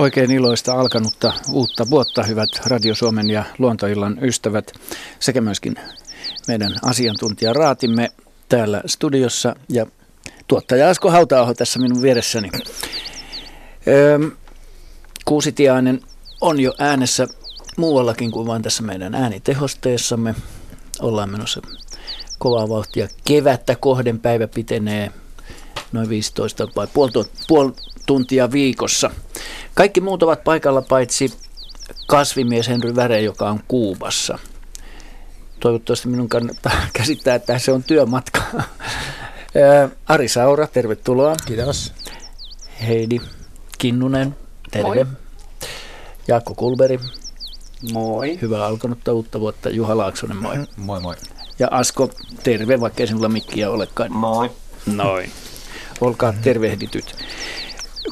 Oikein 0.00 0.30
iloista 0.30 0.72
alkanutta 0.72 1.32
uutta 1.52 1.90
vuotta, 1.90 2.22
hyvät 2.22 2.48
Radio 2.66 2.94
Suomen 2.94 3.30
ja 3.30 3.44
Luontoillan 3.58 4.18
ystävät, 4.24 4.72
sekä 5.18 5.40
myöskin 5.40 5.74
meidän 6.48 6.72
asiantuntijaraatimme 6.82 8.08
täällä 8.48 8.82
studiossa 8.86 9.56
ja 9.68 9.86
tuottaja 10.46 10.90
Asko 10.90 11.10
hauta 11.10 11.54
tässä 11.54 11.78
minun 11.78 12.02
vieressäni. 12.02 12.48
Öö, 13.88 14.18
Kuusitiainen 15.24 16.00
on 16.40 16.60
jo 16.60 16.72
äänessä 16.78 17.28
muuallakin 17.76 18.30
kuin 18.30 18.46
vain 18.46 18.62
tässä 18.62 18.82
meidän 18.82 19.14
äänitehosteessamme. 19.14 20.34
Ollaan 21.00 21.30
menossa 21.30 21.62
kovaa 22.38 22.68
vauhtia 22.68 23.08
kevättä 23.24 23.76
kohden. 23.76 24.20
Päivä 24.20 24.48
pitenee 24.48 25.12
noin 25.92 26.08
15 26.08 26.68
vai 26.76 26.86
puoli 27.48 27.72
tuntia 28.06 28.52
viikossa. 28.52 29.10
Kaikki 29.74 30.00
muut 30.00 30.22
ovat 30.22 30.44
paikalla 30.44 30.82
paitsi 30.82 31.32
kasvimies 32.06 32.68
Henry 32.68 32.96
Väre, 32.96 33.20
joka 33.20 33.50
on 33.50 33.60
Kuubassa. 33.68 34.38
Toivottavasti 35.60 36.08
minun 36.08 36.28
kannattaa 36.28 36.72
käsittää, 36.92 37.34
että 37.34 37.58
se 37.58 37.72
on 37.72 37.82
työmatka. 37.82 38.42
Ari 40.06 40.28
Saura, 40.28 40.66
tervetuloa. 40.66 41.36
Kiitos. 41.46 41.92
Heidi 42.86 43.20
Kinnunen, 43.78 44.36
terve. 44.70 45.04
Moi. 45.04 45.16
Jaakko 46.28 46.54
Kulberi. 46.54 47.00
Moi. 47.92 48.38
Hyvää 48.42 48.66
alkanutta 48.66 49.12
uutta 49.12 49.40
vuotta. 49.40 49.70
Juha 49.70 49.96
Laaksonen, 49.96 50.36
moi. 50.36 50.56
Moi 50.76 51.00
moi. 51.00 51.14
Ja 51.58 51.68
Asko, 51.70 52.10
terve, 52.42 52.80
vaikka 52.80 53.02
ei 53.02 53.06
sinulla 53.06 53.28
mikkiä 53.28 53.70
olekaan. 53.70 54.12
Moi. 54.12 54.50
Noin. 54.86 55.30
Olkaa 56.00 56.32
tervehdityt. 56.32 57.16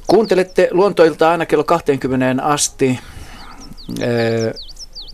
Kuuntelette 0.06 0.68
luontoilta 0.70 1.30
aina 1.30 1.46
kello 1.46 1.64
20 1.64 2.44
asti. 2.44 2.98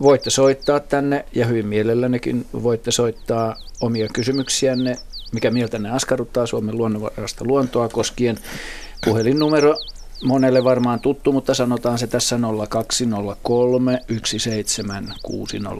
Voitte 0.01 0.29
soittaa 0.29 0.79
tänne 0.79 1.25
ja 1.35 1.45
hyvin 1.45 1.67
mielellännekin 1.67 2.45
voitte 2.63 2.91
soittaa 2.91 3.55
omia 3.81 4.07
kysymyksiänne, 4.13 4.95
mikä 5.31 5.51
mieltä 5.51 5.79
ne 5.79 5.91
askarruttaa 5.91 6.45
Suomen 6.45 6.77
luonnonvarasta 6.77 7.45
luontoa 7.45 7.89
koskien. 7.89 8.37
Puhelinnumero 9.05 9.75
monelle 10.23 10.63
varmaan 10.63 10.99
tuttu, 10.99 11.31
mutta 11.31 11.53
sanotaan 11.53 11.97
se 11.97 12.07
tässä 12.07 12.39
0203 12.69 13.99
17600 14.25 15.73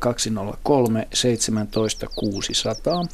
0203 0.00 1.08
17600. 1.12 3.04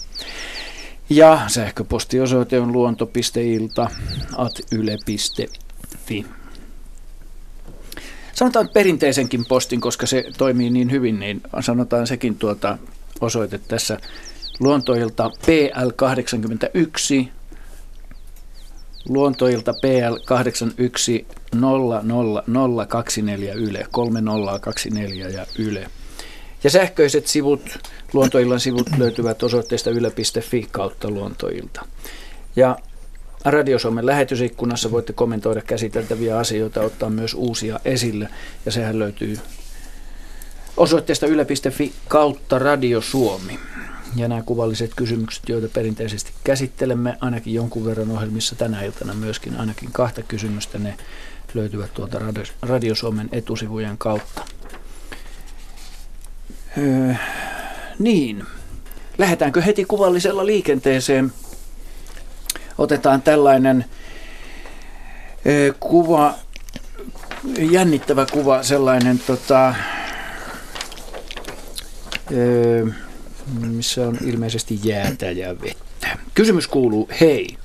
Ja 1.11 1.41
sähköpostiosoite 1.47 2.61
on 2.61 2.73
luonto.ilta 2.73 3.91
at 4.37 4.53
yle.fi. 4.73 6.27
Sanotaan 8.33 8.69
perinteisenkin 8.69 9.45
postin, 9.45 9.81
koska 9.81 10.07
se 10.07 10.25
toimii 10.39 10.71
niin 10.71 10.91
hyvin, 10.91 11.21
niin 11.21 11.43
sanotaan 11.61 12.07
sekin 12.07 12.39
tuota 12.39 12.79
osoite 13.21 13.59
tässä 13.59 14.01
luontoilta 14.61 15.29
PL81 15.29 17.29
luontoilta 19.09 19.73
PL 19.73 20.17
81 20.25 21.27
00024 21.55 23.55
Yle, 23.55 23.87
3024 23.91 25.29
ja 25.29 25.47
Yle. 25.59 25.91
Ja 26.65 26.71
sähköiset 26.71 27.27
sivut, 27.27 27.79
luontoillan 28.17 28.61
sivut 28.61 28.91
löytyvät 28.99 29.43
osoitteesta 29.43 29.91
yle.fi 29.91 30.69
kautta 30.71 31.11
luontoilta. 31.11 31.87
Ja 32.57 32.77
Radio 33.45 33.79
Suomen 33.79 34.07
lähetysikkunassa 34.07 34.91
voitte 34.91 35.13
kommentoida 35.13 35.63
käsiteltäviä 35.63 36.39
asioita, 36.39 36.81
ottaa 36.81 37.11
myös 37.11 37.35
uusia 37.35 37.81
esille. 37.85 38.29
Ja 38.67 38.73
sehän 38.73 38.99
löytyy 38.99 39.39
osoitteesta 40.77 41.27
yle.fi 41.27 41.93
kautta 42.09 42.59
Radio 42.59 43.01
Suomi. 43.01 43.59
Ja 44.17 44.29
nämä 44.29 44.43
kuvalliset 44.43 44.91
kysymykset, 44.97 45.49
joita 45.49 45.69
perinteisesti 45.69 46.33
käsittelemme, 46.45 47.17
ainakin 47.21 47.55
jonkun 47.55 47.85
verran 47.85 48.11
ohjelmissa 48.11 48.55
tänä 48.55 48.83
iltana 48.83 49.15
myöskin, 49.15 49.57
ainakin 49.57 49.93
kahta 49.93 50.23
kysymystä, 50.23 50.79
ne 50.79 50.97
löytyvät 51.55 51.95
tuolta 51.95 52.19
Radio 52.63 52.95
Suomen 52.95 53.29
etusivujen 53.33 53.99
kautta. 53.99 54.43
Niin, 57.99 58.45
lähdetäänkö 59.19 59.63
heti 59.63 59.85
kuvallisella 59.85 60.47
liikenteeseen? 60.47 61.33
Otetaan 62.79 63.23
tällainen 63.23 63.85
kuva, 65.81 66.35
jännittävä 67.71 68.27
kuva, 68.33 68.63
sellainen 68.63 69.19
tota, 69.19 69.75
missä 73.61 74.07
on 74.09 74.19
ilmeisesti 74.25 74.81
jäätä 74.85 75.31
ja 75.31 75.61
vettä. 75.61 76.19
Kysymys 76.35 76.69
kuuluu, 76.69 77.09
hei. 77.21 77.57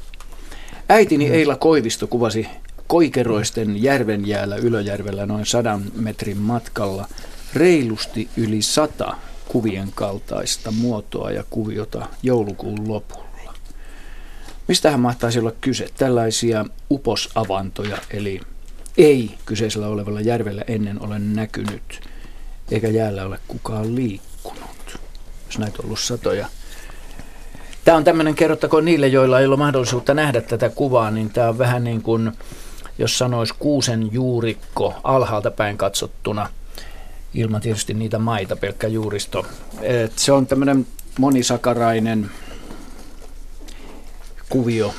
Äitini 0.89 1.25
mm. 1.25 1.33
Eila 1.33 1.55
Koivisto 1.55 2.07
kuvasi 2.07 2.47
Koikeroisten 2.87 3.83
järvenjäällä 3.83 4.55
Ylöjärvellä 4.55 5.25
noin 5.25 5.45
sadan 5.45 5.83
metrin 5.95 6.37
matkalla 6.37 7.07
reilusti 7.53 8.29
yli 8.37 8.61
sata 8.61 9.17
kuvien 9.51 9.91
kaltaista 9.95 10.71
muotoa 10.71 11.31
ja 11.31 11.43
kuviota 11.49 12.07
joulukuun 12.23 12.87
lopulla. 12.87 13.53
Mistähän 14.67 14.99
mahtaisi 14.99 15.39
olla 15.39 15.51
kyse? 15.61 15.87
Tällaisia 15.97 16.65
uposavantoja, 16.91 17.97
eli 18.11 18.41
ei 18.97 19.37
kyseisellä 19.45 19.87
olevalla 19.87 20.21
järvellä 20.21 20.63
ennen 20.67 21.01
ole 21.01 21.19
näkynyt, 21.19 22.01
eikä 22.71 22.87
jäällä 22.87 23.25
ole 23.25 23.39
kukaan 23.47 23.95
liikkunut, 23.95 24.99
jos 25.45 25.59
näitä 25.59 25.75
on 25.79 25.85
ollut 25.85 25.99
satoja. 25.99 26.47
Tämä 27.85 27.97
on 27.97 28.03
tämmöinen, 28.03 28.35
kerrottakoon 28.35 28.85
niille, 28.85 29.07
joilla 29.07 29.39
ei 29.39 29.45
ole 29.45 29.57
mahdollisuutta 29.57 30.13
nähdä 30.13 30.41
tätä 30.41 30.69
kuvaa, 30.69 31.11
niin 31.11 31.29
tämä 31.29 31.49
on 31.49 31.57
vähän 31.57 31.83
niin 31.83 32.01
kuin, 32.01 32.31
jos 32.97 33.17
sanoisi 33.17 33.53
kuusen 33.59 34.09
juurikko 34.11 34.93
alhaalta 35.03 35.51
päin 35.51 35.77
katsottuna– 35.77 36.49
ilman 37.33 37.61
tietysti 37.61 37.93
niitä 37.93 38.19
maita, 38.19 38.55
pelkkä 38.55 38.87
juuristo. 38.87 39.45
Et 39.81 40.19
se 40.19 40.31
on 40.31 40.47
tämmöinen 40.47 40.87
monisakarainen 41.19 42.31
kuvio, 44.49 44.95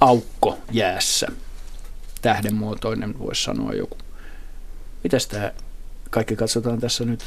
aukko 0.00 0.58
jäässä, 0.70 1.26
tähdenmuotoinen 2.22 3.18
voisi 3.18 3.44
sanoa 3.44 3.72
joku. 3.72 3.96
Mitäs 5.04 5.26
tämä 5.26 5.52
kaikki 6.10 6.36
katsotaan 6.36 6.80
tässä 6.80 7.04
nyt? 7.04 7.24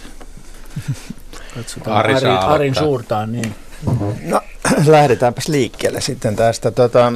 Katsotaan 1.56 1.97
Ari 1.97 2.14
Arin, 2.14 2.30
Arin 2.30 2.76
suurtaan, 2.76 3.31
niin. 3.31 3.56
No, 4.24 4.41
lähdetäänpäs 4.86 5.47
liikkeelle 5.47 6.02
sitten 6.02 6.36
tästä. 6.36 6.72
Tota, 6.72 7.14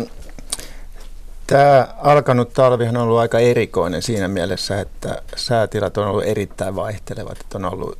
Tämä 1.54 1.88
alkanut 1.98 2.54
talvihan 2.54 2.98
on 2.98 3.04
ollut 3.04 3.20
aika 3.20 3.40
erikoinen 3.40 4.02
siinä 4.02 4.28
mielessä, 4.28 4.82
että 4.82 5.22
säätilat 5.36 5.98
on 5.98 6.08
ollut 6.08 6.24
erittäin 6.24 6.76
vaihtelevat. 6.76 7.38
Että 7.42 7.58
on 7.58 7.66
ollut 7.66 7.98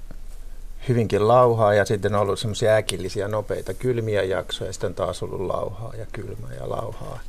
hyvinkin 0.90 1.28
lauhaa 1.28 1.74
ja 1.74 1.86
sitten 1.86 2.16
on 2.16 2.22
ollut 2.22 2.40
semmoisia 2.40 2.76
äkillisiä, 2.76 3.28
nopeita, 3.28 3.74
kylmiä 3.74 4.24
jaksoja 4.24 4.70
ja 4.70 4.74
sitten 4.74 4.96
taas 4.96 5.24
ollut 5.24 5.42
lauhaa 5.42 5.94
ja 5.98 6.06
kylmää 6.12 6.54
ja 6.60 6.70
lauhaa. 6.70 7.20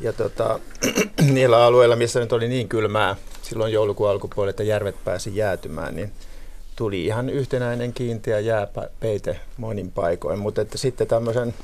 Ja 0.00 0.12
tota, 0.12 0.60
niillä 1.34 1.64
alueilla, 1.64 1.96
missä 1.96 2.20
nyt 2.20 2.32
oli 2.32 2.48
niin 2.48 2.68
kylmää 2.68 3.16
silloin 3.42 3.72
joulukuun 3.72 4.10
alkupuolella, 4.10 4.50
että 4.50 4.62
järvet 4.62 5.04
pääsi 5.04 5.36
jäätymään, 5.36 5.96
niin 5.96 6.12
tuli 6.76 7.04
ihan 7.04 7.30
yhtenäinen 7.30 7.92
kiinteä 7.92 8.40
jääpeite 8.40 9.40
monin 9.56 9.92
paikoin. 9.92 10.38
Mutta 10.38 10.60
että 10.60 10.78
sitten 10.78 11.06
tämmöisen 11.06 11.54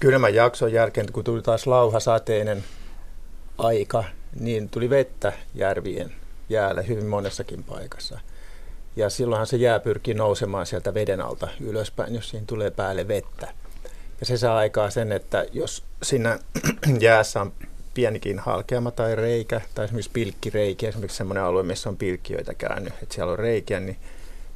kylmän 0.00 0.34
jakson 0.34 0.72
jälkeen, 0.72 1.12
kun 1.12 1.24
tuli 1.24 1.42
taas 1.42 1.66
lauha 1.66 2.00
sateinen 2.00 2.64
aika, 3.60 4.04
niin 4.40 4.68
tuli 4.68 4.90
vettä 4.90 5.32
järvien 5.54 6.12
jäällä 6.48 6.82
hyvin 6.82 7.06
monessakin 7.06 7.64
paikassa. 7.64 8.20
Ja 8.96 9.10
silloinhan 9.10 9.46
se 9.46 9.56
jää 9.56 9.80
pyrkii 9.80 10.14
nousemaan 10.14 10.66
sieltä 10.66 10.94
veden 10.94 11.20
alta 11.20 11.48
ylöspäin, 11.60 12.14
jos 12.14 12.30
siinä 12.30 12.46
tulee 12.46 12.70
päälle 12.70 13.08
vettä. 13.08 13.52
Ja 14.20 14.26
se 14.26 14.36
saa 14.36 14.56
aikaa 14.56 14.90
sen, 14.90 15.12
että 15.12 15.46
jos 15.52 15.84
siinä 16.02 16.38
jäässä 17.00 17.40
on 17.40 17.52
pienikin 17.94 18.38
halkeama 18.38 18.90
tai 18.90 19.16
reikä, 19.16 19.60
tai 19.74 19.84
esimerkiksi 19.84 20.10
pilkkireikiä, 20.12 20.88
esimerkiksi 20.88 21.16
sellainen 21.16 21.42
alue, 21.42 21.62
missä 21.62 21.88
on 21.88 21.96
pilkkiöitä 21.96 22.54
käynyt, 22.54 22.92
että 23.02 23.14
siellä 23.14 23.32
on 23.32 23.38
reikiä, 23.38 23.80
niin 23.80 23.96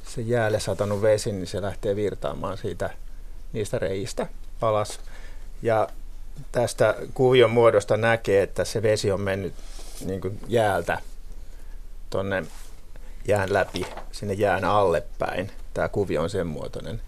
se 0.07 0.21
jäälle 0.21 0.59
satanut 0.59 1.01
vesi, 1.01 1.31
niin 1.31 1.47
se 1.47 1.61
lähtee 1.61 1.95
virtaamaan 1.95 2.57
siitä 2.57 2.89
niistä 3.53 3.79
reistä 3.79 4.27
alas. 4.61 4.99
Ja 5.61 5.87
tästä 6.51 6.95
kuvion 7.13 7.51
muodosta 7.51 7.97
näkee, 7.97 8.43
että 8.43 8.65
se 8.65 8.81
vesi 8.81 9.11
on 9.11 9.21
mennyt 9.21 9.53
niin 10.05 10.21
kuin 10.21 10.39
jäältä 10.47 11.01
tuonne 12.09 12.43
jään 13.27 13.53
läpi 13.53 13.85
sinne 14.11 14.33
jään 14.33 14.63
alle 14.63 15.03
päin. 15.19 15.51
Tämä 15.73 15.89
kuvio 15.89 16.21
on 16.21 16.29
sen 16.29 16.47
muotoinen. 16.47 17.01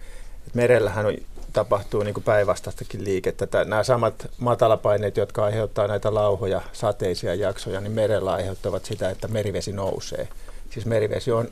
Et 0.46 0.54
merellähän 0.54 1.06
on 1.06 1.14
tapahtuu 1.52 2.02
niin 2.02 2.22
päinvastaistakin 2.24 3.04
liikettä. 3.04 3.46
Tää, 3.46 3.64
nämä 3.64 3.82
samat 3.82 4.30
matalapaineet, 4.38 5.16
jotka 5.16 5.44
aiheuttaa 5.44 5.86
näitä 5.86 6.14
lauhoja, 6.14 6.60
sateisia 6.72 7.34
jaksoja, 7.34 7.80
niin 7.80 7.92
merellä 7.92 8.32
aiheuttavat 8.32 8.84
sitä, 8.84 9.10
että 9.10 9.28
merivesi 9.28 9.72
nousee. 9.72 10.28
Siis 10.70 10.86
merivesi 10.86 11.32
on 11.32 11.48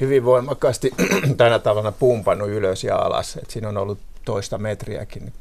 hyvin 0.00 0.24
voimakkaasti 0.24 0.90
tänä 1.36 1.58
talvena 1.58 1.92
pumpannut 1.92 2.48
ylös 2.48 2.84
ja 2.84 2.96
alas. 2.96 3.36
Et 3.36 3.50
siinä 3.50 3.68
on 3.68 3.76
ollut 3.76 3.98
toista 4.24 4.58
metriäkin 4.58 5.32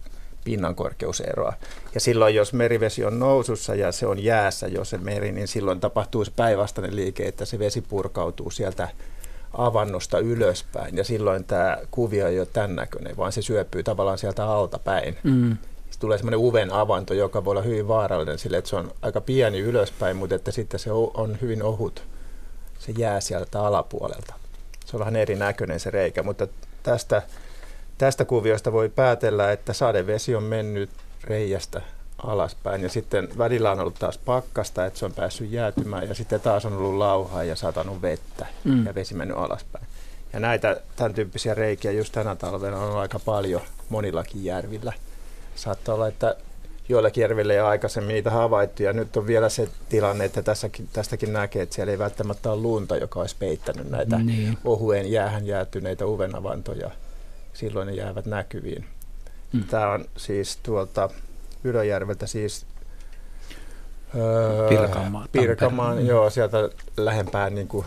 pinnan 0.44 0.75
korkeuseroa. 0.75 1.53
Ja 1.94 2.00
silloin, 2.00 2.36
jos 2.36 2.53
merivesi 2.53 3.06
on 3.06 3.19
nousussa 3.19 3.75
ja 3.75 3.91
se 3.91 4.07
on 4.07 4.24
jäässä 4.24 4.68
jo 4.68 4.86
se 4.86 4.97
meri, 4.97 5.31
niin 5.31 5.47
silloin 5.47 5.80
tapahtuu 5.80 6.25
se 6.25 6.31
päinvastainen 6.36 6.95
liike, 6.95 7.27
että 7.27 7.45
se 7.45 7.59
vesi 7.59 7.81
purkautuu 7.81 8.51
sieltä 8.51 8.88
avannosta 9.53 10.19
ylöspäin. 10.19 10.97
Ja 10.97 11.03
silloin 11.03 11.44
tämä 11.44 11.77
kuvio 11.91 12.27
ei 12.27 12.39
ole 12.39 12.47
tämän 12.53 12.75
näköinen, 12.75 13.18
vaan 13.18 13.31
se 13.31 13.41
syöpyy 13.41 13.83
tavallaan 13.83 14.18
sieltä 14.18 14.45
alta 14.45 14.80
päin. 14.80 15.18
Mm. 15.24 15.57
Sitten 15.75 16.00
tulee 16.00 16.18
semmoinen 16.18 16.39
uven 16.39 16.71
avanto, 16.74 17.13
joka 17.13 17.45
voi 17.45 17.51
olla 17.51 17.62
hyvin 17.62 17.88
vaarallinen 17.88 18.39
sille, 18.39 18.57
että 18.57 18.69
se 18.69 18.75
on 18.75 18.92
aika 19.01 19.21
pieni 19.21 19.59
ylöspäin, 19.59 20.18
mutta 20.18 20.35
että 20.35 20.51
sitten 20.51 20.80
se 20.80 20.92
on 20.92 21.38
hyvin 21.42 21.63
ohut. 21.63 22.03
Se 22.80 22.92
jää 22.97 23.21
sieltä 23.21 23.62
alapuolelta. 23.62 24.33
Se 24.85 24.97
on 24.97 25.00
vähän 25.00 25.15
erinäköinen 25.15 25.80
se 25.80 25.89
reikä, 25.89 26.24
mutta 26.24 26.47
tästä 26.83 27.21
Tästä 27.99 28.25
kuviosta 28.25 28.71
voi 28.71 28.89
päätellä, 28.89 29.51
että 29.51 29.73
sadevesi 29.73 30.35
on 30.35 30.43
mennyt 30.43 30.89
reiästä 31.23 31.81
alaspäin 32.17 32.83
ja 32.83 32.89
sitten 32.89 33.29
välillä 33.37 33.71
on 33.71 33.79
ollut 33.79 33.99
taas 33.99 34.17
pakkasta, 34.17 34.85
että 34.85 34.99
se 34.99 35.05
on 35.05 35.13
päässyt 35.13 35.51
jäätymään 35.51 36.07
ja 36.07 36.15
sitten 36.15 36.41
taas 36.41 36.65
on 36.65 36.73
ollut 36.73 36.97
lauhaa 36.97 37.43
ja 37.43 37.55
satanut 37.55 38.01
vettä 38.01 38.45
mm. 38.63 38.85
ja 38.85 38.95
vesi 38.95 39.13
mennyt 39.13 39.37
alaspäin. 39.37 39.85
Ja 40.33 40.39
näitä 40.39 40.81
tämän 40.95 41.13
tyyppisiä 41.13 41.53
reikiä 41.53 41.91
just 41.91 42.13
tänä 42.13 42.35
talvena 42.35 42.77
on 42.77 42.97
aika 42.97 43.19
paljon 43.19 43.61
monillakin 43.89 44.43
järvillä. 44.43 44.93
Saattaa 45.55 45.95
olla, 45.95 46.07
että 46.07 46.35
joillakin 46.89 47.21
järvillä 47.21 47.53
ei 47.53 47.59
ole 47.59 47.69
aikaisemmin 47.69 48.13
niitä 48.13 48.31
havaittu 48.31 48.83
ja 48.83 48.93
nyt 48.93 49.17
on 49.17 49.27
vielä 49.27 49.49
se 49.49 49.69
tilanne, 49.89 50.25
että 50.25 50.41
tässäkin, 50.41 50.89
tästäkin 50.93 51.33
näkee, 51.33 51.61
että 51.61 51.75
siellä 51.75 51.91
ei 51.91 51.99
välttämättä 51.99 52.51
ole 52.51 52.61
lunta, 52.61 52.97
joka 52.97 53.19
olisi 53.19 53.35
peittänyt 53.39 53.89
näitä 53.89 54.17
niin. 54.17 54.57
ohuen 54.65 55.11
jäähän 55.11 55.47
jäätyneitä 55.47 56.05
uvenavantoja 56.05 56.91
silloin 57.59 57.88
ne 57.88 57.94
jäävät 57.94 58.25
näkyviin. 58.25 58.85
Hmm. 59.53 59.63
Tämä 59.63 59.91
on 59.91 60.06
siis 60.17 60.57
tuolta 60.63 61.09
Ylöjärveltä 61.63 62.27
siis 62.27 62.65
öö, 64.15 64.69
Pirkanmaa. 64.69 65.25
Pirkanmaan, 65.31 65.97
hmm. 65.97 66.07
joo, 66.07 66.29
sieltä 66.29 66.69
lähempään 66.97 67.56
niin 67.56 67.67
kuin, 67.67 67.85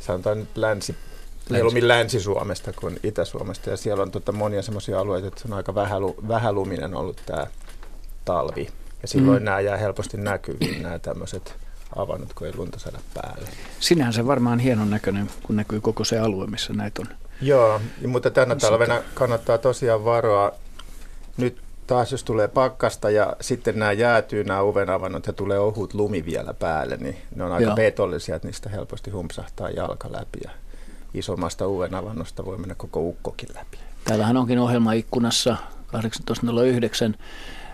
sanotaan 0.00 0.38
nyt 0.38 0.56
länsi, 0.56 0.96
mieluummin 1.50 1.88
Länsi-Suomesta 1.88 2.72
kuin 2.72 3.00
Itä-Suomesta. 3.02 3.70
Ja 3.70 3.76
siellä 3.76 4.02
on 4.02 4.10
tota 4.10 4.32
monia 4.32 4.62
semmoisia 4.62 5.00
alueita, 5.00 5.28
että 5.28 5.40
se 5.40 5.48
on 5.48 5.54
aika 5.54 5.74
vähälu, 5.74 6.16
vähäluminen 6.28 6.94
ollut 6.94 7.22
tämä 7.26 7.46
talvi. 8.24 8.68
Ja 9.02 9.08
silloin 9.08 9.42
mm. 9.42 9.44
nämä 9.44 9.60
jää 9.60 9.76
helposti 9.76 10.16
näkyviin, 10.16 10.82
nämä 10.82 10.98
tämmöiset 10.98 11.56
avannut, 11.96 12.32
kun 12.34 12.46
ei 12.46 12.56
lunta 12.56 12.78
saada 12.78 12.98
päälle. 13.14 13.48
Sinähän 13.80 14.12
se 14.12 14.26
varmaan 14.26 14.58
hienon 14.58 14.90
näköinen, 14.90 15.30
kun 15.42 15.56
näkyy 15.56 15.80
koko 15.80 16.04
se 16.04 16.18
alue, 16.18 16.46
missä 16.46 16.72
näitä 16.72 17.02
on. 17.02 17.23
Joo, 17.40 17.80
mutta 18.06 18.30
tänä 18.30 18.56
talvena 18.56 19.02
kannattaa 19.14 19.58
tosiaan 19.58 20.04
varoa. 20.04 20.52
Nyt 21.36 21.60
taas 21.86 22.12
jos 22.12 22.24
tulee 22.24 22.48
pakkasta 22.48 23.10
ja 23.10 23.36
sitten 23.40 23.78
nämä 23.78 23.92
jäätyy 23.92 24.44
nämä 24.44 24.62
uvenavannot 24.62 25.26
ja 25.26 25.32
tulee 25.32 25.58
ohut 25.58 25.94
lumi 25.94 26.24
vielä 26.24 26.54
päälle, 26.54 26.96
niin 26.96 27.16
ne 27.34 27.44
on 27.44 27.52
aika 27.52 27.64
Joo. 27.64 27.76
että 28.36 28.46
niistä 28.46 28.68
helposti 28.68 29.10
humpsahtaa 29.10 29.70
jalka 29.70 30.12
läpi 30.12 30.38
ja 30.44 30.50
isommasta 31.14 31.68
uvenavannosta 31.68 32.44
voi 32.44 32.58
mennä 32.58 32.74
koko 32.74 33.00
ukkokin 33.00 33.48
läpi. 33.54 33.78
Täällähän 34.04 34.36
onkin 34.36 34.58
ohjelmaikkunassa 34.58 35.56
1809 35.90 37.14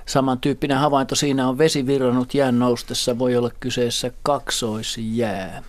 Samantyyppinen 0.07 0.79
havainto 0.79 1.15
siinä 1.15 1.49
on 1.49 1.59
vesi 1.59 1.87
virrannut 1.87 2.35
jään 2.35 2.59
noustessa, 2.59 3.19
voi 3.19 3.37
olla 3.37 3.51
kyseessä 3.61 4.11
kaksoisjää. 4.23 5.63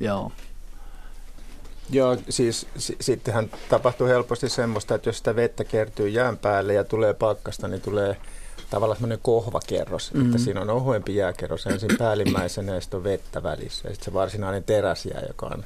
Joo. 0.00 0.32
Joo, 1.90 2.16
siis 2.28 2.66
s- 2.78 2.92
sittenhän 3.00 3.50
tapahtuu 3.68 4.06
helposti 4.06 4.48
semmoista, 4.48 4.94
että 4.94 5.08
jos 5.08 5.18
sitä 5.18 5.36
vettä 5.36 5.64
kertyy 5.64 6.08
jään 6.08 6.38
päälle 6.38 6.74
ja 6.74 6.84
tulee 6.84 7.14
pakkasta, 7.14 7.68
niin 7.68 7.80
tulee 7.80 8.16
tavallaan 8.70 8.96
semmoinen 8.96 9.18
kohvakerros, 9.22 10.12
mm-hmm. 10.12 10.30
että 10.30 10.44
siinä 10.44 10.60
on 10.60 10.70
ohuempi 10.70 11.16
jääkerros 11.16 11.66
ensin 11.66 11.90
päällimmäisenä 11.98 12.74
ja 12.74 12.80
sitten 12.80 12.98
on 12.98 13.04
vettä 13.04 13.42
välissä. 13.42 13.88
Ja 13.88 13.94
sitten 13.94 14.04
se 14.04 14.12
varsinainen 14.12 14.64
teräsjää, 14.64 15.22
joka 15.28 15.46
on 15.46 15.64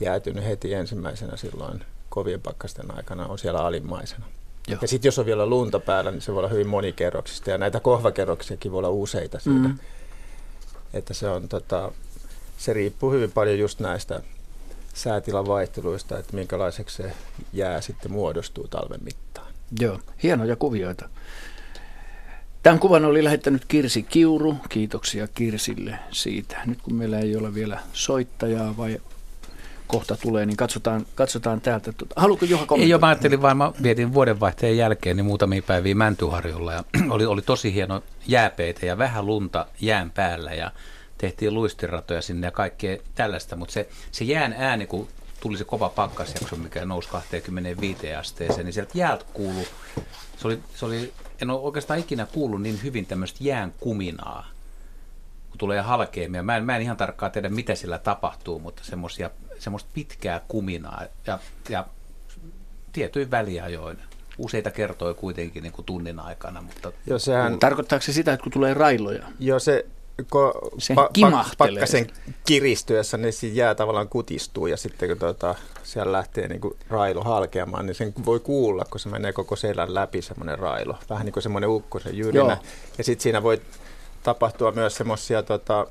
jäätynyt 0.00 0.44
heti 0.44 0.74
ensimmäisenä 0.74 1.36
silloin 1.36 1.84
kovien 2.08 2.40
pakkasten 2.40 2.96
aikana, 2.96 3.26
on 3.26 3.38
siellä 3.38 3.60
alimmaisena. 3.60 4.26
Joo. 4.68 4.78
Ja 4.82 4.88
sitten 4.88 5.08
jos 5.08 5.18
on 5.18 5.26
vielä 5.26 5.46
lunta 5.46 5.80
päällä, 5.80 6.10
niin 6.10 6.20
se 6.20 6.32
voi 6.32 6.38
olla 6.38 6.48
hyvin 6.48 6.66
monikerroksista. 6.68 7.50
Ja 7.50 7.58
näitä 7.58 7.80
kohvakerroksiakin 7.80 8.72
voi 8.72 8.78
olla 8.78 8.90
useita 8.90 9.38
siitä. 9.38 9.68
Mm. 9.68 9.78
Että 10.94 11.14
se, 11.14 11.28
on, 11.28 11.48
tota, 11.48 11.92
se 12.58 12.72
riippuu 12.72 13.10
hyvin 13.10 13.32
paljon 13.32 13.58
just 13.58 13.80
näistä 13.80 14.20
säätilan 14.94 15.46
vaihteluista, 15.46 16.18
että 16.18 16.36
minkälaiseksi 16.36 16.96
se 16.96 17.12
jää 17.52 17.80
sitten 17.80 18.12
muodostuu 18.12 18.68
talven 18.68 19.04
mittaan. 19.04 19.52
Joo, 19.80 20.00
hienoja 20.22 20.56
kuvioita. 20.56 21.08
Tämän 22.62 22.78
kuvan 22.78 23.04
oli 23.04 23.24
lähettänyt 23.24 23.64
Kirsi 23.64 24.02
Kiuru. 24.02 24.56
Kiitoksia 24.68 25.28
Kirsille 25.28 25.98
siitä. 26.10 26.56
Nyt 26.66 26.82
kun 26.82 26.94
meillä 26.94 27.18
ei 27.18 27.36
ole 27.36 27.54
vielä 27.54 27.78
soittajaa 27.92 28.76
vai 28.76 29.00
kohta 29.86 30.16
tulee, 30.16 30.46
niin 30.46 30.56
katsotaan, 30.56 31.06
katsotaan 31.14 31.60
täältä. 31.60 31.92
Haluatko 32.16 32.44
Juha 32.44 32.66
kommentoida? 32.66 32.84
Ei, 32.84 32.90
jo, 32.90 32.98
mä 32.98 33.06
ajattelin 33.06 33.42
vaan, 33.42 33.56
mä 33.56 33.72
vietin 33.82 34.14
vuodenvaihteen 34.14 34.76
jälkeen 34.76 35.16
niin 35.16 35.24
muutamia 35.24 35.62
päiviä 35.62 35.94
Mäntyharjulla 35.94 36.72
ja 36.72 36.84
oli, 37.14 37.26
oli 37.26 37.42
tosi 37.42 37.74
hieno 37.74 38.02
jääpeitä 38.26 38.86
ja 38.86 38.98
vähän 38.98 39.26
lunta 39.26 39.66
jään 39.80 40.10
päällä 40.10 40.52
ja 40.54 40.70
tehtiin 41.18 41.54
luistiratoja 41.54 42.22
sinne 42.22 42.46
ja 42.46 42.50
kaikkea 42.50 42.98
tällaista, 43.14 43.56
mutta 43.56 43.72
se, 43.72 43.88
se 44.12 44.24
jään 44.24 44.54
ääni, 44.58 44.86
kun 44.86 45.08
tuli 45.40 45.58
se 45.58 45.64
kova 45.64 45.88
pakkasjakso, 45.88 46.56
mikä 46.56 46.84
nousi 46.84 47.08
25 47.08 48.14
asteeseen, 48.14 48.66
niin 48.66 48.72
sieltä 48.72 48.98
jäältä 48.98 49.24
kuului, 49.32 49.66
se 50.36 50.46
oli, 50.46 50.58
se 50.74 50.86
oli, 50.86 51.12
en 51.42 51.50
ole 51.50 51.60
oikeastaan 51.60 51.98
ikinä 51.98 52.26
kuullut 52.26 52.62
niin 52.62 52.82
hyvin 52.82 53.06
tämmöistä 53.06 53.38
jään 53.40 53.74
kuminaa, 53.80 54.50
kun 55.50 55.58
tulee 55.58 55.80
halkeamia. 55.80 56.42
Mä 56.42 56.56
en, 56.56 56.64
mä 56.64 56.76
en 56.76 56.82
ihan 56.82 56.96
tarkkaan 56.96 57.32
tiedä, 57.32 57.48
mitä 57.48 57.74
sillä 57.74 57.98
tapahtuu, 57.98 58.58
mutta 58.58 58.84
semmoisia 58.84 59.30
semmoista 59.58 59.90
pitkää 59.94 60.40
kuminaa 60.48 61.02
ja, 61.26 61.38
ja 61.68 61.86
tietyin 62.92 63.30
väliajoin. 63.30 63.98
Useita 64.38 64.70
kertoi 64.70 65.14
kuitenkin 65.14 65.62
niin 65.62 65.72
kuin 65.72 65.86
tunnin 65.86 66.20
aikana. 66.20 66.62
Mutta 66.62 66.92
jo, 67.06 67.18
sehän, 67.18 67.58
Tarkoittaako 67.58 68.02
se 68.02 68.12
sitä, 68.12 68.32
että 68.32 68.44
kun 68.44 68.52
tulee 68.52 68.74
railoja? 68.74 69.26
Joo, 69.38 69.58
se 69.58 69.86
kun 70.30 70.52
se 70.78 70.94
pa- 70.94 71.54
pakkasen 71.58 72.06
kiristyessä, 72.46 73.16
niin 73.16 73.32
se 73.32 73.46
jää 73.46 73.74
tavallaan 73.74 74.08
kutistuu 74.08 74.66
ja 74.66 74.76
sitten 74.76 75.08
kun 75.08 75.18
tuota, 75.18 75.54
siellä 75.82 76.12
lähtee 76.12 76.48
niin 76.48 76.60
kuin 76.60 76.76
railo 76.88 77.22
halkeamaan, 77.22 77.86
niin 77.86 77.94
sen 77.94 78.14
voi 78.26 78.40
kuulla, 78.40 78.84
kun 78.90 79.00
se 79.00 79.08
menee 79.08 79.32
koko 79.32 79.56
selän 79.56 79.94
läpi 79.94 80.22
semmoinen 80.22 80.58
railo. 80.58 80.98
Vähän 81.10 81.24
niin 81.24 81.32
kuin 81.32 81.42
semmoinen 81.42 81.70
ukkosen 81.70 82.18
jyrinä. 82.18 82.44
Joo. 82.44 82.56
Ja 82.98 83.04
sitten 83.04 83.22
siinä 83.22 83.42
voi 83.42 83.60
tapahtua 84.22 84.72
myös 84.72 84.96
semmoisia, 84.96 85.42
tota, 85.42 85.86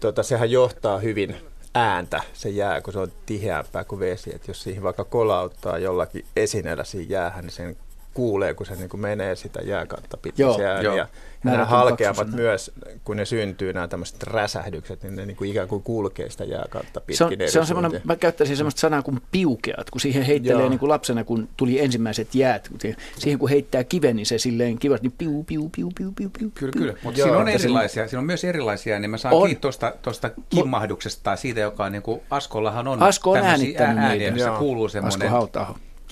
tota, 0.00 0.22
sehän 0.22 0.50
johtaa 0.50 0.98
hyvin 0.98 1.36
ääntä 1.74 2.22
se 2.32 2.48
jää, 2.48 2.80
kun 2.80 2.92
se 2.92 2.98
on 2.98 3.12
tiheämpää 3.26 3.84
kuin 3.84 4.00
vesi. 4.00 4.34
Et 4.34 4.48
jos 4.48 4.62
siihen 4.62 4.82
vaikka 4.82 5.04
kolauttaa 5.04 5.78
jollakin 5.78 6.24
esineellä 6.36 6.84
siinä 6.84 7.06
jäähän, 7.08 7.44
niin 7.44 7.52
sen 7.52 7.76
kuulee, 8.14 8.54
kun 8.54 8.66
se 8.66 8.74
niin 8.74 8.88
kuin 8.88 9.00
menee 9.00 9.36
sitä 9.36 9.60
jääkautta 9.60 10.16
pitkin 10.16 10.44
joo, 10.44 10.56
se 10.56 10.66
ääni. 10.66 10.84
Joo. 10.84 10.96
Ja 10.96 11.08
nämä 11.44 11.64
halkeavat 11.64 12.30
myös, 12.30 12.70
kun 13.04 13.16
ne 13.16 13.24
syntyy, 13.24 13.72
nämä 13.72 13.88
tämmöiset 13.88 14.22
räsähdykset, 14.22 15.02
niin 15.02 15.16
ne 15.16 15.26
niin 15.26 15.36
kuin 15.36 15.50
ikään 15.50 15.68
kuin 15.68 15.82
kulkee 15.82 16.30
sitä 16.30 16.44
jääkautta 16.44 17.00
pitkin. 17.00 17.16
Se 17.16 17.24
on, 17.24 17.32
se 17.46 17.60
on 17.60 17.66
semmoinen, 17.66 18.00
mä 18.04 18.16
käyttäisin 18.16 18.56
semmoista 18.56 18.80
sanaa 18.80 19.02
kuin 19.02 19.20
piukeat, 19.30 19.90
kun 19.90 20.00
siihen 20.00 20.22
heittelee 20.22 20.68
niin 20.68 20.78
kuin 20.78 20.88
lapsena, 20.88 21.24
kun 21.24 21.48
tuli 21.56 21.80
ensimmäiset 21.80 22.34
jäät, 22.34 22.68
kun 22.68 22.78
siihen 23.18 23.38
kun 23.38 23.48
heittää 23.48 23.84
kiven, 23.84 24.16
niin 24.16 24.26
se 24.26 24.38
silleen 24.38 24.78
kivat, 24.78 25.02
niin 25.02 25.12
piu, 25.18 25.44
piu, 25.44 25.70
piu, 25.76 25.90
piu, 25.98 26.12
piu, 26.16 26.30
piu. 26.38 26.50
Kyllä, 26.54 26.72
kyllä. 26.72 26.94
Mutta 27.02 27.22
siinä 27.22 27.38
on 27.38 27.48
erilaisia, 27.48 28.08
siinä 28.08 28.20
on 28.20 28.26
myös 28.26 28.44
erilaisia, 28.44 28.98
niin 28.98 29.10
mä 29.10 29.18
saan 29.18 29.34
on. 29.34 29.42
kiinni 29.42 29.60
tuosta 30.02 30.30
kimmahduksesta 30.48 31.22
tai 31.22 31.38
siitä, 31.38 31.60
joka 31.60 31.84
on 31.84 31.92
niin 31.92 32.02
kuin, 32.02 32.20
Askollahan 32.30 32.88
on 32.88 33.02
Asko 33.02 33.30
on 33.30 33.38
äänittänyt 33.38 33.98
ääniä, 33.98 34.30
missä 34.30 34.50
kuuluu 34.58 34.88
semmoinen 34.88 35.30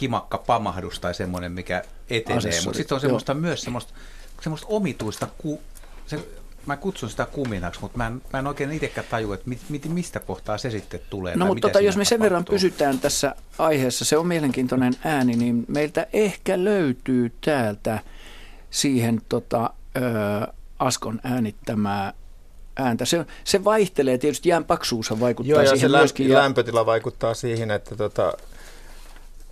kimakka 0.00 0.38
pamahdus 0.38 1.00
tai 1.00 1.14
semmoinen, 1.14 1.52
mikä 1.52 1.82
etenee. 2.10 2.60
Mutta 2.64 2.76
sitten 2.76 2.94
on 2.94 3.00
semmoista 3.00 3.32
Joo. 3.32 3.40
myös 3.40 3.62
semmoista, 3.62 3.94
semmoista 4.40 4.66
omituista, 4.70 5.28
ku, 5.38 5.61
se, 6.06 6.28
mä 6.66 6.76
kutsun 6.76 7.11
sitä 7.11 7.26
kuminaksi, 7.26 7.80
mutta 7.80 7.99
mä 7.99 8.06
en, 8.06 8.23
mä 8.32 8.38
en 8.38 8.47
oikein 8.47 8.73
itsekään 8.73 9.06
tajua, 9.11 9.35
että 9.35 9.49
mit, 9.49 9.61
mit, 9.68 9.85
mistä 9.88 10.20
kohtaa 10.20 10.59
se 10.59 10.70
sitten 10.70 11.00
tulee. 11.11 11.37
No 11.37 11.47
mutta 11.47 11.68
tota, 11.68 11.80
jos 11.80 11.97
me 11.97 12.04
sen 12.04 12.20
verran 12.20 12.44
pysytään 12.44 12.99
tässä 12.99 13.35
aiheessa, 13.59 14.04
se 14.04 14.16
on 14.16 14.26
mielenkiintoinen 14.26 14.92
ääni, 15.04 15.37
niin 15.37 15.64
meiltä 15.68 16.06
ehkä 16.12 16.64
löytyy 16.64 17.32
täältä 17.40 17.99
siihen 18.70 19.20
tota, 19.28 19.70
ö, 19.97 20.00
Askon 20.78 21.20
äänittämää 21.25 22.12
ääntä. 22.76 23.04
Se, 23.04 23.26
se 23.44 23.64
vaihtelee 23.64 24.18
tietysti, 24.18 24.49
jään 24.49 24.64
paksuus 24.64 25.20
vaikuttaa 25.20 25.62
Joo, 25.62 25.62
siihen 25.62 25.76
ja 25.76 25.88
se 25.88 25.99
myöskin. 25.99 26.35
lämpötila 26.35 26.87
vaikuttaa 26.87 27.35
siihen, 27.35 27.70
että 27.70 27.97
tota, 27.97 28.32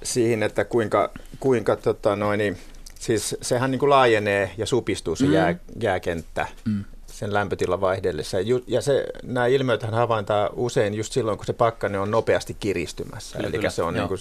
siihen, 0.03 0.43
että 0.43 0.65
kuinka, 0.65 1.11
kuinka 1.41 1.77
tota 1.77 2.17
noin, 2.17 2.59
siis 2.99 3.37
sehän 3.43 3.71
niin 3.71 3.79
kuin 3.79 3.91
laajenee 3.91 4.51
ja 4.57 4.67
supistuu 4.67 5.17
se 5.17 5.27
mm. 5.27 5.33
jää, 5.33 5.55
jääkenttä 5.81 6.47
mm. 6.65 6.85
sen 7.07 7.35
lämpötilan 7.35 7.81
vaihdellessa. 7.81 8.37
Ja 8.67 8.83
se, 8.83 9.07
nämä 9.23 9.47
ilmiöt 9.47 9.83
havaintaa 9.83 10.51
usein 10.53 10.95
just 10.95 11.13
silloin, 11.13 11.39
kun 11.39 11.47
se 11.47 11.53
pakkane 11.53 11.99
on 11.99 12.11
nopeasti 12.11 12.57
kiristymässä. 12.61 13.37
Kyllä, 13.37 13.49
Eli 13.49 13.57
kyllä, 13.57 13.71
se 13.71 13.83
on 13.83 13.95
niin 13.95 14.09
kuin 14.09 14.21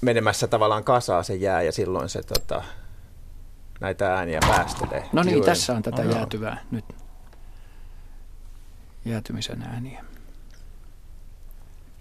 menemässä 0.00 0.46
tavallaan 0.46 0.84
kasaa 0.84 1.22
se 1.22 1.34
jää 1.34 1.62
ja 1.62 1.72
silloin 1.72 2.08
se 2.08 2.22
tota, 2.22 2.62
näitä 3.80 4.14
ääniä 4.14 4.40
päästelee. 4.48 5.04
No 5.12 5.22
niin, 5.22 5.34
Juuri. 5.34 5.46
tässä 5.46 5.72
on 5.72 5.82
tätä 5.82 6.02
oh, 6.02 6.10
jäätyvää 6.10 6.64
nyt. 6.70 6.84
Jäätymisen 9.04 9.62
ääniä. 9.62 10.04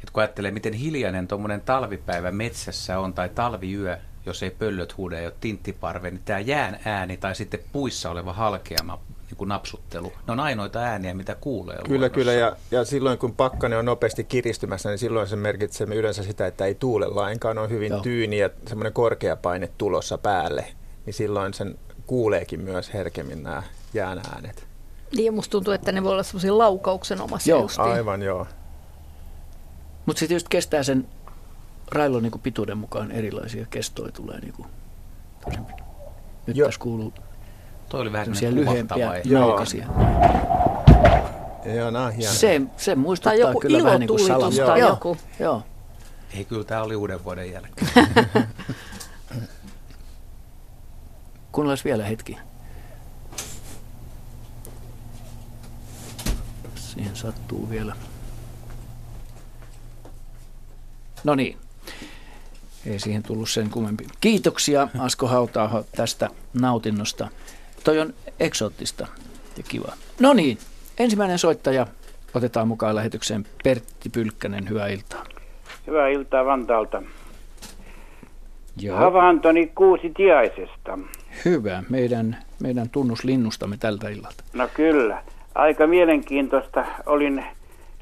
Et 0.03 0.09
kun 0.09 0.23
ajattelee, 0.23 0.51
miten 0.51 0.73
hiljainen 0.73 1.27
tuommoinen 1.27 1.61
talvipäivä 1.61 2.31
metsässä 2.31 2.99
on 2.99 3.13
tai 3.13 3.29
talviyö, 3.29 3.97
jos 4.25 4.43
ei 4.43 4.51
pöllöt 4.51 4.97
huuda 4.97 5.19
ja 5.19 5.27
ole 5.27 5.35
tinttiparve, 5.41 6.11
niin 6.11 6.21
tämä 6.25 6.39
jään 6.39 6.79
ääni 6.85 7.17
tai 7.17 7.35
sitten 7.35 7.59
puissa 7.71 8.09
oleva 8.09 8.33
halkeama 8.33 8.99
niin 9.29 9.37
kuin 9.37 9.47
napsuttelu, 9.47 10.13
ne 10.27 10.33
on 10.33 10.39
ainoita 10.39 10.79
ääniä, 10.79 11.13
mitä 11.13 11.35
kuulee 11.35 11.75
Kyllä, 11.75 11.87
luonnossa. 11.89 12.09
kyllä, 12.09 12.33
ja, 12.33 12.55
ja 12.71 12.85
silloin 12.85 13.17
kun 13.17 13.35
pakkane 13.35 13.77
on 13.77 13.85
nopeasti 13.85 14.23
kiristymässä, 14.23 14.89
niin 14.89 14.99
silloin 14.99 15.27
se 15.27 15.35
merkitsee 15.35 15.87
yleensä 15.87 16.23
sitä, 16.23 16.47
että 16.47 16.65
ei 16.65 16.75
tuule 16.75 17.07
lainkaan, 17.07 17.57
on 17.57 17.69
hyvin 17.69 17.91
Joo. 17.91 18.01
tyyni 18.01 18.37
ja 18.37 18.49
semmoinen 18.67 18.93
korkea 18.93 19.35
paine 19.35 19.69
tulossa 19.77 20.17
päälle, 20.17 20.65
niin 21.05 21.13
silloin 21.13 21.53
sen 21.53 21.79
kuuleekin 22.07 22.61
myös 22.61 22.93
herkemmin 22.93 23.43
nämä 23.43 23.63
jään 23.93 24.21
äänet. 24.33 24.67
Niin, 25.15 25.25
ja 25.25 25.31
musta 25.31 25.51
tuntuu, 25.51 25.73
että 25.73 25.91
ne 25.91 26.03
voi 26.03 26.11
olla 26.11 26.23
semmoisia 26.23 26.57
laukauksen 26.57 27.21
omassa 27.21 27.49
Joo, 27.49 27.61
justiin. 27.61 27.87
aivan 27.87 28.21
joo. 28.21 28.47
Mutta 30.05 30.19
sitten 30.19 30.35
just 30.35 30.49
kestää 30.49 30.83
sen 30.83 31.07
railon 31.91 32.23
niin 32.23 32.39
pituuden 32.43 32.77
mukaan 32.77 33.11
erilaisia 33.11 33.65
kestoja 33.65 34.11
tulee. 34.11 34.39
Niin 34.39 34.53
kuin, 34.53 34.67
nyt 36.47 36.57
Joo. 36.57 36.67
tässä 36.67 36.79
kuuluu 36.79 37.13
Toi 37.89 38.01
oli 38.01 38.11
vähän 38.11 38.27
lyhyempiä 38.51 39.11
naukasia. 39.31 39.87
Joo, 41.75 41.91
nämä 41.91 42.05
on 42.05 42.13
Se, 42.21 42.61
se 42.77 42.95
muistuttaa 42.95 43.33
joku 43.33 43.59
kyllä 43.59 43.83
vähän 43.83 43.99
niin 43.99 44.07
kuin 44.07 44.27
salamasta. 44.27 44.61
Joo, 44.61 44.89
joku. 44.89 45.17
Joo. 45.39 45.63
Ei, 46.33 46.45
kyllä 46.45 46.63
tämä 46.63 46.83
oli 46.83 46.95
uuden 46.95 47.23
vuoden 47.23 47.51
jälkeen. 47.51 47.87
Kuunnellaan 51.51 51.77
vielä 51.85 52.05
hetki. 52.05 52.37
Siihen 56.75 57.15
sattuu 57.15 57.69
vielä. 57.69 57.95
No 61.23 61.35
niin, 61.35 61.57
ei 62.85 62.99
siihen 62.99 63.23
tullut 63.23 63.49
sen 63.49 63.69
kummempi. 63.69 64.07
Kiitoksia 64.21 64.87
Asko 64.99 65.27
Hautaaho 65.27 65.85
tästä 65.95 66.29
nautinnosta. 66.61 67.27
Toi 67.83 67.99
on 67.99 68.13
eksoottista 68.39 69.07
ja 69.57 69.63
kiva. 69.67 69.93
No 70.19 70.33
niin, 70.33 70.57
ensimmäinen 70.99 71.39
soittaja 71.39 71.87
otetaan 72.33 72.67
mukaan 72.67 72.95
lähetykseen. 72.95 73.45
Pertti 73.63 74.09
Pylkkänen, 74.09 74.69
hyvää 74.69 74.87
iltaa. 74.87 75.23
Hyvää 75.87 76.07
iltaa 76.07 76.45
Vantaalta. 76.45 77.03
Joo. 78.77 78.97
Havaintoni 78.97 79.71
kuusi 79.75 80.11
tiaisesta. 80.17 80.99
Hyvä, 81.45 81.83
meidän, 81.89 82.37
meidän 82.59 82.89
tunnuslinnustamme 82.89 83.77
tältä 83.77 84.09
illalta. 84.09 84.43
No 84.53 84.67
kyllä, 84.73 85.23
aika 85.55 85.87
mielenkiintoista. 85.87 86.85
Olin 87.05 87.45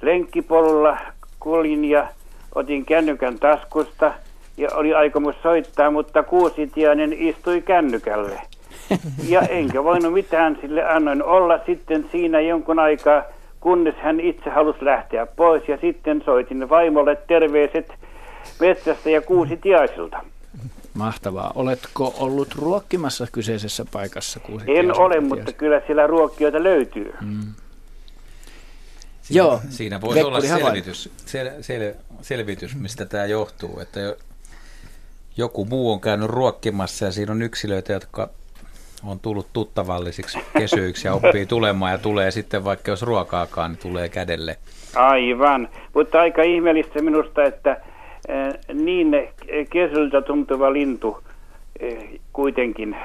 lenkkipolulla, 0.01 0.97
kuljin 1.39 1.85
ja 1.85 2.07
otin 2.55 2.85
kännykän 2.85 3.39
taskusta 3.39 4.13
ja 4.57 4.69
oli 4.73 4.93
aikomus 4.93 5.35
soittaa, 5.43 5.91
mutta 5.91 6.23
kuusitiainen 6.23 7.13
istui 7.13 7.61
kännykälle. 7.61 8.41
Ja 9.27 9.41
enkä 9.41 9.83
voinut 9.83 10.13
mitään 10.13 10.57
sille 10.61 10.85
annoin 10.85 11.23
olla 11.23 11.59
sitten 11.65 12.05
siinä 12.11 12.41
jonkun 12.41 12.79
aikaa, 12.79 13.23
kunnes 13.59 13.95
hän 13.95 14.19
itse 14.19 14.49
halusi 14.49 14.85
lähteä 14.85 15.25
pois. 15.25 15.63
Ja 15.67 15.77
sitten 15.81 16.21
soitin 16.25 16.69
vaimolle 16.69 17.15
terveiset 17.27 17.93
metsästä 18.59 19.09
ja 19.09 19.21
kuusitiaisilta. 19.21 20.17
Mahtavaa. 20.93 21.51
Oletko 21.55 22.15
ollut 22.19 22.55
ruokkimassa 22.55 23.27
kyseisessä 23.31 23.85
paikassa? 23.93 24.39
En 24.67 24.99
ole, 24.99 25.19
mutta 25.19 25.51
kyllä 25.51 25.81
siellä 25.87 26.07
ruokkijoita 26.07 26.63
löytyy. 26.63 27.13
Mm. 27.21 27.53
Siinä, 29.21 29.43
Joo. 29.43 29.61
Siinä 29.69 30.01
voi 30.01 30.21
olla 30.21 30.41
selvitys, 30.41 31.09
sel, 31.25 31.51
sel, 31.61 31.93
selvitys, 32.21 32.75
mistä 32.75 33.05
tämä 33.05 33.25
johtuu. 33.25 33.79
Että 33.79 34.15
joku 35.37 35.65
muu 35.65 35.91
on 35.91 36.01
käynyt 36.01 36.29
ruokkimassa 36.29 37.05
ja 37.05 37.11
siinä 37.11 37.31
on 37.31 37.41
yksilöitä, 37.41 37.93
jotka 37.93 38.29
on 39.03 39.19
tullut 39.19 39.47
tuttavallisiksi 39.53 40.39
kesyiksi 40.57 41.07
ja 41.07 41.13
oppii 41.13 41.45
tulemaan 41.45 41.91
ja 41.91 41.97
tulee 41.97 42.31
sitten 42.31 42.63
vaikka 42.63 42.91
jos 42.91 43.01
ruokaakaan, 43.01 43.71
niin 43.71 43.79
tulee 43.79 44.09
kädelle. 44.09 44.57
Aivan, 44.95 45.69
mutta 45.93 46.19
aika 46.19 46.43
ihmeellistä 46.43 47.01
minusta, 47.01 47.43
että 47.43 47.81
eh, 48.27 48.75
niin 48.75 49.11
kesyltä 49.69 50.21
tuntuva 50.21 50.73
lintu 50.73 51.23
eh, 51.79 52.09
kuitenkin. 52.33 52.95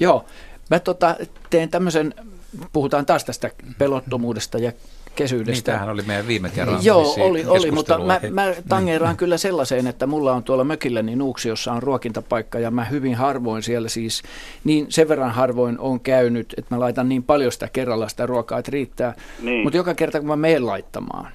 Joo, 0.00 0.24
mä 0.70 0.78
tota, 0.78 1.16
teen 1.50 1.68
tämmöisen, 1.68 2.14
puhutaan 2.72 3.06
taas 3.06 3.24
tästä 3.24 3.50
pelottomuudesta 3.78 4.58
ja 4.58 4.72
kesyydestä. 5.14 5.72
Niitähän 5.72 5.88
oli 5.88 6.02
meidän 6.02 6.26
viime 6.26 6.50
kerran 6.50 6.84
Joo, 6.84 7.14
oli, 7.18 7.44
oli 7.46 7.70
mutta 7.70 7.98
mä, 7.98 8.20
mä 8.30 8.54
tangeeraan 8.68 9.16
kyllä 9.16 9.38
sellaiseen, 9.38 9.86
että 9.86 10.06
mulla 10.06 10.32
on 10.32 10.42
tuolla 10.42 10.64
mökilläni 10.64 11.16
Nuuksiossa 11.16 11.72
on 11.72 11.82
ruokintapaikka 11.82 12.58
ja 12.58 12.70
mä 12.70 12.84
hyvin 12.84 13.14
harvoin 13.14 13.62
siellä 13.62 13.88
siis, 13.88 14.22
niin 14.64 14.86
sen 14.88 15.08
verran 15.08 15.30
harvoin 15.30 15.78
on 15.78 16.00
käynyt, 16.00 16.54
että 16.56 16.74
mä 16.74 16.80
laitan 16.80 17.08
niin 17.08 17.22
paljon 17.22 17.52
sitä 17.52 17.68
kerralla 17.72 18.08
sitä 18.08 18.26
ruokaa, 18.26 18.58
että 18.58 18.70
riittää. 18.70 19.14
Niin. 19.42 19.62
Mutta 19.62 19.76
joka 19.76 19.94
kerta 19.94 20.18
kun 20.18 20.28
mä 20.28 20.36
menen 20.36 20.66
laittamaan, 20.66 21.28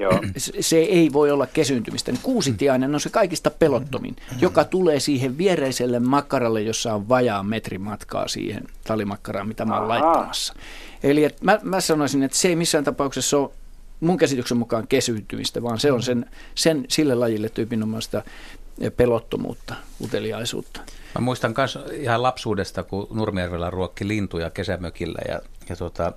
Joo. 0.00 0.20
se 0.60 0.76
ei 0.76 1.12
voi 1.12 1.30
olla 1.30 1.46
kesyntymistä. 1.46 2.12
Niin 2.12 2.22
kuusitiainen 2.22 2.94
on 2.94 3.00
se 3.00 3.10
kaikista 3.10 3.50
pelottomin, 3.50 4.16
joka 4.40 4.64
tulee 4.64 5.00
siihen 5.00 5.38
viereiselle 5.38 6.00
makkaralle, 6.00 6.62
jossa 6.62 6.94
on 6.94 7.08
vajaa 7.08 7.42
metri 7.42 7.78
matkaa 7.78 8.28
siihen 8.28 8.64
talimakkaraan, 8.84 9.48
mitä 9.48 9.64
mä 9.64 9.78
oon 9.78 9.88
laittamassa. 9.88 10.54
Eli 11.02 11.24
et 11.24 11.42
mä, 11.42 11.58
mä 11.62 11.80
sanoisin, 11.80 12.22
että 12.22 12.36
se 12.36 12.48
ei 12.48 12.56
missään 12.56 12.84
tapauksessa 12.84 13.38
ole 13.38 13.50
mun 14.00 14.16
käsityksen 14.16 14.56
mukaan 14.56 14.88
kesyytymistä, 14.88 15.62
vaan 15.62 15.80
se 15.80 15.92
on 15.92 16.02
sen, 16.02 16.26
sen 16.54 16.84
sille 16.88 17.14
lajille 17.14 17.48
tyypinomaista 17.48 18.22
pelottomuutta, 18.96 19.74
uteliaisuutta. 20.00 20.80
Mä 21.14 21.20
muistan 21.20 21.54
myös 21.56 21.78
ihan 21.92 22.22
lapsuudesta, 22.22 22.82
kun 22.82 23.06
Nurmijärvellä 23.10 23.70
ruokki 23.70 24.08
lintuja 24.08 24.50
kesämökillä 24.50 25.18
ja, 25.28 25.40
ja 25.68 25.76
tota, 25.76 26.12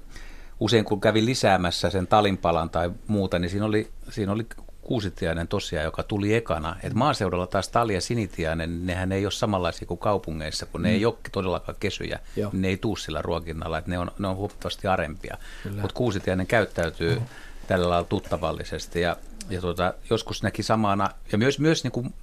usein 0.62 0.86
kun 0.86 1.02
kävi 1.02 1.26
lisäämässä 1.26 1.90
sen 1.90 2.08
talinpalan 2.08 2.70
tai 2.70 2.92
muuta, 3.08 3.40
niin 3.40 3.50
siinä 3.50 3.66
oli, 3.66 3.92
siinä 4.10 4.32
oli 4.32 4.46
kuusitiainen 4.82 5.48
tosiaan, 5.48 5.86
joka 5.86 6.04
tuli 6.04 6.34
ekana. 6.34 6.76
Et 6.84 6.94
maaseudulla 6.94 7.48
taas 7.48 7.70
tali 7.70 7.94
ja 7.94 8.02
sinitiainen, 8.02 8.86
nehän 8.86 9.12
ei 9.12 9.26
ole 9.26 9.32
samanlaisia 9.32 9.88
kuin 9.88 9.98
kaupungeissa, 9.98 10.66
kun 10.66 10.82
ne 10.82 10.90
mm. 10.90 10.96
ei 10.96 11.06
ole 11.06 11.16
todellakaan 11.32 11.78
kesyjä, 11.80 12.20
Joo. 12.36 12.50
ne 12.54 12.68
ei 12.68 12.78
tuu 12.78 12.96
sillä 12.96 13.22
ruokinnalla, 13.22 13.78
että 13.78 13.92
ne 13.92 14.00
on, 14.00 14.12
ne 14.20 14.28
on 14.28 14.36
huomattavasti 14.36 14.88
arempia. 14.88 15.38
Mutta 15.82 15.94
kuusitiainen 15.94 16.48
käyttäytyy 16.48 17.16
mm. 17.16 17.26
tällä 17.68 17.90
lailla 17.90 18.08
tuttavallisesti 18.08 19.02
ja, 19.02 19.18
ja 19.50 19.62
tuota, 19.62 19.94
joskus 20.10 20.44
näki 20.44 20.64
samana, 20.64 21.10
ja 21.32 21.38
myös, 21.38 21.60
myös 21.60 21.84
niin 21.84 21.92
kuin 21.92 22.14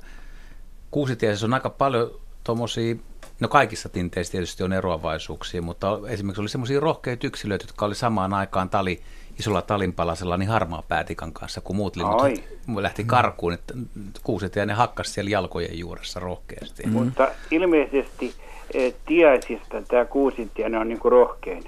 kuusitiaisessa 0.90 1.46
on 1.46 1.54
aika 1.54 1.70
paljon 1.70 2.20
tuommoisia 2.44 2.96
No 3.40 3.48
kaikissa 3.48 3.88
tinteissä 3.88 4.32
tietysti 4.32 4.62
on 4.62 4.72
eroavaisuuksia, 4.72 5.62
mutta 5.62 5.98
esimerkiksi 6.08 6.40
oli 6.40 6.48
semmoisia 6.48 6.80
rohkeita 6.80 7.26
yksilöitä, 7.26 7.64
jotka 7.64 7.86
oli 7.86 7.94
samaan 7.94 8.34
aikaan 8.34 8.70
tali, 8.70 9.00
isolla 9.38 9.62
talinpalasella 9.62 10.36
niin 10.36 10.48
harmaa 10.48 10.82
päätikan 10.88 11.32
kanssa, 11.32 11.60
kun 11.60 11.76
muut 11.76 11.96
linnut 11.96 12.20
Ai. 12.20 12.34
lähti 12.76 13.04
karkuun, 13.04 13.52
että 13.52 13.74
kuuset 14.22 14.56
ja 14.56 14.66
ne 14.66 14.72
hakkas 14.72 15.14
siellä 15.14 15.30
jalkojen 15.30 15.78
juuressa 15.78 16.20
rohkeasti. 16.20 16.82
Mm. 16.82 16.92
Mutta 16.92 17.28
ilmeisesti 17.50 18.34
eh, 18.74 18.94
tiaisista 19.06 19.82
tämä 19.88 20.04
kuusintiainen 20.04 20.80
on 20.80 20.88
niin 20.88 21.00
kuin 21.00 21.12
rohkein. 21.12 21.64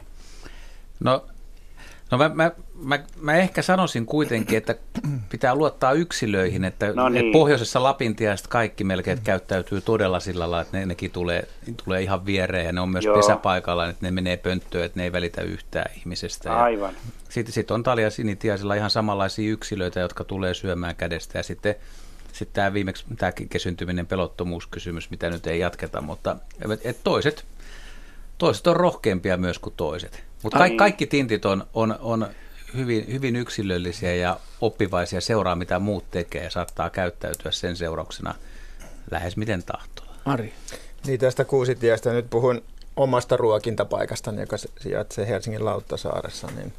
No 1.01 1.25
No 2.11 2.19
mä, 2.19 2.31
mä, 2.35 2.51
mä, 2.83 2.99
mä 3.21 3.35
ehkä 3.35 3.63
sanoisin 3.63 4.07
kuitenkin, 4.07 4.59
että 4.59 4.75
pitää 5.31 5.55
luottaa 5.55 5.93
yksilöihin, 5.93 6.65
että, 6.65 6.93
no 6.93 7.09
niin. 7.09 7.25
että 7.25 7.33
pohjoisessa 7.33 7.83
Lapintiaiset 7.83 8.47
kaikki 8.47 8.85
melkein 8.85 9.21
käyttäytyy 9.25 9.81
todella 9.81 10.21
sillä 10.21 10.41
lailla, 10.41 10.61
että 10.61 10.79
ne, 10.79 10.87
nekin 10.87 11.11
tulee, 11.11 11.49
tulee 11.85 12.03
ihan 12.03 12.27
viereen 12.27 12.67
ja 12.67 12.73
ne 12.73 12.81
on 12.81 12.89
myös 12.89 13.05
Joo. 13.05 13.17
pesäpaikalla, 13.17 13.89
että 13.89 14.07
ne 14.07 14.11
menee 14.11 14.37
pönttöön, 14.37 14.85
että 14.85 14.99
ne 14.99 15.05
ei 15.05 15.13
välitä 15.13 15.43
yhtään 15.43 15.91
ihmisestä. 15.97 16.63
Aivan. 16.63 16.95
Sitten 17.29 17.53
sit 17.53 17.71
on 17.71 17.83
talia 17.83 18.11
sinitiaisilla 18.11 18.75
ihan 18.75 18.91
samanlaisia 18.91 19.53
yksilöitä, 19.53 20.01
jotka 20.01 20.25
tulee 20.25 20.55
syömään 20.55 20.97
kädestä 20.97 21.39
ja 21.39 21.43
sitten 21.43 21.75
sitten 22.33 22.55
tämä 22.55 22.73
viimeksi 22.73 23.05
tämä 23.19 23.33
kesyntyminen 23.33 24.07
pelottomuuskysymys, 24.07 25.11
mitä 25.11 25.31
nyt 25.31 25.47
ei 25.47 25.61
jatketa, 25.61 26.01
mutta 26.01 26.37
et 26.85 26.97
toiset, 27.05 27.45
toiset 28.39 28.67
on 28.67 28.77
rohkeampia 28.77 29.37
myös 29.37 29.59
kuin 29.59 29.75
toiset. 29.77 30.30
Mutta 30.43 30.59
kaikki, 30.59 30.77
kaikki 30.77 31.07
tintit 31.07 31.45
on, 31.45 31.67
on, 31.75 31.97
on 32.01 32.27
hyvin, 32.77 33.05
hyvin 33.13 33.37
yksilöllisiä 33.37 34.15
ja 34.15 34.41
oppivaisia, 34.61 35.21
seuraa 35.21 35.57
mitä 35.57 35.79
muut 35.79 36.11
tekee 36.11 36.45
ja 36.45 36.51
saattaa 36.51 36.91
käyttäytyä 36.91 37.51
sen 37.51 37.77
seurauksena 37.77 38.35
lähes 39.11 39.37
miten 39.37 39.63
tahtoo. 39.63 40.07
Ari. 40.25 40.53
Niin 41.07 41.21
tästä 41.21 41.45
kuusitiestä 41.45 42.13
nyt 42.13 42.31
puhun 42.31 42.63
omasta 42.97 43.37
ruokintapaikasta, 43.37 44.31
joka 44.31 44.57
sijaitsee 44.81 45.29
Helsingin 45.29 45.65
Lauttasaaressa, 45.65 46.47
niin, 46.57 46.73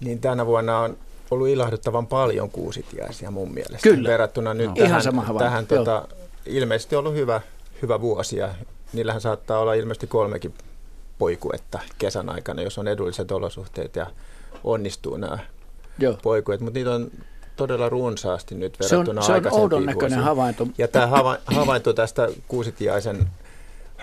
niin 0.00 0.20
tänä 0.20 0.46
vuonna 0.46 0.78
on 0.78 0.98
ollut 1.30 1.48
ilahduttavan 1.48 2.06
paljon 2.06 2.50
kuusitiaisia 2.50 3.30
mun 3.30 3.54
mielestä. 3.54 3.82
Kyllä. 3.82 4.08
Verrattuna 4.08 4.54
nyt 4.54 4.66
No. 4.66 4.74
tähän, 4.74 4.88
Ihan 4.88 5.02
sama 5.02 5.38
tähän 5.38 5.66
tota, 5.66 6.08
ilmeisesti 6.46 6.96
ollut 6.96 7.14
hyvä, 7.14 7.40
hyvä 7.82 8.00
vuosi 8.00 8.36
ja 8.36 8.54
niillähän 8.92 9.20
saattaa 9.20 9.58
olla 9.58 9.74
ilmeisesti 9.74 10.06
kolmekin 10.06 10.54
poikuetta 11.22 11.78
kesän 11.98 12.28
aikana, 12.28 12.62
jos 12.62 12.78
on 12.78 12.88
edulliset 12.88 13.30
olosuhteet 13.30 13.96
ja 13.96 14.06
onnistuu 14.64 15.16
nämä 15.16 15.38
Joo. 15.98 16.18
poikuet, 16.22 16.60
mutta 16.60 16.78
niitä 16.78 16.90
on 16.90 17.10
todella 17.56 17.88
runsaasti 17.88 18.54
nyt 18.54 18.76
Se 18.80 18.96
on, 18.96 19.06
verrattuna 19.06 19.22
se 19.22 19.32
on 19.32 19.60
oudon 19.60 19.86
näköinen 19.86 20.18
havainto. 20.18 20.66
Ja 20.78 20.88
tämä 20.88 21.06
hava, 21.06 21.36
havainto 21.56 21.92
tästä 21.92 22.28
kuusitiaisen 22.48 23.28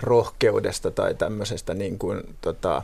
rohkeudesta 0.02 0.90
tai 0.90 1.14
tämmöisestä 1.14 1.74
niin 1.74 1.98
kuin, 1.98 2.36
tota, 2.40 2.82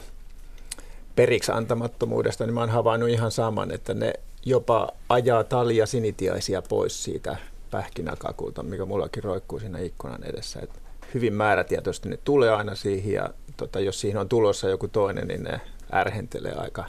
periksi 1.16 1.52
antamattomuudesta, 1.52 2.46
niin 2.46 2.54
mä 2.54 2.60
oon 2.60 2.70
havainnut 2.70 3.10
ihan 3.10 3.30
saman, 3.30 3.70
että 3.70 3.94
ne 3.94 4.12
jopa 4.44 4.88
ajaa 5.08 5.44
talia 5.44 5.86
sinitiaisia 5.86 6.62
pois 6.62 7.04
siitä 7.04 7.36
pähkinäkakulta, 7.70 8.62
mikä 8.62 8.84
mullakin 8.84 9.24
roikkuu 9.24 9.58
siinä 9.58 9.78
ikkunan 9.78 10.24
edessä. 10.24 10.60
Et 10.60 10.85
hyvin 11.16 11.34
määrätietoisesti 11.34 12.08
ne 12.08 12.18
tulee 12.24 12.50
aina 12.50 12.74
siihen 12.74 13.12
ja 13.12 13.28
tota, 13.56 13.80
jos 13.80 14.00
siihen 14.00 14.20
on 14.20 14.28
tulossa 14.28 14.68
joku 14.68 14.88
toinen, 14.88 15.28
niin 15.28 15.42
ne 15.42 15.60
ärhentelee 15.92 16.52
aika. 16.52 16.84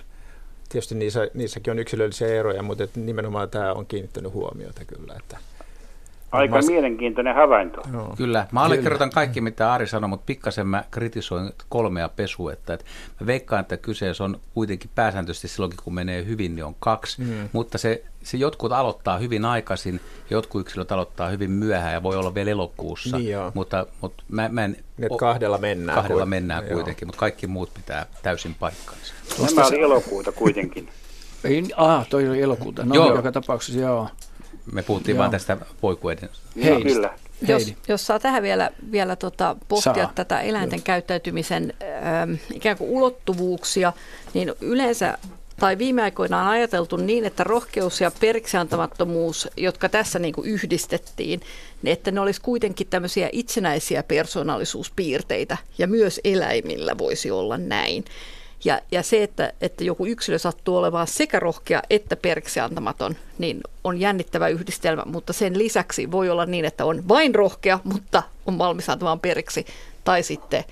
Tietysti 0.69 0.95
niissä, 0.95 1.27
niissäkin 1.33 1.71
on 1.71 1.79
yksilöllisiä 1.79 2.27
eroja, 2.27 2.63
mutta 2.63 2.87
nimenomaan 2.95 3.49
tämä 3.49 3.73
on 3.73 3.85
kiinnittänyt 3.85 4.33
huomiota 4.33 4.85
kyllä. 4.85 5.15
Että, 5.19 5.37
Aika 6.37 6.59
Mas- 6.59 6.67
mielenkiintoinen 6.67 7.35
havainto. 7.35 7.81
joo. 7.93 8.13
Kyllä, 8.17 8.47
mä 8.51 8.63
allekirjoitan 8.63 9.09
kaikki 9.09 9.41
mitä 9.41 9.73
Ari 9.73 9.87
sanoi, 9.87 10.07
mutta 10.09 10.23
pikkasen 10.25 10.67
mä 10.67 10.83
kritisoin 10.91 11.51
kolmea 11.69 12.09
pesuetta. 12.09 12.73
Et 12.73 12.85
mä 13.19 13.27
veikkaan, 13.27 13.59
että 13.61 13.77
kyseessä 13.77 14.23
on 14.23 14.39
kuitenkin 14.53 14.89
pääsääntöisesti 14.95 15.47
silloinkin, 15.47 15.79
kun 15.83 15.93
menee 15.93 16.25
hyvin, 16.25 16.55
niin 16.55 16.65
on 16.65 16.75
kaksi. 16.79 17.21
Mm. 17.21 17.49
Mutta 17.53 17.77
se, 17.77 18.03
se 18.23 18.37
jotkut 18.37 18.71
aloittaa 18.71 19.17
hyvin 19.17 19.45
aikaisin, 19.45 19.99
jotkut 20.29 20.61
yksilöt 20.61 20.91
aloittaa 20.91 21.29
hyvin 21.29 21.51
myöhään 21.51 21.93
ja 21.93 22.03
voi 22.03 22.15
olla 22.15 22.33
vielä 22.33 22.51
elokuussa. 22.51 23.17
Niin 23.17 23.31
joo. 23.31 23.51
mutta, 23.53 23.85
mutta 24.01 24.23
mä, 24.29 24.49
mä 24.51 24.65
en... 24.65 24.77
Nyt 24.97 25.11
kahdella 25.19 25.57
mennään. 25.57 25.95
Kahdella 25.95 26.21
kuin- 26.21 26.29
mennään 26.29 26.63
joo. 26.63 26.73
kuitenkin, 26.73 27.07
mutta 27.07 27.19
kaikki 27.19 27.47
muut 27.47 27.73
pitää 27.73 28.05
täysin 28.23 28.55
paikkaansa. 28.59 29.13
Nämä 29.55 29.67
oli 29.67 29.81
elokuuta 29.81 30.31
kuitenkin. 30.31 30.89
Ei, 31.43 31.63
ah, 31.77 32.07
toi 32.09 32.29
oli 32.29 32.41
elokuuta. 32.41 32.85
No 32.85 32.95
Joo. 32.95 33.15
joka 33.15 33.31
tapauksessa, 33.31 33.79
joo. 33.81 34.09
Me 34.71 34.83
puhuttiin 34.83 35.15
Joo. 35.15 35.19
vain 35.21 35.31
tästä 35.31 35.57
poikueden. 35.81 36.29
Hei. 36.63 36.83
Kyllä. 36.83 37.13
Jos, 37.47 37.73
jos 37.87 38.07
saa 38.07 38.19
tähän 38.19 38.43
vielä, 38.43 38.71
vielä 38.91 39.15
tota, 39.15 39.55
pohtia 39.67 39.93
Saa. 39.93 40.11
tätä 40.15 40.41
eläinten 40.41 40.81
käyttäytymisen 40.81 41.73
ähm, 41.83 42.33
ikään 42.53 42.77
kuin 42.77 42.89
ulottuvuuksia, 42.89 43.93
niin 44.33 44.53
yleensä 44.61 45.17
tai 45.59 45.77
viime 45.77 46.01
aikoina 46.01 46.41
on 46.41 46.47
ajateltu 46.47 46.97
niin, 46.97 47.25
että 47.25 47.43
rohkeus 47.43 48.01
ja 48.01 48.11
periksiantamattomuus, 48.19 49.47
jotka 49.57 49.89
tässä 49.89 50.19
niin 50.19 50.33
kuin 50.33 50.49
yhdistettiin, 50.49 51.41
niin 51.81 51.93
että 51.93 52.11
ne 52.11 52.19
olisi 52.19 52.41
kuitenkin 52.41 52.87
tämmöisiä 52.87 53.29
itsenäisiä 53.31 54.03
persoonallisuuspiirteitä 54.03 55.57
ja 55.77 55.87
myös 55.87 56.21
eläimillä 56.23 56.97
voisi 56.97 57.31
olla 57.31 57.57
näin. 57.57 58.05
Ja, 58.65 58.81
ja 58.91 59.03
se, 59.03 59.23
että, 59.23 59.53
että 59.61 59.83
joku 59.83 60.05
yksilö 60.05 60.37
sattuu 60.37 60.77
olemaan 60.77 61.07
sekä 61.07 61.39
rohkea 61.39 61.81
että 61.89 62.15
perksiantamaton, 62.15 63.15
niin 63.37 63.61
on 63.83 63.99
jännittävä 63.99 64.47
yhdistelmä, 64.47 65.03
mutta 65.05 65.33
sen 65.33 65.57
lisäksi 65.57 66.11
voi 66.11 66.29
olla 66.29 66.45
niin, 66.45 66.65
että 66.65 66.85
on 66.85 67.07
vain 67.07 67.35
rohkea, 67.35 67.79
mutta 67.83 68.23
on 68.45 68.57
valmis 68.57 68.89
antamaan 68.89 69.19
periksi. 69.19 69.65
Tai 70.03 70.23
sitten, 70.23 70.63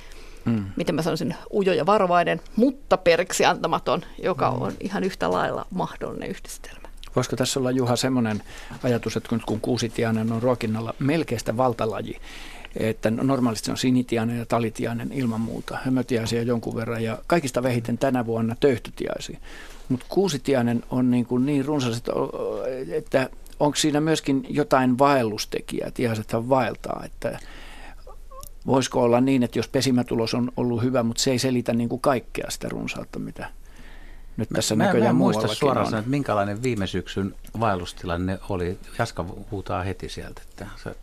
mm. 0.46 0.66
miten 0.76 0.96
mä 0.96 1.02
sanoisin, 1.02 1.36
ujo 1.54 1.74
ja 1.74 1.86
varovainen, 1.86 2.42
mutta 2.56 2.98
periksi 2.98 3.46
antamaton, 3.46 4.02
joka 4.24 4.52
mm. 4.52 4.62
on 4.62 4.74
ihan 4.80 5.04
yhtä 5.04 5.32
lailla 5.32 5.66
mahdollinen 5.72 6.30
yhdistelmä. 6.30 6.90
Voisiko 7.16 7.36
tässä 7.36 7.60
olla 7.60 7.72
Juha 7.72 7.96
semmoinen 7.96 8.44
ajatus, 8.84 9.18
että 9.18 9.30
kun, 9.30 9.42
kun 9.46 9.62
kuusitiainen 9.62 10.32
on 10.32 10.42
ruokinnalla 10.42 10.94
melkeistä 11.00 11.58
valtalaji, 11.58 12.20
että 12.76 13.12
normaalisti 13.12 13.66
se 13.66 13.72
on 13.72 13.78
sinitiainen 13.78 14.38
ja 14.38 14.46
talitiainen 14.46 15.12
ilman 15.14 15.42
muuta, 15.42 15.78
hömötiaisia 15.84 16.44
jonkun 16.44 16.76
verran 16.76 17.04
ja 17.04 17.18
kaikista 17.28 17.64
vähiten 17.64 17.98
tänä 17.98 18.26
vuonna 18.26 18.56
töyhtötiaisia. 18.60 19.40
Mutta 19.90 20.06
kuusitiainen 20.10 20.84
on 20.90 21.12
niin, 21.12 21.26
kuin 21.26 21.46
niin 21.46 21.66
runsas, 21.66 21.98
että, 21.98 23.30
onko 23.60 23.76
siinä 23.76 24.02
myöskin 24.02 24.46
jotain 24.50 24.98
vaellustekijää, 24.98 25.88
että 25.88 26.02
ihmisethän 26.02 26.50
vaeltaa, 26.50 27.02
että 27.06 27.40
voisiko 28.68 29.04
olla 29.04 29.22
niin, 29.22 29.44
että 29.44 29.60
jos 29.60 29.68
pesimätulos 29.68 30.34
on 30.34 30.52
ollut 30.58 30.84
hyvä, 30.84 31.04
mutta 31.04 31.22
se 31.22 31.32
ei 31.32 31.40
selitä 31.40 31.74
niin 31.74 31.90
kuin 31.90 32.02
kaikkea 32.02 32.50
sitä 32.50 32.70
runsautta, 32.70 33.20
mitä 33.20 33.50
nyt 34.38 34.50
tässä 34.50 34.76
mä, 34.76 34.84
mä 34.84 34.88
näköjään 34.88 35.10
en 35.10 35.16
muista 35.16 35.48
suoraan 35.48 35.86
sanoa, 35.86 36.00
että 36.00 36.10
minkälainen 36.10 36.64
viime 36.64 36.88
syksyn 36.88 37.36
vaellustilanne 37.60 38.40
oli. 38.50 38.80
Jaska 39.00 39.26
huutaa 39.52 39.84
heti 39.84 40.10
sieltä. 40.10 40.42
Että 40.50 40.68
se, 40.84 40.96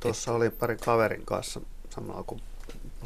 Tuossa 0.00 0.32
oli 0.32 0.50
pari 0.50 0.76
kaverin 0.76 1.26
kanssa 1.26 1.60
samalla 1.90 2.22
kun 2.22 2.40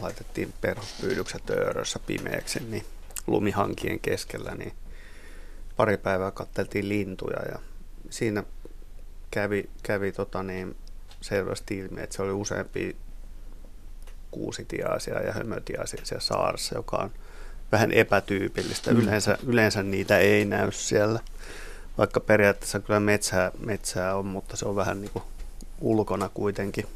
laitettiin 0.00 0.54
perhospyydykset 0.60 1.50
öörössä 1.50 1.98
pimeäksi, 1.98 2.60
niin 2.60 2.84
lumihankien 3.26 4.00
keskellä, 4.00 4.54
niin 4.54 4.72
pari 5.76 5.96
päivää 5.96 6.30
katteltiin 6.30 6.88
lintuja 6.88 7.42
ja 7.52 7.58
siinä 8.10 8.44
kävi, 9.30 9.70
kävi 9.82 10.12
tota 10.12 10.42
niin, 10.42 10.76
selvästi 11.20 11.78
ilmi, 11.78 12.02
että 12.02 12.16
se 12.16 12.22
oli 12.22 12.32
useampi 12.32 12.96
kuusitiaisia 14.30 15.22
ja 15.22 15.32
hömötiaisia 15.32 16.04
siellä 16.04 16.20
saaressa, 16.20 16.74
joka 16.74 16.96
on 16.96 17.10
vähän 17.72 17.92
epätyypillistä. 17.92 18.90
Yleensä, 18.90 19.38
yleensä 19.46 19.82
niitä 19.82 20.18
ei 20.18 20.44
näy 20.44 20.72
siellä, 20.72 21.20
vaikka 21.98 22.20
periaatteessa 22.20 22.80
kyllä 22.80 23.00
metsää, 23.00 23.52
metsää 23.58 24.16
on, 24.16 24.26
mutta 24.26 24.56
se 24.56 24.66
on 24.66 24.76
vähän 24.76 25.00
niin 25.00 25.10
kuin 25.10 25.24
ulkona 25.82 26.30
kuitenkin. 26.34 26.86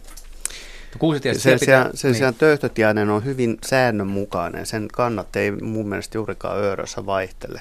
Sen 1.39 1.53
pitää- 1.61 1.65
sijaan, 1.67 1.91
sen 1.95 2.15
sijaan 2.15 2.35
töyhtötiainen 2.35 3.11
on 3.11 3.25
hyvin 3.25 3.59
säännönmukainen. 3.67 4.67
Sen 4.67 4.89
kannat 4.93 5.37
ei 5.37 5.51
mun 5.51 5.89
mielestä 5.89 6.19
juurikaan 6.19 6.59
öörössä 6.59 7.07
vaihtele. 7.07 7.61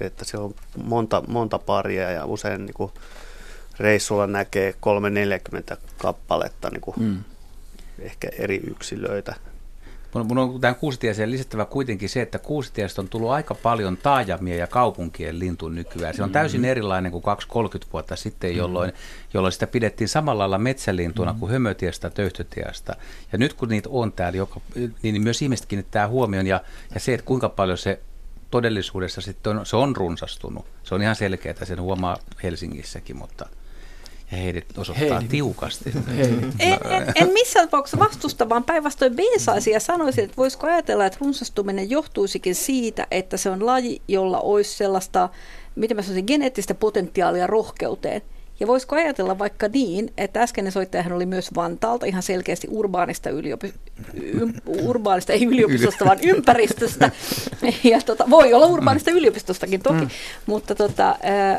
Että 0.00 0.24
siellä 0.24 0.44
on 0.46 0.54
monta, 0.84 1.22
monta 1.28 1.58
paria 1.58 2.10
ja 2.10 2.24
usein 2.26 2.66
niin 2.66 2.74
kuin 2.74 2.92
reissulla 3.78 4.26
näkee 4.26 4.74
340 4.80 5.76
kappaletta 5.98 6.70
niin 6.70 6.80
kuin 6.80 6.94
Mm. 7.00 7.18
ehkä 7.98 8.28
eri 8.38 8.56
yksilöitä. 8.70 9.34
Mun, 10.14 10.26
mun 10.26 10.38
on 10.38 10.60
tähän 10.60 10.76
kuusitiaiseen 10.76 11.30
lisättävä 11.30 11.64
kuitenkin 11.64 12.08
se, 12.08 12.22
että 12.22 12.38
kuusitiaista 12.38 13.02
on 13.02 13.08
tullut 13.08 13.30
aika 13.30 13.54
paljon 13.54 13.96
taajamia 13.96 14.56
ja 14.56 14.66
kaupunkien 14.66 15.38
lintu 15.38 15.68
nykyään. 15.68 16.14
Se 16.14 16.22
on 16.22 16.30
täysin 16.30 16.64
erilainen 16.64 17.12
kuin 17.12 17.24
2-30 17.24 17.86
vuotta 17.92 18.16
sitten, 18.16 18.56
jolloin, 18.56 18.92
jolloin 19.34 19.52
sitä 19.52 19.66
pidettiin 19.66 20.08
samalla 20.08 20.38
lailla 20.38 20.58
metsälintuna 20.58 21.34
kuin 21.40 21.52
hömötiasta, 21.52 22.10
töyhtötiasta. 22.10 22.96
Ja 23.32 23.38
nyt 23.38 23.52
kun 23.52 23.68
niitä 23.68 23.88
on 23.92 24.12
täällä, 24.12 24.36
joka, 24.36 24.60
niin 25.02 25.22
myös 25.22 25.42
ihmiset 25.42 25.66
kiinnittää 25.66 26.08
huomioon 26.08 26.46
ja, 26.46 26.60
ja 26.94 27.00
se, 27.00 27.14
että 27.14 27.26
kuinka 27.26 27.48
paljon 27.48 27.78
se 27.78 28.00
todellisuudessa 28.50 29.20
sitten 29.20 29.58
on, 29.58 29.66
se 29.66 29.76
on 29.76 29.96
runsastunut. 29.96 30.66
Se 30.82 30.94
on 30.94 31.02
ihan 31.02 31.16
selkeää, 31.16 31.50
että 31.50 31.64
sen 31.64 31.80
huomaa 31.80 32.16
Helsingissäkin, 32.42 33.16
mutta 33.16 33.46
ja 34.30 34.38
heidät 34.38 34.78
osoittaa 34.78 35.18
Heidi. 35.18 35.28
tiukasti. 35.28 35.92
En, 36.18 36.52
en, 36.58 37.12
en 37.14 37.32
missään 37.32 37.68
tapauksessa 37.68 37.98
vastusta, 37.98 38.48
vaan 38.48 38.64
päinvastoin 38.64 39.16
beesaisin 39.16 39.72
ja 39.72 39.80
sanoisin, 39.80 40.24
että 40.24 40.36
voisiko 40.36 40.66
ajatella, 40.66 41.06
että 41.06 41.18
runsastuminen 41.20 41.90
johtuisikin 41.90 42.54
siitä, 42.54 43.06
että 43.10 43.36
se 43.36 43.50
on 43.50 43.66
laji, 43.66 44.02
jolla 44.08 44.40
olisi 44.40 44.76
sellaista, 44.76 45.28
miten 45.74 45.96
mä 45.96 46.02
sanoisin, 46.02 46.24
geneettistä 46.26 46.74
potentiaalia 46.74 47.46
rohkeuteen. 47.46 48.22
Ja 48.60 48.66
voisiko 48.66 48.96
ajatella 48.96 49.38
vaikka 49.38 49.68
niin, 49.68 50.12
että 50.18 50.42
äskeinen 50.42 50.72
soittajahan 50.72 51.12
oli 51.12 51.26
myös 51.26 51.54
Vantaalta 51.54 52.06
ihan 52.06 52.22
selkeästi 52.22 52.68
urbaanista, 52.70 53.30
yliopi- 53.30 53.74
ym, 54.40 54.52
urbaanista 54.66 55.32
ei 55.32 55.44
yliopistosta, 55.44 56.04
vaan 56.04 56.18
ympäristöstä. 56.22 57.10
Ja 57.84 58.00
tota, 58.00 58.30
voi 58.30 58.54
olla 58.54 58.66
urbaanista 58.66 59.10
yliopistostakin 59.10 59.82
toki, 59.82 60.00
mm. 60.00 60.10
mutta 60.46 60.74
tota, 60.74 61.16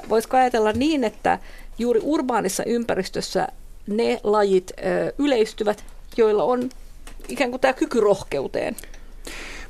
voisiko 0.10 0.38
ajatella 0.38 0.72
niin, 0.72 1.04
että 1.04 1.40
juuri 1.80 2.00
urbaanissa 2.04 2.64
ympäristössä 2.64 3.48
ne 3.88 4.20
lajit 4.24 4.72
yleistyvät, 5.18 5.84
joilla 6.18 6.44
on 6.44 6.70
ikään 7.30 7.50
kuin 7.50 7.62
tämä 7.62 7.74
kyky 7.74 8.00
rohkeuteen. 8.00 8.76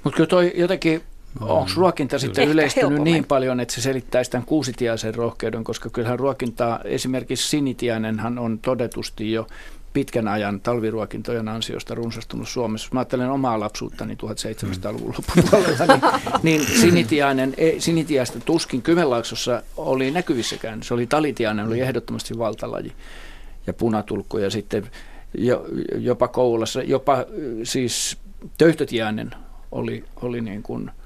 Mutta 0.03 0.17
kyllä 0.17 0.27
toi 0.27 0.53
jotenkin, 0.55 1.03
onko 1.41 1.71
ruokinta 1.75 2.19
sitten 2.19 2.41
Ehkä 2.41 2.53
yleistynyt 2.53 2.89
helpommin. 2.89 3.13
niin 3.13 3.25
paljon, 3.25 3.59
että 3.59 3.73
se 3.73 3.81
selittäisi 3.81 4.31
tämän 4.31 4.45
kuusitiaisen 4.45 5.15
rohkeuden, 5.15 5.63
koska 5.63 5.89
kyllähän 5.89 6.19
ruokintaa, 6.19 6.79
esimerkiksi 6.83 7.49
sinitiainenhan 7.49 8.39
on 8.39 8.59
todetusti 8.59 9.31
jo 9.31 9.47
pitkän 9.95 10.27
ajan 10.27 10.61
talviruokintojen 10.61 11.47
ansiosta 11.47 11.95
runsastunut 11.95 12.49
Suomessa. 12.49 12.85
Jos 12.85 12.93
mä 12.93 12.99
ajattelen 12.99 13.29
omaa 13.29 13.59
lapsuuttani 13.59 14.13
1700-luvun 14.13 15.15
loppupuolella, 15.17 15.85
niin, 15.87 16.01
niin 16.43 16.79
sinitiainen, 16.81 17.53
ei, 17.57 17.81
sinitiaista 17.81 18.39
tuskin 18.39 18.81
Kymenlaaksossa 18.81 19.63
oli 19.77 20.11
näkyvissäkään. 20.11 20.83
Se 20.83 20.93
oli 20.93 21.07
talitiainen, 21.07 21.67
oli 21.67 21.79
ehdottomasti 21.79 22.37
valtalaji 22.37 22.91
ja 23.67 23.73
punatulkku 23.73 24.37
ja 24.37 24.49
sitten 24.49 24.91
jo, 25.37 25.65
jopa 25.97 26.27
Kouvolassa, 26.27 26.81
jopa 26.81 27.25
siis 27.63 28.17
töyhtötiainen 28.57 29.31
oli, 29.71 30.03
oli 30.21 30.41
niin 30.41 30.63
kuin– 30.63 30.91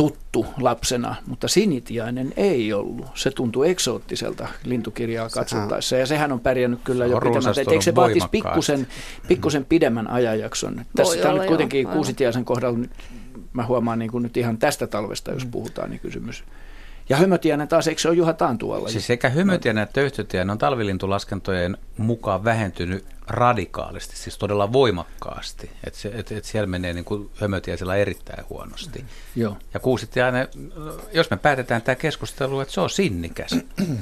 tuttu 0.00 0.46
lapsena, 0.60 1.16
mutta 1.26 1.48
sinitiainen 1.48 2.32
ei 2.36 2.72
ollut. 2.72 3.06
Se 3.14 3.30
tuntui 3.30 3.70
eksoottiselta 3.70 4.48
lintukirjaa 4.64 5.28
katsottaessa 5.28 5.96
ja 5.96 6.06
sehän 6.06 6.32
on 6.32 6.40
pärjännyt 6.40 6.80
kyllä 6.84 7.04
se 7.04 7.10
jo 7.10 7.20
pitemmän. 7.20 7.54
Eikö 7.58 7.82
se 7.82 7.94
vaatisi 7.94 8.28
pikkusen, 8.30 8.86
pikkusen 9.28 9.64
pidemmän 9.64 10.10
ajanjakson? 10.10 10.84
Tässä 10.96 11.18
tämä 11.18 11.34
nyt 11.34 11.46
kuitenkin 11.46 11.88
kuusitiaisen 11.88 12.44
kohdalla, 12.44 12.78
mä 13.52 13.66
huomaan 13.66 13.98
niin 13.98 14.10
kuin 14.10 14.22
nyt 14.22 14.36
ihan 14.36 14.58
tästä 14.58 14.86
talvesta, 14.86 15.32
jos 15.32 15.44
puhutaan, 15.44 15.90
niin 15.90 16.00
kysymys 16.00 16.44
ja 17.10 17.16
hömötiäinen 17.16 17.68
taas, 17.68 17.88
eikö 17.88 18.00
se 18.00 18.08
ole 18.08 18.16
Juha 18.16 18.32
Taantualla? 18.32 18.88
Siis 18.88 19.06
sekä 19.06 19.30
hömötiäinen 19.30 19.82
että 19.82 19.92
töyhtötiäinen 19.92 20.50
on 20.50 20.58
talvilintulaskentojen 20.58 21.76
mukaan 21.96 22.44
vähentynyt 22.44 23.04
radikaalisti, 23.26 24.16
siis 24.16 24.38
todella 24.38 24.72
voimakkaasti. 24.72 25.70
Että 25.84 25.98
se, 25.98 26.10
et, 26.14 26.32
et 26.32 26.44
siellä 26.44 26.66
menee 26.66 26.92
niin 26.92 27.04
kuin 27.04 27.30
hömötiäisellä 27.34 27.96
erittäin 27.96 28.44
huonosti. 28.50 29.04
Joo. 29.36 29.56
Ja 29.74 29.80
kuusitiainen, 29.80 30.48
jos 31.12 31.30
me 31.30 31.36
päätetään 31.36 31.82
tämä 31.82 31.94
keskustelu, 31.94 32.60
että 32.60 32.74
se 32.74 32.80
on 32.80 32.90
sinnikäs. 32.90 33.50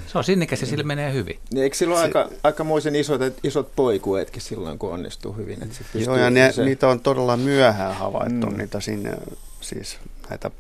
Se 0.07 0.19
on 0.19 0.25
sinnikäs 0.25 0.61
ja 0.61 0.67
sillä 0.67 0.85
menee 0.85 1.13
hyvin. 1.13 1.39
Niin 1.51 1.63
eikö 1.63 1.77
silloin 1.77 2.13
se, 2.13 2.39
aika, 2.43 2.65
muisen 2.65 2.97
isot, 2.97 3.21
isot 3.43 3.77
poikuetkin 3.77 4.43
silloin, 4.43 4.79
kun 4.79 4.93
onnistuu 4.93 5.33
hyvin? 5.33 5.63
Että 5.63 5.75
se 5.75 5.99
joo, 5.99 6.17
ja 6.17 6.31
ne, 6.31 6.53
se... 6.53 6.65
niitä 6.65 6.89
on 6.89 7.01
todella 7.01 7.37
myöhään 7.37 7.95
havaittu, 7.95 8.47
mm. 8.47 8.59
niitä 8.59 8.81
sinne, 8.81 9.15
siis 9.61 9.99
näitä 10.31 10.51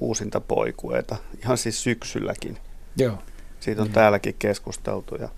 uusinta 0.00 0.40
poikueita, 0.40 1.16
ihan 1.42 1.58
siis 1.58 1.82
syksylläkin. 1.82 2.58
Joo. 2.96 3.18
Siitä 3.60 3.82
on 3.82 3.88
mm. 3.88 3.94
täälläkin 3.94 4.34
keskusteltu. 4.38 5.14
Ja, 5.14 5.28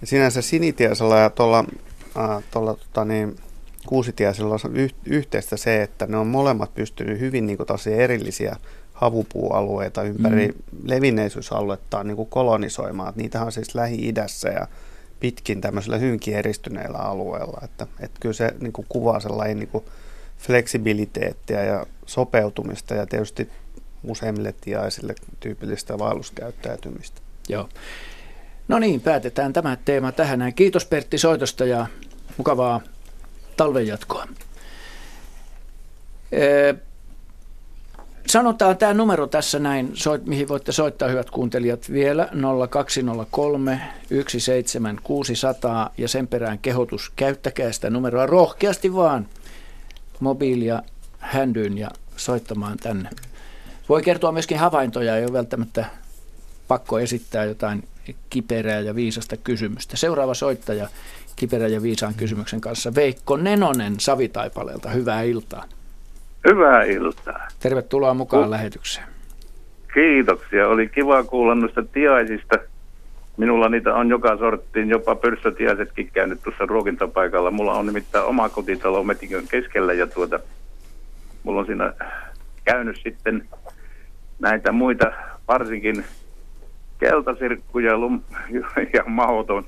ja 0.00 0.06
sinänsä 0.06 0.42
sinitiaisella 0.42 1.18
ja 1.18 1.30
tuolla, 1.30 1.64
äh, 2.18 2.44
tuolla 2.50 2.74
tota 2.74 3.04
niin, 3.04 3.36
kuusitiaisella 3.86 4.54
on 4.64 4.76
yh, 4.76 4.94
yhteistä 5.06 5.56
se, 5.56 5.82
että 5.82 6.06
ne 6.06 6.16
on 6.16 6.26
molemmat 6.26 6.74
pystynyt 6.74 7.20
hyvin 7.20 7.46
niin 7.46 7.56
kuin, 7.56 7.68
erillisiä 7.96 8.56
havupuualueita 8.92 10.02
ympäri 10.02 10.48
mm. 10.48 10.54
levinneisyysaluettaan 10.84 12.06
niin 12.06 12.16
kuin 12.16 12.28
kolonisoimaan. 12.28 13.12
Niitä 13.16 13.42
on 13.42 13.52
siis 13.52 13.74
Lähi-idässä 13.74 14.48
ja 14.48 14.68
pitkin 15.20 15.60
tämmöisellä 15.60 15.98
hyvinkin 15.98 16.34
eristyneillä 16.34 16.98
alueilla. 16.98 17.60
Että, 17.64 17.86
että 18.00 18.20
kyllä 18.20 18.32
se 18.32 18.54
niin 18.60 18.72
kuin 18.72 18.86
kuvaa 18.88 19.20
sellainen 19.20 19.58
niin 19.58 19.68
kuin 19.68 19.84
fleksibiliteettiä 20.38 21.64
ja 21.64 21.86
sopeutumista 22.06 22.94
ja 22.94 23.06
tietysti 23.06 23.50
useimmille 24.04 24.54
tiaisille 24.60 25.14
tyypillistä 25.40 25.98
vaelluskäyttäytymistä. 25.98 27.20
Joo. 27.48 27.68
No 28.68 28.78
niin, 28.78 29.00
päätetään 29.00 29.52
tämä 29.52 29.76
teema 29.84 30.12
tähän. 30.12 30.54
Kiitos 30.54 30.84
Pertti 30.84 31.18
soitosta 31.18 31.64
ja 31.64 31.86
mukavaa 32.36 32.80
talven 33.56 33.86
jatkoa. 33.86 34.28
Ee, 36.32 36.74
sanotaan 38.26 38.76
tämä 38.76 38.94
numero 38.94 39.26
tässä 39.26 39.58
näin, 39.58 39.90
soit, 39.94 40.26
mihin 40.26 40.48
voitte 40.48 40.72
soittaa 40.72 41.08
hyvät 41.08 41.30
kuuntelijat 41.30 41.92
vielä 41.92 42.28
0203 42.70 43.80
17600 44.08 45.90
ja 45.98 46.08
sen 46.08 46.28
perään 46.28 46.58
kehotus 46.58 47.12
käyttäkää 47.16 47.72
sitä 47.72 47.90
numeroa 47.90 48.26
rohkeasti 48.26 48.94
vaan 48.94 49.28
mobiilia 50.20 50.82
händyyn 51.18 51.78
ja 51.78 51.90
soittamaan 52.16 52.76
tänne. 52.78 53.10
Voi 53.88 54.02
kertoa 54.02 54.32
myöskin 54.32 54.58
havaintoja, 54.58 55.16
ei 55.16 55.24
ole 55.24 55.32
välttämättä 55.32 55.84
pakko 56.68 56.98
esittää 56.98 57.44
jotain 57.44 57.82
kiperää 58.30 58.80
ja 58.80 58.94
viisasta 58.94 59.36
kysymystä. 59.36 59.96
Seuraava 59.96 60.34
soittaja 60.34 60.88
kiperä 61.36 61.66
ja 61.66 61.82
viisaan 61.82 62.14
kysymyksen 62.14 62.60
kanssa, 62.60 62.94
Veikko 62.94 63.36
Nenonen 63.36 64.00
Savitaipaleelta. 64.00 64.90
Hyvää 64.90 65.22
iltaa. 65.22 65.64
Hyvää 66.48 66.82
iltaa. 66.82 67.48
Tervetuloa 67.60 68.14
mukaan 68.14 68.44
Ku- 68.44 68.50
lähetykseen. 68.50 69.06
Kiitoksia. 69.94 70.68
Oli 70.68 70.88
kiva 70.88 71.24
kuulla 71.24 71.54
noista 71.54 71.82
tiaisista. 71.82 72.58
Minulla 73.36 73.68
niitä 73.68 73.94
on 73.94 74.08
joka 74.08 74.36
sorttiin, 74.36 74.88
jopa 74.88 75.14
pörssötiaisetkin 75.14 76.10
käynyt 76.12 76.42
tuossa 76.42 76.66
ruokintapaikalla. 76.66 77.50
Mulla 77.50 77.74
on 77.74 77.86
nimittäin 77.86 78.24
oma 78.24 78.48
kotitalo 78.48 79.04
Metikön 79.04 79.48
keskellä 79.48 79.92
ja 79.92 80.06
tuota, 80.06 80.40
mulla 81.42 81.60
on 81.60 81.66
siinä 81.66 81.92
käynyt 82.64 83.00
sitten 83.04 83.48
näitä 84.38 84.72
muita, 84.72 85.04
varsinkin 85.48 86.04
keltasirkkuja 86.98 87.98
lum, 87.98 88.22
ja 88.94 89.04
mahoton, 89.06 89.64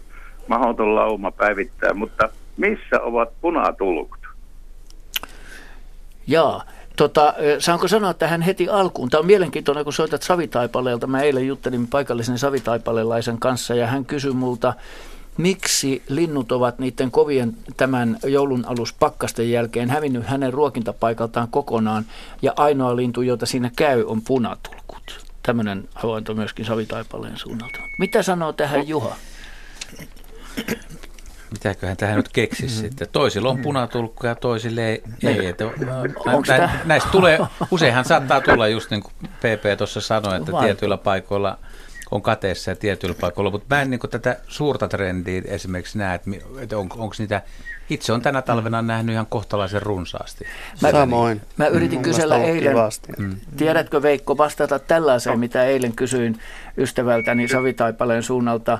mahoton 0.49 0.95
lauma 0.95 1.31
päivittää, 1.31 1.95
mutta 1.95 2.29
missä 2.57 3.01
ovat 3.03 3.29
punatulkut? 3.41 4.19
Jaa, 6.27 6.65
Tota, 6.99 7.35
saanko 7.59 7.89
sanoa 7.89 8.15
tähän 8.15 8.43
heti 8.43 8.69
alkuun? 8.69 9.09
Tämä 9.09 9.21
on 9.21 9.27
mielenkiintoinen, 9.27 9.85
kun 9.85 9.93
soitat 9.93 10.23
Savitaipaleelta. 10.23 11.07
Mä 11.07 11.21
eilen 11.21 11.47
juttelin 11.47 11.87
paikallisen 11.87 12.39
savitaipalelaisen 12.39 13.39
kanssa 13.39 13.75
ja 13.75 13.87
hän 13.87 14.05
kysyi 14.05 14.33
multa, 14.33 14.75
miksi 15.38 16.03
linnut 16.09 16.53
ovat 16.53 16.79
niiden 16.79 17.11
kovien 17.11 17.57
tämän 17.77 18.18
joulun 18.24 18.64
alus 18.66 18.92
pakkasten 18.92 19.51
jälkeen 19.51 19.90
hävinnyt 19.90 20.27
hänen 20.27 20.53
ruokintapaikaltaan 20.53 21.48
kokonaan 21.48 22.05
ja 22.42 22.53
ainoa 22.57 22.96
lintu, 22.96 23.22
jota 23.22 23.46
siinä 23.46 23.70
käy, 23.77 24.05
on 24.07 24.22
punatulkut. 24.22 25.29
Tämmöinen 25.42 25.88
havainto 25.94 26.35
myöskin 26.35 26.64
Savitaipaleen 26.64 27.37
suunnalta. 27.37 27.79
Mitä 27.98 28.22
sanoo 28.22 28.53
tähän 28.53 28.88
Juha? 28.88 29.16
Mitäköhän 31.51 31.96
tähän 31.96 32.16
nyt 32.16 32.29
keksisi 32.29 32.66
mm-hmm. 32.66 32.88
sitten? 32.88 33.09
Toisilla 33.12 33.48
on 33.48 33.59
punatulkku 33.59 34.27
ja 34.27 34.35
toisille 34.35 34.88
ei. 34.88 35.03
ei 35.22 35.46
että, 35.46 35.64
nä, 36.48 36.70
näistä 36.85 37.09
tulee, 37.11 37.38
useinhan 37.70 38.05
saattaa 38.05 38.40
tulla 38.40 38.68
just 38.68 38.90
niin 38.90 39.03
kuin 39.03 39.14
PP 39.38 39.79
tuossa 39.79 40.01
sanoi, 40.01 40.37
että 40.37 40.53
tietyillä 40.62 40.96
paikoilla– 40.96 41.59
on 42.11 42.23
kateessa 42.23 42.71
ja 42.71 42.77
tietyillä 42.77 43.16
paikoilla, 43.21 43.51
mutta 43.51 43.75
mä 43.75 43.83
en 43.83 43.90
niin 43.90 44.01
tätä 44.11 44.37
suurta 44.49 44.88
trendiä 44.88 45.42
esimerkiksi 45.44 45.99
näe, 45.99 46.21
että, 46.61 46.79
on, 46.79 46.88
onko 46.97 47.14
niitä, 47.18 47.42
itse 47.90 48.12
on 48.12 48.23
tänä 48.23 48.42
talvena 48.42 48.83
nähnyt 48.83 49.12
ihan 49.12 49.27
kohtalaisen 49.27 49.83
runsaasti. 49.83 50.44
Mä, 50.83 50.90
Samoin. 50.90 51.40
Mä 51.57 51.66
yritin 51.66 52.03
kysellä 52.03 52.38
eilen, 52.38 52.77
mm. 53.18 53.37
tiedätkö 53.57 54.03
Veikko 54.03 54.37
vastata 54.37 54.79
tällaiseen, 54.79 55.38
mitä 55.38 55.64
eilen 55.64 55.92
kysyin 55.92 56.38
ystävältäni 56.79 57.49
Savitaipaleen 57.49 58.23
suunnalta, 58.23 58.79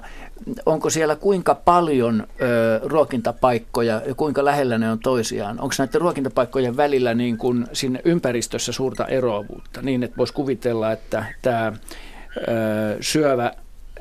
onko 0.67 0.91
siellä 0.91 1.17
kuinka 1.17 1.55
paljon 1.55 2.27
ö, 2.41 2.81
ruokintapaikkoja 2.85 4.03
ja 4.07 4.15
kuinka 4.15 4.45
lähellä 4.45 4.79
ne 4.79 4.91
on 4.91 4.99
toisiaan? 4.99 5.61
Onko 5.61 5.75
näiden 5.79 6.01
ruokintapaikkojen 6.01 6.77
välillä 6.77 7.15
niin 7.15 7.39
kuin 7.39 7.67
sinne 7.73 8.01
ympäristössä 8.05 8.73
suurta 8.73 9.07
eroavuutta, 9.07 9.83
niin 9.83 10.03
että 10.03 10.17
voisi 10.17 10.33
kuvitella, 10.33 10.93
että 10.93 11.25
tämä 11.43 11.73
syövä 13.01 13.53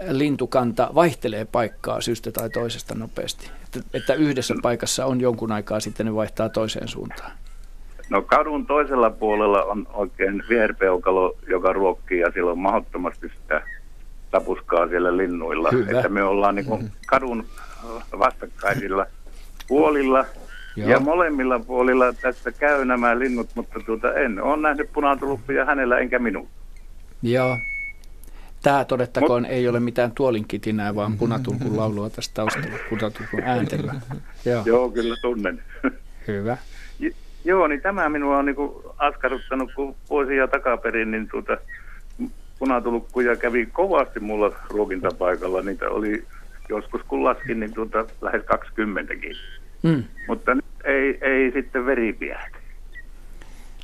lintukanta 0.10 0.90
vaihtelee 0.96 1.46
paikkaa 1.46 2.02
syystä 2.02 2.32
tai 2.32 2.50
toisesta 2.50 2.96
nopeasti. 2.96 3.50
Että, 3.64 3.90
että 3.94 4.14
yhdessä 4.14 4.56
paikassa 4.62 5.06
on 5.06 5.22
jonkun 5.22 5.52
aikaa 5.52 5.80
sitten 5.80 6.06
ne 6.06 6.16
vaihtaa 6.16 6.50
toiseen 6.50 6.88
suuntaan. 6.88 7.32
No 8.10 8.22
kadun 8.22 8.66
toisella 8.66 9.10
puolella 9.10 9.64
on 9.64 9.88
oikein 9.94 10.44
viherpeukalo, 10.50 11.38
joka 11.50 11.74
ruokkii 11.74 12.20
ja 12.20 12.32
sillä 12.32 12.52
on 12.52 12.60
mahdottomasti 12.60 13.30
sitä 13.42 13.62
tapuskaa 14.32 14.88
siellä 14.88 15.18
linnuilla. 15.18 15.70
Hyvä. 15.72 15.98
Että 15.98 16.10
me 16.10 16.24
ollaan 16.24 16.56
niin 16.56 16.66
kuin 16.66 16.92
kadun 17.08 17.46
vastakkaisilla 18.20 19.06
puolilla 19.68 20.26
Joo. 20.76 20.90
ja 20.90 21.00
molemmilla 21.00 21.60
puolilla 21.60 22.14
tässä 22.14 22.52
käy 22.52 22.86
nämä 22.86 23.20
linnut, 23.20 23.50
mutta 23.56 23.80
tuota, 23.86 24.14
en 24.14 24.44
ole 24.44 24.62
nähnyt 24.62 24.90
punatulppia 24.94 25.66
hänellä 25.66 25.98
enkä 26.00 26.20
minun. 26.20 26.48
Joo, 27.22 27.58
Tämä 28.64 28.86
todettakoon 28.86 29.42
Mut, 29.42 29.52
ei 29.52 29.68
ole 29.68 29.80
mitään 29.80 30.12
tuolinkitinää, 30.12 30.96
vaan 30.96 31.18
punatulkun 31.18 31.78
laulua 31.78 32.10
tästä 32.10 32.34
taustalla, 32.34 32.78
punatulkun 32.90 33.40
ääntelyä. 33.44 33.96
Joo. 34.46 34.64
Joo, 34.66 34.90
kyllä 34.90 35.16
tunnen. 35.22 35.64
Hyvä. 36.28 36.58
J- 37.00 37.08
joo, 37.46 37.68
niin 37.68 37.82
tämä 37.82 38.10
minua 38.10 38.38
on 38.38 38.46
niinku 38.46 38.94
askarruttanut, 38.98 39.72
kun 39.76 39.96
vuosia 40.10 40.48
takaperin, 40.48 41.12
niin 41.12 41.28
tuota, 41.28 41.58
punatulkkuja 42.60 43.36
kävi 43.36 43.66
kovasti 43.66 44.20
mulla 44.20 44.52
ruokintapaikalla. 44.70 45.62
Niitä 45.62 45.90
oli 45.90 46.24
joskus 46.70 47.02
kun 47.08 47.24
laskin, 47.24 47.60
niin 47.60 47.74
tuota, 47.74 48.06
lähes 48.22 48.44
20 48.46 49.14
mm. 49.84 50.04
Mutta 50.28 50.58
ei, 50.84 51.18
ei 51.22 51.52
sitten 51.52 51.86
veri 51.86 52.14
piähti. 52.14 52.57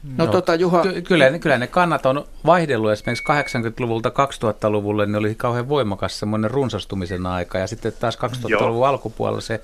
No, 0.03 0.25
no 0.25 0.31
tota, 0.31 0.55
Juha... 0.55 0.81
Ky- 0.81 1.01
kyllä, 1.01 1.39
kyllä 1.39 1.57
ne 1.57 1.67
kannat 1.67 2.05
on 2.05 2.25
vaihdellut. 2.45 2.91
Esimerkiksi 2.91 3.23
80-luvulta 3.23 4.09
2000-luvulle, 4.09 5.05
ne 5.05 5.17
oli 5.17 5.35
kauhean 5.35 5.69
voimakas 5.69 6.19
semmoinen 6.19 6.51
runsastumisen 6.51 7.25
aika. 7.25 7.57
Ja 7.57 7.67
sitten 7.67 7.93
taas 7.99 8.17
2000-luvun 8.17 8.79
Joo. 8.79 8.85
alkupuolella 8.85 9.41
se 9.41 9.61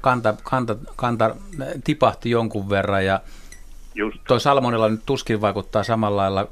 kanta, 0.00 0.34
kanta, 0.42 0.76
kanta 0.96 1.36
tipahti 1.84 2.30
jonkun 2.30 2.70
verran. 2.70 3.04
Ja 3.04 3.20
Just. 3.94 4.18
toi 4.28 4.40
salmonella 4.40 4.88
nyt 4.88 5.02
tuskin 5.06 5.40
vaikuttaa 5.40 5.82
samalla 5.82 6.22
lailla 6.22 6.48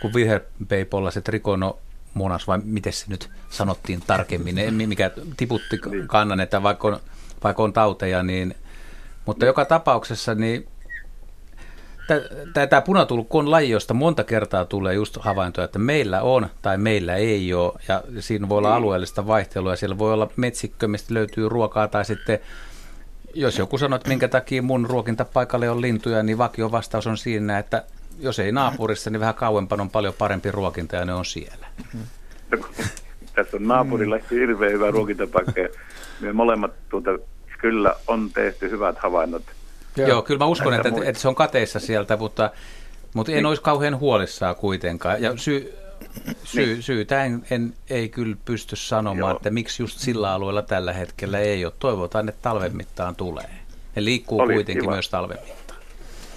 kuin 0.00 0.14
viherpeipolla 0.14 1.10
se 1.10 1.20
trikonomonas, 1.20 2.46
vai 2.46 2.60
miten 2.64 2.92
se 2.92 3.04
nyt 3.08 3.30
sanottiin 3.50 4.00
tarkemmin, 4.06 4.54
ne- 4.54 4.86
mikä 4.86 5.10
tiputti 5.36 5.80
kannan, 6.06 6.40
että 6.40 6.62
vaikka 6.62 6.88
on, 6.88 7.00
vaikka 7.44 7.62
on 7.62 7.72
tauteja, 7.72 8.22
niin, 8.22 8.54
mutta 9.26 9.46
joka 9.46 9.64
tapauksessa 9.64 10.34
niin 10.34 10.68
Tämä 12.52 12.82
punatulkku 12.82 13.38
on 13.38 13.50
laji, 13.50 13.70
josta 13.70 13.94
monta 13.94 14.24
kertaa 14.24 14.64
tulee 14.64 14.94
just 14.94 15.16
havaintoja, 15.20 15.64
että 15.64 15.78
meillä 15.78 16.22
on 16.22 16.46
tai 16.62 16.78
meillä 16.78 17.16
ei 17.16 17.54
ole, 17.54 17.72
ja 17.88 18.02
siinä 18.20 18.48
voi 18.48 18.58
olla 18.58 18.76
alueellista 18.76 19.26
vaihtelua, 19.26 19.76
siellä 19.76 19.98
voi 19.98 20.12
olla 20.12 20.30
metsikkö, 20.36 20.88
mistä 20.88 21.14
löytyy 21.14 21.48
ruokaa, 21.48 21.88
tai 21.88 22.04
sitten 22.04 22.38
jos 23.34 23.58
joku 23.58 23.78
sanoo, 23.78 23.96
että 23.96 24.08
minkä 24.08 24.28
takia 24.28 24.62
mun 24.62 24.86
ruokintapaikalle 24.86 25.70
on 25.70 25.80
lintuja, 25.80 26.22
niin 26.22 26.38
vakio 26.38 26.72
vastaus 26.72 27.06
on 27.06 27.16
siinä, 27.16 27.58
että 27.58 27.84
jos 28.20 28.38
ei 28.38 28.52
naapurissa, 28.52 29.10
niin 29.10 29.20
vähän 29.20 29.34
kauempana 29.34 29.82
on 29.82 29.90
paljon 29.90 30.14
parempi 30.18 30.50
ruokinta 30.50 30.96
ja 30.96 31.04
ne 31.04 31.14
on 31.14 31.24
siellä. 31.24 31.66
Tässä 33.34 33.56
on 33.56 33.68
naapurilla 33.68 34.18
hirveän 34.30 34.72
hyvä 34.72 34.90
ruokintapaikka 34.90 35.60
me 36.20 36.32
molemmat 36.32 36.72
tuota, 36.88 37.10
kyllä 37.58 37.94
on 38.06 38.30
tehty 38.30 38.70
hyvät 38.70 38.98
havainnot. 38.98 39.42
Joo, 39.96 40.08
Joo 40.08 40.22
kyllä 40.22 40.38
mä 40.38 40.46
uskon, 40.46 40.74
että, 40.74 40.88
että 41.04 41.22
se 41.22 41.28
on 41.28 41.34
kateissa 41.34 41.80
sieltä, 41.80 42.16
mutta, 42.16 42.50
mutta 43.14 43.32
en 43.32 43.46
olisi 43.46 43.62
kauhean 43.62 43.98
huolissaan 43.98 44.56
kuitenkaan. 44.56 45.22
Ja 45.22 45.36
syy, 45.36 45.74
syy, 46.44 46.82
syytä 46.82 47.24
en, 47.24 47.42
en, 47.50 47.74
ei 47.90 48.08
kyllä 48.08 48.36
pysty 48.44 48.76
sanomaan, 48.76 49.18
Joo. 49.18 49.36
että 49.36 49.50
miksi 49.50 49.82
just 49.82 49.98
sillä 49.98 50.32
alueella 50.32 50.62
tällä 50.62 50.92
hetkellä 50.92 51.38
ei 51.38 51.64
ole. 51.64 51.72
Toivotaan, 51.78 52.28
että 52.28 52.42
talven 52.42 52.76
mittaan 52.76 53.16
tulee. 53.16 53.50
Ne 53.96 54.04
liikkuu 54.04 54.40
Oli 54.40 54.54
kuitenkin 54.54 54.82
kiva. 54.82 54.92
myös 54.92 55.08
talven 55.10 55.38
mittaan. 55.46 55.80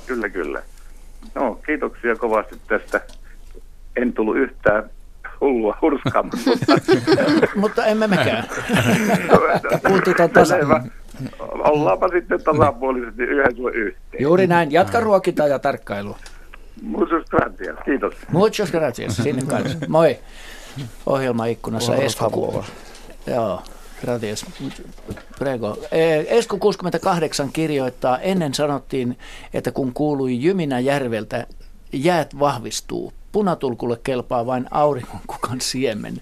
Kyllä, 0.06 0.30
kyllä. 0.30 0.62
No, 1.36 1.60
kiitoksia 1.66 2.16
kovasti 2.16 2.62
tästä. 2.68 3.02
En 3.96 4.14
tullut 4.14 4.38
yhtään 4.38 4.90
hullua 5.42 5.78
hurskaamaan, 5.82 6.40
mutta 6.46 6.76
Mutta 7.62 7.86
emme 7.86 8.08
mekään. 8.08 8.48
Tasa. 10.34 10.56
Selvä. 10.56 10.84
Ollaanpa 11.40 12.08
sitten 12.08 12.44
tasapuolisesti 12.44 13.24
yhdessä 13.24 13.70
yhteen. 13.74 14.24
Juuri 14.24 14.48
näin. 14.48 14.72
Jatka 14.72 15.00
ruokintaa 15.00 15.48
ja 15.48 15.60
tarkkailua. 15.60 16.18
Muisus 16.82 17.26
gracias. 17.30 17.78
Kiitos. 17.86 18.14
Muchos 18.32 18.72
gracias. 18.72 19.18
Sinne 19.18 19.42
kanssa. 19.42 19.78
Moi. 19.88 20.18
Ohjelmaikkunassa 21.06 21.96
Esko. 21.96 22.66
Joo. 23.28 23.62
Gracias. 24.02 24.46
Prego. 25.40 25.78
Eh, 25.92 26.26
Esko 26.30 26.58
68 26.58 27.50
kirjoittaa, 27.54 28.20
ennen 28.20 28.54
sanottiin, 28.54 29.18
että 29.54 29.72
kun 29.72 29.94
kuului 29.94 30.44
Jyminä 30.44 30.80
järveltä, 30.80 31.48
jäät 31.94 32.40
vahvistuu. 32.40 33.14
Punatulkulle 33.32 34.00
kelpaa 34.04 34.46
vain 34.46 34.66
auringonkukan 34.72 35.62
siemen. 35.62 36.22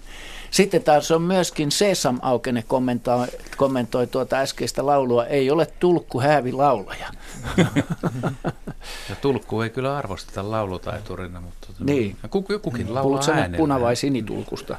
Sitten 0.54 0.82
taas 0.82 1.10
on 1.10 1.22
myöskin 1.22 1.72
Sesam 1.72 2.18
Aukene 2.22 2.62
kommentoi, 2.68 3.26
kommentoi 3.56 4.06
tuota 4.06 4.36
äskeistä 4.36 4.86
laulua, 4.86 5.26
ei 5.26 5.50
ole 5.50 5.66
tulkku 5.80 6.20
häävi 6.20 6.52
laulaja. 6.52 7.08
Ja 9.08 9.14
tulkku 9.20 9.60
ei 9.60 9.70
kyllä 9.70 9.96
arvosteta 9.96 10.50
laulutaiturina, 10.50 11.40
mutta 11.40 11.66
tota- 11.70 11.84
Niin. 11.84 12.16
ja 12.22 12.28
kuku, 12.28 12.58
kukin 12.62 12.94
laulaa 12.94 13.02
Puhutko 13.22 13.32
äänellä. 13.40 13.56
puna- 13.58 13.80
vai 13.80 13.96
sinitulkusta? 13.96 14.76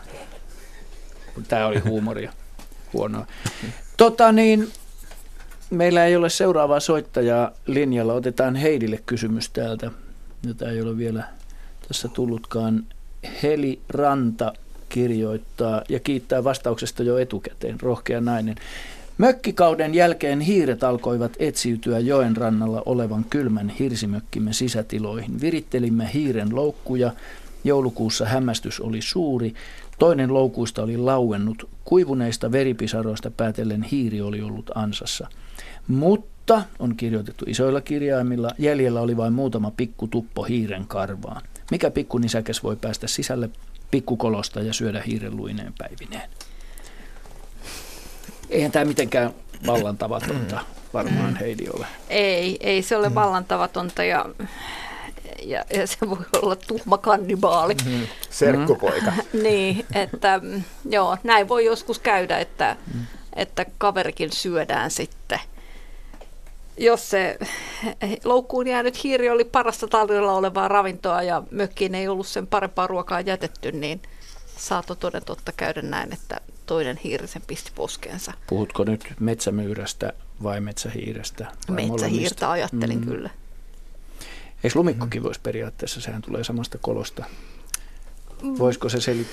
Tämä 1.48 1.66
oli 1.68 1.80
huumoria. 1.80 2.34
Huonoa. 2.94 3.28
Tota 3.98 4.32
niin, 4.32 4.72
meillä 5.70 6.06
ei 6.06 6.16
ole 6.16 6.30
seuraavaa 6.30 6.80
soittajaa 6.80 7.52
linjalla. 7.66 8.14
Otetaan 8.14 8.56
Heidille 8.56 9.00
kysymys 9.06 9.50
täältä, 9.50 9.92
jota 10.48 10.70
ei 10.70 10.82
ole 10.82 10.98
vielä 10.98 11.24
tässä 11.88 12.08
tullutkaan. 12.08 12.84
Heli 13.44 13.82
Ranta 13.90 14.54
kirjoittaa 14.96 15.82
ja 15.90 16.00
kiittää 16.00 16.44
vastauksesta 16.44 17.04
jo 17.04 17.18
etukäteen, 17.18 17.80
rohkea 17.82 18.22
nainen. 18.22 18.56
Mökkikauden 19.18 19.96
jälkeen 19.96 20.40
hiiret 20.40 20.84
alkoivat 20.84 21.32
etsiytyä 21.40 22.00
joen 22.00 22.38
rannalla 22.38 22.84
olevan 22.86 23.26
kylmän 23.30 23.70
hirsimökkimme 23.70 24.54
sisätiloihin. 24.54 25.42
Virittelimme 25.42 26.10
hiiren 26.14 26.56
loukkuja. 26.56 27.12
Joulukuussa 27.64 28.26
hämmästys 28.26 28.80
oli 28.80 29.02
suuri. 29.02 29.54
Toinen 30.00 30.34
loukuista 30.34 30.84
oli 30.84 30.98
lauennut. 30.98 31.70
Kuivuneista 31.86 32.52
veripisaroista 32.52 33.32
päätellen 33.32 33.84
hiiri 33.84 34.22
oli 34.22 34.42
ollut 34.42 34.72
ansassa. 34.76 35.28
Mutta, 35.88 36.64
on 36.80 36.96
kirjoitettu 36.96 37.46
isoilla 37.48 37.82
kirjaimilla, 37.82 38.52
jäljellä 38.58 39.02
oli 39.02 39.18
vain 39.18 39.34
muutama 39.34 39.72
pikku 39.72 40.08
tuppo 40.08 40.44
hiiren 40.44 40.88
karvaan. 40.88 41.42
Mikä 41.72 41.92
pikkunisäkäs 41.92 42.64
voi 42.64 42.76
päästä 42.76 43.08
sisälle 43.08 43.50
pikkukolosta 43.92 44.60
ja 44.60 44.74
syödä 44.74 45.02
hiiren 45.08 45.38
luineen 45.38 45.74
päivineen? 45.78 46.30
Eihän 48.50 48.72
tämä 48.72 48.86
mitenkään 48.86 49.34
vallan 49.68 49.98
tavatonta 49.98 50.60
varmaan 50.94 51.36
Heidi 51.36 51.66
ole. 51.74 51.88
Ei, 52.10 52.58
ei 52.60 52.82
se 52.82 52.98
ole 52.98 53.16
vallantavatonta 53.16 54.04
ja, 54.04 54.26
ja, 55.44 55.66
ja 55.74 55.88
se 55.88 55.98
voi 56.10 56.26
olla 56.42 56.56
tuhma 56.56 56.98
kannibaali. 56.98 57.76
Serkkupoika. 58.30 59.14
Niin, 59.44 59.86
että 59.96 60.40
mm, 60.44 60.64
joo, 60.90 61.18
näin 61.24 61.50
voi 61.50 61.66
joskus 61.66 62.00
käydä, 62.00 62.40
että, 62.40 62.76
että 63.36 63.66
kaverikin 63.78 64.32
syödään 64.32 64.92
sitten. 64.92 65.40
Jos 66.78 67.10
se 67.10 67.38
loukkuun 68.24 68.68
jäänyt 68.68 69.04
hiiri 69.04 69.30
oli 69.30 69.44
parasta 69.44 69.88
talvella 69.88 70.34
olevaa 70.34 70.68
ravintoa 70.68 71.24
ja 71.24 71.44
mökkiin 71.52 71.96
ei 71.96 72.08
ollut 72.08 72.28
sen 72.28 72.48
parempaa 72.48 72.88
ruokaa 72.88 73.22
jätetty, 73.22 73.72
niin 73.72 74.02
saattoi 74.58 74.96
toden 74.96 75.26
totta 75.26 75.52
käydä 75.52 75.82
näin, 75.82 76.14
että 76.14 76.42
toinen 76.66 76.98
hiiri 77.04 77.28
sen 77.28 77.42
pisti 77.48 77.72
poskeensa. 77.76 78.34
Puhutko 78.48 78.84
nyt 78.84 79.14
metsämyyrästä 79.20 80.14
vai 80.44 80.62
metsähiirestä? 80.62 81.44
vai 81.44 81.52
molemmista? 81.68 81.92
Metsähiirtä 81.92 82.52
ajattelin 82.52 83.00
mm. 83.00 83.06
kyllä. 83.06 83.30
Eikö 84.64 84.80
lumikkokin 84.80 85.24
voisi 85.24 85.40
periaatteessa, 85.44 86.02
sehän 86.02 86.22
tulee 86.22 86.44
samasta 86.44 86.78
kolosta. 86.82 87.26
Voisiko 88.60 88.90
se 88.90 89.02
seli- 89.02 89.26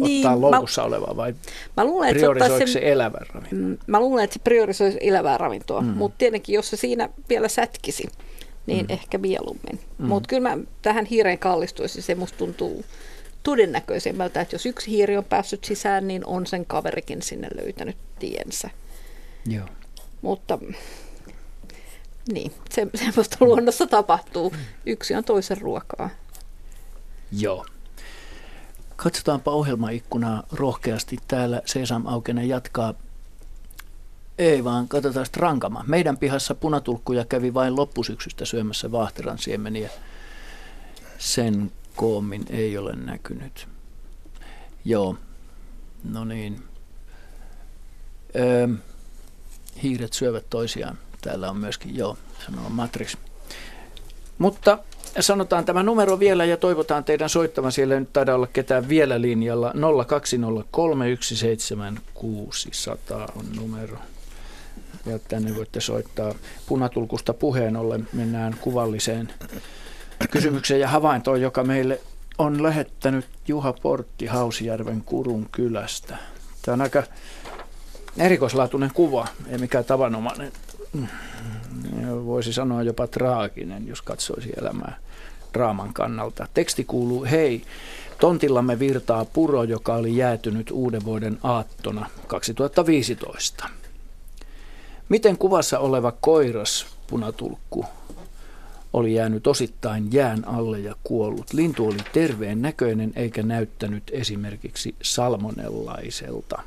Niin, 0.00 0.26
ottaa 0.26 0.36
mä- 0.36 0.50
loukussa 0.50 0.82
olevaa 0.84 1.16
vai 1.16 1.34
Mä 1.76 1.84
luulen, 1.84 2.08
että 2.08 2.20
se 2.20 2.26
priorisoiko 2.26 2.66
se 2.66 2.72
sen, 2.72 2.82
elävän 2.82 3.26
ravinnon? 3.34 3.70
Mm, 3.70 3.78
Mä 3.86 4.00
luulen, 4.00 4.24
että 4.24 4.34
se 4.34 4.40
priorisoisi 4.44 4.98
elävää 5.00 5.38
ravintoa, 5.38 5.80
mm. 5.80 5.86
mutta 5.88 6.18
tietenkin 6.18 6.54
jos 6.54 6.70
se 6.70 6.76
siinä 6.76 7.08
vielä 7.28 7.48
sätkisi, 7.48 8.08
niin 8.66 8.86
mm. 8.86 8.92
ehkä 8.92 9.18
mieluummin. 9.18 9.80
Mm. 9.98 10.06
Mutta 10.06 10.26
kyllä 10.28 10.48
mä 10.56 10.58
tähän 10.82 11.04
hiireen 11.06 11.38
kallistuisin, 11.38 12.02
se 12.02 12.14
musta 12.14 12.38
tuntuu 12.38 12.84
todennäköisemmältä, 13.42 14.40
että 14.40 14.54
jos 14.54 14.66
yksi 14.66 14.90
hiiri 14.90 15.16
on 15.16 15.24
päässyt 15.24 15.64
sisään, 15.64 16.08
niin 16.08 16.26
on 16.26 16.46
sen 16.46 16.66
kaverikin 16.66 17.22
sinne 17.22 17.48
löytänyt 17.62 17.96
tiensä. 18.18 18.70
Joo. 19.46 19.66
Mutta 20.22 20.58
niin, 22.32 22.52
se, 22.70 22.86
semmoista 23.04 23.36
luonnossa 23.40 23.86
tapahtuu. 23.86 24.52
Yksi 24.86 25.14
on 25.14 25.24
toisen 25.24 25.58
ruokaa. 25.60 26.10
Joo. 27.38 27.64
Katsotaanpa 29.02 29.50
ohjelmaikkunaa 29.50 30.42
rohkeasti. 30.52 31.18
Täällä 31.28 31.62
Sesam 31.64 32.06
Aukenen 32.06 32.48
jatkaa. 32.48 32.94
Ei 34.38 34.64
vaan, 34.64 34.88
katsotaan 34.88 35.26
Strankama. 35.26 35.84
Meidän 35.86 36.18
pihassa 36.18 36.54
punatulkkuja 36.54 37.24
kävi 37.24 37.54
vain 37.54 37.76
loppusyksystä 37.76 38.44
syömässä 38.44 38.92
vaahteran 38.92 39.38
siemeniä. 39.38 39.90
Sen 41.18 41.72
koommin 41.96 42.44
ei 42.50 42.78
ole 42.78 42.96
näkynyt. 42.96 43.68
Joo, 44.84 45.16
no 46.04 46.24
niin. 46.24 46.62
Öö, 48.36 48.68
hiiret 49.82 50.12
syövät 50.12 50.50
toisiaan. 50.50 50.98
Täällä 51.20 51.50
on 51.50 51.56
myöskin, 51.56 51.96
joo, 51.96 52.18
sanoo 52.46 52.68
Matrix. 52.68 53.16
Mutta 54.38 54.78
sanotaan 55.20 55.64
tämä 55.64 55.82
numero 55.82 56.18
vielä 56.18 56.44
ja 56.44 56.56
toivotaan 56.56 57.04
teidän 57.04 57.28
soittavan. 57.28 57.72
Siellä 57.72 57.94
ei 57.94 58.00
nyt 58.00 58.12
taida 58.12 58.34
olla 58.34 58.46
ketään 58.46 58.88
vielä 58.88 59.20
linjalla. 59.20 59.72
020317600 59.72 59.76
on 63.36 63.44
numero. 63.56 63.98
Ja 65.06 65.18
tänne 65.18 65.56
voitte 65.56 65.80
soittaa 65.80 66.34
punatulkusta 66.66 67.34
puheen 67.34 67.76
ollen. 67.76 68.08
Mennään 68.12 68.56
kuvalliseen 68.60 69.32
kysymykseen 70.30 70.80
ja 70.80 70.88
havaintoon, 70.88 71.40
joka 71.40 71.64
meille 71.64 72.00
on 72.38 72.62
lähettänyt 72.62 73.26
Juha 73.48 73.72
Portti 73.72 74.26
Hausijärven 74.26 75.02
Kurun 75.02 75.48
kylästä. 75.52 76.16
Tämä 76.62 76.72
on 76.72 76.80
aika 76.80 77.02
erikoislaatuinen 78.18 78.90
kuva, 78.94 79.28
ei 79.48 79.58
mikään 79.58 79.84
tavanomainen. 79.84 80.52
Voisi 82.24 82.52
sanoa 82.52 82.82
jopa 82.82 83.06
traaginen, 83.06 83.88
jos 83.88 84.02
katsoisi 84.02 84.52
elämää 84.60 84.98
draaman 85.54 85.94
kannalta. 85.94 86.46
Teksti 86.54 86.84
kuuluu, 86.84 87.24
hei, 87.24 87.62
tontillamme 88.20 88.78
virtaa 88.78 89.24
puro, 89.24 89.64
joka 89.64 89.94
oli 89.94 90.16
jäätynyt 90.16 90.70
uuden 90.70 91.04
vuoden 91.04 91.38
aattona 91.42 92.10
2015. 92.26 93.68
Miten 95.08 95.38
kuvassa 95.38 95.78
oleva 95.78 96.12
koiras, 96.20 96.86
punatulkku, 97.06 97.84
oli 98.92 99.14
jäänyt 99.14 99.46
osittain 99.46 100.12
jään 100.12 100.48
alle 100.48 100.78
ja 100.78 100.94
kuollut. 101.04 101.52
Lintu 101.52 101.86
oli 101.86 101.96
terveen 102.12 102.62
näköinen 102.62 103.12
eikä 103.16 103.42
näyttänyt 103.42 104.02
esimerkiksi 104.12 104.94
salmonellaiselta. 105.02 106.62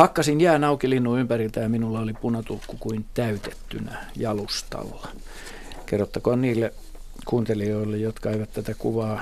Hakkasin 0.00 0.40
jään 0.40 0.64
auki 0.64 0.90
linnun 0.90 1.18
ympäriltä 1.18 1.60
ja 1.60 1.68
minulla 1.68 2.00
oli 2.00 2.12
punatulkku 2.12 2.76
kuin 2.76 3.04
täytettynä 3.14 4.04
jalustalla. 4.16 5.08
Kerrottakoon 5.86 6.40
niille 6.40 6.72
kuuntelijoille, 7.24 7.96
jotka 7.96 8.30
eivät 8.30 8.52
tätä 8.52 8.74
kuvaa 8.74 9.20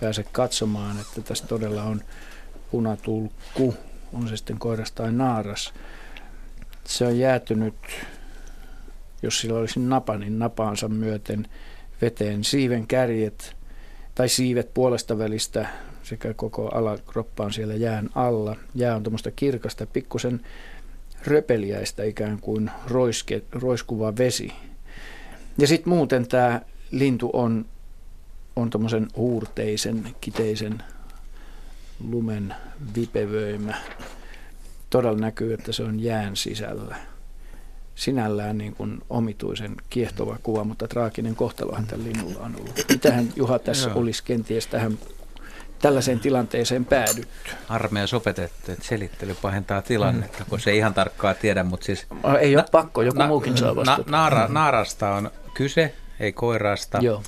pääse 0.00 0.24
katsomaan, 0.32 1.00
että 1.00 1.20
tässä 1.20 1.46
todella 1.46 1.82
on 1.82 2.00
punatulkku, 2.70 3.74
on 4.12 4.28
se 4.28 4.36
sitten 4.36 4.58
koiras 4.58 4.92
tai 4.92 5.12
naaras. 5.12 5.72
Se 6.84 7.06
on 7.06 7.18
jäätynyt, 7.18 7.74
jos 9.22 9.40
sillä 9.40 9.58
olisi 9.58 9.80
napa, 9.80 10.18
niin 10.18 10.38
napaansa 10.38 10.88
myöten 10.88 11.46
veteen 12.02 12.44
siiven 12.44 12.86
kärjet 12.86 13.56
tai 14.14 14.28
siivet 14.28 14.74
puolesta 14.74 15.18
välistä 15.18 15.68
sekä 16.10 16.34
koko 16.34 16.68
alakroppaan 16.68 17.52
siellä 17.52 17.74
jään 17.74 18.08
alla. 18.14 18.56
Jää 18.74 18.96
on 18.96 19.02
tuommoista 19.02 19.30
kirkasta, 19.30 19.86
pikkusen 19.86 20.40
röpeliäistä 21.26 22.04
ikään 22.04 22.40
kuin 22.40 22.70
roiske, 22.88 23.42
roiskuva 23.52 24.16
vesi. 24.18 24.52
Ja 25.58 25.66
sitten 25.66 25.92
muuten 25.92 26.28
tämä 26.28 26.60
lintu 26.90 27.30
on, 27.32 27.64
on 28.56 28.70
tuommoisen 28.70 29.08
huurteisen, 29.16 30.16
kiteisen 30.20 30.82
lumen 32.10 32.54
vipevöimä. 32.96 33.74
Todella 34.90 35.18
näkyy, 35.18 35.54
että 35.54 35.72
se 35.72 35.82
on 35.82 36.00
jään 36.00 36.36
sisällä. 36.36 36.96
Sinällään 37.94 38.58
niin 38.58 38.74
kuin 38.74 39.02
omituisen 39.10 39.76
kiehtova 39.90 40.38
kuva, 40.42 40.64
mutta 40.64 40.88
traaginen 40.88 41.36
kohtalohan 41.36 41.86
tällä 41.86 42.04
linnulla 42.04 42.40
on 42.40 42.56
ollut. 42.56 42.84
Mitähän 42.88 43.28
Juha 43.36 43.58
tässä 43.58 43.94
olisi 43.94 44.24
kenties 44.24 44.66
tähän 44.66 44.98
tällaiseen 45.82 46.20
tilanteeseen 46.20 46.84
päädytty? 46.84 47.50
Armeija 47.68 48.06
sopetettu, 48.06 48.72
että 48.72 48.84
selittely 48.84 49.36
pahentaa 49.42 49.82
tilannetta, 49.82 50.44
kun 50.48 50.60
se 50.60 50.70
ei 50.70 50.78
ihan 50.78 50.94
tarkkaa 50.94 51.34
tiedä, 51.34 51.64
mutta 51.64 51.86
siis... 51.86 52.06
Ei 52.40 52.56
ole 52.56 52.62
na, 52.62 52.68
pakko, 52.72 53.02
joku 53.02 53.18
na, 53.18 53.26
muukin 53.26 53.56
saa 53.56 53.76
vastata. 53.76 54.02
Na, 54.06 54.10
naara, 54.10 54.48
naarasta 54.48 55.10
on 55.10 55.30
kyse, 55.54 55.94
ei 56.20 56.32
koiraasta. 56.32 56.98
Joo. 57.02 57.22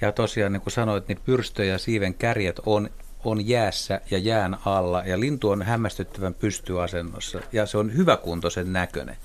Ja 0.00 0.12
tosiaan, 0.12 0.52
niin 0.52 0.60
kuin 0.60 0.72
sanoit, 0.72 1.08
niin 1.08 1.18
pyrstö 1.24 1.64
ja 1.64 1.78
siiven 1.78 2.14
kärjet 2.14 2.60
on, 2.66 2.90
on 3.24 3.48
jäässä 3.48 4.00
ja 4.10 4.18
jään 4.18 4.58
alla, 4.64 5.02
ja 5.06 5.20
lintu 5.20 5.50
on 5.50 5.62
hämmästyttävän 5.62 6.34
pystyasennossa, 6.34 7.40
ja 7.52 7.66
se 7.66 7.78
on 7.78 7.96
hyväkuntoisen 7.96 8.72
näköinen. 8.72 9.16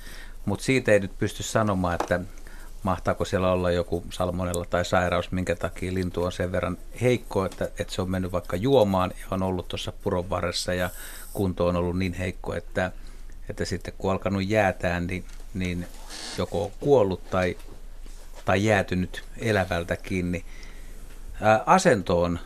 Mutta 0.45 0.65
siitä 0.65 0.91
ei 0.91 0.99
nyt 0.99 1.17
pysty 1.17 1.43
sanomaan, 1.43 1.97
että 2.01 2.19
mahtaako 2.83 3.25
siellä 3.25 3.51
olla 3.51 3.71
joku 3.71 4.03
salmonella 4.09 4.65
tai 4.65 4.85
sairaus, 4.85 5.31
minkä 5.31 5.55
takia 5.55 5.93
lintu 5.93 6.23
on 6.23 6.31
sen 6.31 6.51
verran 6.51 6.77
heikko, 7.01 7.45
että, 7.45 7.65
että 7.65 7.93
se 7.93 8.01
on 8.01 8.11
mennyt 8.11 8.31
vaikka 8.31 8.55
juomaan 8.55 9.11
ja 9.19 9.25
on 9.31 9.43
ollut 9.43 9.67
tuossa 9.67 9.91
puron 10.03 10.29
varressa 10.29 10.73
ja 10.73 10.89
kunto 11.33 11.67
on 11.67 11.75
ollut 11.75 11.97
niin 11.97 12.13
heikko, 12.13 12.53
että, 12.53 12.91
että 13.49 13.65
sitten 13.65 13.93
kun 13.97 14.11
alkanut 14.11 14.47
jäätää, 14.47 14.99
niin, 14.99 15.25
niin 15.53 15.87
joko 16.37 16.63
on 16.63 16.71
kuollut 16.79 17.29
tai, 17.29 17.57
tai 18.45 18.65
jäätynyt 18.65 19.23
elävältä 19.37 19.97
kiinni. 19.97 20.45
Asento 21.65 22.21
on, 22.21 22.39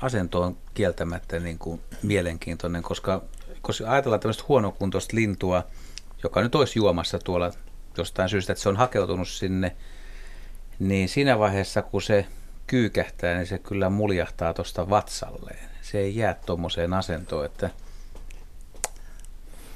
asento 0.00 0.42
on 0.42 0.56
kieltämättä 0.74 1.40
niin 1.40 1.58
kuin 1.58 1.80
mielenkiintoinen, 2.02 2.82
koska, 2.82 3.22
koska 3.62 3.90
ajatellaan 3.90 4.20
tämmöistä 4.20 4.44
huonokuntoista 4.48 5.16
lintua, 5.16 5.64
joka 6.22 6.42
nyt 6.42 6.54
olisi 6.54 6.78
juomassa 6.78 7.18
tuolla 7.18 7.50
jostain 7.98 8.28
syystä, 8.28 8.52
että 8.52 8.62
se 8.62 8.68
on 8.68 8.76
hakeutunut 8.76 9.28
sinne, 9.28 9.76
niin 10.78 11.08
siinä 11.08 11.38
vaiheessa, 11.38 11.82
kun 11.82 12.02
se 12.02 12.26
kyykähtää, 12.66 13.36
niin 13.36 13.46
se 13.46 13.58
kyllä 13.58 13.90
muljahtaa 13.90 14.54
tuosta 14.54 14.90
vatsalleen. 14.90 15.70
Se 15.82 15.98
ei 15.98 16.16
jää 16.16 16.34
tuommoiseen 16.46 16.94
asentoon, 16.94 17.46
että 17.46 17.70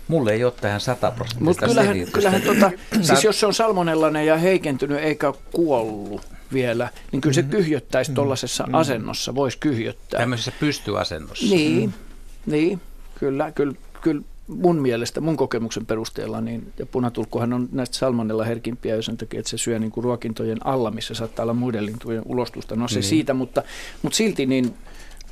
Mulle 0.09 0.33
ei 0.33 0.45
ole 0.45 0.53
tähän 0.61 0.81
sataprosenttista 0.81 1.45
Mutta 1.45 1.67
kyllähän, 1.67 2.13
kyllähän 2.13 2.43
tota, 2.43 2.71
siis 3.03 3.25
jos 3.25 3.41
se 3.41 3.47
on 3.47 3.55
salmonellainen 3.55 4.27
ja 4.27 4.37
heikentynyt 4.37 4.99
eikä 4.99 5.33
kuollut 5.53 6.23
vielä, 6.53 6.89
niin 7.13 7.21
kyllä 7.21 7.35
se 7.35 7.43
mm-hmm. 7.43 7.57
kyhjöttäisi 7.57 8.13
tuollaisessa 8.13 8.65
mm-hmm. 8.65 8.75
asennossa, 8.75 9.35
voisi 9.35 9.59
kyhjöttää. 9.59 10.21
Tämmöisessä 10.21 10.53
pystyasennossa. 10.61 11.55
Niin, 11.55 11.89
mm-hmm. 11.89 12.53
niin 12.53 12.81
kyllä, 13.19 13.53
kyllä, 13.53 13.75
kyllä 14.01 14.23
mun 14.47 14.79
mielestä, 14.79 15.21
mun 15.21 15.37
kokemuksen 15.37 15.87
perusteella, 15.87 16.41
niin, 16.41 16.73
ja 16.79 16.87
punatulkkuhan 16.87 17.53
on 17.53 17.69
näistä 17.73 17.97
salmonella 17.97 18.45
herkimpiä 18.45 18.95
jo 18.95 19.03
sen 19.03 19.17
takia, 19.17 19.41
että 19.41 19.51
se 19.51 19.59
syö 19.59 19.79
niin 19.79 19.91
kuin 19.91 20.05
ruokintojen 20.05 20.67
alla, 20.67 20.91
missä 20.91 21.15
saattaa 21.15 21.43
olla 21.43 21.55
muiden 21.55 21.87
lintujen 21.87 22.23
ulostusta. 22.27 22.77
No 22.77 22.89
se 22.89 22.99
mm. 22.99 23.03
siitä, 23.03 23.35
mutta, 23.35 23.63
mutta 24.03 24.17
silti 24.17 24.47
niin 24.47 24.75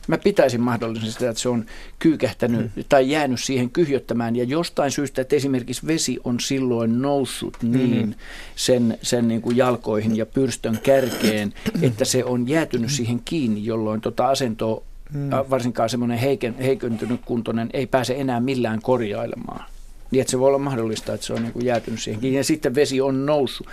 mä 0.09 0.19
pitäisin 0.19 0.61
mahdollisesti 0.61 1.13
sitä, 1.13 1.31
että 1.31 1.43
se 1.43 1.49
on 1.49 1.67
kyykähtänyt 1.99 2.77
mm. 2.77 2.85
tai 2.89 3.11
jäänyt 3.11 3.41
siihen 3.41 3.71
kyhjöttämään. 3.71 4.37
Ja 4.37 4.45
jostain 4.45 4.91
syystä, 4.91 5.23
että 5.23 5.37
esimerkiksi 5.37 5.87
vesi 5.87 6.19
on 6.25 6.41
silloin 6.41 7.03
noussut 7.03 7.57
niin 7.63 8.07
mm. 8.07 8.15
sen, 8.57 8.99
sen 9.03 9.29
niin 9.29 9.43
kuin 9.43 9.57
jalkoihin 9.57 10.17
ja 10.17 10.27
pyrstön 10.27 10.79
kärkeen, 10.83 11.55
että 11.83 12.05
se 12.05 12.25
on 12.25 12.49
jäätynyt 12.49 12.91
siihen 12.91 13.21
kiinni, 13.25 13.65
jolloin 13.65 14.01
tota 14.01 14.29
asentoa 14.29 14.83
mm. 15.13 15.31
varsinkaan 15.51 15.91
semmoinen 15.91 16.19
heikentynyt 16.59 17.21
kuntoinen 17.25 17.71
ei 17.73 17.87
pääse 17.87 18.15
enää 18.15 18.41
millään 18.41 18.83
korjailemaan. 18.83 19.65
Niin 20.11 20.21
että 20.21 20.31
se 20.31 20.39
voi 20.39 20.49
olla 20.49 20.59
mahdollista, 20.59 21.15
että 21.15 21.27
se 21.27 21.33
on 21.33 21.43
niin 21.43 21.53
kuin 21.53 21.67
jäätynyt 21.67 22.01
siihen 22.01 22.33
Ja 22.33 22.45
sitten 22.45 22.75
vesi 22.75 23.01
on 23.01 23.27
noussut. 23.27 23.67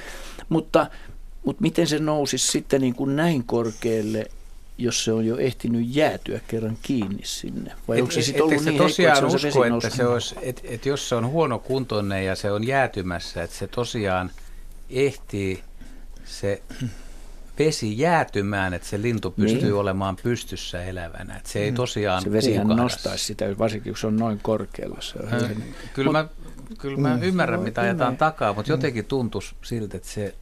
Mutta, 0.49 0.87
mutta 1.45 1.61
miten 1.61 1.87
se 1.87 1.99
nousisi 1.99 2.47
sitten 2.47 2.81
niin 2.81 2.95
kuin 2.95 3.15
näin 3.15 3.43
korkealle, 3.43 4.25
jos 4.77 5.03
se 5.03 5.11
on 5.11 5.25
jo 5.25 5.37
ehtinyt 5.37 5.95
jäätyä 5.95 6.39
kerran 6.47 6.77
kiinni 6.81 7.21
sinne? 7.23 7.71
Vai 7.87 7.97
et, 7.97 8.01
onko 8.01 8.11
se 8.11 8.21
sitten 8.21 8.43
ollut 8.43 8.65
niin 8.65 8.77
tosiaan 8.77 9.21
heikko, 9.21 9.35
että 9.35 9.41
se 9.41 9.47
usko, 9.47 9.65
että 9.65 9.89
se 9.89 10.05
olisi, 10.05 10.35
et, 10.41 10.61
et 10.63 10.85
jos 10.85 11.09
se 11.09 11.15
on 11.15 11.27
huono 11.27 11.59
kuntoinen 11.59 12.25
ja 12.25 12.35
se 12.35 12.51
on 12.51 12.67
jäätymässä, 12.67 13.43
että 13.43 13.55
se 13.55 13.67
tosiaan 13.67 14.31
ehtii 14.89 15.63
se 16.25 16.61
vesi 17.65 17.99
jäätymään, 17.99 18.73
että 18.73 18.87
se 18.87 19.01
lintu 19.01 19.31
pystyy 19.31 19.61
niin. 19.61 19.73
olemaan 19.73 20.15
pystyssä 20.23 20.83
elävänä. 20.83 21.37
Että 21.37 21.49
se 21.49 21.59
ei 21.59 21.71
mm. 21.71 21.75
tosiaan 21.75 22.23
Se 22.23 22.31
vesihän 22.31 22.67
nostaisi 22.67 23.25
sitä, 23.25 23.57
varsinkin 23.59 23.93
kun 23.93 23.97
se 23.97 24.07
on 24.07 24.17
noin 24.17 24.39
korkealla. 24.41 24.97
Se 24.99 25.19
on 25.19 25.33
äh, 25.33 25.51
kyllä, 25.93 26.11
mä, 26.11 26.25
kyllä 26.77 26.97
mä 26.97 27.15
mm, 27.15 27.23
ymmärrän, 27.23 27.59
no, 27.59 27.63
mitä 27.63 27.81
ajetaan 27.81 28.17
takaa, 28.17 28.53
mutta 28.53 28.71
mm. 28.71 28.73
jotenkin 28.73 29.05
tuntuisi 29.05 29.55
siltä, 29.61 29.97
että 29.97 30.09
se 30.09 30.35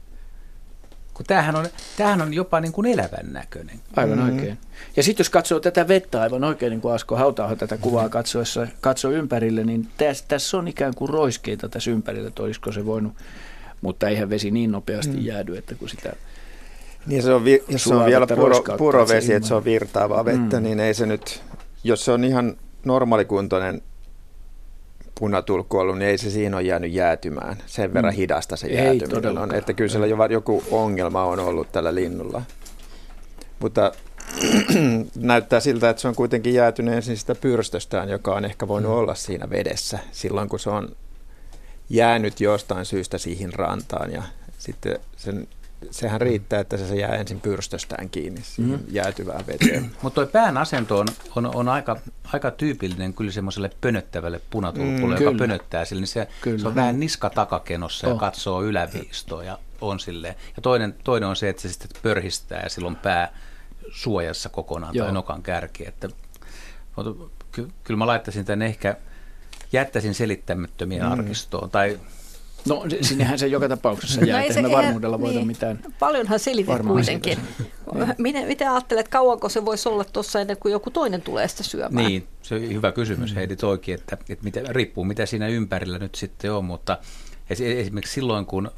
kun 1.14 1.26
tämähän 1.26 1.56
on, 1.56 1.66
tämähän 1.96 2.22
on 2.22 2.34
jopa 2.34 2.60
niin 2.60 2.72
kuin 2.72 2.86
elävän 2.86 3.32
näköinen. 3.32 3.80
Aivan 3.96 4.18
mm. 4.18 4.28
oikein. 4.28 4.58
Ja 4.96 5.02
sitten 5.02 5.20
jos 5.20 5.30
katsoo 5.30 5.60
tätä 5.60 5.88
vettä 5.88 6.22
aivan 6.22 6.44
oikein, 6.44 6.70
niin 6.70 6.80
kuin 6.80 6.94
Asko 6.94 7.16
Hautaaho 7.16 7.56
tätä 7.56 7.76
kuvaa 7.76 8.04
mm. 8.04 8.10
katsoessa, 8.10 8.66
katsoo 8.80 9.10
ympärille, 9.10 9.64
niin 9.64 9.88
tässä, 9.96 10.24
tässä 10.28 10.58
on 10.58 10.68
ikään 10.68 10.94
kuin 10.94 11.08
roiskeita 11.08 11.68
tässä 11.68 11.90
ympärillä, 11.90 12.28
että 12.28 12.42
olisiko 12.42 12.72
se 12.72 12.86
voinut, 12.86 13.12
mutta 13.80 14.08
eihän 14.08 14.30
vesi 14.30 14.50
niin 14.50 14.72
nopeasti 14.72 15.16
mm. 15.16 15.24
jäädy, 15.24 15.56
että 15.56 15.74
kun 15.74 15.88
sitä 15.88 16.12
niin 17.06 17.22
se 17.22 17.34
on, 17.34 17.44
vi- 17.44 17.64
jos 17.68 17.84
se 17.84 17.94
on 17.94 18.06
vielä 18.06 18.26
puro, 18.26 18.62
purovesi, 18.78 19.34
että 19.34 19.48
se 19.48 19.54
on 19.54 19.64
virtaavaa 19.64 20.24
vettä, 20.24 20.56
mm. 20.56 20.62
niin 20.62 20.80
ei 20.80 20.94
se 20.94 21.06
nyt, 21.06 21.42
jos 21.84 22.04
se 22.04 22.12
on 22.12 22.24
ihan 22.24 22.56
normaalikuntoinen 22.84 23.82
punatulkku 25.20 25.78
ollut, 25.78 25.98
niin 25.98 26.08
ei 26.08 26.18
se 26.18 26.30
siinä 26.30 26.56
ole 26.56 26.62
jäänyt 26.62 26.92
jäätymään. 26.92 27.56
Sen 27.66 27.94
verran 27.94 28.14
mm. 28.14 28.16
hidasta 28.16 28.56
se 28.56 28.68
jäätyminen 28.68 29.38
on. 29.38 29.54
Että 29.54 29.72
kyllä 29.72 29.90
siellä 29.90 30.06
jo 30.06 30.24
joku 30.30 30.64
ongelma 30.70 31.24
on 31.24 31.38
ollut 31.38 31.72
tällä 31.72 31.94
linnulla. 31.94 32.42
Mutta 33.58 33.92
näyttää 35.16 35.60
siltä, 35.60 35.90
että 35.90 36.02
se 36.02 36.08
on 36.08 36.14
kuitenkin 36.14 36.54
jäätynyt 36.54 36.94
ensin 36.94 37.16
sitä 37.16 37.34
pyrstöstään, 37.34 38.08
joka 38.08 38.34
on 38.34 38.44
ehkä 38.44 38.68
voinut 38.68 38.92
mm. 38.92 38.98
olla 38.98 39.14
siinä 39.14 39.50
vedessä 39.50 39.98
silloin, 40.12 40.48
kun 40.48 40.58
se 40.58 40.70
on 40.70 40.96
jäänyt 41.90 42.40
jostain 42.40 42.86
syystä 42.86 43.18
siihen 43.18 43.52
rantaan 43.52 44.12
ja 44.12 44.22
sitten 44.58 44.98
sen 45.16 45.48
sehän 45.90 46.20
riittää, 46.20 46.60
että 46.60 46.76
se 46.76 46.96
jää 46.96 47.14
ensin 47.14 47.40
pyrstöstään 47.40 48.10
kiinni 48.10 48.42
siihen 48.42 48.72
mm-hmm. 48.72 48.94
jäätyvään 48.94 49.46
veteen. 49.46 49.90
Mutta 50.02 50.20
tuo 50.20 50.32
pään 50.32 50.56
asento 50.56 50.98
on, 50.98 51.06
on, 51.36 51.56
on 51.56 51.68
aika, 51.68 51.96
aika 52.32 52.50
tyypillinen 52.50 53.14
kyllä 53.14 53.32
semmoiselle 53.32 53.70
pönöttävälle 53.80 54.40
punatulkulle, 54.50 55.16
mm, 55.16 55.22
joka 55.22 55.38
pönöttää 55.38 55.84
sille. 55.84 56.00
Niin 56.00 56.08
se, 56.08 56.28
se 56.60 56.68
on 56.68 56.74
vähän 56.74 57.00
niska 57.00 57.30
takakenossa 57.30 58.06
oh. 58.06 58.12
ja 58.12 58.18
katsoo 58.18 58.62
yläviistoa 58.62 59.44
ja 59.44 59.58
on 59.80 60.00
silleen. 60.00 60.34
Ja 60.56 60.62
toinen, 60.62 60.94
toinen 61.04 61.28
on 61.28 61.36
se, 61.36 61.48
että 61.48 61.62
se 61.62 61.68
sitten 61.68 62.02
pörhistää 62.02 62.60
ja 62.62 62.68
silloin 62.68 62.96
pää 62.96 63.32
suojassa 63.92 64.48
kokonaan 64.48 64.94
Joo. 64.94 65.06
tai 65.06 65.14
nokan 65.14 65.42
kärki. 65.42 65.88
Että, 65.88 66.08
mutta 66.96 67.12
ky, 67.52 67.68
kyllä 67.84 67.98
mä 67.98 68.06
laittaisin 68.06 68.44
tänne 68.44 68.66
ehkä, 68.66 68.96
jättäisin 69.72 70.14
selittämättömiä 70.14 71.04
mm. 71.04 71.12
arkistoon 71.12 71.70
tai 71.70 72.00
No 72.68 72.84
sinnehän 73.00 73.38
se 73.38 73.46
joka 73.46 73.68
tapauksessa 73.68 74.24
jää, 74.24 74.44
no, 74.56 74.62
me 74.62 74.70
varmuudella 74.70 75.20
voida 75.20 75.38
niin. 75.38 75.46
mitään. 75.46 75.78
Paljonhan 75.98 76.38
selitet 76.38 76.82
kuitenkin. 76.86 77.38
miten, 78.18 78.46
miten 78.46 78.70
ajattelet, 78.70 79.08
kauanko 79.08 79.48
se 79.48 79.64
voisi 79.64 79.88
olla 79.88 80.04
tuossa 80.04 80.40
ennen 80.40 80.56
kuin 80.56 80.72
joku 80.72 80.90
toinen 80.90 81.22
tulee 81.22 81.48
sitä 81.48 81.62
syömään? 81.62 82.06
Niin, 82.06 82.26
se 82.42 82.54
on 82.54 82.68
hyvä 82.68 82.92
kysymys 82.92 83.34
Heidi 83.34 83.56
toikin, 83.56 83.94
että, 83.94 84.18
että 84.28 84.44
mitä, 84.44 84.60
riippuu 84.68 85.04
mitä 85.04 85.26
siinä 85.26 85.48
ympärillä 85.48 85.98
nyt 85.98 86.14
sitten 86.14 86.52
on, 86.52 86.64
mutta 86.64 86.98
Esimerkiksi 87.50 88.14
silloin, 88.14 88.46
kun 88.46 88.70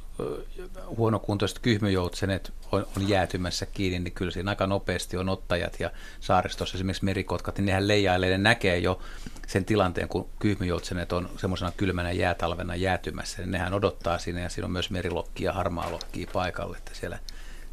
huonokuntoiset 0.97 1.59
kyhmyjoutsenet 1.59 2.53
on, 2.73 2.87
on 2.97 3.09
jäätymässä 3.09 3.67
kiinni, 3.67 3.99
niin 3.99 4.13
kyllä 4.13 4.31
siinä 4.31 4.51
aika 4.51 4.67
nopeasti 4.67 5.17
on 5.17 5.29
ottajat 5.29 5.81
ja 5.81 5.91
saaristossa 6.21 6.77
esimerkiksi 6.77 7.05
merikotkat, 7.05 7.59
niin 7.59 7.67
nehän 7.67 7.89
leijailee, 7.89 8.31
ne 8.31 8.39
näkee 8.39 8.79
jo 8.79 8.99
sen 9.47 9.65
tilanteen, 9.65 10.09
kun 10.09 10.29
kyhmyjoutsenet 10.39 11.13
on 11.13 11.31
semmoisena 11.37 11.73
kylmänä 11.77 12.13
jäätalvena 12.13 12.77
jäätymässä, 12.77 13.43
niin 13.43 13.51
nehän 13.51 13.75
odottaa 13.75 14.19
siinä 14.19 14.41
ja 14.41 14.49
siinä 14.49 14.65
on 14.65 14.73
myös 14.73 14.91
merilokkia 14.91 15.51
ja 15.51 15.53
harmaalokkia 15.53 16.31
paikalle, 16.33 16.77
että 16.77 16.95
siellä, 16.95 17.19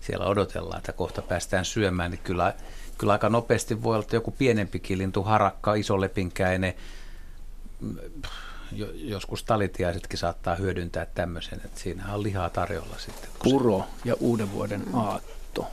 siellä 0.01 0.25
odotellaan, 0.25 0.77
että 0.77 0.91
kohta 0.91 1.21
päästään 1.21 1.65
syömään, 1.65 2.11
niin 2.11 2.21
kyllä, 2.23 2.53
kyllä 2.97 3.13
aika 3.13 3.29
nopeasti 3.29 3.83
voi 3.83 3.95
olla, 3.95 4.03
että 4.03 4.15
joku 4.15 4.31
pienempikin 4.31 4.97
lintu, 4.97 5.23
harakka, 5.23 5.73
iso 5.73 6.01
lepinkäinen, 6.01 6.73
joskus 8.93 9.43
talitiaisetkin 9.43 10.19
saattaa 10.19 10.55
hyödyntää 10.55 11.05
tämmöisen, 11.05 11.61
että 11.65 11.79
siinä 11.79 12.13
on 12.13 12.23
lihaa 12.23 12.49
tarjolla 12.49 12.95
sitten. 12.97 13.29
Puro 13.43 13.83
ja 14.05 14.15
uuden 14.19 14.51
vuoden 14.51 14.83
aatto 14.93 15.67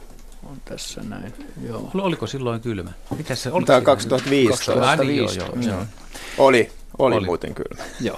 on 0.50 0.56
tässä 0.64 1.00
näin. 1.08 1.34
Joo. 1.66 1.90
Oliko 1.94 2.26
silloin 2.26 2.60
kylmä? 2.60 2.92
Mitä 3.16 3.34
se 3.34 3.52
oli? 3.52 3.64
Tämä 3.64 3.80
2015. 3.80 4.72
2015. 4.72 5.44
Joo, 5.44 5.62
joo, 5.62 5.74
joo. 5.76 5.86
Oli, 6.38 6.70
oli, 6.98 7.16
oli, 7.16 7.26
muuten 7.26 7.54
kylmä. 7.54 7.84
Joo. 8.00 8.16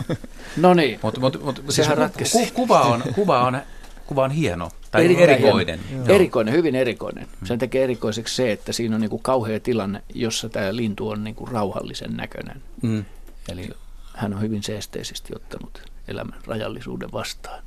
No 0.56 0.74
niin, 0.74 0.98
mutta 1.02 1.20
mut, 1.20 1.42
mut, 1.44 1.64
siis 1.68 1.88
ratkesi. 1.88 2.38
Ku, 2.38 2.54
kuva, 2.54 2.80
on, 2.80 3.02
kuva, 3.14 3.42
on, 3.42 3.62
kuva 4.06 4.24
on 4.24 4.30
hieno, 4.30 4.70
tai 4.90 5.04
Eri, 5.04 5.22
erikoinen. 5.22 5.80
Hieno. 5.90 6.04
Erikoinen, 6.08 6.54
hyvin 6.54 6.74
erikoinen. 6.74 7.28
Sen 7.44 7.58
tekee 7.58 7.84
erikoiseksi 7.84 8.36
se, 8.36 8.52
että 8.52 8.72
siinä 8.72 8.94
on 8.94 9.00
niinku 9.00 9.18
kauhea 9.18 9.60
tilanne, 9.60 10.02
jossa 10.14 10.48
tämä 10.48 10.76
lintu 10.76 11.08
on 11.08 11.24
niinku 11.24 11.46
rauhallisen 11.46 12.16
näköinen. 12.16 12.62
Mm. 12.82 13.04
Eli 13.48 13.70
hän 14.18 14.34
on 14.34 14.40
hyvin 14.40 14.62
seesteisesti 14.62 15.32
ottanut 15.36 15.82
elämän 16.08 16.40
rajallisuuden 16.46 17.12
vastaan. 17.12 17.62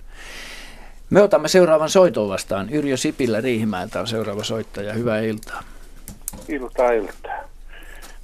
Me 1.09 1.21
otamme 1.21 1.47
seuraavan 1.47 1.89
soiton 1.89 2.29
vastaan. 2.29 2.69
Yrjö 2.69 2.97
Sipillä 2.97 3.41
Riihimäeltä 3.41 3.99
on 3.99 4.07
seuraava 4.07 4.43
soittaja. 4.43 4.93
Hyvää 4.93 5.19
iltaa. 5.19 5.63
Iltaa, 6.47 6.91
iltaa. 6.91 7.39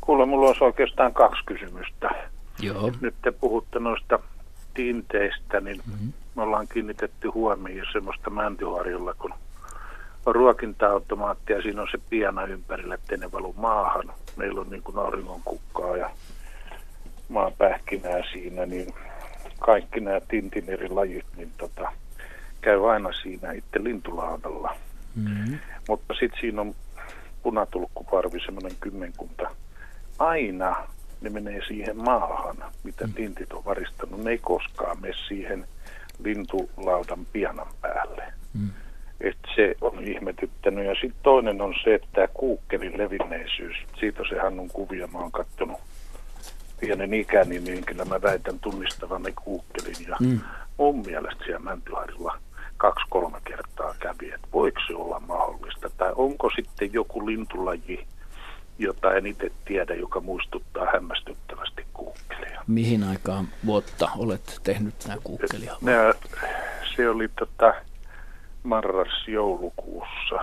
Kuule, 0.01 0.25
mulla 0.25 0.47
olisi 0.47 0.63
oikeastaan 0.63 1.13
kaksi 1.13 1.41
kysymystä. 1.45 2.09
Joo. 2.59 2.91
Nyt 3.01 3.15
te 3.21 3.31
puhutte 3.31 3.79
noista 3.79 4.19
tinteistä, 4.73 5.61
niin 5.61 5.81
mm-hmm. 5.85 6.13
me 6.35 6.41
ollaan 6.41 6.67
kiinnitetty 6.67 7.27
huomioon 7.27 7.87
semmoista 7.91 8.29
mäntyharjulla, 8.29 9.13
kun 9.13 9.33
on 10.25 10.35
ruokinta-automaatti 10.35 11.53
ja 11.53 11.61
siinä 11.61 11.81
on 11.81 11.87
se 11.91 11.97
piana 12.09 12.43
ympärillä, 12.43 12.95
ettei 12.95 13.17
ne 13.17 13.31
valu 13.31 13.53
maahan. 13.57 14.11
Meillä 14.35 14.61
on 14.61 14.69
niin 14.69 14.83
kuin 14.83 14.97
auringonkukkaa 14.97 15.97
ja 15.97 16.09
maapähkinää 17.29 18.21
siinä, 18.31 18.65
niin 18.65 18.93
kaikki 19.59 19.99
nämä 19.99 20.19
tintin 20.27 20.69
eri 20.69 20.89
lajit, 20.89 21.25
niin 21.37 21.51
tota, 21.57 21.91
käy 22.61 22.91
aina 22.91 23.09
siinä 23.21 23.51
itse 23.51 23.83
lintulaadalla. 23.83 24.75
Mm-hmm. 25.15 25.59
Mutta 25.87 26.13
sitten 26.13 26.39
siinä 26.41 26.61
on 26.61 26.75
punatulkkuparvi, 27.43 28.39
semmoinen 28.39 28.77
kymmenkunta. 28.79 29.49
Aina 30.19 30.87
ne 31.21 31.29
menee 31.29 31.61
siihen 31.67 31.97
maahan, 31.97 32.57
mitä 32.83 33.07
mm. 33.07 33.13
tintit 33.13 33.53
on 33.53 33.65
varistanut. 33.65 34.23
Ne 34.23 34.31
ei 34.31 34.37
koskaan 34.37 35.01
mene 35.01 35.13
siihen 35.27 35.65
lintulaudan 36.23 37.25
pianan 37.33 37.67
päälle. 37.81 38.23
Mm. 38.53 38.69
Et 39.21 39.37
se 39.55 39.75
on 39.81 40.03
ihmetyttänyt. 40.03 40.85
Ja 40.85 40.93
sitten 40.93 41.23
toinen 41.23 41.61
on 41.61 41.73
se, 41.83 41.95
että 41.95 42.07
tämä 42.13 42.27
kuukkelin 42.27 42.97
levinneisyys. 42.97 43.75
Siitä 43.99 44.23
se 44.29 44.39
Hannun 44.39 44.69
kuvia 44.73 45.07
mä 45.07 45.19
oon 45.19 45.31
katsonut 45.31 45.79
pienen 46.79 47.13
ikäni, 47.13 47.59
niin 47.59 47.85
kyllä 47.85 48.05
mä 48.05 48.21
väitän 48.21 48.59
tunnistavanne 48.59 49.33
kuukkelin. 49.43 49.95
Ja 50.07 50.15
mm. 50.19 50.39
mun 50.77 51.03
mielestä 51.05 51.43
siellä 51.43 51.59
Mäntyharjulla 51.59 52.37
kaksi-kolme 52.77 53.37
kertaa 53.43 53.95
kävi, 53.99 54.31
että 54.31 54.47
voiko 54.53 54.79
se 54.87 54.95
olla 54.95 55.19
mahdollista. 55.19 55.89
Tai 55.97 56.11
onko 56.15 56.49
sitten 56.55 56.93
joku 56.93 57.25
lintulaji, 57.25 58.07
jota 58.79 59.13
en 59.13 59.25
itse 59.25 59.51
tiedä, 59.65 59.95
joka 59.95 60.19
muistuttaa 60.19 60.87
hämmästyttävästi 60.93 61.85
kuukkelia. 61.93 62.61
Mihin 62.67 63.03
aikaan 63.03 63.47
vuotta 63.65 64.09
olet 64.17 64.59
tehnyt 64.63 64.95
nämä 65.07 65.19
kuukkelia? 65.23 65.75
se 66.95 67.09
oli 67.09 67.27
tota 67.27 67.73
marras-joulukuussa 68.63 70.35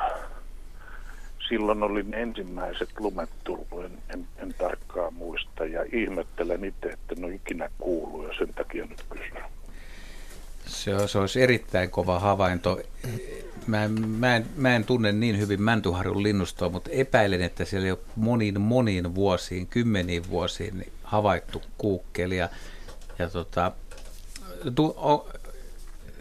silloin 1.48 1.82
oli 1.82 2.02
ne 2.02 2.22
ensimmäiset 2.22 2.88
lumet 2.98 3.30
tullut, 3.44 3.84
en, 3.84 3.98
en, 4.14 4.26
en 4.36 4.54
tarkkaan 4.58 5.14
muista. 5.14 5.64
Ja 5.64 5.84
ihmettelen 5.92 6.64
itse, 6.64 6.88
että 6.88 7.14
ne 7.14 7.26
on 7.26 7.32
ikinä 7.32 7.70
kuullut 7.78 8.28
ja 8.28 8.34
sen 8.38 8.54
takia 8.54 8.84
nyt 8.84 9.04
kysyn. 9.10 9.42
Se, 10.66 11.08
se 11.08 11.18
olisi 11.18 11.42
erittäin 11.42 11.90
kova 11.90 12.18
havainto. 12.18 12.80
Mä, 13.66 13.88
mä, 13.88 14.36
en, 14.36 14.46
mä 14.56 14.76
en 14.76 14.84
tunne 14.84 15.12
niin 15.12 15.38
hyvin 15.38 15.62
Mäntyharjun 15.62 16.22
linnustoa, 16.22 16.68
mutta 16.68 16.90
epäilen, 16.90 17.42
että 17.42 17.64
siellä 17.64 17.88
jo 17.88 18.00
moniin 18.16 18.60
moniin 18.60 19.14
vuosiin, 19.14 19.66
kymmeniin 19.66 20.28
vuosiin 20.30 20.92
havaittu 21.02 21.62
kuukkeli. 21.78 22.36
Ja, 22.36 22.48
ja 23.18 23.30
tota, 23.30 23.72
tu, 24.74 24.86
o, 24.86 25.28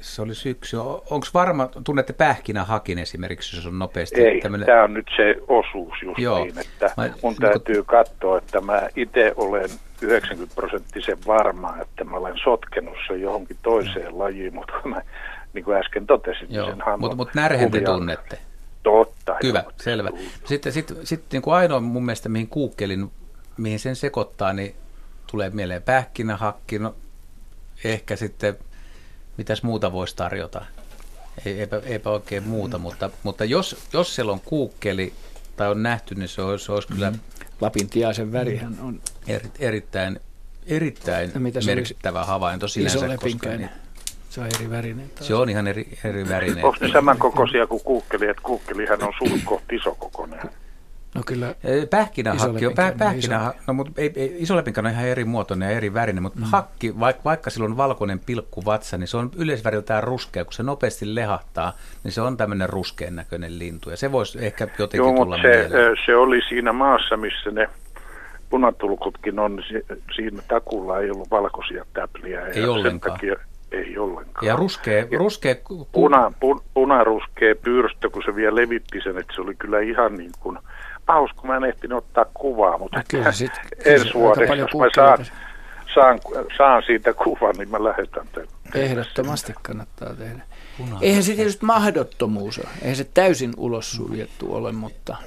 se 0.03 0.21
oli 0.21 0.35
syksy. 0.35 0.77
Onko 1.09 1.27
varma, 1.33 1.69
tunnette 1.83 2.13
pähkinähakin 2.13 2.99
esimerkiksi, 2.99 3.55
jos 3.55 3.65
on 3.65 3.79
nopeasti? 3.79 4.21
Ei, 4.21 4.41
tämmönen... 4.41 4.65
tämä 4.65 4.83
on 4.83 4.93
nyt 4.93 5.07
se 5.15 5.35
osuus 5.47 5.93
just 6.01 6.19
Joo. 6.19 6.43
niin, 6.43 6.59
että 6.59 6.91
mä, 6.97 7.09
mun 7.23 7.35
täytyy 7.35 7.75
kun... 7.75 7.85
katsoa, 7.85 8.37
että 8.37 8.61
mä 8.61 8.89
itse 8.95 9.33
olen 9.35 9.69
90 10.01 10.55
prosenttisen 10.55 11.17
varma, 11.27 11.75
että 11.81 12.03
mä 12.03 12.17
olen 12.17 12.37
sotkenut 12.43 12.97
sen 13.07 13.21
johonkin 13.21 13.57
toiseen 13.61 14.11
mm. 14.11 14.19
lajiin, 14.19 14.53
mutta 14.53 14.73
mä, 14.85 15.01
niin 15.53 15.65
kuin 15.65 15.77
äsken 15.77 16.07
totesin, 16.07 16.47
Joo, 16.49 16.67
sen 16.67 16.77
Mutta 16.97 17.15
mut 17.15 17.33
närhen 17.35 17.71
te 17.71 17.81
tunnette. 17.81 18.39
Totta. 18.83 19.35
Hyvä, 19.43 19.59
joo, 19.59 19.71
selvä. 19.81 20.09
Sitten 20.45 20.71
sit, 20.71 20.93
sit, 21.03 21.23
niin 21.31 21.41
kuin 21.41 21.53
ainoa 21.53 21.79
mun 21.79 22.05
mielestä, 22.05 22.29
mihin 22.29 22.47
kuukkelin, 22.47 23.11
mihin 23.57 23.79
sen 23.79 23.95
sekoittaa, 23.95 24.53
niin 24.53 24.75
tulee 25.31 25.49
mieleen 25.49 25.83
pähkinähakki, 25.83 26.79
no 26.79 26.95
ehkä 27.83 28.15
sitten 28.15 28.57
mitäs 29.37 29.63
muuta 29.63 29.91
voisi 29.91 30.15
tarjota? 30.15 30.65
Ei, 31.45 31.59
eipä, 31.59 31.81
eipä 31.85 32.09
oikein 32.09 32.43
muuta, 32.43 32.77
mutta, 32.77 33.09
mutta 33.23 33.45
jos, 33.45 33.87
jos 33.93 34.15
siellä 34.15 34.31
on 34.31 34.41
kuukkeli 34.45 35.13
tai 35.55 35.69
on 35.71 35.83
nähty, 35.83 36.15
niin 36.15 36.29
se 36.29 36.41
olisi, 36.41 36.65
se 36.65 36.71
olisi 36.71 36.87
kyllä... 36.87 37.11
Mm. 37.11 37.19
Lapin 37.61 37.89
tiaisen 37.89 38.31
värihän 38.31 38.77
on... 38.81 39.01
Eri, 39.27 39.51
erittäin 39.59 40.19
erittäin 40.67 41.31
merkittävä 41.65 42.19
olisi? 42.19 42.29
havainto 42.29 42.67
sinänsä. 42.67 42.97
Iso 42.97 43.17
koska 43.17 43.49
niin, 43.49 43.69
se 44.29 44.41
on 44.41 44.47
eri 44.47 44.69
värinen. 44.69 45.09
Taas. 45.09 45.27
Se 45.27 45.35
on 45.35 45.49
ihan 45.49 45.67
eri, 45.67 45.97
eri 46.03 46.29
värinen. 46.29 46.65
Onko 46.65 46.77
ne 46.81 46.91
samankokoisia 46.91 47.67
kuin 47.67 47.83
kuukkeli, 47.83 48.27
että 48.27 48.43
kuukkelihan 48.43 49.03
on 49.03 49.13
suht 49.17 49.43
kohti 49.45 49.75
isokokoinen? 49.75 50.39
No 51.15 51.21
kyllä. 51.25 51.55
Pähkinähakki 51.89 52.67
on, 52.67 52.73
pä, 52.73 52.93
pähkinä, 52.97 53.53
no, 53.67 53.73
mutta 53.73 53.91
ei, 53.97 54.13
ei, 54.15 54.35
isolepinkä 54.37 54.81
on 54.81 54.87
ihan 54.87 55.05
eri 55.05 55.25
muotoinen 55.25 55.69
ja 55.69 55.77
eri 55.77 55.93
värinen, 55.93 56.23
mutta 56.23 56.39
mm. 56.39 56.45
hakki, 56.45 56.99
vaikka, 56.99 57.21
vaikka 57.25 57.49
sillä 57.49 57.65
on 57.65 57.77
valkoinen 57.77 58.19
pilkku 58.19 58.65
vatsa, 58.65 58.97
niin 58.97 59.07
se 59.07 59.17
on 59.17 59.31
yleisväriltään 59.35 60.03
ruskea. 60.03 60.43
Kun 60.45 60.53
se 60.53 60.63
nopeasti 60.63 61.15
lehahtaa, 61.15 61.73
niin 62.03 62.11
se 62.11 62.21
on 62.21 62.37
tämmöinen 62.37 62.69
ruskean 62.69 63.15
näköinen 63.15 63.59
lintu 63.59 63.89
ja 63.89 63.97
se 63.97 64.11
voisi 64.11 64.45
ehkä 64.45 64.67
jotenkin 64.79 65.07
Joo, 65.07 65.23
tulla 65.23 65.37
se, 65.37 65.47
mieleen. 65.47 65.97
se 66.05 66.15
oli 66.15 66.41
siinä 66.49 66.73
maassa, 66.73 67.17
missä 67.17 67.51
ne 67.51 67.69
punatulkutkin 68.49 69.39
on, 69.39 69.63
siinä 70.15 70.41
takulla 70.47 70.99
ei 70.99 71.11
ollut 71.11 71.31
valkoisia 71.31 71.85
täpliä. 71.93 72.47
Ei 72.47 72.65
ollenkaan. 72.65 73.13
Takia, 73.13 73.35
ei 73.73 73.97
ollenkaan. 73.97 74.47
Ja 74.47 74.55
ruskea, 74.55 75.05
ruskea 75.17 75.55
puna, 75.91 76.31
pun, 76.39 76.61
punaruskea 76.73 77.55
pyrstö, 77.63 78.09
kun 78.09 78.23
se 78.25 78.35
vielä 78.35 78.55
levitti 78.55 79.01
sen, 79.01 79.17
että 79.17 79.35
se 79.35 79.41
oli 79.41 79.55
kyllä 79.55 79.79
ihan 79.79 80.17
niin 80.17 80.31
kuin 80.39 80.59
paus, 81.05 81.31
kun 81.33 81.49
mä 81.49 81.57
en 81.57 81.63
ehtinyt 81.63 81.97
ottaa 81.97 82.25
kuvaa, 82.33 82.77
mutta 82.77 82.97
no, 82.97 83.03
kyllä 83.07 83.31
sit, 83.31 83.51
ensi 83.85 84.13
vuodessa, 84.13 84.55
jos 84.55 84.71
mä 84.75 84.85
saan, 84.95 85.25
saan, 85.93 86.19
saan 86.57 86.83
siitä 86.83 87.13
kuvan, 87.13 87.55
niin 87.57 87.69
mä 87.69 87.83
lähetän 87.83 88.27
tämän. 88.31 88.47
Ehdottomasti 88.75 89.53
kannattaa 89.61 90.13
tehdä. 90.13 90.41
Punainen. 90.77 90.99
Eihän 91.01 91.23
se 91.23 91.35
tietysti 91.35 91.65
mahdottomuus 91.65 92.59
ole. 92.59 92.67
Eihän 92.81 92.95
se 92.95 93.07
täysin 93.13 93.53
ulos 93.57 93.91
suljettu 93.91 94.55
ole, 94.55 94.71
mutta 94.71 95.17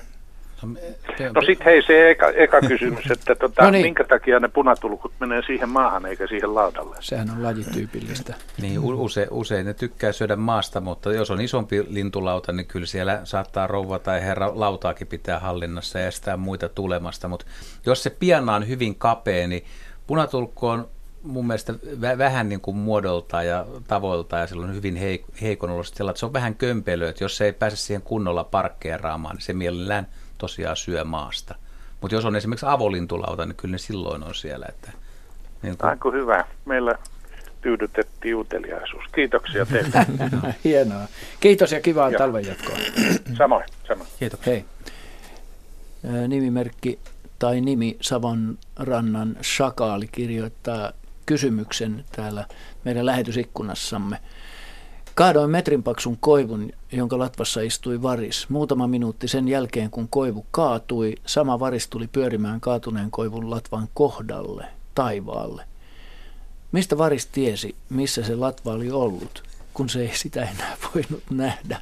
No 1.34 1.40
sitten 1.46 1.64
hei 1.64 1.82
se 1.82 2.10
eka, 2.10 2.28
eka 2.28 2.60
kysymys, 2.60 3.10
että 3.10 3.34
tota, 3.40 3.62
no 3.62 3.70
niin. 3.70 3.82
minkä 3.82 4.04
takia 4.04 4.40
ne 4.40 4.48
punatulkut 4.48 5.12
menee 5.20 5.42
siihen 5.46 5.68
maahan 5.68 6.06
eikä 6.06 6.26
siihen 6.26 6.54
laudalle? 6.54 6.96
Sehän 7.00 7.30
on 7.30 7.42
lajityypillistä. 7.42 8.34
Niin, 8.62 8.80
use, 8.80 9.28
usein 9.30 9.66
ne 9.66 9.74
tykkää 9.74 10.12
syödä 10.12 10.36
maasta, 10.36 10.80
mutta 10.80 11.12
jos 11.12 11.30
on 11.30 11.40
isompi 11.40 11.86
lintulauta, 11.88 12.52
niin 12.52 12.66
kyllä 12.66 12.86
siellä 12.86 13.20
saattaa 13.24 13.66
rouva 13.66 13.98
tai 13.98 14.22
herra 14.22 14.52
lautaakin 14.54 15.06
pitää 15.06 15.38
hallinnassa 15.38 15.98
ja 15.98 16.06
estää 16.06 16.36
muita 16.36 16.68
tulemasta. 16.68 17.28
Mutta 17.28 17.46
jos 17.86 18.02
se 18.02 18.10
piana 18.10 18.54
on 18.54 18.68
hyvin 18.68 18.94
kapea, 18.94 19.48
niin 19.48 19.64
punatulkku 20.06 20.66
on 20.66 20.88
mun 21.22 21.46
mielestä 21.46 21.74
vähän 22.18 22.48
niin 22.48 22.60
kuin 22.60 22.76
muodolta 22.76 23.42
ja 23.42 23.66
tavoilta 23.88 24.38
ja 24.38 24.46
silloin 24.46 24.74
hyvin 24.74 24.96
heik- 24.96 25.40
heikon 25.42 25.70
olosta, 25.70 26.10
että 26.10 26.20
se 26.20 26.26
on 26.26 26.32
vähän 26.32 26.54
kömpelö, 26.54 27.08
että 27.08 27.24
jos 27.24 27.36
se 27.36 27.44
ei 27.44 27.52
pääse 27.52 27.76
siihen 27.76 28.02
kunnolla 28.02 28.44
parkkeeraamaan, 28.44 29.36
niin 29.36 29.42
se 29.42 29.52
mielellään– 29.52 30.06
tosiaan 30.38 30.76
syö 30.76 31.04
maasta. 31.04 31.54
Mutta 32.00 32.14
jos 32.14 32.24
on 32.24 32.36
esimerkiksi 32.36 32.66
avolintulauta, 32.68 33.46
niin 33.46 33.56
kyllä 33.56 33.72
ne 33.72 33.78
silloin 33.78 34.22
on 34.22 34.34
siellä. 34.34 34.66
Että, 34.68 34.92
niin 35.62 35.78
kuin... 35.78 35.90
Aika 35.90 36.10
hyvä. 36.10 36.44
Meillä 36.64 36.98
tyydytettiin 37.60 38.36
uteliaisuus. 38.36 39.04
Kiitoksia 39.14 39.66
teille. 39.66 40.06
Hienoa. 40.64 41.08
Kiitos 41.40 41.72
ja 41.72 41.80
kivaa 41.80 42.10
Joo. 42.10 42.18
talven 42.18 42.46
jatkoa. 42.46 42.76
samoin, 43.38 43.64
samoin. 43.88 44.08
Kiitos. 44.18 44.46
Hei. 44.46 44.64
Nimimerkki 46.28 46.98
tai 47.38 47.60
nimi 47.60 47.96
Savon 48.00 48.58
rannan 48.76 49.36
Shakaali 49.42 50.08
kirjoittaa 50.12 50.92
kysymyksen 51.26 52.04
täällä 52.16 52.46
meidän 52.84 53.06
lähetysikkunassamme. 53.06 54.18
Kaadoin 55.16 55.50
metrin 55.50 55.82
paksun 55.82 56.16
koivun, 56.20 56.72
jonka 56.92 57.18
latvassa 57.18 57.60
istui 57.60 58.02
varis. 58.02 58.48
Muutama 58.48 58.86
minuutti 58.86 59.28
sen 59.28 59.48
jälkeen, 59.48 59.90
kun 59.90 60.08
koivu 60.08 60.46
kaatui, 60.50 61.14
sama 61.26 61.60
varis 61.60 61.88
tuli 61.88 62.06
pyörimään 62.06 62.60
kaatuneen 62.60 63.10
koivun 63.10 63.50
latvan 63.50 63.88
kohdalle, 63.94 64.66
taivaalle. 64.94 65.64
Mistä 66.72 66.98
varis 66.98 67.26
tiesi, 67.26 67.76
missä 67.88 68.22
se 68.22 68.36
latva 68.36 68.72
oli 68.72 68.90
ollut, 68.90 69.42
kun 69.74 69.88
se 69.88 70.00
ei 70.00 70.16
sitä 70.16 70.42
enää 70.42 70.76
voinut 70.94 71.22
nähdä? 71.30 71.80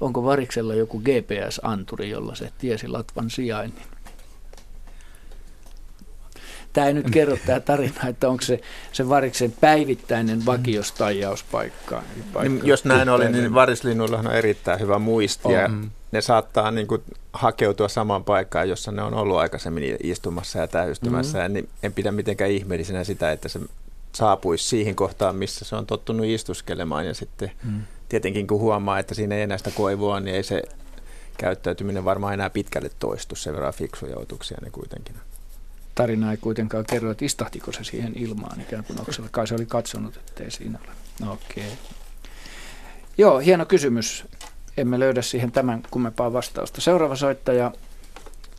Onko 0.00 0.24
variksella 0.24 0.74
joku 0.74 1.00
GPS-anturi, 1.00 2.10
jolla 2.10 2.34
se 2.34 2.52
tiesi 2.58 2.88
latvan 2.88 3.30
sijainnin? 3.30 3.95
Tämä 6.76 6.86
ei 6.86 6.94
nyt 6.94 7.10
kerro 7.10 7.36
tämä 7.46 7.60
tarina, 7.60 8.08
että 8.08 8.28
onko 8.28 8.42
se, 8.42 8.60
se 8.92 9.08
variksen 9.08 9.52
päivittäinen 9.60 10.46
vakiostajauspaikka. 10.46 12.02
Niin, 12.42 12.60
jos 12.64 12.84
näin 12.84 13.08
oli, 13.08 13.32
niin 13.32 13.54
varislinnuillahan 13.54 14.26
on 14.26 14.34
erittäin 14.34 14.80
hyvä 14.80 14.98
muisti 14.98 15.52
ja 15.52 15.64
On. 15.64 15.90
ne 16.12 16.20
saattaa 16.20 16.70
niin 16.70 16.86
kuin, 16.86 17.02
hakeutua 17.32 17.88
samaan 17.88 18.24
paikkaan, 18.24 18.68
jossa 18.68 18.92
ne 18.92 19.02
on 19.02 19.14
ollut 19.14 19.36
aikaisemmin 19.36 19.96
istumassa 20.02 20.58
ja 20.58 20.66
täystymässä. 20.66 21.38
Mm-hmm. 21.38 21.54
Niin 21.54 21.68
en 21.82 21.92
pidä 21.92 22.12
mitenkään 22.12 22.50
ihmeellisenä 22.50 23.04
sitä, 23.04 23.32
että 23.32 23.48
se 23.48 23.60
saapuisi 24.12 24.68
siihen 24.68 24.94
kohtaan, 24.94 25.36
missä 25.36 25.64
se 25.64 25.76
on 25.76 25.86
tottunut 25.86 26.26
istuskelemaan 26.26 27.06
ja 27.06 27.14
sitten 27.14 27.50
mm. 27.64 27.80
tietenkin 28.08 28.46
kun 28.46 28.60
huomaa, 28.60 28.98
että 28.98 29.14
siinä 29.14 29.34
ei 29.34 29.42
enää 29.42 29.58
sitä 29.58 29.70
koivua, 29.70 30.20
niin 30.20 30.36
ei 30.36 30.42
se 30.42 30.62
käyttäytyminen 31.38 32.04
varmaan 32.04 32.34
enää 32.34 32.50
pitkälle 32.50 32.90
toistu. 32.98 33.36
Sen 33.36 33.54
verran 33.54 33.74
fiksuja 33.74 34.16
otuksia 34.16 34.58
ne 34.62 34.70
kuitenkin 34.70 35.14
on. 35.14 35.35
Tarina 35.96 36.30
ei 36.30 36.36
kuitenkaan 36.36 36.84
kerro, 36.90 37.10
että 37.10 37.24
istahtiko 37.24 37.72
se 37.72 37.84
siihen 37.84 38.12
ilmaan 38.16 38.60
ikään 38.60 38.84
kuin 38.84 39.00
oksella. 39.00 39.28
Kai 39.32 39.46
se 39.46 39.54
oli 39.54 39.66
katsonut, 39.66 40.16
ettei 40.16 40.50
siinä 40.50 40.78
ole. 40.84 40.92
No, 41.20 41.32
okei. 41.32 41.64
Okay. 41.64 41.76
Joo, 43.18 43.38
hieno 43.38 43.66
kysymys. 43.66 44.24
Emme 44.76 44.98
löydä 44.98 45.22
siihen 45.22 45.52
tämän 45.52 45.82
kummempaa 45.90 46.32
vastausta. 46.32 46.80
Seuraava 46.80 47.16
soittaja 47.16 47.72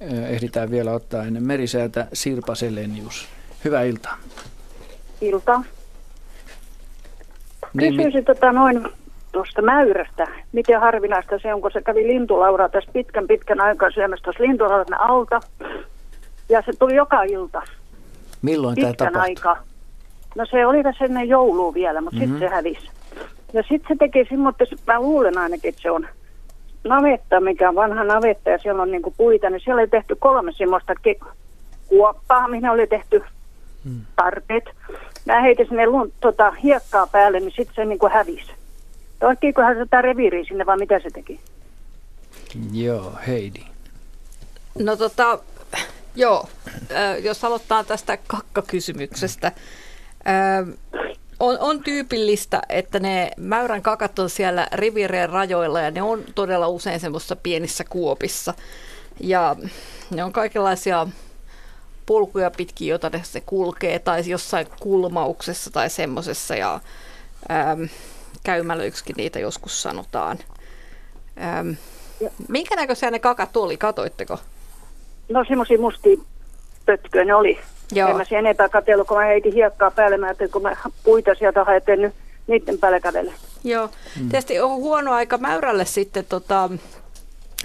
eh, 0.02 0.32
ehditään 0.32 0.72
vielä 0.72 0.92
ottaa 0.92 1.24
ennen 1.24 1.44
merisäätä 1.44 2.08
Sirpa 2.14 2.56
Selenius. 2.56 3.28
Hyvää 3.66 3.84
iltaa. 3.84 4.18
ilta. 5.22 5.62
Niin, 7.74 7.96
Kysyisin 7.96 8.26
tota 8.26 8.52
noin 8.52 8.88
tuosta 9.32 9.62
mäyrästä. 9.62 10.28
Miten 10.52 10.80
harvinaista 10.80 11.40
se 11.42 11.54
on, 11.54 11.62
kun 11.62 11.72
se 11.72 11.82
kävi 11.82 12.08
lintulauraa 12.08 12.70
tässä 12.70 12.92
pitkän 12.94 13.28
pitkän 13.28 13.62
aikaa 13.62 13.92
syömässä 13.92 14.24
tuossa 14.24 14.44
lintulauran 14.44 15.00
alta. 15.00 15.40
Ja 16.50 16.62
se 16.66 16.72
tuli 16.80 16.96
joka 16.96 17.24
ilta, 17.24 17.62
milloin 18.42 18.76
tämä 18.76 18.88
pitkän 18.88 19.14
tapahtui? 19.14 19.30
aikaa. 19.30 19.64
No 20.36 20.46
se 20.46 20.66
oli 20.66 20.84
tässä 20.84 21.06
ennen 21.06 21.30
joulua 21.30 21.74
vielä, 21.74 22.02
mutta 22.02 22.20
mm-hmm. 22.20 22.34
sitten 22.34 22.50
se 22.50 22.56
hävisi. 22.56 22.90
Ja 23.54 23.64
sitten 23.64 23.88
se 23.88 23.96
teki 24.00 24.26
semmoista, 24.30 24.64
mä 24.88 25.00
luulen 25.00 25.38
ainakin, 25.38 25.70
että 25.70 25.82
se 25.82 25.92
on 25.92 26.08
navetta, 26.84 27.40
mikä 27.40 27.70
on 27.70 27.76
vanha 27.76 28.04
navetta 28.04 28.50
ja 28.50 28.58
siellä 28.58 28.82
on 28.82 28.92
niinku 28.92 29.14
puita, 29.18 29.50
niin 29.50 29.62
siellä 29.64 29.80
oli 29.80 29.88
tehty 29.88 30.16
kolme 30.20 30.52
semmoista 30.52 30.94
ke- 30.94 31.28
kuoppaa, 31.88 32.48
mihin 32.48 32.70
oli 32.70 32.88
tehty 32.88 33.24
tarpeet. 34.16 34.64
Mä 35.26 35.42
heitin 35.42 35.68
sinne 35.68 35.86
lun, 35.86 36.12
tota, 36.22 36.52
hiekkaa 36.52 37.08
päälle, 37.08 37.40
niin 37.40 37.54
sitten 37.56 37.76
se 37.76 37.86
niinku 37.86 38.10
hävisi. 38.14 38.52
Toikiikohan 39.20 39.74
se 39.74 39.80
jotain 39.80 40.04
reviiriä 40.04 40.44
sinne 40.44 40.66
vai 40.66 40.78
mitä 40.78 41.00
se 41.00 41.10
teki? 41.10 41.40
Joo, 42.72 43.12
Heidi. 43.28 43.62
No 44.80 44.96
tota, 44.96 45.40
joo, 46.18 46.50
jos 47.24 47.44
aloittaa 47.44 47.84
tästä 47.84 48.18
kakkakysymyksestä. 48.18 49.52
On, 51.40 51.60
on 51.60 51.84
tyypillistä, 51.84 52.62
että 52.70 53.00
ne 53.00 53.32
mäyrän 53.38 53.82
kakat 53.82 54.20
on 54.20 54.30
siellä 54.30 54.68
rivireen 54.72 55.30
rajoilla 55.30 55.82
ja 55.82 55.92
ne 55.92 56.02
on 56.02 56.24
todella 56.36 56.68
usein 56.68 57.00
semmoisissa 57.00 57.36
pienissä 57.36 57.84
kuopissa. 57.84 58.54
Ja 59.20 59.56
ne 60.12 60.24
on 60.24 60.34
kaikenlaisia 60.34 61.08
polkuja 62.06 62.52
pitkin, 62.52 62.88
joita 62.88 63.10
ne 63.10 63.22
se 63.24 63.42
kulkee, 63.42 64.00
tai 64.00 64.30
jossain 64.30 64.68
kulmauksessa 64.80 65.72
tai 65.72 65.90
semmoisessa, 65.90 66.56
ja 66.56 66.80
ähm, 67.52 67.84
käymälöiksikin 68.44 69.16
niitä 69.18 69.40
joskus 69.40 69.82
sanotaan. 69.82 70.40
Ähm, 71.42 71.70
minkä 72.48 72.76
näköisiä 72.76 73.12
ne 73.12 73.20
kakat 73.20 73.58
oli, 73.58 73.78
katoitteko? 73.78 74.40
No 75.30 75.46
semmoisia 75.48 75.80
mustia 75.80 76.18
pötköjä 76.86 77.26
ne 77.26 77.36
oli. 77.36 77.60
Joo. 77.92 78.10
En 78.10 78.18
mä 78.18 78.24
siihen 78.24 78.46
enempää 78.46 78.70
katsellut, 78.70 79.08
kun 79.08 79.18
mä 79.18 79.24
heitin 79.24 79.54
hiekkaa 79.54 79.92
päälle. 79.92 80.18
Mä 80.18 80.26
ajattelin, 80.26 80.52
kun 80.52 80.62
mä 80.62 80.76
puita 81.04 81.36
sieltä 81.36 81.64
haetin 81.64 82.02
nyt 82.02 82.14
niiden 82.48 82.78
päälle 82.78 83.00
kävele. 83.00 83.34
Joo, 83.64 83.90
mm. 84.20 84.30
tietysti 84.30 84.60
on 84.60 84.76
huono 84.76 85.14
aika 85.14 85.38
mäyrälle 85.38 85.86
sitten 85.86 86.26
tota, 86.26 86.70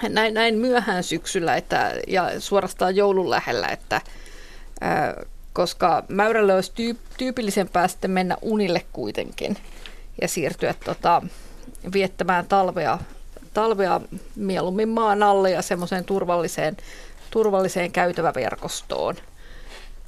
näin, 0.09 0.35
näin 0.35 0.55
myöhään 0.55 1.03
syksyllä 1.03 1.57
että, 1.57 1.95
ja 2.09 2.41
suorastaan 2.41 2.97
joulun 2.97 3.31
lähellä, 3.31 3.69
että, 3.69 4.01
ää, 4.81 5.15
koska 5.53 6.05
mäyrälle 6.09 6.55
olisi 6.55 6.73
tyyp, 6.75 6.99
tyypillisempää 7.19 7.89
sitten 7.89 8.11
mennä 8.11 8.37
unille 8.43 8.83
kuitenkin 8.93 9.57
ja 10.21 10.29
siirtyä 10.29 10.75
tota, 10.85 11.23
viettämään 11.93 12.47
talvea, 12.47 12.99
talvea 13.55 14.01
mieluummin 14.37 14.89
maan 14.89 15.23
alle 15.23 15.51
ja 15.51 15.63
semmoiseen 15.63 16.05
turvalliseen, 16.05 16.77
turvalliseen 17.33 17.93
käytäväverkostoon. 17.93 19.15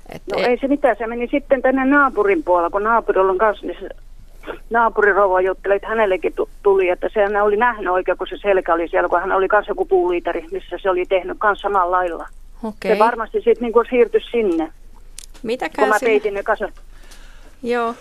Että 0.09 0.37
No 0.37 0.43
ei 0.47 0.59
se 0.59 0.69
mitään, 0.69 0.97
se 0.99 1.07
meni 1.07 1.29
sitten 1.31 1.63
tänne 1.63 1.85
naapurin 1.85 2.45
puolella, 2.45 2.71
kun 2.71 2.83
naapurilla 2.83 3.33
on 3.33 3.39
kanssa, 3.39 3.67
niin 3.67 3.89
naapurirouva 4.71 5.41
jutteli, 5.41 5.75
että 5.75 5.89
hänellekin 5.89 6.33
tu- 6.33 6.49
tuli, 6.63 6.89
että 6.89 7.09
se 7.15 7.21
hän 7.23 7.43
oli 7.43 7.57
nähnyt 7.57 7.93
oikein, 7.93 8.19
kun 8.19 8.27
se 8.27 8.37
selkä 8.43 8.75
oli 8.75 8.89
siellä, 8.89 9.09
kun 9.09 9.21
hän 9.21 9.33
oli 9.33 9.49
kanssa 9.49 9.71
joku 9.71 9.85
puuliitari, 9.85 10.47
missä 10.53 10.77
se 10.83 10.91
oli 10.91 11.07
tehnyt 11.07 11.37
kanssa 11.41 11.63
samalla 11.69 11.97
lailla. 11.97 12.29
Okei. 12.65 12.93
Se 12.93 12.99
varmasti 12.99 13.39
sitten 13.39 13.57
niinku 13.61 13.83
siirtyi 13.91 14.21
sinne, 14.31 14.65
kun 14.67 14.73
Mitäkään 15.43 15.89
mä 15.89 15.99
sinne- 15.99 16.11
peitin 16.11 16.35
ne 16.35 16.43
kasat. 16.43 16.71
Joo. 17.63 17.95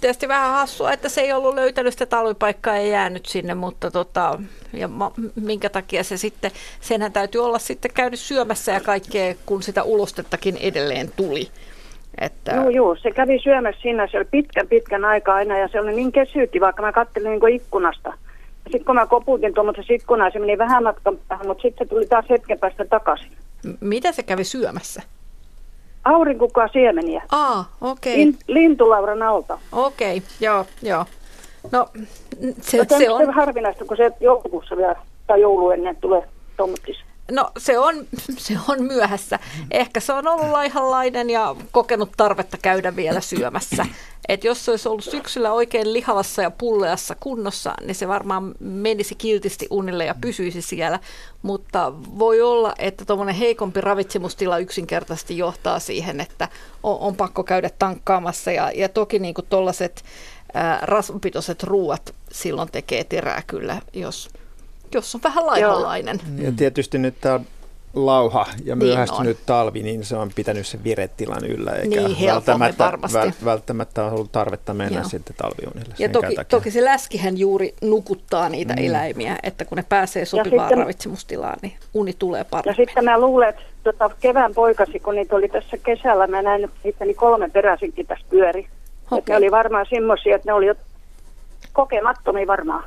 Tietysti 0.00 0.28
vähän 0.28 0.50
hassua, 0.50 0.92
että 0.92 1.08
se 1.08 1.20
ei 1.20 1.32
ollut 1.32 1.54
löytänyt 1.54 1.92
sitä 1.92 2.06
talvipaikkaa 2.06 2.76
ja 2.76 2.86
jäänyt 2.86 3.26
sinne, 3.26 3.54
mutta 3.54 3.90
tota, 3.90 4.40
ja 4.72 4.88
ma, 4.88 5.12
minkä 5.34 5.70
takia 5.70 6.04
se 6.04 6.16
sitten, 6.16 6.50
senhän 6.80 7.12
täytyy 7.12 7.44
olla 7.44 7.58
sitten 7.58 7.90
käynyt 7.94 8.20
syömässä 8.20 8.72
ja 8.72 8.80
kaikkea, 8.80 9.34
kun 9.46 9.62
sitä 9.62 9.82
ulostettakin 9.82 10.56
edelleen 10.56 11.10
tuli. 11.16 11.48
Että, 12.20 12.54
Joo, 12.54 12.68
joo, 12.68 12.96
se 12.96 13.10
kävi 13.10 13.38
syömässä 13.38 13.82
siinä, 13.82 14.08
se 14.10 14.16
oli 14.16 14.26
pitkän 14.30 14.68
pitkän 14.68 15.04
aikaa 15.04 15.34
aina 15.34 15.58
ja 15.58 15.68
se 15.68 15.80
oli 15.80 15.92
niin 15.92 16.12
kesyyti, 16.12 16.60
vaikka 16.60 16.82
mä 16.82 16.92
kattelin 16.92 17.30
niin 17.30 17.54
ikkunasta. 17.54 18.12
Sitten 18.62 18.84
kun 18.84 18.94
mä 18.94 19.06
koputin 19.06 19.54
tuommoisessa 19.54 19.94
ikkunaan, 19.94 20.32
se 20.32 20.38
meni 20.38 20.58
vähän 20.58 20.82
matkan 20.82 21.18
päähän, 21.28 21.46
mutta 21.46 21.62
sitten 21.62 21.86
se 21.86 21.90
tuli 21.90 22.06
taas 22.06 22.24
hetken 22.30 22.58
päästä 22.58 22.84
takaisin. 22.84 23.32
M- 23.64 23.70
mitä 23.80 24.12
se 24.12 24.22
kävi 24.22 24.44
syömässä? 24.44 25.02
Aurinkukaa 26.06 26.68
siemeniä. 26.68 27.22
Aa, 27.32 27.64
okei. 27.80 28.16
Lin, 28.16 28.38
lintulauran 28.46 29.22
alta. 29.22 29.58
Okei, 29.72 30.22
joo, 30.40 30.64
joo. 30.82 31.04
No, 31.72 31.88
se, 32.40 32.54
Se, 32.60 32.86
se 32.88 32.98
se 32.98 33.10
on, 33.10 33.28
on 33.28 33.34
harvinaista, 33.34 33.84
kun 33.84 33.96
se 33.96 34.10
joulukuussa 34.20 34.76
vielä, 34.76 34.96
tai 35.26 35.40
joulu 35.40 35.70
ennen 35.70 35.96
tulee 35.96 36.22
tuommoittis. 36.56 36.96
No, 37.30 37.50
se 37.58 37.78
on, 37.78 38.06
se 38.38 38.58
on 38.68 38.82
myöhässä. 38.82 39.38
Ehkä 39.70 40.00
se 40.00 40.12
on 40.12 40.28
ollut 40.28 40.50
laihanlainen 40.50 41.30
ja 41.30 41.56
kokenut 41.72 42.12
tarvetta 42.16 42.56
käydä 42.62 42.96
vielä 42.96 43.20
syömässä. 43.20 43.86
Et 44.28 44.44
jos 44.44 44.64
se 44.64 44.70
olisi 44.70 44.88
ollut 44.88 45.04
syksyllä 45.04 45.52
oikein 45.52 45.92
lihavassa 45.92 46.42
ja 46.42 46.50
pulleassa 46.50 47.16
kunnossa, 47.20 47.74
niin 47.84 47.94
se 47.94 48.08
varmaan 48.08 48.54
menisi 48.60 49.14
kiltisti 49.14 49.66
unille 49.70 50.04
ja 50.04 50.14
pysyisi 50.20 50.62
siellä. 50.62 50.98
Mutta 51.42 51.92
voi 52.18 52.42
olla, 52.42 52.74
että 52.78 53.04
tuommoinen 53.04 53.34
heikompi 53.34 53.80
ravitsemustila 53.80 54.58
yksinkertaisesti 54.58 55.38
johtaa 55.38 55.78
siihen, 55.78 56.20
että 56.20 56.48
on, 56.82 56.98
on 56.98 57.16
pakko 57.16 57.44
käydä 57.44 57.70
tankkaamassa. 57.78 58.52
Ja, 58.52 58.70
ja 58.74 58.88
toki 58.88 59.18
niin 59.18 59.34
tuollaiset 59.48 60.04
rasvapitoiset 60.82 61.62
ruuat 61.62 62.14
silloin 62.32 62.70
tekee 62.72 63.04
terää 63.04 63.42
kyllä, 63.46 63.80
jos, 63.92 64.30
jos 64.96 65.14
on 65.14 65.20
vähän 65.24 65.46
laihanlainen. 65.46 66.20
Ja 66.38 66.52
tietysti 66.52 66.98
nyt 66.98 67.14
tämä 67.20 67.34
on 67.34 67.46
lauha 67.96 68.46
ja 68.64 68.76
Niin 68.76 68.78
myöhästynyt 68.78 69.38
talvi, 69.46 69.82
niin 69.82 70.04
se 70.04 70.16
on 70.16 70.30
pitänyt 70.34 70.66
sen 70.66 70.84
viretilan 70.84 71.44
yllä, 71.46 71.72
eikä 71.72 72.00
Niin, 72.00 72.26
välttämättä, 72.26 72.92
väl, 73.12 73.30
välttämättä 73.44 74.04
on 74.04 74.12
ollut 74.12 74.32
tarvetta 74.32 74.74
mennä 74.74 75.00
Joo. 75.00 75.08
sitten 75.08 75.36
talviunille. 75.36 75.94
Ja 75.98 76.08
toki, 76.08 76.26
takia. 76.26 76.44
toki 76.44 76.70
se 76.70 76.84
läskihän 76.84 77.38
juuri 77.38 77.74
nukuttaa 77.82 78.48
niitä 78.48 78.74
mm. 78.74 78.84
eläimiä, 78.84 79.38
että 79.42 79.64
kun 79.64 79.76
ne 79.76 79.84
pääsee 79.88 80.24
sopivaan 80.24 80.68
sitten- 80.68 80.78
ravitsemustilaan, 80.78 81.58
niin 81.62 81.72
uni 81.94 82.14
tulee 82.18 82.40
Ja 82.40 82.44
paremmin. 82.44 82.86
sitten 82.86 83.04
mä 83.04 83.20
luulen, 83.20 83.48
että 83.48 83.62
tota, 83.84 84.10
kevään 84.20 84.54
poikasi, 84.54 85.00
kun 85.00 85.14
niitä 85.14 85.36
oli 85.36 85.48
tässä 85.48 85.76
kesällä, 85.76 86.26
mä 86.26 86.42
näin 86.42 86.70
itteni 86.84 87.14
kolme 87.14 87.48
peräisinkin 87.48 88.06
tässä 88.06 88.26
pyöri. 88.30 88.68
Okay. 89.10 89.22
ne 89.28 89.36
oli 89.36 89.50
varmaan 89.50 89.86
semmoisia, 89.90 90.36
että 90.36 90.48
ne 90.50 90.52
oli 90.52 90.66
jo 90.66 90.74
kokemattomia 91.72 92.46
varmaan. 92.46 92.84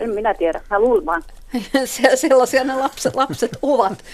En 0.00 0.10
minä 0.10 0.34
tiedä, 0.34 0.60
mä 0.70 0.80
luulen 0.80 1.06
vaan. 1.06 1.22
Sellaisia 2.14 2.64
ne 2.64 2.74
lapset, 2.74 3.14
lapset 3.14 3.50
ovat. 3.62 4.04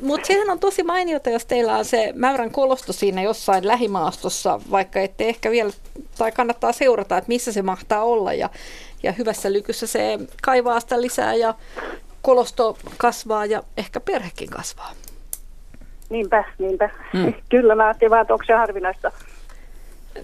Mutta 0.00 0.26
sehän 0.26 0.50
on 0.50 0.58
tosi 0.58 0.82
mainiota, 0.82 1.30
jos 1.30 1.46
teillä 1.46 1.76
on 1.76 1.84
se 1.84 2.12
mäyrän 2.16 2.50
kolosto 2.50 2.92
siinä 2.92 3.22
jossain 3.22 3.66
lähimaastossa, 3.66 4.60
vaikka 4.70 5.00
ette 5.00 5.28
ehkä 5.28 5.50
vielä, 5.50 5.70
tai 6.18 6.32
kannattaa 6.32 6.72
seurata, 6.72 7.18
että 7.18 7.28
missä 7.28 7.52
se 7.52 7.62
mahtaa 7.62 8.04
olla. 8.04 8.32
Ja, 8.32 8.50
ja 9.02 9.12
hyvässä 9.12 9.52
lykyssä 9.52 9.86
se 9.86 10.18
kaivaa 10.42 10.80
sitä 10.80 11.00
lisää 11.00 11.34
ja 11.34 11.54
kolosto 12.22 12.78
kasvaa 12.98 13.46
ja 13.46 13.62
ehkä 13.76 14.00
perhekin 14.00 14.50
kasvaa. 14.50 14.92
Niinpä, 16.10 16.44
niinpä. 16.58 16.90
Hmm. 17.12 17.34
Kyllä 17.48 17.74
mä 17.74 17.84
ajattelin 17.86 18.10
vaan, 18.10 18.22
että 18.22 18.34
onko 18.34 18.44
se 18.46 18.52
harvinaista. 18.52 19.12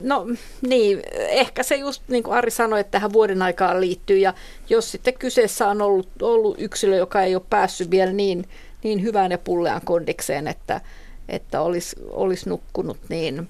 No 0.03 0.27
niin, 0.69 1.03
ehkä 1.13 1.63
se 1.63 1.77
just 1.77 2.03
niin 2.09 2.23
kuin 2.23 2.37
Ari 2.37 2.51
sanoi, 2.51 2.81
että 2.81 2.91
tähän 2.91 3.13
vuoden 3.13 3.43
aikaan 3.43 3.81
liittyy 3.81 4.19
ja 4.19 4.35
jos 4.69 4.91
sitten 4.93 5.15
kyseessä 5.15 5.69
on 5.69 5.83
ollut, 5.83 6.09
ollut 6.23 6.57
yksilö, 6.61 6.97
joka 6.97 7.23
ei 7.23 7.35
ole 7.35 7.43
päässyt 7.51 7.91
vielä 7.91 8.13
niin, 8.13 8.49
niin 8.83 9.03
hyvään 9.03 9.31
ja 9.31 9.39
pulleaan 9.39 9.83
kondikseen, 9.85 10.49
että, 10.49 10.81
että 11.29 11.61
olisi, 11.61 11.97
olisi 12.11 12.49
nukkunut, 12.49 12.99
niin 13.09 13.49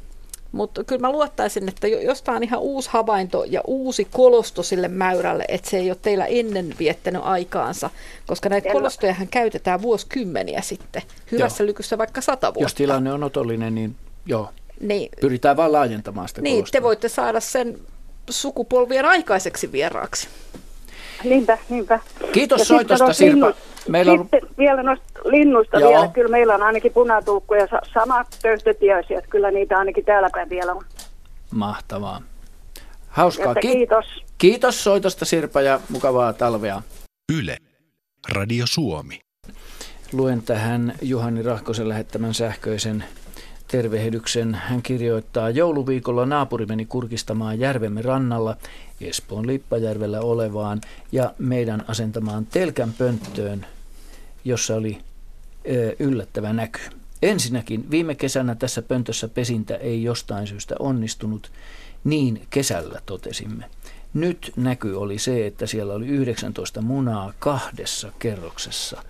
mutta 0.54 0.84
kyllä 0.84 1.00
mä 1.00 1.12
luottaisin, 1.12 1.68
että 1.68 1.88
jos 1.88 2.22
tämä 2.22 2.36
on 2.36 2.42
ihan 2.42 2.60
uusi 2.60 2.90
havainto 2.92 3.44
ja 3.44 3.60
uusi 3.66 4.08
kolosto 4.12 4.62
sille 4.62 4.88
mäyrälle, 4.88 5.44
että 5.48 5.70
se 5.70 5.76
ei 5.76 5.90
ole 5.90 5.98
teillä 6.02 6.26
ennen 6.26 6.74
viettänyt 6.78 7.22
aikaansa, 7.24 7.90
koska 8.26 8.48
näitä 8.48 8.72
kolostojahan 8.72 9.28
käytetään 9.28 9.82
vuosikymmeniä 9.82 10.60
sitten, 10.60 11.02
hyvässä 11.32 11.64
joo. 11.64 11.68
lykyssä 11.68 11.98
vaikka 11.98 12.20
sata 12.20 12.46
vuotta. 12.46 12.64
Jos 12.64 12.74
tilanne 12.74 13.12
on 13.12 13.24
otollinen, 13.24 13.74
niin 13.74 13.96
joo, 14.26 14.48
niin, 14.80 15.08
pyritään 15.20 15.56
vain 15.56 15.72
laajentamaan 15.72 16.28
sitä 16.28 16.42
Niin, 16.42 16.56
kolostoa. 16.56 16.72
te 16.72 16.82
voitte 16.82 17.08
saada 17.08 17.40
sen 17.40 17.78
sukupolvien 18.30 19.04
aikaiseksi 19.04 19.72
vieraaksi. 19.72 20.28
Niinpä, 21.24 21.58
niinpä. 21.68 22.00
Kiitos 22.32 22.58
ja 22.58 22.64
soitosta 22.64 23.12
Sirpa. 23.12 23.46
Linnu, 23.46 23.52
meillä 23.88 24.12
on... 24.12 24.18
Sitten 24.18 24.40
vielä 24.58 24.82
noista 24.82 25.20
linnuista 25.24 25.80
Joo. 25.80 25.90
vielä. 25.90 26.08
Kyllä 26.08 26.30
meillä 26.30 26.54
on 26.54 26.62
ainakin 26.62 26.92
punatuukku 26.92 27.54
ja 27.54 27.66
samat 27.94 28.26
töyhtötiäisiä. 28.42 29.22
Kyllä 29.30 29.50
niitä 29.50 29.78
ainakin 29.78 30.04
täällä 30.04 30.30
päin 30.32 30.50
vielä 30.50 30.72
on. 30.72 30.82
Mahtavaa. 31.50 32.22
Hauskaa. 33.08 33.54
Ki- 33.54 33.60
kiitos. 33.72 34.04
Kiitos 34.38 34.84
soitosta 34.84 35.24
Sirpa 35.24 35.60
ja 35.60 35.80
mukavaa 35.88 36.32
talvea. 36.32 36.82
Yle. 37.32 37.56
Radio 38.28 38.64
Suomi. 38.68 39.20
Luen 40.12 40.42
tähän 40.42 40.94
Juhani 41.02 41.42
Rahkosen 41.42 41.88
lähettämän 41.88 42.34
sähköisen 42.34 43.04
tervehdyksen. 43.68 44.54
Hän 44.54 44.82
kirjoittaa, 44.82 45.50
jouluviikolla 45.50 46.26
naapuri 46.26 46.66
meni 46.66 46.84
kurkistamaan 46.84 47.60
järvemme 47.60 48.02
rannalla 48.02 48.56
Espoon 49.00 49.46
Lippajärvellä 49.46 50.20
olevaan 50.20 50.80
ja 51.12 51.34
meidän 51.38 51.84
asentamaan 51.88 52.46
telkän 52.46 52.92
pönttöön, 52.92 53.66
jossa 54.44 54.74
oli 54.74 54.98
ö, 55.70 55.96
yllättävä 55.98 56.52
näky. 56.52 56.80
Ensinnäkin 57.22 57.90
viime 57.90 58.14
kesänä 58.14 58.54
tässä 58.54 58.82
pöntössä 58.82 59.28
pesintä 59.28 59.76
ei 59.76 60.02
jostain 60.02 60.46
syystä 60.46 60.74
onnistunut, 60.78 61.50
niin 62.04 62.46
kesällä 62.50 63.00
totesimme. 63.06 63.64
Nyt 64.14 64.52
näky 64.56 64.94
oli 64.94 65.18
se, 65.18 65.46
että 65.46 65.66
siellä 65.66 65.94
oli 65.94 66.06
19 66.06 66.82
munaa 66.82 67.32
kahdessa 67.38 68.12
kerroksessa. 68.18 69.02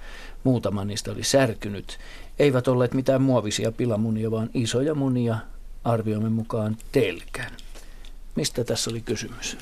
Muutama 0.45 0.85
niistä 0.85 1.13
oli 1.13 1.25
särkynyt 1.25 1.99
eivät 2.39 2.69
olleet 2.69 2.95
mitään 2.95 3.23
muovisia 3.23 3.73
pilamunia, 3.73 4.31
vaan 4.31 4.51
isoja 4.55 4.95
munia 4.95 5.39
arvioimme 5.85 6.29
mukaan 6.29 6.77
telkän. 6.93 7.53
Mistä 8.35 8.65
tässä 8.65 8.91
oli 8.91 9.01
kysymys? 9.01 9.57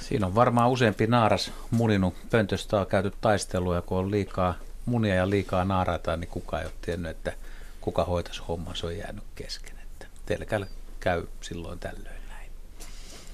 Siinä 0.00 0.26
on 0.26 0.34
varmaan 0.34 0.70
useampi 0.70 1.06
naaras 1.06 1.52
muninut. 1.70 2.14
Pöntöstä 2.30 2.80
on 2.80 2.86
käyty 2.86 3.12
taistelua, 3.20 3.82
kun 3.82 3.98
on 3.98 4.10
liikaa 4.10 4.54
munia 4.86 5.14
ja 5.14 5.30
liikaa 5.30 5.64
naaraita, 5.64 6.16
niin 6.16 6.28
kukaan 6.28 6.62
ei 6.62 6.66
ole 6.66 6.74
tiennyt, 6.80 7.10
että 7.10 7.32
kuka 7.80 8.04
hoitaisi 8.04 8.42
homman, 8.48 8.76
se 8.76 8.86
on 8.86 8.96
jäänyt 8.96 9.24
kesken. 9.34 9.74
Että 9.82 10.06
telkällä 10.26 10.66
käy 11.00 11.26
silloin 11.40 11.78
tällöin 11.78 12.22
näin. 12.28 12.50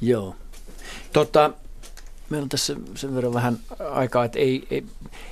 Joo. 0.01 0.37
Tota, 1.12 1.51
meillä 2.31 2.45
on 2.45 2.49
tässä 2.49 2.77
sen 2.95 3.14
verran 3.14 3.35
vähän 3.35 3.59
aikaa, 3.91 4.25
että 4.25 4.39
ei, 4.39 4.66
ei, 4.71 4.85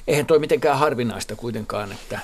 eihän 0.06 0.26
toi 0.26 0.38
mitenkään 0.38 0.78
harvinaista 0.78 1.36
kuitenkaan, 1.36 1.92
että 1.92 2.20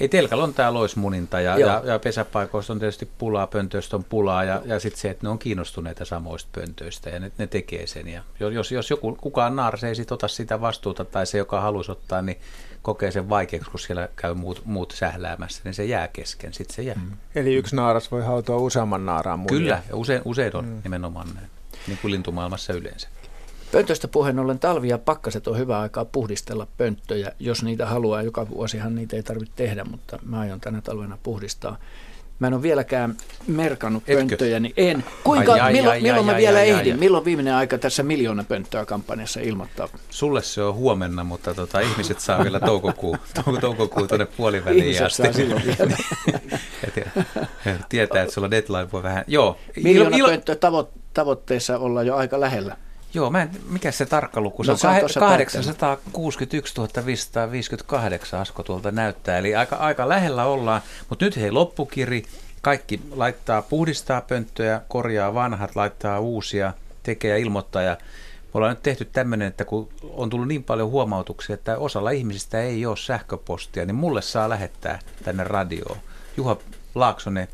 ei 0.00 0.08
telkalla 0.08 0.44
on 0.44 0.54
tämä 0.54 0.74
loismuninta 0.74 1.40
ja, 1.40 1.58
ja, 1.58 1.82
ja 1.84 1.98
pesäpaikoista 1.98 2.72
on 2.72 2.78
tietysti 2.78 3.08
pulaa, 3.18 3.46
pöntöistä 3.46 3.96
on 3.96 4.04
pulaa 4.04 4.44
ja, 4.44 4.62
ja 4.64 4.80
sitten 4.80 5.00
se, 5.00 5.10
että 5.10 5.26
ne 5.26 5.28
on 5.28 5.38
kiinnostuneita 5.38 6.04
samoista 6.04 6.50
pöntöistä 6.52 7.10
ja 7.10 7.20
ne, 7.20 7.32
ne 7.38 7.46
tekee 7.46 7.86
sen. 7.86 8.08
Ja 8.08 8.22
jos, 8.40 8.72
jos 8.72 8.90
joku, 8.90 9.18
kukaan 9.20 9.56
naaras 9.56 9.84
ei 9.84 9.94
sit 9.94 10.12
ota 10.12 10.28
sitä 10.28 10.60
vastuuta 10.60 11.04
tai 11.04 11.26
se, 11.26 11.38
joka 11.38 11.60
halusi 11.60 11.92
ottaa, 11.92 12.22
niin 12.22 12.38
kokee 12.82 13.10
sen 13.10 13.28
vaikeaksi, 13.28 13.70
kun 13.70 13.80
siellä 13.80 14.08
käy 14.16 14.34
muut, 14.34 14.62
muut 14.64 14.90
sähläämässä, 14.96 15.60
niin 15.64 15.74
se 15.74 15.84
jää 15.84 16.08
kesken, 16.08 16.52
sitten 16.52 16.76
se 16.76 16.82
jää. 16.82 16.96
Mm. 16.96 17.16
Eli 17.34 17.54
yksi 17.54 17.76
naaras 17.76 18.10
voi 18.10 18.24
hautua 18.24 18.56
useamman 18.56 19.06
naaraan 19.06 19.38
munia. 19.38 19.58
Kyllä, 19.58 19.82
ja 19.88 19.96
usein, 19.96 20.22
usein 20.24 20.56
on 20.56 20.64
mm. 20.64 20.80
nimenomaan 20.84 21.28
näin, 21.34 21.46
niin 21.86 21.98
kuin 22.02 22.12
lintumaailmassa 22.12 22.72
yleensä. 22.72 23.08
Pöntöstä 23.76 24.08
puheen 24.08 24.38
ollen 24.38 24.58
talvi 24.58 24.88
ja 24.88 24.98
pakkaset 24.98 25.48
on 25.48 25.58
hyvä 25.58 25.80
aikaa 25.80 26.04
puhdistella 26.04 26.66
pönttöjä, 26.76 27.32
jos 27.38 27.62
niitä 27.62 27.86
haluaa. 27.86 28.22
Joka 28.22 28.48
vuosihan 28.48 28.94
niitä 28.94 29.16
ei 29.16 29.22
tarvitse 29.22 29.52
tehdä, 29.56 29.84
mutta 29.84 30.18
mä 30.22 30.40
aion 30.40 30.60
tänä 30.60 30.80
talvena 30.80 31.18
puhdistaa. 31.22 31.78
Mä 32.38 32.46
en 32.46 32.54
ole 32.54 32.62
vieläkään 32.62 33.16
merkannut 33.46 34.02
Etkö? 34.06 34.16
pönttöjä, 34.16 34.60
niin 34.60 34.74
en. 34.76 35.04
Kuinka, 35.24 35.52
ai, 35.52 35.60
ai, 35.60 35.72
milloin, 35.72 35.92
ai, 35.92 36.00
milloin 36.00 36.28
ai, 36.28 36.34
mä 36.34 36.38
vielä 36.38 36.58
ai, 36.58 36.68
ehdin? 36.68 36.92
Ai, 36.92 36.98
milloin 36.98 37.24
viimeinen 37.24 37.54
aika 37.54 37.78
tässä 37.78 38.02
miljoona 38.02 38.44
pönttöä 38.44 38.84
kampanjassa 38.84 39.40
ilmoittaa? 39.40 39.88
Sulle 40.10 40.42
se 40.42 40.62
on 40.62 40.74
huomenna, 40.74 41.24
mutta 41.24 41.54
tota, 41.54 41.80
ihmiset 41.80 42.20
saa 42.20 42.42
vielä 42.42 42.60
toukokuu, 42.60 43.16
toukokuu 43.60 44.06
tuonne 44.06 44.26
puoliväliin 44.26 44.84
ihmiset 44.84 45.06
asti. 45.06 45.22
saa 45.22 45.32
silloin 45.32 45.62
vielä. 45.66 45.96
tietää, 47.88 48.22
että 48.22 48.34
sulla 48.34 48.50
deadline 48.50 48.92
voi 48.92 49.02
vähän... 49.02 49.24
Joo. 49.26 49.56
Miljoona 49.82 50.16
il, 50.16 50.26
pönttöä 50.26 50.54
tavo- 50.54 50.88
tavoitteessa 51.14 51.78
ollaan 51.78 52.06
jo 52.06 52.16
aika 52.16 52.40
lähellä. 52.40 52.76
Joo, 53.16 53.30
mä 53.30 53.42
en, 53.42 53.50
mikä 53.68 53.90
se 53.90 54.06
tarkka 54.06 54.40
luku 54.40 54.62
no, 54.62 54.76
se 54.76 54.88
on? 54.88 54.94
861 55.18 56.74
558 57.06 58.40
Asko 58.40 58.62
tuolta 58.62 58.90
näyttää, 58.90 59.38
eli 59.38 59.54
aika, 59.54 59.76
aika 59.76 60.08
lähellä 60.08 60.44
ollaan, 60.44 60.82
mutta 61.08 61.24
nyt 61.24 61.36
hei 61.36 61.50
loppukiri, 61.50 62.24
kaikki 62.62 63.00
laittaa, 63.10 63.62
puhdistaa 63.62 64.20
pönttöjä, 64.20 64.80
korjaa 64.88 65.34
vanhat, 65.34 65.76
laittaa 65.76 66.20
uusia, 66.20 66.72
tekee 67.02 67.30
ja 67.30 67.36
ilmoittaa 67.36 67.82
ja 67.82 67.96
me 68.44 68.50
ollaan 68.54 68.72
nyt 68.72 68.82
tehty 68.82 69.04
tämmöinen, 69.04 69.48
että 69.48 69.64
kun 69.64 69.88
on 70.02 70.30
tullut 70.30 70.48
niin 70.48 70.64
paljon 70.64 70.90
huomautuksia, 70.90 71.54
että 71.54 71.78
osalla 71.78 72.10
ihmisistä 72.10 72.60
ei 72.60 72.86
ole 72.86 72.96
sähköpostia, 72.96 73.84
niin 73.84 73.94
mulle 73.94 74.22
saa 74.22 74.48
lähettää 74.48 74.98
tänne 75.24 75.44
radioon. 75.44 75.98
Juha 76.36 76.56
Laaksonen 76.94 77.48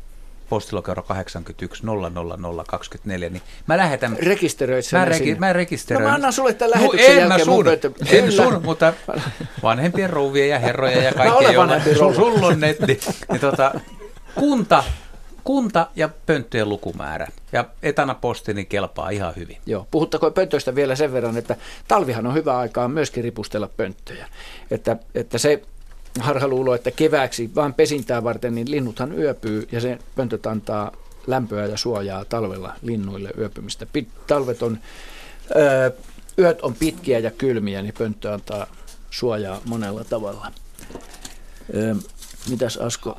postilokero 0.53 1.03
81 1.03 1.83
00024, 1.85 3.29
niin 3.29 3.41
mä 3.67 3.77
lähetän... 3.77 4.17
Rekisteröit 4.19 4.85
sen 4.85 4.99
mä, 4.99 5.05
reki, 5.05 5.35
mä 5.35 5.53
rekisteröin. 5.53 6.03
No 6.03 6.09
mä 6.09 6.15
annan 6.15 6.33
sulle 6.33 6.53
tämän 6.53 6.71
lähetyksen 6.71 7.07
no, 7.07 7.13
en 7.13 7.19
jälkeen. 7.19 7.39
Mä 7.39 7.45
sun, 7.45 7.65
en 8.09 8.31
sun, 8.31 8.61
mutta 8.63 8.93
vanhempien 9.63 10.09
rouvien 10.09 10.49
ja 10.49 10.59
herrojen 10.59 11.03
ja 11.03 11.13
kaikkien, 11.13 11.53
joilla 11.53 11.79
sun, 11.97 12.15
sulla 12.15 12.47
on 12.47 12.59
netti. 12.59 12.99
Niin, 13.31 13.41
tota, 13.41 13.73
kunta, 14.35 14.83
kunta 15.43 15.87
ja 15.95 16.09
pönttöjen 16.25 16.69
lukumäärä. 16.69 17.27
Ja 17.51 17.65
etana 17.83 18.15
posti 18.15 18.53
niin 18.53 18.67
kelpaa 18.67 19.09
ihan 19.09 19.33
hyvin. 19.35 19.57
Joo, 19.65 19.87
puhuttakoon 19.91 20.33
pöntöistä 20.33 20.75
vielä 20.75 20.95
sen 20.95 21.13
verran, 21.13 21.37
että 21.37 21.55
talvihan 21.87 22.27
on 22.27 22.33
hyvä 22.33 22.57
aikaa 22.57 22.87
myöskin 22.87 23.23
ripustella 23.23 23.69
pönttöjä. 23.77 24.27
Että, 24.71 24.97
että 25.15 25.37
se 25.37 25.61
harhaluulo, 26.19 26.75
että 26.75 26.91
kevääksi 26.91 27.51
vain 27.55 27.73
pesintää 27.73 28.23
varten, 28.23 28.55
niin 28.55 28.71
linnuthan 28.71 29.19
yöpyy 29.19 29.67
ja 29.71 29.81
se 29.81 29.99
pöntöt 30.15 30.45
antaa 30.45 30.91
lämpöä 31.27 31.65
ja 31.65 31.77
suojaa 31.77 32.25
talvella 32.25 32.73
linnuille 32.81 33.31
yöpymistä. 33.37 33.85
Pit, 33.85 34.07
talvet 34.27 34.63
on, 34.63 34.79
öö, 35.55 35.91
yöt 36.39 36.61
on 36.61 36.75
pitkiä 36.75 37.19
ja 37.19 37.31
kylmiä, 37.31 37.81
niin 37.81 37.93
pönttö 37.97 38.33
antaa 38.33 38.67
suojaa 39.09 39.61
monella 39.65 40.03
tavalla. 40.03 40.51
Öö, 41.75 41.95
Mitäs 42.49 42.77
Asko? 42.77 43.17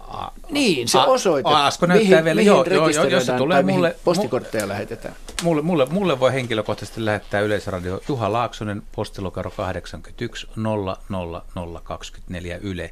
Niin, 0.51 0.89
se 0.89 0.99
osoite. 0.99 1.49
A, 1.49 1.67
Asko 1.67 1.87
näyttää 1.87 2.09
mihin, 2.09 2.25
vielä, 2.25 2.35
mihin 2.35 2.47
joo, 2.47 2.65
joo, 2.65 3.09
jos 3.09 3.27
se 3.27 3.33
tulee 3.33 3.63
mulle, 3.63 3.97
postikortteja 4.05 4.69
lähetetään. 4.69 5.15
Mulle, 5.45 5.63
mulle, 5.63 5.87
mulle 5.87 6.21
voi 6.21 6.33
henkilökohtaisesti 6.33 7.05
lähettää 7.05 7.41
Yleisradio 7.41 8.01
Juha 8.09 8.33
Laaksonen, 8.33 8.83
postilokero 8.97 9.51
81 9.51 10.47
00024 10.57 12.57
Yle, 12.57 12.91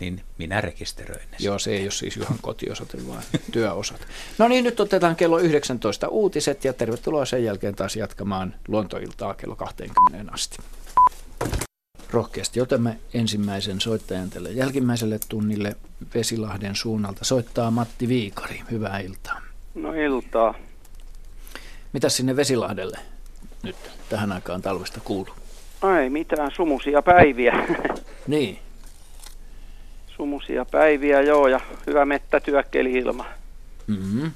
niin 0.00 0.22
minä 0.38 0.60
rekisteröin 0.60 1.30
ne. 1.30 1.36
Joo, 1.40 1.58
se 1.58 1.70
ei 1.70 1.82
ole 1.82 1.90
siis 1.90 2.16
Juhan 2.16 2.38
kotiosoite, 2.42 2.98
vaan 3.08 3.22
työosat. 3.52 4.00
No 4.38 4.48
niin, 4.48 4.64
nyt 4.64 4.80
otetaan 4.80 5.16
kello 5.16 5.38
19 5.38 6.08
uutiset 6.08 6.64
ja 6.64 6.72
tervetuloa 6.72 7.24
sen 7.24 7.44
jälkeen 7.44 7.74
taas 7.74 7.96
jatkamaan 7.96 8.54
luontoiltaa 8.68 9.34
kello 9.34 9.56
20 9.56 10.32
asti 10.32 10.56
rohkeasti 12.10 12.60
otamme 12.60 12.98
ensimmäisen 13.14 13.80
soittajan 13.80 14.30
tälle 14.30 14.50
jälkimmäiselle 14.50 15.18
tunnille 15.28 15.76
Vesilahden 16.14 16.74
suunnalta. 16.74 17.24
Soittaa 17.24 17.70
Matti 17.70 18.08
Viikari. 18.08 18.60
Hyvää 18.70 18.98
iltaa. 18.98 19.40
No 19.74 19.92
iltaa. 19.92 20.54
Mitä 21.94 22.08
sinne 22.08 22.36
Vesilahdelle 22.36 22.98
nyt 23.62 23.76
tähän 24.08 24.32
aikaan 24.32 24.62
talvesta 24.62 25.00
kuuluu? 25.04 25.34
Ai 25.82 26.10
mitään, 26.10 26.50
sumusia 26.50 27.02
päiviä. 27.02 27.54
Niin. 28.26 28.58
sumusia 30.06 30.64
päiviä, 30.64 31.20
joo, 31.20 31.48
ja 31.48 31.60
hyvä 31.86 32.04
mettätyökkeli 32.04 32.92
ilma. 32.92 33.24
Mm-hmm. 33.86 34.30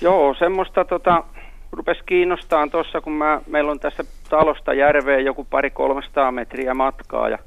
Joo, 0.00 0.34
semmoista 0.38 0.84
tota, 0.84 1.24
rupes 1.72 1.98
kiinnostaan 2.06 2.70
tuossa, 2.70 3.00
kun 3.00 3.12
mä, 3.12 3.40
meillä 3.46 3.70
on 3.70 3.80
tässä 3.80 4.04
talosta 4.30 4.74
järveen 4.74 5.24
joku 5.24 5.44
pari 5.44 5.70
300 5.70 6.32
metriä 6.32 6.74
matkaa 6.74 7.28
ja 7.28 7.38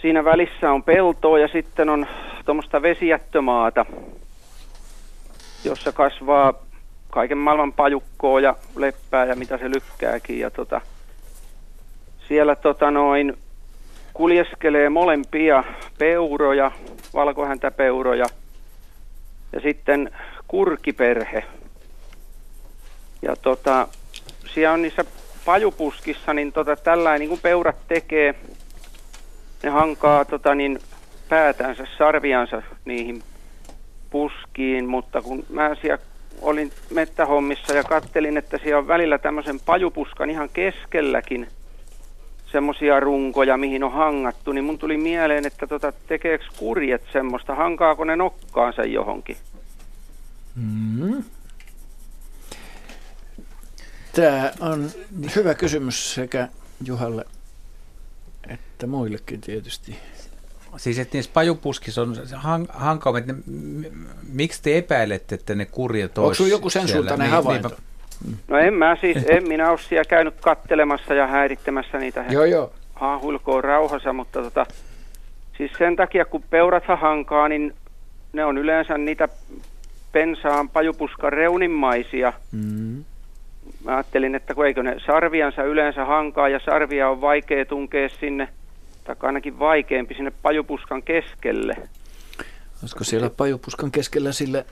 siinä 0.00 0.24
välissä 0.24 0.72
on 0.72 0.82
peltoa 0.82 1.38
ja 1.38 1.48
sitten 1.48 1.88
on 1.88 2.06
tuommoista 2.44 2.82
vesijättömaata, 2.82 3.86
jossa 5.64 5.92
kasvaa 5.92 6.69
kaiken 7.10 7.38
maailman 7.38 7.72
pajukkoa 7.72 8.40
ja 8.40 8.56
leppää 8.76 9.24
ja 9.24 9.36
mitä 9.36 9.58
se 9.58 9.70
lykkääkin. 9.70 10.38
Ja 10.38 10.50
tota, 10.50 10.80
siellä 12.28 12.56
tota 12.56 12.90
noin, 12.90 13.38
kuljeskelee 14.12 14.88
molempia 14.88 15.64
peuroja, 15.98 16.72
valkohäntäpeuroja 17.14 18.26
ja 19.52 19.60
sitten 19.60 20.10
kurkiperhe. 20.48 21.44
Ja 23.22 23.36
tota, 23.36 23.88
siellä 24.54 24.72
on 24.72 24.82
niissä 24.82 25.04
pajupuskissa, 25.44 26.34
niin 26.34 26.52
tota, 26.52 26.76
tällainen 26.76 27.20
niin 27.20 27.28
kuin 27.28 27.40
peurat 27.40 27.76
tekee, 27.88 28.34
ne 29.62 29.70
hankaa 29.70 30.24
tota, 30.24 30.54
niin, 30.54 30.78
päätänsä, 31.28 31.86
sarviansa 31.98 32.62
niihin 32.84 33.22
puskiin, 34.10 34.88
mutta 34.88 35.22
kun 35.22 35.46
mä 35.48 35.76
siellä 35.80 35.98
olin 36.40 36.72
mettähommissa 36.90 37.74
ja 37.74 37.84
kattelin, 37.84 38.36
että 38.36 38.58
siellä 38.58 38.78
on 38.78 38.88
välillä 38.88 39.18
tämmöisen 39.18 39.60
pajupuskan 39.60 40.30
ihan 40.30 40.48
keskelläkin 40.48 41.48
semmoisia 42.52 43.00
runkoja, 43.00 43.56
mihin 43.56 43.84
on 43.84 43.92
hangattu, 43.92 44.52
niin 44.52 44.64
mun 44.64 44.78
tuli 44.78 44.96
mieleen, 44.96 45.46
että 45.46 45.66
tota, 45.66 45.92
tekeekö 46.06 46.44
kurjet 46.56 47.02
semmoista, 47.12 47.54
hankaako 47.54 48.04
ne 48.04 48.16
nokkaansa 48.16 48.82
johonkin? 48.82 49.36
Mm. 50.54 51.24
Tämä 54.12 54.52
on 54.60 54.90
hyvä 55.36 55.54
kysymys 55.54 56.14
sekä 56.14 56.48
Juhalle 56.84 57.24
että 58.48 58.86
muillekin 58.86 59.40
tietysti. 59.40 59.98
Siis 60.76 60.98
että 60.98 61.16
niissä 61.16 61.30
pajupuskissa 61.34 62.02
on 62.02 62.14
hank- 62.32 62.72
hankaumat, 62.72 63.26
ne, 63.26 63.34
miksi 64.32 64.62
te 64.62 64.78
epäilette, 64.78 65.34
että 65.34 65.54
ne 65.54 65.64
kurjet 65.64 66.18
Onko 66.18 66.34
sinulla 66.34 66.54
joku 66.54 66.70
sen 66.70 66.88
suuntainen 66.88 67.24
niin, 67.24 67.34
havainto? 67.34 67.68
Niin, 67.68 68.38
no 68.48 68.58
en 68.58 68.74
mä 68.74 68.96
siis, 69.00 69.16
en 69.28 69.48
minä 69.48 69.70
ole 69.70 69.78
siellä 69.78 70.04
käynyt 70.04 70.34
kattelemassa 70.40 71.14
ja 71.14 71.26
häirittämässä 71.26 71.98
niitä 71.98 72.24
joo, 72.28 72.44
joo. 72.44 72.72
haahuilkoon 72.94 73.64
rauhassa, 73.64 74.12
mutta 74.12 74.42
tota, 74.42 74.66
siis 75.56 75.72
sen 75.78 75.96
takia 75.96 76.24
kun 76.24 76.42
peurat 76.50 76.84
hankaa, 77.00 77.48
niin 77.48 77.74
ne 78.32 78.44
on 78.44 78.58
yleensä 78.58 78.98
niitä 78.98 79.28
pensaan 80.12 80.68
pajupuskan 80.68 81.32
reunimmaisia. 81.32 82.32
Mm. 82.52 83.04
Mä 83.84 83.94
ajattelin, 83.94 84.34
että 84.34 84.54
kun 84.54 84.66
eikö 84.66 84.82
ne 84.82 84.96
sarviansa 85.06 85.62
yleensä 85.62 86.04
hankaa 86.04 86.48
ja 86.48 86.60
sarvia 86.64 87.08
on 87.08 87.20
vaikea 87.20 87.64
tunkea 87.64 88.08
sinne, 88.08 88.48
tai 89.04 89.16
ainakin 89.22 89.58
vaikeampi 89.58 90.14
sinne 90.14 90.32
pajupuskan 90.42 91.02
keskelle. 91.02 91.76
Olisiko 92.82 93.04
siellä 93.04 93.30
pajupuskan 93.30 93.90
keskellä 93.90 94.32
sille 94.32 94.66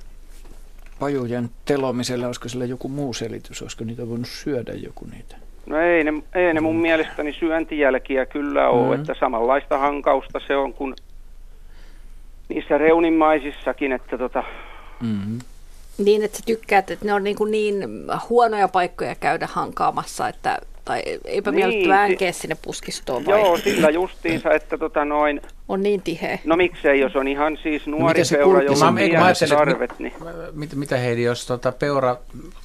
pajujen 0.98 1.50
telomiselle, 1.64 2.26
olisiko 2.26 2.48
sillä 2.48 2.64
joku 2.64 2.88
muu 2.88 3.14
selitys? 3.14 3.62
Olisiko 3.62 3.84
niitä 3.84 4.08
voinut 4.08 4.28
syödä 4.28 4.72
joku 4.72 5.06
niitä? 5.12 5.36
No 5.66 5.80
ei 5.80 6.04
ne, 6.04 6.12
ei 6.34 6.54
ne 6.54 6.60
mun 6.60 6.76
mm. 6.76 6.82
mielestäni 6.82 7.32
syöntijälkiä 7.32 8.26
kyllä 8.26 8.68
ole, 8.68 8.96
mm. 8.96 9.00
että 9.00 9.14
samanlaista 9.20 9.78
hankausta 9.78 10.40
se 10.46 10.56
on 10.56 10.74
kuin 10.74 10.94
niissä 12.48 12.78
reunimmaisissakin, 12.78 13.92
että 13.92 14.18
tota, 14.18 14.44
Mm-hmm. 15.00 15.38
Niin, 15.98 16.24
että 16.24 16.38
sä 16.38 16.42
tykkäät, 16.46 16.90
että 16.90 17.04
ne 17.04 17.14
on 17.14 17.24
niin, 17.24 17.36
kuin 17.36 17.50
niin 17.50 17.84
huonoja 18.28 18.68
paikkoja 18.68 19.14
käydä 19.14 19.48
hankaamassa, 19.50 20.28
että, 20.28 20.58
tai 20.88 21.02
eipä 21.24 21.50
niin, 21.50 21.56
miellyttävää 21.56 22.00
äänkeä 22.00 22.32
sinne 22.32 22.56
puskistoon 22.62 23.26
vai? 23.26 23.40
Joo, 23.40 23.56
sillä 23.56 23.90
justiinsa, 23.90 24.50
että 24.50 24.78
tota 24.78 25.04
noin... 25.04 25.40
On 25.68 25.80
niin 25.80 26.02
tiheä. 26.02 26.38
No 26.44 26.56
miksei, 26.56 27.00
jos 27.00 27.16
on 27.16 27.28
ihan 27.28 27.58
siis 27.62 27.86
nuori 27.86 28.20
no, 28.20 28.26
peura, 28.38 28.62
jolla 28.62 28.88
on 28.88 28.94
pienet 28.94 29.36
sarvet, 29.36 29.98
niin... 29.98 30.12
Mit, 30.52 30.74
mitä 30.74 30.96
Heidi, 30.96 31.22
jos 31.22 31.46
tota 31.46 31.72
peura 31.72 32.16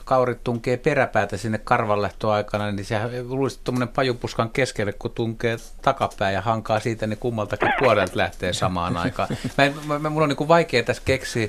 kaurit 0.06 0.44
tunkee 0.44 0.78
peräpäätä 0.78 1.38
sinne 1.38 1.58
karvanlähtöaikana, 1.58 2.72
niin 2.72 2.86
sehän 2.86 3.10
luulisi 3.30 3.60
tuommoinen 3.64 3.94
pajupuskan 3.96 4.50
keskelle, 4.50 4.94
kun 4.94 5.12
tunkee 5.12 5.58
takapää 5.82 6.32
ja 6.32 6.42
hankaa 6.42 6.80
siitä, 6.80 7.08
niin 7.08 7.20
kummaltakin 7.20 7.74
puolelta 7.80 8.18
lähtee 8.18 8.54
samaan 8.54 8.98
aikaan. 8.98 9.30
Mä, 9.58 9.72
mä, 9.88 10.00
mä, 10.00 10.10
mulla 10.10 10.24
on 10.24 10.36
niin 10.40 10.48
vaikea 10.48 10.84
tässä 10.84 11.02
keksiä 11.06 11.48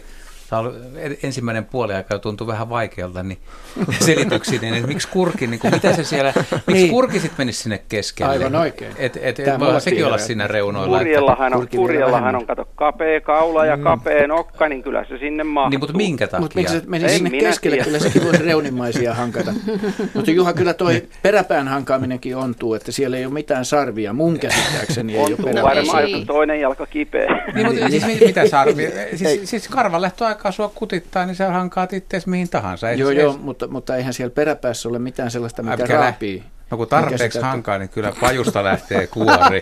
Tämä 0.51 0.63
oli 0.63 1.19
ensimmäinen 1.23 1.65
puoli 1.65 1.95
aika 1.95 2.19
tuntui 2.19 2.47
vähän 2.47 2.69
vaikealta, 2.69 3.23
niin 3.23 3.39
selityksinen, 4.07 4.61
niin 4.61 4.75
että 4.75 4.89
miksi 4.89 5.09
kurki, 5.09 5.47
niin 5.47 5.61
kuin, 5.61 5.75
mitä 5.75 5.93
se 5.93 6.05
siellä, 6.05 6.33
miksi 6.67 6.73
niin. 6.73 6.91
kurki 6.91 7.21
sitten 7.21 7.39
menisi 7.39 7.63
sinne 7.63 7.83
keskelle? 7.89 8.33
Aivan 8.33 8.57
oikein. 8.57 8.93
Et, 8.97 9.19
et, 9.23 9.41
et, 9.41 9.61
voi 9.61 9.81
sekin 9.81 10.07
olla 10.07 10.19
siinä 10.19 10.47
reunoilla. 10.47 10.99
Kurjellahan 10.99 11.55
on, 11.55 11.69
kurjellahan 11.77 12.37
on, 12.37 12.47
kato, 12.47 12.69
kapea 12.75 13.21
kaula 13.21 13.67
ja 13.67 13.77
mm. 13.77 13.83
kapea 13.83 14.27
nokka, 14.27 14.69
niin 14.69 14.83
kyllä 14.83 15.05
se 15.09 15.19
sinne 15.19 15.45
mahtuu. 15.45 15.71
Niin, 15.71 15.81
mutta 15.81 15.97
minkä 15.97 16.27
takia? 16.27 16.41
Mutta 16.41 16.59
miksi 16.59 16.81
se 16.81 16.83
menisi 16.87 17.15
sinne 17.15 17.31
keskelle, 17.31 17.77
tiedä. 17.77 17.85
kyllä 17.85 17.99
sekin 17.99 18.25
voisi 18.25 18.43
reunimaisia 18.43 19.15
hankata. 19.15 19.53
mutta 20.15 20.31
Juha, 20.31 20.53
kyllä 20.53 20.75
toi 20.75 21.03
peräpään 21.23 21.69
hankaaminenkin 21.69 22.37
ontuu, 22.37 22.75
että 22.75 22.93
siellä 22.93 23.17
ei 23.17 23.27
ole 23.27 23.35
mitään 23.35 23.65
sarvia, 23.65 24.13
mun 24.13 24.39
käsittääkseni 24.39 25.17
ei 25.17 25.21
ole 25.21 25.63
varmaan, 25.63 26.11
jos 26.11 26.25
toinen 26.27 26.61
jalka 26.61 26.87
kipeä. 26.87 27.45
Niin, 27.55 27.67
mutta 27.67 27.89
siis 27.89 28.07
mitä 28.07 28.49
sarvia? 28.49 28.91
Siis, 29.15 29.51
siis 29.51 29.69
karvanlehto 29.69 30.25
aikaa 30.35 30.53
sua 30.53 30.73
kutittaa, 30.75 31.27
niin 31.27 31.37
sä 31.37 31.53
hankaat 31.53 31.93
itseäsi 31.93 32.29
mihin 32.29 32.51
tahansa. 32.51 32.91
Et 32.91 32.99
joo, 32.99 33.11
joo, 33.11 33.31
edes... 33.31 33.43
mutta, 33.43 33.69
mutta 33.69 33.97
eihän 33.97 34.13
siellä 34.13 34.35
peräpäässä 34.35 34.89
ole 34.89 34.99
mitään 34.99 35.31
sellaista, 35.31 35.63
mikä 35.63 35.75
Äpkä 35.75 35.97
raapii. 35.97 36.45
No 36.71 36.77
kun 36.77 36.89
tarpeeksi 36.89 37.41
hankaa, 37.41 37.79
niin 37.79 37.89
kyllä 37.89 38.13
pajusta 38.21 38.65
lähtee 38.65 39.07
kuori. 39.07 39.61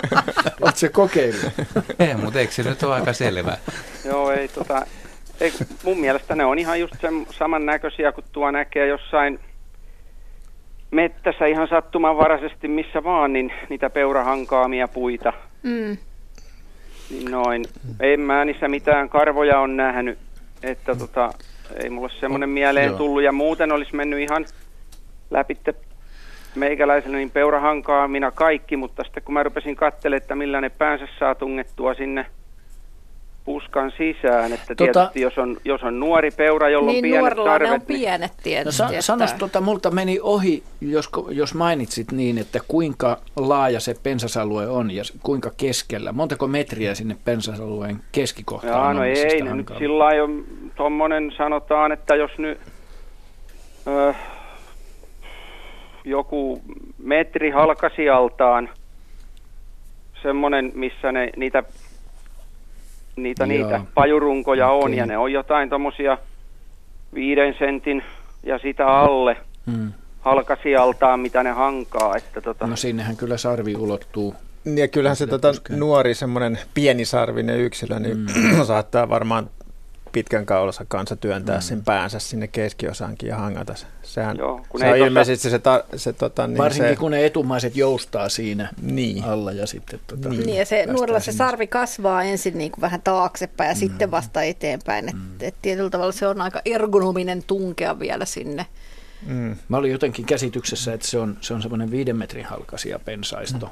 Oletko 0.60 0.78
se 0.78 0.88
kokeillut? 0.88 1.52
ei, 1.98 2.14
mutta 2.14 2.38
eikö 2.38 2.52
se 2.52 2.62
nyt 2.62 2.82
ole 2.82 2.94
aika 2.94 3.12
selvää? 3.12 3.58
joo, 4.04 4.30
ei 4.30 4.48
tota... 4.48 4.86
Ei, 5.40 5.52
mun 5.84 6.00
mielestä 6.00 6.34
ne 6.34 6.44
on 6.44 6.58
ihan 6.58 6.80
just 6.80 6.94
sen 7.00 7.26
samannäköisiä, 7.30 8.12
kun 8.12 8.24
tuo 8.32 8.50
näkee 8.50 8.86
jossain 8.86 9.40
mettässä 10.90 11.46
ihan 11.46 11.68
sattumanvaraisesti 11.68 12.68
missä 12.68 13.04
vaan, 13.04 13.32
niin 13.32 13.52
niitä 13.68 13.90
peurahankaamia 13.90 14.88
puita. 14.88 15.32
Mm. 15.62 15.96
Noin. 17.30 17.64
En 18.00 18.20
mä 18.20 18.44
niissä 18.44 18.68
mitään 18.68 19.08
karvoja 19.08 19.58
on 19.60 19.76
nähnyt, 19.76 20.18
että 20.62 20.94
tota, 20.94 21.30
ei 21.82 21.90
mulle 21.90 22.10
semmoinen 22.20 22.48
mieleen 22.48 22.86
Joo. 22.86 22.96
tullut. 22.96 23.22
Ja 23.22 23.32
muuten 23.32 23.72
olisi 23.72 23.96
mennyt 23.96 24.20
ihan 24.20 24.46
läpi 25.30 25.58
meikäläiselle 26.54 27.16
niin 27.16 27.30
peurahankaa 27.30 28.08
minä 28.08 28.30
kaikki, 28.30 28.76
mutta 28.76 29.04
sitten 29.04 29.22
kun 29.22 29.34
mä 29.34 29.42
rupesin 29.42 29.76
katselemaan, 29.76 30.22
että 30.22 30.34
millä 30.34 30.60
ne 30.60 30.68
päänsä 30.68 31.08
saa 31.18 31.34
tungettua 31.34 31.94
sinne 31.94 32.26
puskan 33.44 33.92
sisään, 33.98 34.52
että 34.52 34.74
tota, 34.74 34.92
tietysti 34.92 35.20
jos 35.20 35.38
on, 35.38 35.56
jos 35.64 35.82
on 35.82 36.00
nuori 36.00 36.30
peura, 36.30 36.68
jolla 36.68 36.92
niin, 36.92 37.04
on 37.04 37.10
pienet 37.10 37.38
sarvet. 37.44 37.68
ne 37.68 37.74
on 37.74 37.80
niin- 37.88 38.00
pienet 38.00 38.32
tietysti. 38.42 38.82
No, 38.82 38.88
sa- 38.88 39.02
sanos, 39.02 39.32
tota, 39.32 39.60
multa 39.60 39.90
meni 39.90 40.18
ohi, 40.22 40.62
jos, 40.80 41.10
jos 41.30 41.54
mainitsit 41.54 42.12
niin, 42.12 42.38
että 42.38 42.58
kuinka 42.68 43.16
laaja 43.36 43.80
se 43.80 43.94
pensasalue 44.02 44.68
on 44.68 44.90
ja 44.90 45.02
kuinka 45.22 45.50
keskellä. 45.56 46.12
Montako 46.12 46.46
metriä 46.48 46.94
sinne 46.94 47.16
pensasalueen 47.24 47.96
keskikohtaan 48.12 48.72
Jaa, 48.74 48.88
on? 48.88 48.96
No 48.96 49.04
ei, 49.04 49.42
nyt 49.42 49.70
sillä 49.78 50.04
lailla 50.04 50.28
tuommoinen 50.76 51.32
sanotaan, 51.36 51.92
että 51.92 52.14
jos 52.14 52.30
nyt 52.38 52.58
ö, 53.86 54.14
joku 56.04 56.62
metri 56.98 57.50
halkasialtaan, 57.50 58.68
semmoinen, 60.22 60.72
missä 60.74 61.12
ne, 61.12 61.30
niitä 61.36 61.62
niitä, 63.16 63.46
niitä 63.46 63.80
pajurunkoja 63.94 64.70
okay. 64.70 64.84
on 64.84 64.94
ja 64.94 65.06
ne 65.06 65.18
on 65.18 65.32
jotain 65.32 65.68
tuommoisia 65.68 66.18
viiden 67.14 67.54
sentin 67.58 68.02
ja 68.42 68.58
sitä 68.58 68.86
alle 68.86 69.36
hmm. 69.70 69.92
halkasialtaan, 70.20 71.20
mitä 71.20 71.42
ne 71.42 71.50
hankaa. 71.50 72.16
Että 72.16 72.40
tota... 72.40 72.66
No 72.66 72.76
sinnehän 72.76 73.16
kyllä 73.16 73.36
sarvi 73.36 73.76
ulottuu. 73.76 74.34
Ja 74.76 74.88
kyllähän 74.88 75.16
se 75.16 75.26
tota, 75.26 75.54
nuori 75.70 76.14
semmoinen 76.14 76.58
pienisarvinen 76.74 77.60
yksilö, 77.60 77.98
niin 77.98 78.16
mm. 78.16 78.64
saattaa 78.64 79.08
varmaan 79.08 79.50
pitkän 80.14 80.46
kaulansa 80.46 80.84
kanssa 80.88 81.16
työntää 81.16 81.56
mm. 81.56 81.62
sen 81.62 81.84
päänsä 81.84 82.18
sinne 82.18 82.46
keskiosaankin 82.48 83.28
ja 83.28 83.36
hangata 83.36 83.74
se. 83.74 83.86
Sehän 84.02 84.36
Joo, 84.38 84.60
kun 84.68 84.80
se 84.80 84.86
on 84.86 84.92
ei 84.94 85.00
tossa- 85.00 85.06
ilmeisesti 85.06 85.50
se, 85.50 85.58
ta, 85.58 85.84
se, 85.96 86.12
tota, 86.12 86.46
niin 86.46 86.58
Varsinkin 86.58 86.92
se, 86.92 86.96
kun 86.96 87.10
ne 87.10 87.26
etumaiset 87.26 87.76
joustaa 87.76 88.28
siinä 88.28 88.68
Niin. 88.82 89.24
alla 89.24 89.52
ja 89.52 89.66
sitten 89.66 90.00
tota, 90.06 90.28
Niin. 90.28 90.46
Niin 90.46 90.58
ja 90.58 90.66
se 90.66 90.86
nuorella 90.86 91.20
se 91.20 91.32
sarvi 91.32 91.66
kasvaa 91.66 92.22
ensin 92.22 92.58
niin 92.58 92.70
kuin 92.70 92.80
vähän 92.82 93.02
taaksepäin 93.02 93.68
ja 93.68 93.74
sitten 93.74 94.10
vasta 94.10 94.42
eteenpäin. 94.42 95.08
Et, 95.08 95.42
et 95.42 95.54
tietyllä 95.62 95.90
tavalla 95.90 96.12
se 96.12 96.26
on 96.26 96.40
aika 96.40 96.60
ergonominen 96.64 97.42
tunkea 97.46 97.98
vielä 97.98 98.24
sinne. 98.24 98.66
mm, 99.26 99.56
Mä 99.68 99.76
olin 99.76 99.92
jotenkin 99.92 100.24
käsityksessä, 100.24 100.92
että 100.92 101.06
se 101.06 101.18
on, 101.18 101.36
se 101.40 101.54
on 101.54 101.62
semmoinen 101.62 101.90
viiden 101.90 102.16
metrin 102.16 102.44
halkasia 102.44 102.98
pensaisto. 102.98 103.70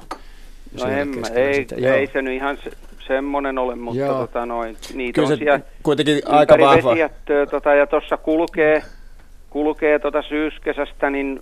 No 0.71 0.79
Siellä 0.79 0.97
en 0.97 1.11
ei. 1.35 1.67
Joo. 1.77 1.95
ei 1.95 2.09
se 2.13 2.21
nyt 2.21 2.33
ihan 2.33 2.57
se, 2.63 2.71
semmoinen 3.07 3.57
ole, 3.57 3.75
mutta 3.75 4.01
Joo. 4.01 4.19
tota 4.19 4.45
noin, 4.45 4.77
niitä 4.93 5.15
kyllä 5.15 5.27
on 5.31 5.37
siellä 5.37 5.59
kuitenkin 5.83 6.21
aika 6.25 6.57
vahva. 6.59 6.89
vesijättöä, 6.89 7.45
tota, 7.45 7.73
ja 7.73 7.87
tuossa 7.87 8.17
kulkee, 8.17 8.83
kulkee 9.49 9.99
tota 9.99 10.21
syyskesästä, 10.21 11.09
niin 11.09 11.41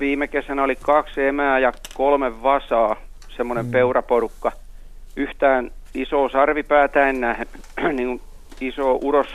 viime 0.00 0.28
kesänä 0.28 0.62
oli 0.62 0.76
kaksi 0.76 1.22
emää 1.22 1.58
ja 1.58 1.72
kolme 1.94 2.42
vasaa, 2.42 2.96
semmoinen 3.36 3.64
mm. 3.64 3.70
peuraporukka. 3.70 4.52
Yhtään 5.16 5.70
isoa 5.94 6.28
sarvipäätä 6.28 7.08
en 7.08 7.20
näe, 7.20 7.46
niin 7.92 8.08
kuin 8.08 8.20
iso 8.60 8.98
uros 9.02 9.28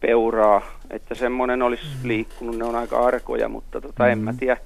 peuraa, 0.00 0.62
että 0.90 1.14
semmoinen 1.14 1.62
olisi 1.62 1.84
liikkunut, 2.04 2.58
ne 2.58 2.64
on 2.64 2.74
aika 2.74 3.06
arkoja, 3.06 3.48
mutta 3.48 3.80
tota, 3.80 4.08
en 4.08 4.18
mä 4.18 4.34
tiedä 4.38 4.56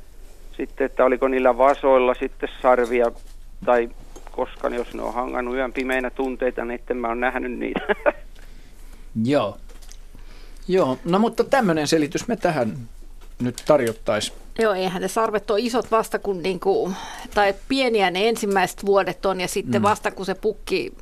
sitten, 0.56 0.84
että 0.84 1.04
oliko 1.04 1.28
niillä 1.28 1.58
vasoilla 1.58 2.14
sitten 2.14 2.48
sarvia 2.62 3.06
tai 3.64 3.88
koska 4.36 4.68
jos 4.68 4.94
ne 4.94 5.02
on 5.02 5.14
hangannut 5.14 5.54
yön 5.54 5.72
pimeinä 5.72 6.10
tunteita, 6.10 6.64
niin 6.64 6.74
etten 6.80 6.96
mä 6.96 7.08
oon 7.08 7.20
nähnyt 7.20 7.52
niitä. 7.58 7.80
Joo. 9.24 9.56
Joo, 10.68 10.98
no 11.04 11.18
mutta 11.18 11.44
tämmöinen 11.44 11.86
selitys 11.88 12.28
me 12.28 12.36
tähän 12.36 12.76
nyt 13.42 13.62
tarjottaisiin. 13.66 14.38
Joo, 14.58 14.72
eihän 14.74 15.02
ne 15.02 15.08
sarvet 15.08 15.50
ole 15.50 15.60
isot 15.60 15.90
vasta 15.90 16.18
kun, 16.18 16.42
niinku, 16.42 16.92
tai 17.34 17.54
pieniä 17.68 18.10
ne 18.10 18.28
ensimmäiset 18.28 18.86
vuodet 18.86 19.26
on 19.26 19.40
ja 19.40 19.48
sitten 19.48 19.82
Mm. 19.82 19.86
vasta 19.88 20.10
kun 20.10 20.26
se 20.26 20.34
pukki 20.34 20.92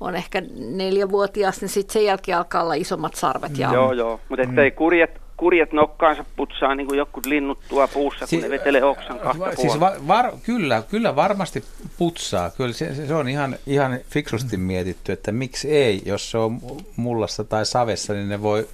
on 0.00 0.16
ehkä 0.16 0.42
neljävuotias, 0.56 1.60
niin 1.60 1.68
sitten 1.68 1.92
sen 1.92 2.04
jälkeen 2.04 2.38
alkaa 2.38 2.62
olla 2.62 2.74
isommat 2.74 3.14
sarvet. 3.14 3.58
Ja 3.58 3.72
joo, 3.72 3.92
joo, 3.92 4.20
mutta 4.28 4.42
ettei 4.42 4.70
kurjet, 4.70 5.20
kurjet 5.44 5.72
nokkaansa 5.72 6.24
putsaa 6.36 6.74
niin 6.74 6.86
kuin 6.86 6.98
jotkut 6.98 7.26
linnut 7.26 7.58
tuo 7.68 7.88
puussa, 7.88 8.18
kun 8.20 8.28
Si- 8.28 8.40
ne 8.40 8.50
vetelee 8.50 8.84
oksan 8.84 9.18
kahta 9.18 9.38
Va- 9.38 9.44
puolta. 9.44 9.60
Siis 9.60 9.80
va- 9.80 9.94
var, 10.08 10.32
kyllä, 10.42 10.82
kyllä 10.90 11.16
varmasti 11.16 11.64
putsaa. 11.98 12.50
Kyllä 12.50 12.72
se, 12.72 12.94
se- 13.06 13.14
on 13.14 13.28
ihan, 13.28 13.56
ihan 13.66 13.98
fiksusti 14.10 14.56
mietitty, 14.56 15.12
että 15.12 15.32
miksi 15.32 15.70
ei, 15.70 16.02
jos 16.06 16.30
se 16.30 16.38
on 16.38 16.60
mullassa 16.96 17.44
tai 17.44 17.66
savessa, 17.66 18.12
niin 18.12 18.28
ne 18.28 18.42
voi, 18.42 18.68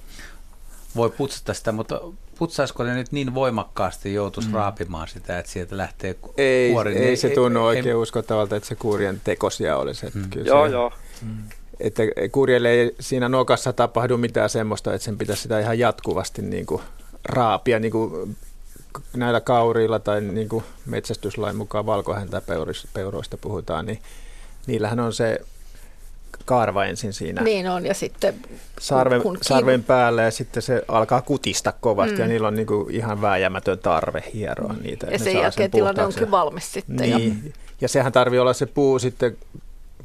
voi 0.95 1.09
putsata 1.09 1.53
sitä, 1.53 1.71
mutta 1.71 2.01
putsaisiko 2.39 2.83
ne 2.83 2.95
nyt 2.95 3.11
niin 3.11 3.33
voimakkaasti 3.33 4.13
joutuisi 4.13 4.49
mm. 4.49 4.55
raapimaan 4.55 5.07
sitä, 5.07 5.39
että 5.39 5.51
sieltä 5.51 5.77
lähtee 5.77 6.13
ku- 6.13 6.33
Ei, 6.37 6.71
kuori? 6.71 6.95
ei, 6.95 7.05
niin 7.05 7.17
se 7.17 7.29
tunnu 7.29 7.65
oikein 7.65 7.95
uskottavalta, 7.95 8.55
että 8.55 8.69
se 8.69 8.75
kurjen 8.75 9.21
tekosia 9.23 9.77
olisi. 9.77 10.05
Että 10.05 10.19
kyllä 10.29 10.47
Joo, 10.47 10.67
se, 10.67 10.71
joo. 10.73 10.91
Että 11.81 12.03
kurjelle 12.31 12.69
ei 12.69 12.95
siinä 12.99 13.29
nokassa 13.29 13.73
tapahdu 13.73 14.17
mitään 14.17 14.49
semmoista, 14.49 14.93
että 14.93 15.05
sen 15.05 15.17
pitäisi 15.17 15.41
sitä 15.41 15.59
ihan 15.59 15.79
jatkuvasti 15.79 16.41
niin 16.41 16.65
kuin 16.65 16.81
raapia 17.25 17.79
niin 17.79 17.91
kuin 17.91 18.37
näillä 19.15 19.41
kauriilla 19.41 19.99
tai 19.99 20.21
niin 20.21 20.49
kuin 20.49 20.63
metsästyslain 20.85 21.55
mukaan 21.55 21.85
valkohäntäpeuroista 21.85 23.37
puhutaan, 23.41 23.85
niin 23.85 23.99
niillähän 24.67 24.99
on 24.99 25.13
se 25.13 25.41
kaarva 26.45 26.85
ensin 26.85 27.13
siinä 27.13 27.41
niin 27.41 27.69
on, 27.69 27.85
ja 27.85 27.93
sitten 27.93 28.35
sarven, 28.79 29.21
kun 29.21 29.35
kiinni- 29.35 29.47
sarven 29.47 29.83
päälle 29.83 30.23
ja 30.23 30.31
sitten 30.31 30.63
se 30.63 30.81
alkaa 30.87 31.21
kutista 31.21 31.73
kovasti 31.81 32.15
Mm. 32.15 32.21
ja 32.21 32.27
niillä 32.27 32.47
on 32.47 32.55
niin 32.55 32.67
kuin 32.67 32.95
ihan 32.95 33.21
vääjäämätön 33.21 33.79
tarve 33.79 34.23
hieroa 34.33 34.75
niitä. 34.83 35.07
ja 35.07 35.19
sen 35.19 35.33
jälkeen 35.37 35.71
tilanne 35.71 35.93
puhtaaksi. 35.93 36.19
onkin 36.19 36.31
valmis 36.31 36.71
sitten. 36.73 37.09
Ja, 37.09 37.17
Niin, 37.17 37.53
ja 37.81 37.87
sehän 37.87 38.11
tarvii 38.11 38.39
olla 38.39 38.53
se 38.53 38.65
puu 38.65 38.99
sitten 38.99 39.37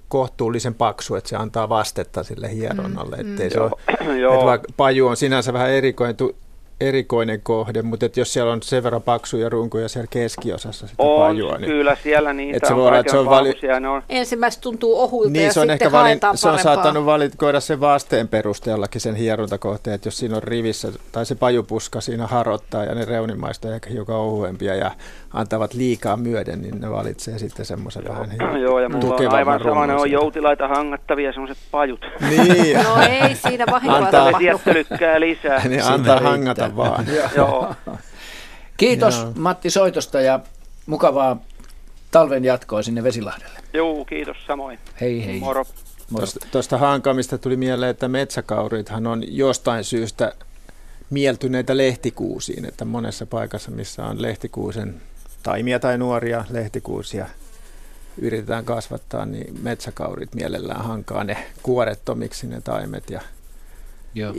kohtuullisen 0.08 0.74
paksu, 0.74 1.14
että 1.14 1.30
se 1.30 1.36
antaa 1.36 1.68
vastetta 1.68 2.24
sille 2.24 2.50
hieronnalle. 2.54 3.16
Mm, 3.16 3.30
Ettei 3.30 3.48
mm. 3.48 3.52
se 3.52 3.60
ole, 3.60 4.18
Joo. 4.20 4.34
että 4.34 4.46
vaikka 4.46 4.68
paju 4.76 5.06
on 5.06 5.16
sinänsä 5.16 5.52
vähän 5.52 5.70
erikoinen, 5.70 6.16
tu- 6.16 6.36
erikoinen 6.80 7.40
kohde, 7.42 7.82
mutta 7.82 8.06
että 8.06 8.20
jos 8.20 8.32
siellä 8.32 8.52
on 8.52 8.62
sen 8.62 8.82
verran 8.82 9.02
paksuja 9.02 9.48
runkoja 9.48 9.88
siellä 9.88 10.06
keskiosassa 10.10 10.86
sitä 10.86 11.02
on, 11.02 11.20
pajua, 11.20 11.58
niin 11.58 11.70
kyllä 11.70 11.96
siellä 12.02 12.32
niitä 12.32 12.56
että 12.56 12.68
se 12.68 12.74
on 12.74 12.80
voi 12.80 12.88
olla, 12.88 12.98
että 12.98 13.12
se 13.12 13.18
on 13.18 13.26
vali- 13.26 13.88
on 13.90 14.02
ensimmäiset 14.08 14.60
tuntuu 14.60 15.00
ohuilta 15.00 15.32
niin, 15.32 15.44
ja 15.44 15.52
se 15.52 15.60
on 15.60 15.64
sitten 15.64 15.86
ehkä 15.86 15.92
valin, 15.92 16.20
se 16.34 16.48
on 16.48 16.58
saattanut 16.58 17.06
valikoida 17.06 17.60
sen 17.60 17.80
vasteen 17.80 18.28
perusteellakin 18.28 19.00
sen 19.00 19.14
hierontakohteen, 19.14 19.94
että 19.94 20.06
jos 20.06 20.18
siinä 20.18 20.36
on 20.36 20.42
rivissä 20.42 20.92
tai 21.12 21.26
se 21.26 21.34
pajupuska 21.34 22.00
siinä 22.00 22.26
harottaa 22.26 22.84
ja 22.84 22.94
ne 22.94 23.04
reunimaista 23.04 23.74
ehkä 23.74 23.90
hiukan 23.90 24.16
ohuempia 24.16 24.74
ja 24.74 24.90
antavat 25.32 25.74
liikaa 25.74 26.16
myöden, 26.16 26.62
niin 26.62 26.80
ne 26.80 26.90
valitsee 26.90 27.38
sitten 27.38 27.66
semmoisen 27.66 28.04
vähän 28.08 28.30
Joo, 28.62 28.80
ja 28.80 28.88
mulla 28.88 29.14
on 29.14 29.34
aivan 29.34 29.62
sama, 29.62 29.86
ne 29.86 29.94
on 29.94 30.10
joutilaita 30.10 30.68
hangattavia, 30.68 31.32
semmoiset 31.32 31.58
pajut. 31.70 32.00
Niin. 32.30 32.76
No 32.76 33.02
ei 33.10 33.34
siinä 33.34 33.64
vahinkoa 33.70 33.98
Antaa- 33.98 34.40
lisää. 35.18 35.62
niin 35.68 35.84
antaa 35.84 36.18
riittää. 36.18 36.65
Hangata 36.70 36.76
vaan. 36.76 37.06
Joo. 37.36 37.74
Kiitos 38.76 39.16
Joo. 39.18 39.32
Matti 39.36 39.70
soitosta 39.70 40.20
ja 40.20 40.40
mukavaa 40.86 41.36
talven 42.10 42.44
jatkoa 42.44 42.82
sinne 42.82 43.02
Vesilahdelle. 43.02 43.58
Joo, 43.72 44.04
kiitos 44.04 44.36
samoin. 44.46 44.78
Hei 45.00 45.26
hei. 45.26 45.40
Moro. 45.40 45.64
Moro. 46.10 46.20
Tuosta, 46.20 46.46
tuosta 46.50 46.78
hankamista 46.78 47.38
tuli 47.38 47.56
mieleen, 47.56 47.90
että 47.90 48.08
metsäkaurithan 48.08 49.06
on 49.06 49.36
jostain 49.36 49.84
syystä 49.84 50.32
mieltyneitä 51.10 51.76
lehtikuusiin, 51.76 52.64
että 52.64 52.84
monessa 52.84 53.26
paikassa, 53.26 53.70
missä 53.70 54.04
on 54.04 54.22
lehtikuusen 54.22 55.00
taimia 55.42 55.80
tai 55.80 55.98
nuoria 55.98 56.44
lehtikuusia 56.50 57.26
yritetään 58.18 58.64
kasvattaa, 58.64 59.26
niin 59.26 59.62
metsäkaurit 59.62 60.34
mielellään 60.34 60.84
hankaa 60.84 61.24
ne 61.24 61.36
kuorettomiksi 61.62 62.46
ne 62.46 62.60
taimet 62.60 63.10
ja 63.10 63.20
Joo. 64.14 64.34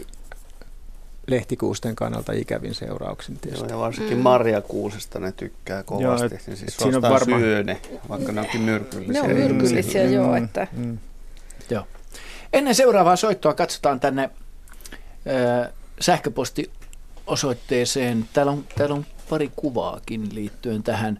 Lehtikuusten 1.27 1.95
kannalta 1.95 2.33
ikävin 2.33 2.75
seurauksin 2.75 3.35
Joo, 3.35 3.39
tietysti. 3.41 3.73
ja 3.73 3.77
varsinkin 3.79 4.17
marjakuusesta 4.17 5.19
ne 5.19 5.31
tykkää 5.31 5.83
kovasti. 5.83 6.25
et- 6.25 6.31
niin 6.47 6.57
siis 6.57 6.73
et 6.73 6.79
siinä 6.79 6.95
on 6.97 7.01
varmaan- 7.01 7.41
syö 7.41 7.63
ne, 7.63 7.81
vaikka 8.09 8.31
ne 8.31 8.41
onkin 8.41 8.61
myrkyllisiä. 8.61 9.13
Ne 9.13 9.21
on 9.21 9.29
myrkyllisiä, 9.37 10.03
Mm, 10.05 10.13
joo. 10.13 10.27
mm, 10.27 10.35
Että. 10.43 10.67
mm. 10.71 10.97
Joo. 11.69 11.87
Ennen 12.53 12.75
seuraavaa 12.75 13.15
soittoa 13.15 13.53
katsotaan 13.53 13.99
tänne 13.99 14.29
ö, 15.27 15.69
sähköpostiosoitteeseen. 15.99 18.25
Täällä 18.33 18.51
on, 18.51 18.65
täällä 18.77 18.95
on 18.95 19.05
pari 19.29 19.51
kuvaakin 19.55 20.35
liittyen 20.35 20.83
tähän. 20.83 21.19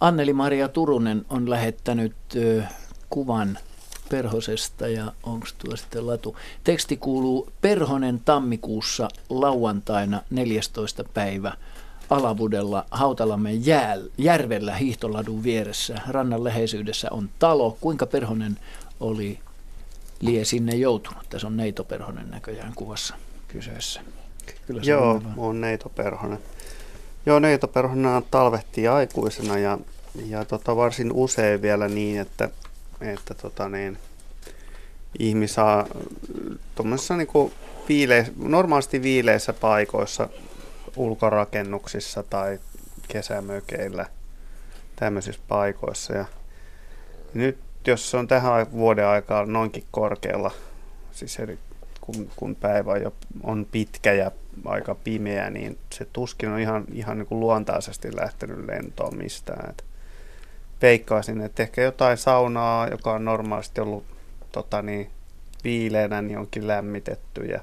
Anneli-Maria 0.00 0.68
Turunen 0.68 1.24
on 1.30 1.50
lähettänyt 1.50 2.14
ö, 2.36 2.62
kuvan 3.10 3.58
Perhosesta 4.12 4.88
ja 4.88 5.12
onko 5.22 5.46
tuo 5.58 5.76
sitten 5.76 6.06
latu. 6.06 6.36
Teksti 6.64 6.96
kuuluu 6.96 7.48
Perhonen 7.60 8.20
tammikuussa 8.24 9.08
lauantaina 9.28 10.20
14. 10.30 11.04
päivä 11.14 11.52
Alavudella 12.10 12.84
Hautalammen 12.90 13.66
jääl, 13.66 14.02
järvellä 14.18 14.74
hiihtoladun 14.76 15.42
vieressä. 15.42 16.00
Rannan 16.08 16.44
läheisyydessä 16.44 17.08
on 17.10 17.30
talo. 17.38 17.76
Kuinka 17.80 18.06
Perhonen 18.06 18.58
oli 19.00 19.38
lie 20.20 20.44
sinne 20.44 20.74
joutunut? 20.74 21.22
Tässä 21.30 21.46
on 21.46 21.56
Neito 21.56 21.84
Perhonen 21.84 22.30
näköjään 22.30 22.72
kuvassa 22.76 23.14
kyseessä. 23.48 24.00
Kyllä 24.66 24.84
se 24.84 24.90
Joo, 24.90 25.10
on 25.10 25.34
on 25.36 25.60
Neito 25.60 25.88
Perhonen. 25.88 26.38
Joo, 27.26 27.38
Neito 27.38 27.68
Perhonen 27.68 28.22
talvehtii 28.30 28.88
aikuisena 28.88 29.58
ja, 29.58 29.78
ja 30.26 30.44
tota, 30.44 30.76
varsin 30.76 31.12
usein 31.12 31.62
vielä 31.62 31.88
niin, 31.88 32.20
että, 32.20 32.50
että 33.02 33.34
tota 33.34 33.68
niin, 33.68 33.98
ihmis 35.18 35.54
saa 35.54 35.86
tuommoisessa 36.74 37.16
niinku 37.16 37.52
viile, 37.88 38.26
normaalisti 38.36 39.02
viileissä 39.02 39.52
paikoissa, 39.52 40.28
ulkorakennuksissa 40.96 42.22
tai 42.22 42.58
kesämökeillä, 43.08 44.06
tämmöisissä 44.96 45.42
paikoissa. 45.48 46.12
Ja 46.12 46.24
nyt 47.34 47.58
jos 47.86 48.10
se 48.10 48.16
on 48.16 48.28
tähän 48.28 48.72
vuoden 48.72 49.06
aikaan 49.06 49.52
noinkin 49.52 49.84
korkealla, 49.90 50.50
siis 51.12 51.38
eri, 51.38 51.58
kun, 52.00 52.30
kun 52.36 52.56
päivä 52.56 52.96
jo 52.96 53.14
on 53.42 53.66
pitkä 53.72 54.12
ja 54.12 54.30
aika 54.64 54.94
pimeä, 54.94 55.50
niin 55.50 55.78
se 55.92 56.06
tuskin 56.12 56.48
on 56.48 56.60
ihan, 56.60 56.84
ihan 56.92 57.18
niin 57.18 57.26
kuin 57.26 57.40
luontaisesti 57.40 58.16
lähtenyt 58.16 58.66
lentoon 58.66 59.16
mistään. 59.16 59.70
Et 59.70 59.84
veikkaisin, 60.82 61.40
että 61.40 61.62
ehkä 61.62 61.82
jotain 61.82 62.16
saunaa, 62.16 62.88
joka 62.88 63.12
on 63.12 63.24
normaalisti 63.24 63.80
ollut 63.80 64.04
tota 64.52 64.82
niin, 64.82 65.10
viileänä, 65.64 66.22
niin 66.22 66.38
onkin 66.38 66.68
lämmitetty 66.68 67.44
ja 67.44 67.60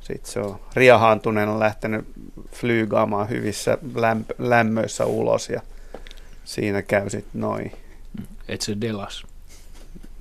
sitten 0.00 0.32
se 0.32 0.40
on 0.40 0.60
riehaantuneena 0.74 1.58
lähtenyt 1.58 2.06
flygaamaan 2.52 3.28
hyvissä 3.28 3.78
lämpö, 3.94 4.34
lämmöissä 4.38 5.04
ulos 5.06 5.48
ja 5.48 5.60
siinä 6.44 6.82
käy 6.82 7.10
sitten 7.10 7.40
noin. 7.40 7.72
Et 8.48 8.60
se 8.60 8.76
delas. 8.80 9.26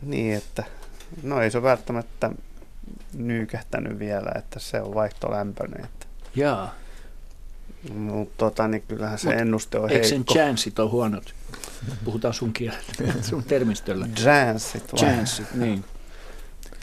Niin, 0.01 0.34
että 0.34 0.63
no 1.24 1.41
ei 1.41 1.51
se 1.51 1.61
välttämättä 1.61 2.32
nyykähtänyt 3.13 3.99
vielä, 3.99 4.32
että 4.36 4.59
se 4.59 4.82
on 4.82 4.93
vaihtolämpöinen. 4.93 5.86
Että. 5.86 6.05
Jaa. 6.36 6.76
Mutta 7.93 8.34
tota, 8.38 8.68
niin 8.68 8.84
kyllähän 8.88 9.20
se 9.20 9.30
Mut 9.30 9.39
ennuste 9.39 9.78
on 9.80 9.89
Eikö 9.89 9.93
heikko. 9.93 10.09
sen 10.09 10.26
chanssit 10.26 10.80
on 10.80 10.91
huonot? 10.91 11.34
Puhutaan 12.05 12.33
sun 12.33 12.53
kielellä, 12.53 12.83
sun 13.29 13.43
termistöllä. 13.43 14.07
Chanssit 14.15 14.93
vai? 14.93 14.99
Chanssit, 14.99 15.53
niin. 15.53 15.83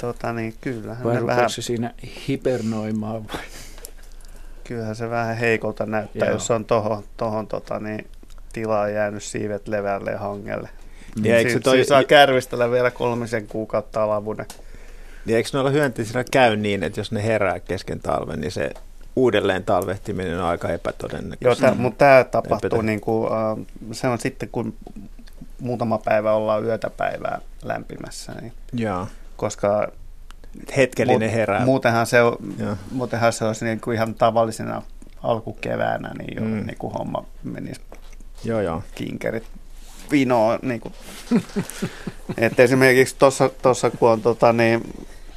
Tota, 0.00 0.32
niin 0.32 0.54
kyllähän 0.60 1.04
Vai 1.04 1.14
ne 1.14 1.26
vähän, 1.26 1.50
se 1.50 1.62
siinä 1.62 1.94
hipernoimaan 2.28 3.28
vai? 3.28 3.40
kyllähän 4.64 4.96
se 4.96 5.10
vähän 5.10 5.36
heikolta 5.36 5.86
näyttää, 5.86 6.28
Joo. 6.28 6.34
jos 6.36 6.50
on 6.50 6.64
tohon, 6.64 7.04
tohon 7.16 7.46
tota, 7.46 7.80
niin, 7.80 8.06
tilaa 8.52 8.88
jäänyt 8.88 9.22
siivet 9.22 9.68
levälle 9.68 10.10
ja 10.10 10.18
hangelle. 10.18 10.68
Niin 11.22 11.34
eikö 11.34 11.50
se 11.52 11.60
toi- 11.60 11.84
saa 11.84 12.04
kärvistellä 12.04 12.70
vielä 12.70 12.90
kolmisen 12.90 13.46
kuukautta 13.46 14.02
alavuuden. 14.04 14.46
Niin 15.24 15.36
eikö 15.36 15.48
noilla 15.52 15.70
hyönteisillä 15.70 16.24
käy 16.30 16.56
niin, 16.56 16.82
että 16.82 17.00
jos 17.00 17.12
ne 17.12 17.24
herää 17.24 17.60
kesken 17.60 18.00
talven, 18.00 18.40
niin 18.40 18.52
se 18.52 18.70
uudelleen 19.16 19.64
talvehtiminen 19.64 20.38
on 20.40 20.44
aika 20.48 20.68
Joo, 20.68 20.74
epätodennäköistä. 20.74 21.66
tää, 21.66 21.74
mutta 21.74 21.98
tämä 21.98 22.24
tapahtuu, 22.24 22.68
Epätä- 22.68 22.82
niin 22.82 23.00
kuin, 23.00 23.24
uh, 23.32 23.66
se 23.92 24.08
on 24.08 24.18
sitten 24.18 24.48
kun 24.52 24.74
muutama 25.60 25.98
päivä 25.98 26.32
ollaan 26.32 26.64
yötä 26.64 26.90
päivää 26.90 27.40
lämpimässä. 27.62 28.32
Niin, 28.40 28.52
Joo. 28.72 29.06
koska 29.36 29.88
Hetkellinen 30.76 31.30
herää. 31.30 31.64
Muutenhan 31.64 32.06
se, 32.06 32.22
on, 32.22 32.36
Joo. 32.58 32.76
muutenhan 32.90 33.32
se 33.32 33.44
olisi 33.44 33.64
niin 33.64 33.80
kuin 33.80 33.94
ihan 33.94 34.14
tavallisena 34.14 34.82
alkukeväänä, 35.22 36.10
niin, 36.18 36.36
jo, 36.36 36.42
Mm. 36.42 36.66
niin 36.66 36.78
kuin 36.78 36.92
homma 36.92 37.24
menisi 37.42 37.80
Joo, 38.44 38.60
joo. 38.60 38.82
kinkerit 38.94 39.44
vinoon. 40.10 40.58
Niin 40.62 40.80
kuin. 40.80 40.94
Et 42.36 42.60
esimerkiksi 42.60 43.16
tuossa, 43.62 43.90
kun 43.90 44.10
on 44.10 44.22
tota, 44.22 44.52
niin, 44.52 44.82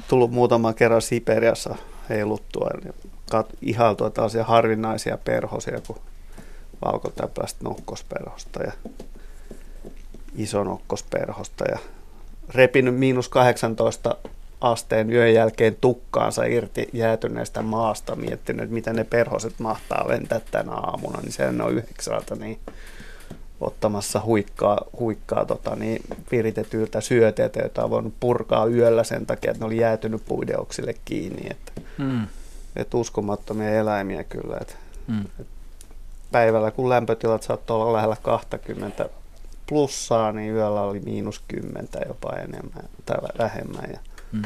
tullut 0.08 0.30
muutaman 0.30 0.74
kerran 0.74 1.02
Siperiassa 1.02 1.74
heiluttua, 2.08 2.70
niin 2.84 2.94
kat, 3.30 3.46
ihailtua 3.62 4.10
tällaisia 4.10 4.44
harvinaisia 4.44 5.18
perhosia 5.24 5.80
kuin 5.86 5.98
valkotäplästä 6.84 7.64
nokkosperhosta 7.64 8.62
ja 8.62 8.72
isonokkosperhosta 10.36 11.64
ja 11.64 11.78
repinyt 12.54 12.94
miinus 12.94 13.28
18 13.28 14.16
asteen 14.60 15.12
yön 15.12 15.34
jälkeen 15.34 15.76
tukkaansa 15.80 16.44
irti 16.44 16.88
jäätyneestä 16.92 17.62
maasta, 17.62 18.16
miettinyt, 18.16 18.70
miten 18.70 18.96
ne 18.96 19.04
perhoset 19.04 19.58
mahtaa 19.58 20.08
lentää 20.08 20.40
tänä 20.50 20.72
aamuna, 20.72 21.20
niin 21.20 21.32
sehän 21.32 21.60
on 21.60 21.72
yhdeksältä 21.72 22.34
niin 22.34 22.58
ottamassa 23.60 24.22
huikkaa, 24.24 24.80
huikkaa 24.98 25.44
tota, 25.44 25.76
niin 25.76 26.02
viritetyltä 26.30 27.00
syöteitä, 27.00 27.60
joita 27.60 27.84
on 27.84 27.90
voinut 27.90 28.14
purkaa 28.20 28.66
yöllä 28.66 29.04
sen 29.04 29.26
takia, 29.26 29.50
että 29.50 29.60
ne 29.60 29.66
oli 29.66 29.80
jäätynyt 29.80 30.22
puideoksille 30.28 30.94
kiinni. 31.04 31.46
Että, 31.50 31.72
Mm. 31.98 32.26
Että 32.76 32.96
uskomattomia 32.96 33.70
eläimiä 33.74 34.24
kyllä. 34.24 34.56
Että, 34.60 34.74
Mm. 35.06 35.24
päivällä, 36.32 36.70
kun 36.70 36.88
lämpötilat 36.88 37.42
saattoi 37.42 37.76
olla 37.82 37.92
lähellä 37.92 38.16
20 38.22 39.08
plussaa, 39.68 40.32
niin 40.32 40.54
yöllä 40.54 40.80
oli 40.82 41.00
miinus 41.00 41.42
10 41.48 41.88
jopa 42.08 42.32
enemmän 42.32 42.84
tai 43.06 43.16
vähemmän. 43.38 43.90
Ja 43.92 43.98
Mm. 44.32 44.42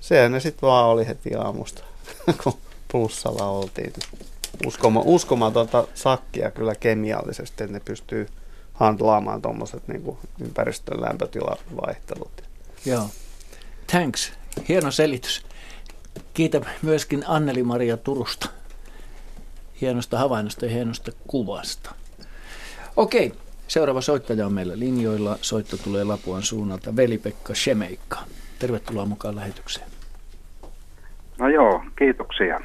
sehän 0.00 0.32
ne 0.32 0.40
sitten 0.40 0.66
vaan 0.68 0.86
oli 0.86 1.06
heti 1.06 1.34
aamusta, 1.34 1.82
kun 2.44 2.52
plussalla 2.92 3.46
oltiin. 3.46 3.92
Uskoma, 4.66 5.02
uskomatonta 5.04 5.84
sakkia 5.94 6.50
kyllä 6.50 6.74
kemiallisesti, 6.74 7.64
että 7.64 7.72
ne 7.74 7.80
pystyy 7.84 8.28
handlaamaan 8.74 9.42
tuommoiset 9.42 9.88
niin 9.88 10.18
ympäristön 10.40 11.00
lämpötilavaihtelut. 11.00 12.42
Joo. 12.86 13.08
Thanks. 13.86 14.32
Hieno 14.68 14.90
selitys. 14.90 15.42
Kiitän 16.34 16.62
myöskin 16.82 17.24
Anneli-Maria 17.26 17.96
Turusta 17.96 18.48
hienosta 19.80 20.18
havainnosta 20.18 20.64
ja 20.66 20.72
hienosta 20.72 21.12
kuvasta. 21.26 21.94
Okei, 22.96 23.32
seuraava 23.68 24.00
soittaja 24.00 24.46
on 24.46 24.52
meillä 24.52 24.78
linjoilla. 24.78 25.38
Soitto 25.42 25.76
tulee 25.76 26.04
Lapuan 26.04 26.42
suunnalta. 26.42 26.96
Veli-Pekka 26.96 27.54
Shemeikka. 27.54 28.18
Tervetuloa 28.58 29.06
mukaan 29.06 29.36
lähetykseen. 29.36 29.86
No 31.38 31.48
joo, 31.48 31.84
kiitoksia. 31.98 32.60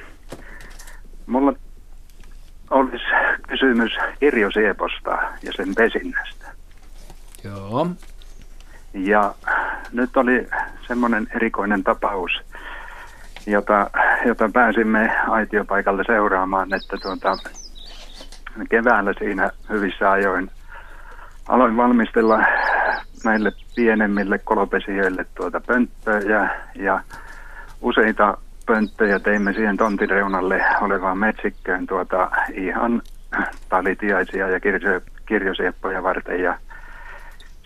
Mulla 1.25 1.53
olisi 2.69 3.05
kysymys 3.47 3.91
kirjosieposta 4.19 5.11
ja 5.43 5.53
sen 5.55 5.75
pesinnästä. 5.75 6.51
Joo. 7.43 7.87
Ja 8.93 9.35
nyt 9.91 10.17
oli 10.17 10.47
semmoinen 10.87 11.27
erikoinen 11.35 11.83
tapaus, 11.83 12.31
jota, 13.47 13.89
jota 14.25 14.49
pääsimme 14.53 15.11
aitiopaikalle 15.27 16.03
seuraamaan, 16.07 16.73
että 16.73 16.97
tuota, 17.01 17.37
keväällä 18.69 19.13
siinä 19.19 19.49
hyvissä 19.69 20.11
ajoin 20.11 20.51
aloin 21.47 21.77
valmistella 21.77 22.39
näille 23.25 23.51
pienemmille 23.75 24.37
kolopesijöille 24.37 25.25
tuota 25.35 25.61
pönttöjä 25.67 26.49
ja 26.75 27.01
useita 27.81 28.37
pönttöjä 28.65 29.19
teimme 29.19 29.53
siihen 29.53 29.77
tontin 29.77 30.09
reunalle 30.09 30.65
olevaan 30.81 31.17
metsikköön 31.17 31.87
tuota 31.87 32.31
ihan 32.53 33.01
talitiaisia 33.69 34.49
ja 34.49 34.59
kirjo, 34.59 35.01
kirjosieppoja 35.25 36.03
varten. 36.03 36.41
Ja 36.41 36.57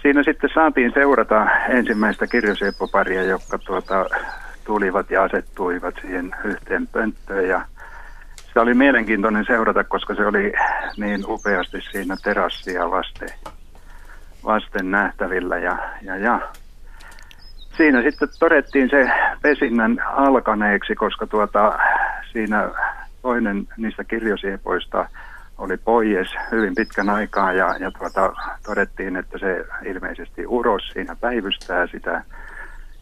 siinä 0.02 0.24
sitten 0.24 0.50
saatiin 0.54 0.92
seurata 0.94 1.48
ensimmäistä 1.70 2.28
kirjosieppoparia, 2.28 3.24
jotka 3.24 3.58
tuota, 3.58 4.06
tulivat 4.70 5.12
ja 5.12 5.24
asettuivat 5.24 5.96
siihen 6.02 6.32
yhteen 6.44 6.88
pönttöön. 6.88 7.48
Ja 7.48 7.62
se 8.54 8.60
oli 8.60 8.74
mielenkiintoinen 8.74 9.46
seurata, 9.46 9.84
koska 9.84 10.16
se 10.16 10.26
oli 10.26 10.54
niin 10.98 11.24
upeasti 11.28 11.82
siinä 11.82 12.16
terassia 12.24 12.92
vasten, 12.92 13.30
vasten 14.46 14.92
nähtävillä. 14.92 15.58
Ja, 15.58 15.78
ja, 16.02 16.18
ja. 16.18 16.40
Siinä 17.78 18.02
sitten 18.02 18.28
todettiin 18.40 18.90
se 18.90 19.12
pesinnän 19.42 20.00
alkaneeksi, 20.06 20.96
koska 20.96 21.28
tuota, 21.28 21.80
siinä 22.32 22.70
toinen 23.22 23.68
niistä 23.78 24.04
kirjosiepoista 24.04 25.10
oli 25.58 25.78
pois 25.78 26.36
hyvin 26.52 26.76
pitkän 26.76 27.10
aikaa. 27.10 27.54
Ja, 27.54 27.76
ja 27.80 27.92
tuota, 27.92 28.34
todettiin, 28.66 29.16
että 29.16 29.38
se 29.38 29.66
ilmeisesti 29.86 30.48
uros 30.48 30.90
siinä 30.94 31.16
päivystää 31.16 31.88
sitä 31.88 32.24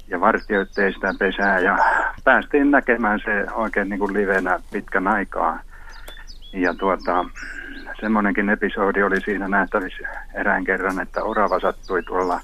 ja 0.07 0.21
vartioittei 0.21 0.93
sitä 0.93 1.13
pesää 1.19 1.59
ja 1.59 1.77
päästiin 2.23 2.71
näkemään 2.71 3.19
se 3.25 3.45
oikein 3.53 3.89
niin 3.89 3.99
kuin 3.99 4.13
livenä 4.13 4.59
pitkän 4.71 5.07
aikaa. 5.07 5.59
Ja 6.53 6.73
tuota, 6.73 7.25
semmoinenkin 7.99 8.49
episodi 8.49 9.03
oli 9.03 9.21
siinä 9.21 9.47
nähtävissä 9.47 10.07
erään 10.33 10.63
kerran, 10.63 11.01
että 11.01 11.23
orava 11.23 11.59
sattui 11.59 12.03
tuolla 12.03 12.41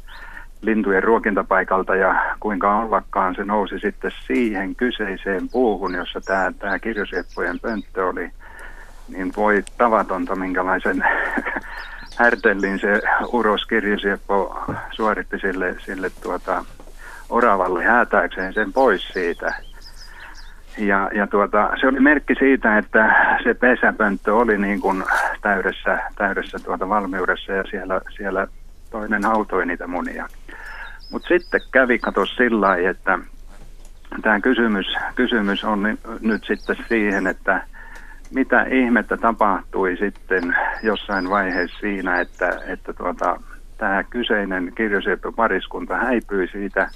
lintujen 0.62 1.04
ruokintapaikalta 1.04 1.96
ja 1.96 2.36
kuinka 2.40 2.80
ollakaan 2.80 3.36
se 3.36 3.46
nousi 3.46 3.80
sitten 3.80 4.12
siihen 4.28 4.76
kyseiseen 4.76 5.50
puuhun, 5.50 5.94
jossa 5.94 6.22
tämä, 6.22 6.52
tämä 6.60 6.80
kirjosieppojen 6.80 7.60
pönttö 7.60 8.08
oli, 8.08 8.32
niin 9.08 9.34
voi 9.38 9.64
tavatonta 9.78 10.36
minkälaisen 10.36 11.06
härtellin 12.20 12.80
se 12.80 13.02
uros 13.32 13.66
kirjosieppo 13.66 14.66
suoritti 14.92 15.40
sille, 15.40 15.76
sille 15.86 16.12
tuota, 16.24 16.66
oravalle 17.30 17.84
häätääkseen 17.84 18.54
sen 18.54 18.74
pois 18.74 19.08
siitä. 19.08 19.56
Ja, 20.78 21.10
ja 21.14 21.28
tuota, 21.28 21.70
se 21.82 21.88
oli 21.88 22.00
merkki 22.00 22.36
siitä, 22.36 22.78
että 22.78 23.16
se 23.44 23.54
pesäpönttö 23.54 24.36
oli 24.36 24.58
niin 24.58 24.82
kuin 24.82 25.04
täydessä, 25.42 26.00
täydessä 26.16 26.60
tuota 26.60 26.90
valmiudessa 26.90 27.52
ja 27.52 27.64
siellä, 27.64 28.02
siellä 28.18 28.48
toinen 28.92 29.24
hautoi 29.24 29.66
niitä 29.66 29.88
munia. 29.88 30.28
Mutta 31.12 31.28
sitten 31.28 31.62
kävi 31.72 32.00
kato 32.00 32.26
sillä 32.26 32.68
lailla, 32.68 32.90
että 32.90 33.20
tämä 34.22 34.40
kysymys, 34.40 34.86
kysymys 35.16 35.64
on 35.64 35.98
nyt 36.22 36.44
sitten 36.44 36.76
siihen, 36.88 37.28
että 37.28 37.62
mitä 38.34 38.64
ihmettä 38.64 39.18
tapahtui 39.18 39.98
sitten 39.98 40.56
jossain 40.84 41.30
vaiheessa 41.30 41.80
siinä, 41.80 42.20
että, 42.22 42.60
että 42.68 42.94
tuota, 42.94 43.40
tämä 43.78 44.04
kyseinen 44.04 44.72
kirjosieppopariskunta 44.76 45.98
häipyi 45.98 46.48
siitä. 46.48 46.90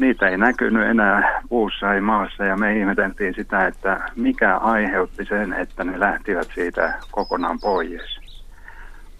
Niitä 0.00 0.28
ei 0.28 0.36
näkynyt 0.36 0.86
enää 0.86 1.42
puussa 1.48 1.94
ei 1.94 2.00
maassa 2.00 2.44
ja 2.44 2.56
me 2.56 2.76
ihmeteltiin 2.76 3.34
sitä, 3.34 3.66
että 3.66 4.10
mikä 4.16 4.56
aiheutti 4.56 5.24
sen, 5.24 5.52
että 5.52 5.84
ne 5.84 6.00
lähtivät 6.00 6.48
siitä 6.54 6.94
kokonaan 7.10 7.60
pois. 7.60 8.20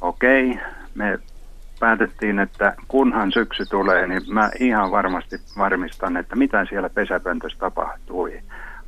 Okei, 0.01 0.59
me 0.95 1.19
päätettiin, 1.81 2.39
että 2.39 2.75
kunhan 2.89 3.33
syksy 3.33 3.65
tulee, 3.71 4.07
niin 4.07 4.23
mä 4.29 4.51
ihan 4.61 4.91
varmasti 4.91 5.37
varmistan, 5.59 6.17
että 6.17 6.37
mitä 6.37 6.67
siellä 6.69 6.91
pesäpöntössä 6.91 7.59
tapahtui. 7.59 8.41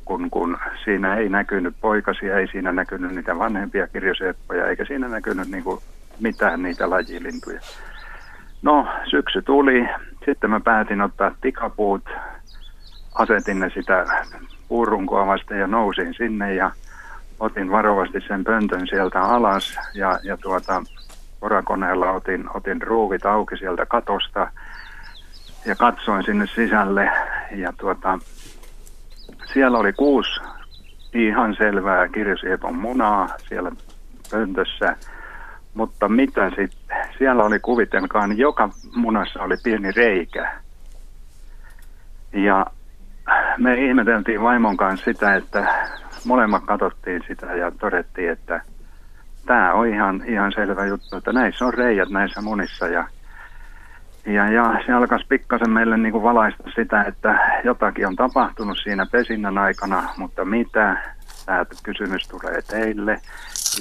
Kun, 0.05 0.29
kun 0.29 0.57
siinä 0.83 1.15
ei 1.15 1.29
näkynyt 1.29 1.75
poikasia, 1.81 2.37
ei 2.37 2.47
siinä 2.47 2.71
näkynyt 2.71 3.15
niitä 3.15 3.39
vanhempia 3.39 3.87
kirjoseppoja, 3.87 4.67
eikä 4.67 4.85
siinä 4.85 5.07
näkynyt 5.07 5.47
niin 5.47 5.63
kuin 5.63 5.79
mitään 6.19 6.63
niitä 6.63 6.89
lajilintuja. 6.89 7.59
No, 8.63 8.87
syksy 9.09 9.41
tuli. 9.41 9.89
Sitten 10.25 10.49
mä 10.49 10.59
päätin 10.59 11.01
ottaa 11.01 11.31
tikapuut 11.41 12.09
asetin 13.15 13.59
ne 13.59 13.69
sitä 13.69 14.05
puurunkoa 14.67 15.27
vasten 15.27 15.59
ja 15.59 15.67
nousin 15.67 16.13
sinne 16.13 16.53
ja 16.53 16.71
otin 17.39 17.71
varovasti 17.71 18.21
sen 18.27 18.43
pöntön 18.43 18.87
sieltä 18.87 19.21
alas 19.21 19.79
ja, 19.93 20.19
ja 20.23 20.37
tuota, 20.37 20.83
porakoneella 21.39 22.11
otin, 22.11 22.45
otin 22.53 22.81
ruuvit 22.81 23.25
auki 23.25 23.57
sieltä 23.57 23.85
katosta 23.85 24.51
ja 25.65 25.75
katsoin 25.75 26.23
sinne 26.23 26.47
sisälle 26.47 27.11
ja 27.51 27.73
tuota, 27.77 28.19
siellä 29.53 29.77
oli 29.77 29.93
kuusi 29.93 30.41
ihan 31.13 31.55
selvää 31.57 32.07
kirjosiepon 32.07 32.75
munaa 32.75 33.27
siellä 33.49 33.71
pöntössä, 34.31 34.95
mutta 35.73 36.09
mitä 36.09 36.49
sitten? 36.49 37.07
Siellä 37.17 37.43
oli 37.43 37.59
kuvitelkaan, 37.59 38.29
niin 38.29 38.39
joka 38.39 38.69
munassa 38.95 39.43
oli 39.43 39.55
pieni 39.63 39.91
reikä. 39.91 40.51
Ja 42.33 42.65
me 43.57 43.75
ihmeteltiin 43.75 44.41
vaimon 44.41 44.77
kanssa 44.77 45.05
sitä, 45.05 45.35
että 45.35 45.67
molemmat 46.25 46.63
katsottiin 46.65 47.21
sitä 47.27 47.45
ja 47.45 47.71
todettiin, 47.71 48.31
että 48.31 48.61
tämä 49.45 49.73
on 49.73 49.87
ihan, 49.87 50.23
ihan 50.27 50.51
selvä 50.51 50.85
juttu, 50.85 51.17
että 51.17 51.33
näissä 51.33 51.65
on 51.65 51.73
reijät 51.73 52.09
näissä 52.09 52.41
munissa 52.41 52.87
ja 52.87 53.07
ja, 54.25 54.51
ja 54.51 54.79
se 54.85 54.93
alkaisi 54.93 55.25
pikkasen 55.29 55.69
meille 55.69 55.97
niin 55.97 56.11
kuin 56.11 56.23
valaista 56.23 56.63
sitä, 56.75 57.03
että 57.03 57.61
jotakin 57.63 58.07
on 58.07 58.15
tapahtunut 58.15 58.77
siinä 58.83 59.05
pesinnän 59.11 59.57
aikana, 59.57 60.03
mutta 60.17 60.45
mitä? 60.45 61.12
Tämä 61.45 61.65
kysymys 61.83 62.27
tulee 62.27 62.61
teille. 62.61 63.21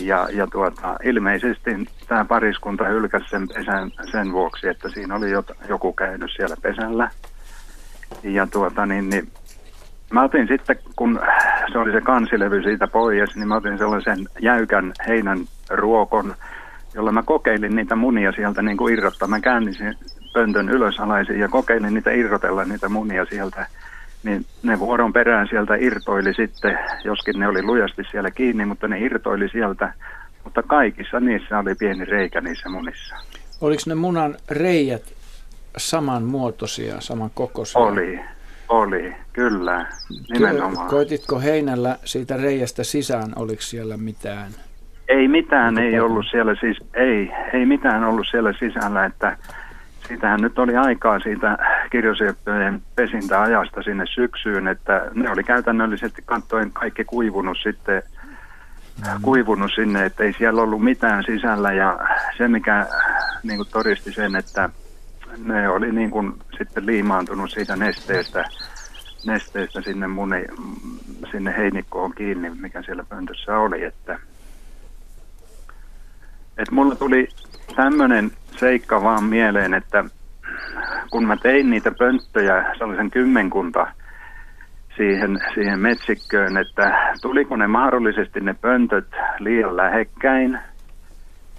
Ja, 0.01 0.29
ja 0.33 0.47
tuota, 0.47 0.97
ilmeisesti 1.05 1.71
tämä 2.09 2.25
pariskunta 2.25 2.85
hylkäsi 2.85 3.29
sen 3.29 3.49
pesän 3.49 3.91
sen 4.11 4.33
vuoksi, 4.33 4.69
että 4.69 4.89
siinä 4.89 5.15
oli 5.15 5.31
joku 5.69 5.93
käynyt 5.93 6.31
siellä 6.37 6.57
pesällä. 6.63 7.11
Ja 8.23 8.47
tuota, 8.47 8.87
niin, 8.87 9.11
niin, 9.11 9.33
mä 10.11 10.23
otin 10.23 10.49
sitten, 10.49 10.79
kun 10.97 11.21
se 11.73 11.79
oli 11.79 11.93
se 11.93 12.01
kansilevy 12.01 12.63
siitä 12.63 12.87
pois, 12.87 13.37
niin 13.37 13.49
mä 13.49 13.57
otin 13.57 13.79
sellaisen 13.79 14.19
jäykän 14.41 14.93
heinän 15.09 15.39
ruokon, 15.71 16.35
jolla 16.95 17.13
mä 17.13 17.23
kokeilin 17.23 17.77
niitä 17.77 17.97
munia 17.97 18.33
sieltä 18.33 18.63
niin 18.63 18.77
kuin 18.77 18.95
irrottaa. 18.95 19.29
Mä 19.29 19.41
käännin 19.41 19.75
pöntön 20.33 20.69
ylösalaisin 20.69 21.41
ja 21.41 21.49
kokeilin 21.49 21.95
niitä 21.95 22.11
irrotella 22.11 22.65
niitä 22.65 22.89
munia 22.89 23.25
sieltä, 23.25 23.67
niin 24.23 24.47
ne 24.63 24.79
vuoron 24.79 25.13
perään 25.13 25.49
sieltä 25.49 25.75
irtoili 25.75 26.35
sitten, 26.35 26.79
joskin 27.05 27.39
ne 27.39 27.49
oli 27.49 27.63
lujasti 27.63 28.03
siellä 28.11 28.31
kiinni, 28.31 28.65
mutta 28.65 28.89
ne 28.89 28.99
irtoili 28.99 29.49
sieltä. 29.49 29.93
Mutta 30.45 30.63
kaikissa 30.63 31.21
niissä 31.21 31.59
oli 31.59 31.75
pieni 31.75 32.05
reikä 32.05 32.41
niissä 32.41 32.69
munissa. 32.69 33.17
Oliko 33.61 33.83
ne 33.87 33.95
munan 33.95 34.37
reijät 34.51 35.03
samanmuotoisia, 35.77 37.01
samankokoisia? 37.01 37.81
Oli, 37.81 38.21
oli, 38.69 39.15
kyllä, 39.33 39.87
nimenomaan. 40.33 40.89
Koititko 40.89 41.41
heinällä 41.41 41.97
siitä 42.05 42.37
reiästä 42.37 42.85
sisään, 42.85 43.33
oliko 43.37 43.63
siellä 43.63 43.97
mitään? 43.97 44.53
Ei 45.09 45.29
mitään 45.29 45.79
ei 45.79 46.01
ollut 46.01 46.27
siellä 46.31 46.55
siis, 46.61 46.77
ei, 46.95 47.31
ei 47.53 47.67
mitään 47.67 48.05
ollut 48.05 48.27
siellä 48.31 48.53
sisällä, 48.53 49.05
että 49.05 49.37
Siitähän 50.13 50.41
nyt 50.41 50.59
oli 50.59 50.77
aikaa 50.77 51.21
siitä 51.21 51.59
kirjosieppojen 51.91 52.83
pesintäajasta 52.95 53.83
sinne 53.83 54.05
syksyyn, 54.07 54.69
että 54.69 55.11
ne 55.15 55.31
oli 55.31 55.45
käytännöllisesti 55.45 56.23
katsoen 56.27 56.73
kaikki 56.73 57.05
kuivunut 57.05 57.59
sitten 57.63 58.03
mm. 58.99 59.23
kuivunut 59.23 59.71
sinne, 59.75 60.05
että 60.05 60.25
ei 60.25 60.33
siellä 60.33 60.63
ollut 60.63 60.85
mitään 60.85 61.25
sisällä 61.25 61.73
ja 61.73 61.99
se 62.39 62.49
mikä 62.49 62.87
niin 63.43 63.57
kuin 63.57 63.69
todisti 63.73 64.13
sen, 64.13 64.37
että 64.37 64.71
ne 65.45 65.69
oli 65.69 65.93
niin 65.93 66.11
kuin 66.11 66.33
sitten 66.59 66.87
liimaantunut 66.87 67.51
siitä 67.51 67.77
nesteestä, 67.77 68.45
nesteestä 69.27 69.81
sinne, 69.81 70.07
muni, 70.07 70.45
sinne 71.31 71.55
heinikkoon 71.57 72.15
kiinni, 72.15 72.51
mikä 72.51 72.83
siellä 72.83 73.05
pöntössä 73.09 73.59
oli, 73.59 73.85
että, 73.85 74.19
että 76.59 76.75
mulla 76.75 76.95
tuli 76.95 77.29
tämmöinen 77.77 78.33
seikka 78.57 79.03
vaan 79.03 79.25
mieleen, 79.25 79.75
että 79.75 80.05
kun 81.11 81.27
mä 81.27 81.37
tein 81.37 81.71
niitä 81.71 81.93
pönttöjä, 81.99 82.75
sellaisen 82.79 83.11
kymmenkunta 83.11 83.87
siihen, 84.97 85.39
siihen 85.55 85.79
metsikköön, 85.79 86.57
että 86.57 87.15
tuliko 87.23 87.57
ne 87.57 87.67
mahdollisesti 87.67 88.41
ne 88.41 88.55
pöntöt 88.55 89.07
liian 89.39 89.77
lähekkäin 89.77 90.59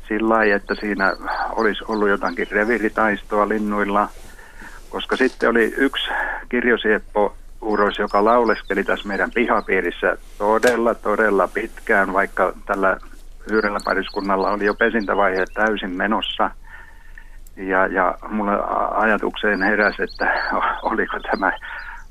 sillä 0.08 0.34
lailla, 0.34 0.56
että 0.56 0.76
siinä 0.76 1.14
olisi 1.56 1.84
ollut 1.88 2.10
jotakin 2.10 2.48
reviritaistoa 2.52 3.50
linnuilla, 3.50 4.10
koska 4.90 5.18
sitten 5.18 5.50
oli 5.50 5.74
yksi 5.78 6.10
kirjosieppo 6.50 7.36
Uros, 7.62 7.98
joka 8.00 8.26
lauleskeli 8.26 8.84
tässä 8.84 9.08
meidän 9.08 9.32
pihapiirissä 9.32 10.18
todella, 10.38 10.96
todella 10.96 11.48
pitkään, 11.48 12.14
vaikka 12.14 12.54
tällä 12.66 12.98
yhdellä 13.52 13.80
pariskunnalla 13.86 14.52
oli 14.52 14.66
jo 14.66 14.74
pesintävaihe 14.74 15.46
täysin 15.54 15.98
menossa– 15.98 16.50
ja, 17.58 17.88
ja 17.88 18.18
mulle 18.30 18.52
ajatukseen 18.92 19.62
heräsi, 19.62 20.04
että 20.04 20.34
oliko 20.92 21.20
tämä, 21.20 21.52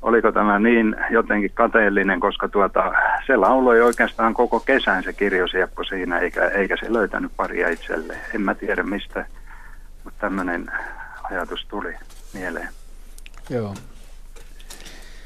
oliko 0.01 0.31
tämä 0.31 0.59
niin 0.59 0.95
jotenkin 1.09 1.51
kateellinen, 1.53 2.19
koska 2.19 2.47
tuota, 2.47 2.93
se 3.27 3.35
lauloi 3.35 3.81
oikeastaan 3.81 4.33
koko 4.33 4.59
kesän 4.59 5.03
se 5.03 5.13
kirjosieppo 5.13 5.83
siinä, 5.83 6.19
eikä, 6.19 6.47
eikä 6.47 6.77
se 6.79 6.93
löytänyt 6.93 7.31
paria 7.37 7.69
itselleen. 7.69 8.19
En 8.35 8.41
mä 8.41 8.55
tiedä 8.55 8.83
mistä, 8.83 9.25
mutta 10.03 10.19
tämmöinen 10.19 10.71
ajatus 11.23 11.65
tuli 11.67 11.93
mieleen. 12.33 12.69
Joo. 13.49 13.73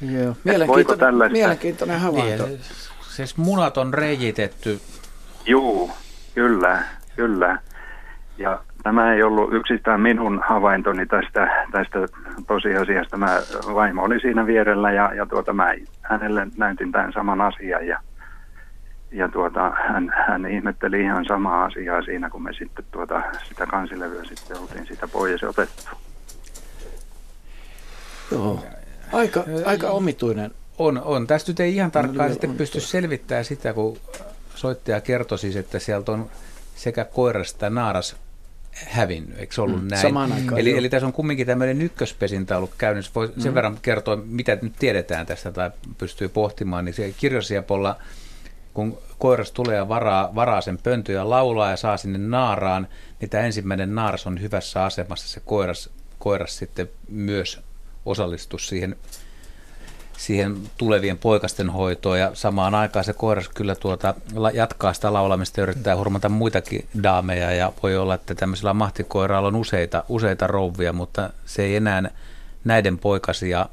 Joo. 0.00 0.36
Mielenkiintoinen, 0.44 1.32
mielenkiintoinen 1.32 2.00
havainto. 2.00 2.46
Niin, 2.46 2.60
siis 3.08 3.36
munat 3.36 3.78
on 3.78 3.94
reijitetty. 3.94 4.80
Juu, 5.46 5.90
kyllä, 6.34 6.82
kyllä. 7.16 7.58
Ja 8.38 8.60
tämä 8.82 9.14
ei 9.14 9.22
ollut 9.22 9.52
yksistään 9.52 10.00
minun 10.00 10.40
havaintoni 10.48 11.06
tästä, 11.06 11.66
tästä 11.72 11.98
tosiasiasta. 12.46 13.16
Mä, 13.16 13.40
vaimo 13.74 14.02
oli 14.02 14.20
siinä 14.20 14.46
vierellä 14.46 14.92
ja, 14.92 15.14
ja 15.14 15.26
tuota, 15.26 15.52
mä 15.52 15.74
hänelle 16.02 16.46
näytin 16.56 16.92
tämän 16.92 17.12
saman 17.12 17.40
asian 17.40 17.86
ja, 17.86 18.00
ja 19.10 19.28
tuota, 19.28 19.72
hän, 19.88 20.12
hän 20.28 20.46
ihmetteli 20.46 21.00
ihan 21.00 21.24
samaa 21.24 21.64
asiaa 21.64 22.02
siinä, 22.02 22.30
kun 22.30 22.42
me 22.42 22.52
sitten 22.52 22.84
tuota, 22.90 23.22
sitä 23.48 23.66
kansilevyä 23.66 24.24
sitten 24.24 24.58
oltiin 24.58 24.86
sitä 24.86 25.08
pois 25.08 25.44
otettu. 25.44 25.82
Joo, 28.32 28.64
aika, 29.12 29.44
aika 29.66 29.88
omituinen. 29.88 30.50
On, 30.78 31.02
on. 31.04 31.26
Tästä 31.26 31.50
nyt 31.50 31.60
ei 31.60 31.76
ihan 31.76 31.90
tarkkaan 31.90 32.30
sitten 32.30 32.56
pysty 32.56 32.80
selvittämään 32.80 33.44
sitä, 33.44 33.72
kun 33.72 33.96
soittaja 34.54 35.00
kertoi 35.00 35.38
siis, 35.38 35.56
että 35.56 35.78
sieltä 35.78 36.12
on 36.12 36.30
sekä 36.74 37.04
koiras 37.04 37.52
että 37.52 37.70
naaras 37.70 38.16
hävinnyt, 38.86 39.38
eikö 39.38 39.54
se 39.54 39.60
ollut 39.60 39.82
mm, 39.82 39.88
näin? 39.88 40.02
Samaan 40.02 40.32
aikaan, 40.32 40.60
eli, 40.60 40.78
eli 40.78 40.88
tässä 40.88 41.06
on 41.06 41.12
kumminkin 41.12 41.46
tämmöinen 41.46 41.82
ykköspesintä 41.82 42.56
ollut 42.56 42.74
käynnissä. 42.78 43.12
Voi 43.14 43.32
mm. 43.36 43.42
sen 43.42 43.54
verran 43.54 43.78
kertoa, 43.82 44.16
mitä 44.16 44.58
nyt 44.62 44.72
tiedetään 44.78 45.26
tästä 45.26 45.52
tai 45.52 45.70
pystyy 45.98 46.28
pohtimaan, 46.28 46.84
niin 46.84 46.94
se 46.94 47.14
kirjosiepolla, 47.16 47.96
kun 48.74 48.98
koiras 49.18 49.52
tulee 49.52 49.76
ja 49.76 49.88
varaa, 49.88 50.34
varaa 50.34 50.60
sen 50.60 50.78
pöntön 50.78 51.14
ja 51.14 51.30
laulaa 51.30 51.70
ja 51.70 51.76
saa 51.76 51.96
sinne 51.96 52.18
naaraan, 52.18 52.88
niin 53.20 53.30
tämä 53.30 53.44
ensimmäinen 53.44 53.94
naaras 53.94 54.26
on 54.26 54.40
hyvässä 54.40 54.84
asemassa. 54.84 55.28
Se 55.28 55.40
koiras, 55.40 55.90
koiras 56.18 56.58
sitten 56.58 56.88
myös 57.08 57.60
osallistuu 58.06 58.58
siihen 58.58 58.96
siihen 60.18 60.56
tulevien 60.76 61.18
poikasten 61.18 61.70
hoitoon. 61.70 62.18
Ja 62.18 62.30
samaan 62.34 62.74
aikaan 62.74 63.04
se 63.04 63.12
koiras 63.12 63.48
kyllä 63.48 63.74
tuota, 63.74 64.14
jatkaa 64.52 64.92
sitä 64.92 65.12
laulamista 65.12 65.60
ja 65.60 65.62
yrittää 65.62 65.96
hurmata 65.96 66.28
muitakin 66.28 66.88
daameja. 67.02 67.52
Ja 67.52 67.72
voi 67.82 67.96
olla, 67.96 68.14
että 68.14 68.34
tämmöisellä 68.34 68.74
mahtikoiralla 68.74 69.48
on 69.48 69.56
useita, 69.56 70.04
useita 70.08 70.46
rouvia, 70.46 70.92
mutta 70.92 71.30
se 71.46 71.62
ei 71.62 71.76
enää 71.76 72.10
näiden 72.64 72.98
poikasia 72.98 73.66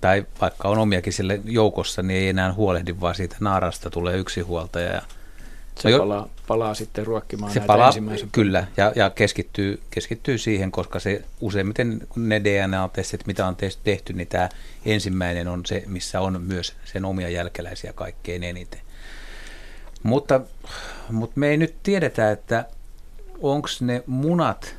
tai 0.00 0.26
vaikka 0.40 0.68
on 0.68 0.78
omiakin 0.78 1.12
sille 1.12 1.40
joukossa, 1.44 2.02
niin 2.02 2.20
ei 2.20 2.28
enää 2.28 2.52
huolehdi, 2.52 2.94
vaan 3.00 3.14
siitä 3.14 3.36
naarasta 3.40 3.90
tulee 3.90 4.16
yksi 4.16 4.40
huoltaja. 4.40 4.92
Ja 4.92 5.02
se 5.80 5.90
jo, 5.90 5.98
palaa, 5.98 6.28
palaa 6.48 6.74
sitten 6.74 7.06
ruokkimaan 7.06 7.52
se 7.52 7.58
näitä 7.58 7.66
palaa, 7.66 7.92
Kyllä, 8.32 8.66
ja, 8.76 8.92
ja 8.96 9.10
keskittyy, 9.10 9.80
keskittyy 9.90 10.38
siihen, 10.38 10.70
koska 10.70 11.00
se 11.00 11.22
useimmiten 11.40 12.00
ne 12.16 12.40
DNA-testit, 12.44 13.26
mitä 13.26 13.46
on 13.46 13.56
tehty, 13.84 14.12
niin 14.12 14.28
tämä 14.28 14.48
ensimmäinen 14.84 15.48
on 15.48 15.66
se, 15.66 15.82
missä 15.86 16.20
on 16.20 16.42
myös 16.42 16.76
sen 16.84 17.04
omia 17.04 17.28
jälkeläisiä 17.28 17.92
kaikkein 17.92 18.44
eniten. 18.44 18.80
Mutta, 20.02 20.40
mutta 21.10 21.40
me 21.40 21.48
ei 21.48 21.56
nyt 21.56 21.74
tiedetä, 21.82 22.30
että 22.30 22.64
onko 23.42 23.68
ne 23.80 24.02
munat 24.06 24.76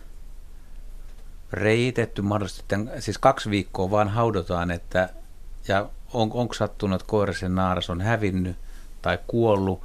reitetty 1.52 2.22
mahdollisesti, 2.22 2.76
siis 3.00 3.18
kaksi 3.18 3.50
viikkoa 3.50 3.92
vaan 3.92 4.10
haudotaan, 4.10 4.72
että, 4.72 5.10
ja 5.68 5.90
on, 6.14 6.32
onko 6.34 6.54
sattunut, 6.54 7.02
että 7.02 7.10
koirasen 7.10 7.56
naaras 7.56 7.90
on 7.90 8.02
hävinnyt 8.02 8.58
tai 9.02 9.20
kuollut, 9.28 9.82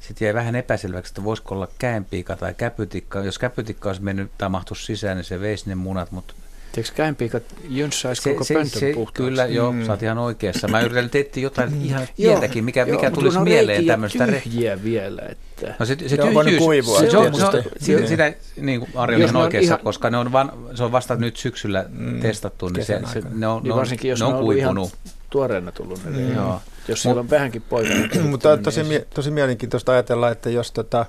sitten 0.00 0.26
jäi 0.26 0.34
vähän 0.34 0.56
epäselväksi, 0.56 1.10
että 1.10 1.24
voisiko 1.24 1.54
olla 1.54 1.68
käenpiika 1.78 2.36
tai 2.36 2.54
käpytikka. 2.54 3.18
Jos 3.24 3.38
käpytikka 3.38 3.88
olisi 3.88 4.02
mennyt 4.02 4.30
tai 4.38 4.48
mahtu 4.48 4.74
sisään, 4.74 5.16
niin 5.16 5.24
se 5.24 5.40
veisi 5.40 5.68
ne 5.68 5.74
munat, 5.74 6.12
mutta 6.12 6.34
Tiedätkö 6.72 6.96
käenpiikat 6.96 7.42
jynssäisi 7.68 8.30
koko 8.30 8.44
se, 8.44 8.54
pöntön 8.54 8.80
se, 8.80 8.92
puhtaaksi? 8.94 9.22
Kyllä, 9.22 9.46
joo, 9.46 9.72
Mm. 9.72 9.86
sä 9.86 9.92
oot 9.92 10.02
ihan 10.02 10.18
oikeassa. 10.18 10.68
Mä 10.68 10.80
yritän, 10.80 11.10
etsiä 11.14 11.42
jotain 11.42 11.82
ihan 11.82 12.00
Joo, 12.18 12.30
pientäkin, 12.32 12.64
mikä, 12.64 12.80
joo, 12.80 12.86
mikä 12.90 13.06
mutta 13.10 13.20
tulisi 13.20 13.38
on 13.38 13.44
mieleen 13.44 13.86
tämmöistä. 13.86 14.26
re- 14.26 14.30
tyhjiä 14.42 14.82
vielä. 14.84 15.22
Että... 15.28 15.74
No 15.78 15.86
se, 15.86 15.96
se 16.06 16.16
tyhjyys, 16.16 16.58
kuivua 16.58 17.00
se, 17.00 17.10
se, 17.10 17.16
on, 17.18 17.34
se, 17.34 17.44
on, 17.44 17.50
tietysti. 17.52 17.78
sitä, 17.84 17.92
Joo. 18.00 18.08
sitä, 18.08 18.32
niin 18.60 18.80
kuin 18.80 18.90
Ari 18.94 19.14
on 19.14 19.20
Jos 19.20 19.28
ihan 19.30 19.34
ne 19.34 19.38
on 19.38 19.44
oikeassa, 19.44 19.74
ihan- 19.74 19.84
koska 19.84 20.10
ne 20.10 20.16
on, 20.16 20.32
van, 20.32 20.52
se 20.74 20.84
on 20.84 20.92
vasta 20.92 21.16
nyt 21.16 21.36
syksyllä 21.36 21.84
Mm, 21.88 22.20
testattu, 22.20 22.68
niin 22.68 22.84
se, 22.84 23.00
se, 23.12 23.20
ne 23.20 23.46
on, 23.46 23.62
Niin 23.62 23.68
ne 23.68 23.72
on, 23.72 23.78
varsinkin 23.78 24.08
jos 24.08 24.18
ne 24.20 24.24
on 24.26 24.34
ollut 24.34 24.54
ihan 24.56 24.74
kuivunut. 24.74 24.98
Tuoreena 25.30 25.72
tullut. 25.72 26.04
Ne 26.04 26.10
Mm. 26.10 26.34
Joo. 26.34 26.60
Jos 26.88 27.02
siellä 27.02 27.20
on 27.20 27.30
vähänkin 27.30 27.62
poikana 27.62 28.08
Mutta 28.30 28.52
on 28.52 28.62
tosi, 28.62 28.82
mie- 28.82 29.06
tosi 29.14 29.30
mielenkiintoista 29.30 29.92
ajatella, 29.92 30.30
että 30.30 30.50
jos 30.50 30.72
tota, 30.72 31.06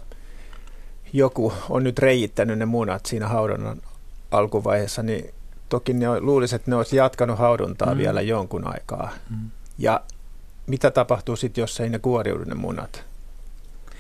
joku 1.14 1.54
on 1.70 1.84
nyt 1.84 2.00
reijittänyt 2.00 2.60
ne 2.60 2.66
munat 2.66 3.06
siinä 3.06 3.28
haudonnan 3.28 3.82
alkuvaiheessa, 4.32 5.04
niin 5.04 5.34
toki 5.70 5.94
ne 5.94 6.20
luulisi, 6.20 6.56
että 6.56 6.72
ne 6.72 6.76
olisi 6.76 6.96
jatkanut 6.96 7.40
hauduntaa 7.40 7.94
mm. 7.94 7.98
vielä 7.98 8.22
jonkun 8.22 8.68
aikaa. 8.74 9.12
Mm. 9.30 9.50
Ja 9.78 10.02
mitä 10.68 10.92
tapahtuu 10.92 11.36
sitten, 11.36 11.62
jos 11.62 11.80
ei 11.80 11.90
ne 11.90 12.00
kuoriudu 12.00 12.44
ne 12.44 12.56
munat? 12.56 13.04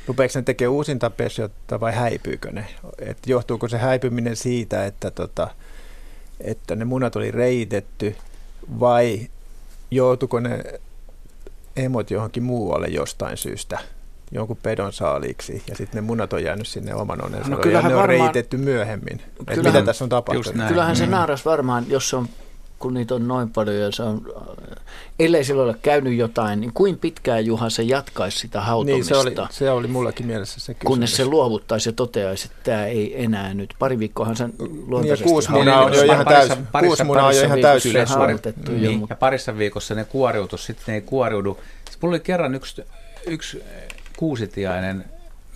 Rupeeko 0.08 0.32
ne 0.36 0.42
tekemään 0.42 0.74
uusinta 0.74 1.10
pesiota 1.10 1.80
vai 1.80 1.94
häipyykö 1.94 2.52
ne? 2.52 2.66
Et 3.00 3.18
johtuuko 3.26 3.68
se 3.68 3.78
häipyminen 3.78 4.36
siitä, 4.36 4.86
että, 4.86 5.12
tota, 5.12 5.48
että 6.42 6.76
ne 6.76 6.86
munat 6.86 7.16
oli 7.16 7.32
reitetty 7.32 8.16
vai 8.80 9.30
joutuuko 9.92 10.40
ne 10.40 10.64
emot 11.76 12.12
johonkin 12.12 12.44
muualle 12.44 12.88
jostain 12.88 13.38
syystä, 13.38 13.80
jonkun 14.32 14.58
pedon 14.64 14.94
saaliiksi, 14.94 15.64
ja 15.68 15.76
sitten 15.76 15.96
ne 16.04 16.08
munat 16.08 16.34
on 16.34 16.44
jäänyt 16.44 16.68
sinne 16.68 16.96
oman 16.96 17.26
onnensa 17.26 17.50
No 17.50 17.60
ja 17.60 17.64
ne 17.72 17.78
on 17.78 17.84
varmaan- 17.84 18.08
reitetty 18.08 18.58
myöhemmin. 18.58 19.22
Kyllähän- 19.38 19.66
mitä 19.74 19.86
tässä 19.86 20.06
on 20.06 20.10
tapahtunut? 20.10 20.68
Kyllähän 20.68 20.96
se 20.96 21.06
Mm. 21.06 21.12
naaras 21.12 21.46
varmaan, 21.46 21.86
jos 21.88 22.10
se 22.10 22.16
on, 22.16 22.28
kun 22.82 22.94
niitä 22.94 23.16
on 23.16 23.28
noin 23.28 23.50
paljon 23.50 23.76
ja 23.78 23.92
se 23.92 24.04
on, 24.04 24.22
ellei 25.20 25.44
sillä 25.44 25.64
ole 25.64 25.76
käynyt 25.82 26.14
jotain, 26.18 26.62
niin 26.62 26.72
kuin 26.74 26.98
pitkään 26.98 27.46
Juha 27.46 27.70
se 27.70 27.84
jatkaisi 27.84 28.40
sitä 28.40 28.58
Niin, 28.60 28.66
hautomista, 28.68 29.16
se 29.16 29.20
oli, 29.22 29.36
se 29.50 29.72
oli 29.72 29.88
mullakin 29.88 30.26
mielessä 30.28 30.60
se 30.60 30.74
kysymys. 30.74 30.88
kunnes 30.88 31.16
se 31.16 31.26
luovuttaisi 31.26 31.90
ja 31.90 31.94
toteaisi, 31.94 32.48
että 32.52 32.64
tämä 32.72 32.86
ei 32.86 33.24
enää 33.24 33.54
nyt. 33.54 33.74
Pari 33.80 34.00
viikkoahan 34.00 34.36
sen 34.36 34.54
luontaisesti 34.88 35.30
kuusi 35.30 35.48
haudotti. 35.50 35.70
munaa 35.72 35.86
on 35.86 35.94
jo 35.94 36.04
ihan 36.04 36.26
parissa, 36.26 36.56
täys- 36.56 36.68
parissa, 36.72 36.88
kuusi 36.88 37.04
munaa 37.04 37.26
on 37.26 37.36
jo 37.36 37.42
parissa 37.42 37.46
ihan 37.46 37.56
viikossa 37.56 37.90
täysin 37.90 37.94
ne 37.94 38.06
haudutettu 38.26 38.72
jo, 38.72 38.78
Niin, 38.78 39.00
mutta- 39.00 39.14
ja 39.14 39.18
parissa 39.18 39.58
viikossa 39.58 39.96
ne 39.96 40.04
kuoriutu, 40.04 40.58
sitten 40.58 40.84
ne 40.88 40.94
ei 40.94 41.02
kuoriudu. 41.02 41.58
Sitten 41.86 41.98
mulla 42.02 42.14
oli 42.14 42.20
kerran 42.20 42.56
yksi, 42.56 42.84
yksi 43.28 43.64
kuusitiainen, 44.18 45.06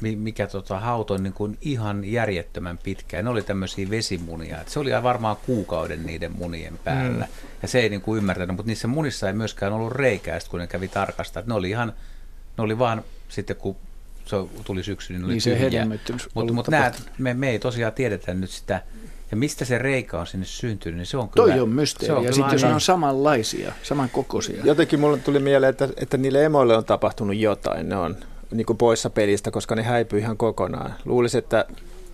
mikä 0.01 0.47
tota, 0.47 0.79
hautoi 0.79 1.19
niin 1.19 1.33
kuin 1.33 1.57
ihan 1.61 2.05
järjettömän 2.05 2.77
pitkään. 2.77 3.25
Ne 3.25 3.31
oli 3.31 3.41
tämmöisiä 3.41 3.89
vesimunia. 3.89 4.61
Et 4.61 4.69
se 4.69 4.79
oli 4.79 4.91
varmaan 5.03 5.37
kuukauden 5.45 6.05
niiden 6.05 6.31
munien 6.31 6.79
päällä. 6.83 7.25
Mm. 7.25 7.47
Ja 7.61 7.67
se 7.67 7.79
ei 7.79 7.89
niin 7.89 8.01
kuin 8.01 8.17
ymmärtänyt, 8.17 8.55
mutta 8.55 8.69
niissä 8.69 8.87
munissa 8.87 9.27
ei 9.27 9.33
myöskään 9.33 9.73
ollut 9.73 9.91
reikää, 9.91 10.39
kun 10.49 10.59
ne 10.59 10.67
kävi 10.67 10.87
tarkastaa. 10.87 11.39
Et 11.39 11.47
Ne 11.47 11.53
oli 11.53 11.69
ihan, 11.69 11.93
ne 12.57 12.63
oli 12.63 12.79
vaan 12.79 13.03
sitten 13.29 13.55
kun 13.55 13.75
se 14.25 14.35
tuli 14.63 14.83
syksy, 14.83 15.13
niin 15.13 15.21
ne 15.21 15.25
oli 15.25 15.33
Niin 15.33 15.43
tyhjiä. 15.43 15.87
Mutta 16.33 16.53
mut 16.53 16.67
me, 17.17 17.33
me 17.33 17.49
ei 17.49 17.59
tosiaan 17.59 17.93
tiedetä 17.93 18.33
nyt 18.33 18.49
sitä, 18.49 18.81
ja 19.31 19.37
mistä 19.37 19.65
se 19.65 19.77
reikä 19.77 20.19
on 20.19 20.27
sinne 20.27 20.45
syntynyt, 20.45 20.97
niin 20.97 21.05
se 21.05 21.17
on 21.17 21.29
kyllä... 21.29 21.47
Toi 21.47 21.59
on 21.59 21.69
mysteeri. 21.69 22.07
se 22.07 22.13
on 22.13 22.23
ja 22.23 22.33
sitten 22.33 22.51
jos 22.51 22.61
ne 22.61 22.67
aina- 22.67 22.75
on 22.75 22.81
samanlaisia, 22.81 23.73
samankokoisia. 23.83 24.61
Jotenkin 24.63 24.99
mulle 24.99 25.17
tuli 25.17 25.39
mieleen, 25.39 25.69
että, 25.69 25.89
että 25.97 26.17
niille 26.17 26.45
emoille 26.45 26.77
on 26.77 26.85
tapahtunut 26.85 27.35
jotain. 27.35 27.89
Ne 27.89 27.95
on 27.95 28.17
niin 28.51 28.65
kuin 28.65 28.77
poissa 28.77 29.09
pelistä, 29.09 29.51
koska 29.51 29.75
ne 29.75 29.83
häipyy 29.83 30.19
ihan 30.19 30.37
kokonaan. 30.37 30.93
Luulisin, 31.05 31.37
että 31.37 31.65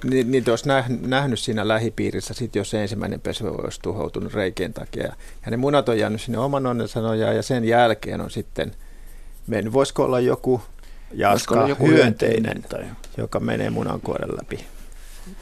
ni- 0.04 0.24
niitä 0.24 0.52
olisi 0.52 0.66
näh- 0.66 1.08
nähnyt 1.08 1.40
siinä 1.40 1.68
lähipiirissä, 1.68 2.34
sit 2.34 2.56
jos 2.56 2.74
ensimmäinen 2.74 3.22
pesä 3.22 3.52
olisi 3.52 3.80
tuhoutunut 3.82 4.34
reikien 4.34 4.74
takia. 4.74 5.04
Ja 5.46 5.52
ne 5.52 5.58
munat 5.58 5.90
on 5.90 6.00
jäänyt 6.00 6.22
sinne 6.22 6.38
oman 6.38 6.66
onnensa 6.66 7.02
nojaan, 7.02 7.36
ja 7.36 7.44
sen 7.44 7.66
jälkeen 7.66 8.22
on 8.22 8.32
sitten 8.32 8.72
mennyt. 9.48 9.74
Voisiko 9.74 10.04
olla 10.04 10.20
joku 10.20 10.62
jaska 11.14 11.56
olla 11.56 11.70
joku 11.70 11.88
hyönteinen, 11.88 12.64
tai... 12.70 12.86
joka 13.18 13.40
menee 13.40 13.70
munankuoren 13.70 14.30
läpi. 14.30 14.66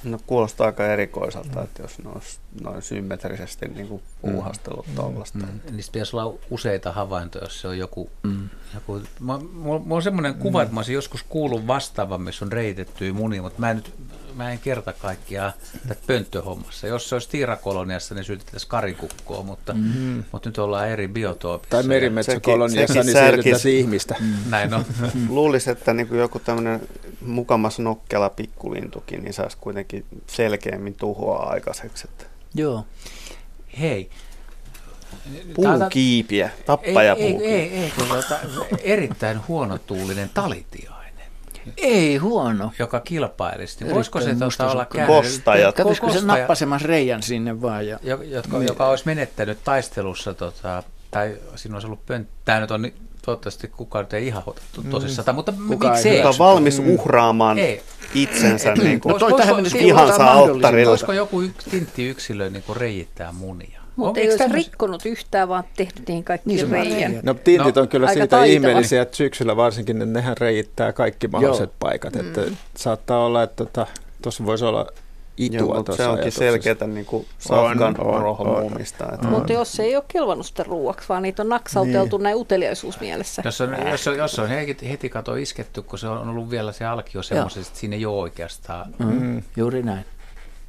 No 0.04 0.20
kuulostaa 0.28 0.66
aika 0.68 0.88
erikoiselta, 0.88 1.64
että 1.64 1.82
jos 1.82 2.00
ne 2.00 2.10
olisi 2.16 2.40
noin 2.62 2.82
symmetrisesti 2.82 3.68
niin 3.68 3.88
kuin 3.88 4.02
puuhastellut 4.22 4.88
mm. 4.88 4.96
tuollaista. 4.96 5.38
Mm. 5.38 5.76
Niistä 5.76 5.92
pitäisi 5.92 6.16
olla 6.16 6.34
useita 6.50 6.92
havaintoja, 6.92 7.44
jos 7.46 7.62
se 7.62 7.68
on 7.68 7.78
joku... 7.78 8.10
Mm. 8.24 8.50
joku 8.74 9.02
mulla, 9.20 9.40
mulla 9.80 9.96
on 9.96 10.02
semmoinen 10.02 10.34
kuva, 10.34 10.62
että 10.62 10.74
mä 10.74 10.80
olisin 10.80 10.96
joskus 10.96 11.24
kuullut 11.24 11.68
vastaavan, 11.68 12.22
missä 12.22 12.46
on 12.46 12.52
reitettyjä 12.52 13.14
munia, 13.14 13.42
mutta 13.42 13.60
mä 13.60 13.72
en 13.72 13.76
nyt 13.78 13.94
mä 14.36 14.52
en 14.52 14.60
kerta 14.60 14.94
kaikkiaan 14.94 15.54
tätä 15.88 16.02
pönttöhommassa. 16.08 16.88
Jos 16.88 17.10
se 17.10 17.16
olisi 17.16 17.30
tiirakoloniassa, 17.30 18.16
niin 18.16 18.24
syytettäisiin 18.26 18.70
karikukkoa, 18.70 19.44
mutta, 19.44 19.74
Mhm. 19.74 20.20
mutta 20.32 20.50
nyt 20.50 20.58
ollaan 20.58 20.90
eri 20.90 21.08
biotoopissa. 21.08 21.70
Tai 21.70 21.84
merimetsäkoloniassa, 21.84 22.94
sekin 22.94 23.06
niin 23.06 23.16
särkis- 23.16 23.26
siirryttäisiin 23.30 23.80
ihmistä. 23.80 24.16
Näin 24.50 24.74
on. 24.74 24.86
Luulisi, 25.30 25.72
että 25.72 25.94
niin 25.94 26.08
kuin 26.08 26.20
joku 26.20 26.40
tämmöinen 26.40 26.82
mukamas 27.22 27.80
nokkela 27.80 28.30
pikkulintukin, 28.30 29.24
niin 29.24 29.34
saisi 29.34 29.58
kuitenkin 29.70 30.06
selkeämmin 30.28 30.96
tuhoa 30.96 31.38
aikaiseksi. 31.44 32.08
Että 32.12 32.26
Joo. 32.56 32.86
Hei. 33.80 34.10
puukiipiä, 35.56 36.50
tappaja 36.66 37.14
ei, 37.14 37.36
ei, 37.36 37.46
ei, 37.46 37.70
ei, 37.84 37.92
kun 37.98 38.08
tota, 38.08 38.40
erittäin 38.84 39.48
huonotuulinen 39.48 40.30
talitiainen, 40.34 41.26
Ei 41.78 42.18
huono. 42.18 42.72
joka 42.80 43.00
kilpailisi. 43.00 43.76
Niin 43.76 43.80
Erittäin 43.80 43.96
voisiko 43.96 44.20
se 44.22 44.34
tota, 44.34 44.46
mustasukkainen. 44.46 45.10
olla 45.10 45.16
käynyt? 45.16 45.34
Kostajat. 45.36 45.76
Katsosiko 45.76 46.10
se 46.10 46.26
nappasemassa 46.26 46.88
reijän 46.88 47.24
sinne 47.24 47.62
vaan? 47.62 47.88
Ja... 47.88 48.00
jo- 48.02 48.22
jotka, 48.22 48.64
joka 48.64 48.88
olisi 48.88 49.04
menettänyt 49.06 49.64
taistelussa, 49.64 50.34
tota, 50.34 50.84
tai 51.12 51.38
siinä 51.56 51.76
olisi 51.76 51.88
ollut 51.88 52.06
pönttö. 52.06 52.32
Tämä 52.46 52.60
nyt 52.60 52.72
on 52.72 52.92
toivottavasti 53.26 53.68
kukaan 53.68 54.08
ei 54.14 54.28
ihan 54.28 54.44
otettu 54.46 54.84
tosissaan, 54.92 55.26
tai, 55.26 55.34
mutta 55.34 55.54
Kukaan 55.68 55.94
miksi 55.94 56.10
ei 56.10 56.18
ei? 56.20 56.24
Valmis 56.40 56.80
uhraamaan 56.80 57.60
Ei. 57.60 57.82
itsensä 58.16 58.74
niin 58.74 59.00
kuin 59.02 59.14
No 59.14 59.20
toi 59.20 59.34
tähän 59.34 59.56
mennessä 59.56 59.78
mahdollisimman. 59.78 60.28
alttarilla. 60.28 60.90
Voisiko 60.90 61.14
joku 61.14 61.42
yksi 61.42 61.70
tinttiyksilö 61.70 62.50
niin 62.50 62.64
reijittää 62.76 63.32
munia? 63.32 63.80
Mutta 63.96 64.20
ei 64.20 64.24
eikö 64.24 64.34
olisi 64.34 64.44
tämmöis- 64.44 64.66
rikkonut 64.66 65.06
yhtään, 65.06 65.50
vaan 65.50 65.64
tehnyt 65.78 66.08
niihin 66.08 66.24
kaikki 66.24 66.50
Niin 66.50 66.58
niin 66.58 66.72
reijän. 66.72 67.10
reijät. 67.12 67.24
No 67.24 67.34
tintit 67.34 67.76
No, 67.76 67.82
on 67.82 67.88
kyllä 67.88 68.06
aika 68.08 68.14
siitä 68.14 68.28
taitava. 68.28 68.54
ihmeellisiä, 68.54 69.02
että 69.02 69.18
syksyllä 69.18 69.56
varsinkin 69.56 70.00
ne, 70.00 70.06
nehän 70.06 70.38
reiittää 70.38 70.94
kaikki 70.94 71.28
mahdolliset 71.28 71.70
Joo. 71.70 71.76
paikat. 71.80 72.16
Että 72.16 72.42
saattaa 72.78 73.26
olla, 73.26 73.44
että 73.44 73.86
tuossa 74.22 74.46
voisi 74.46 74.66
olla 74.66 74.88
itua 75.40 75.58
Joo, 75.60 75.74
se 75.76 75.80
onkin 75.92 76.02
ajatuksessa. 76.06 76.40
selkeätä 76.40 76.88
niin 76.88 77.06
kuin 77.06 77.26
safkan 77.40 77.96
On, 78.02 78.16
on, 78.16 78.22
rohmuumista. 78.22 79.06
Että 79.14 79.28
Mutta 79.28 79.54
jos 79.54 79.72
se 79.72 79.84
ei 79.84 79.96
ole 79.96 80.04
kelvannut 80.08 80.46
sitten 80.46 80.66
ruuaksi, 80.66 81.10
vaan 81.10 81.24
niitä 81.24 81.42
on 81.44 81.50
naksauteltu 81.50 82.18
Niin. 82.18 82.24
näin 82.24 82.36
uteliaisuusmielessä. 82.36 83.42
Jos 83.46 83.62
on, 83.62 83.76
jos, 83.92 84.08
on, 84.08 84.18
jos 84.18 84.40
on 84.40 84.50
heti, 84.50 84.90
heti 84.90 85.10
kato 85.10 85.36
isketty, 85.36 85.82
kun 85.82 86.00
se 86.00 86.08
on 86.08 86.30
ollut 86.30 86.50
vielä 86.50 86.72
se 86.72 86.86
alkio 86.86 87.24
semmoisesta, 87.24 87.70
että 87.70 87.80
siinä 87.80 87.96
ei 87.96 88.06
ole 88.06 88.18
oikeastaan 88.20 88.96
Mm. 89.00 89.44
Juuri 89.58 89.84
näin. 89.84 90.06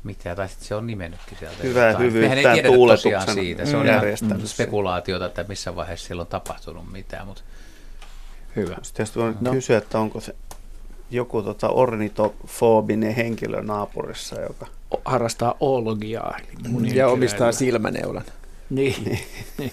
mitään, 0.05 0.37
tai 0.37 0.49
sitten 0.49 0.69
se 0.69 0.75
on 0.75 0.87
nimennytkin 0.87 1.39
sieltä. 1.39 1.57
Hyvää 1.63 1.87
jotain. 1.89 2.07
hyvyyttä 2.07 2.35
Mehän 2.35 2.39
ei 2.39 2.55
tiedetä 2.55 2.75
tuuletuksen 2.75 3.13
tosiaan 3.13 3.35
siitä, 3.35 3.67
se 3.67 3.77
on 3.77 3.87
ihan 3.87 3.97
järjestänyt. 3.97 4.49
spekulaatiota, 4.51 5.27
että 5.27 5.45
missä 5.49 5.77
vaiheessa 5.77 6.07
siellä 6.07 6.21
on 6.21 6.27
tapahtunut 6.27 6.93
mitään, 6.93 7.27
mutta 7.27 7.43
Hyvä. 8.57 8.77
Sitten 8.83 9.07
voi 9.17 9.35
No. 9.41 9.53
kysyä, 9.53 9.79
että 9.79 9.99
onko 9.99 10.21
se 10.21 10.35
joku 11.11 11.43
tota 11.43 11.69
ornitofoobinen 11.69 13.15
henkilö 13.15 13.63
naapurissa, 13.63 14.41
joka 14.41 14.67
O- 14.95 15.03
Harrastaa 15.05 15.55
oologiaa. 15.61 16.37
Eli 16.39 16.69
munien 16.69 16.97
Ja 16.97 17.09
omistaa 17.09 17.53
silmäneulan. 17.53 18.25
Niin. 18.71 19.19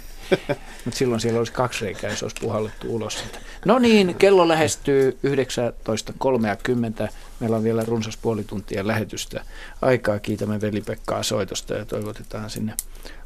Mutta 0.85 0.97
silloin 0.97 1.21
siellä 1.21 1.37
olisi 1.37 1.53
kaksi 1.53 1.85
reikää, 1.85 2.09
niin 2.09 2.17
se 2.17 2.25
olisi 2.25 2.35
puhallettu 2.41 2.95
ulos 2.95 3.19
siitä. 3.19 3.39
No 3.65 3.79
niin, 3.79 4.15
kello 4.15 4.47
lähestyy 4.47 5.17
19.30. 7.05 7.09
Meillä 7.39 7.57
on 7.57 7.63
vielä 7.63 7.83
runsas 7.87 8.17
puoli 8.17 8.43
tuntia 8.43 8.87
lähetystä 8.87 9.45
aikaa. 9.81 10.19
Kiitämme 10.19 10.61
veli-Pekkaa 10.61 11.23
soitosta 11.23 11.73
ja 11.73 11.85
toivotetaan 11.85 12.49
sinne 12.49 12.73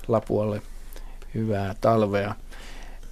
Lapualle 0.07 0.61
hyvää 1.33 1.75
talvea. 1.81 2.35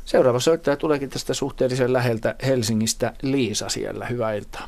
Seuraava 0.05 0.39
soittaja 0.39 0.77
tuleekin 0.77 1.09
tästä 1.09 1.34
suhteellisen 1.34 1.93
läheltä 1.93 2.35
Helsingistä. 2.45 3.13
Liisa 3.21 3.69
siellä, 3.69 4.05
hyvää 4.05 4.34
iltaa. 4.34 4.67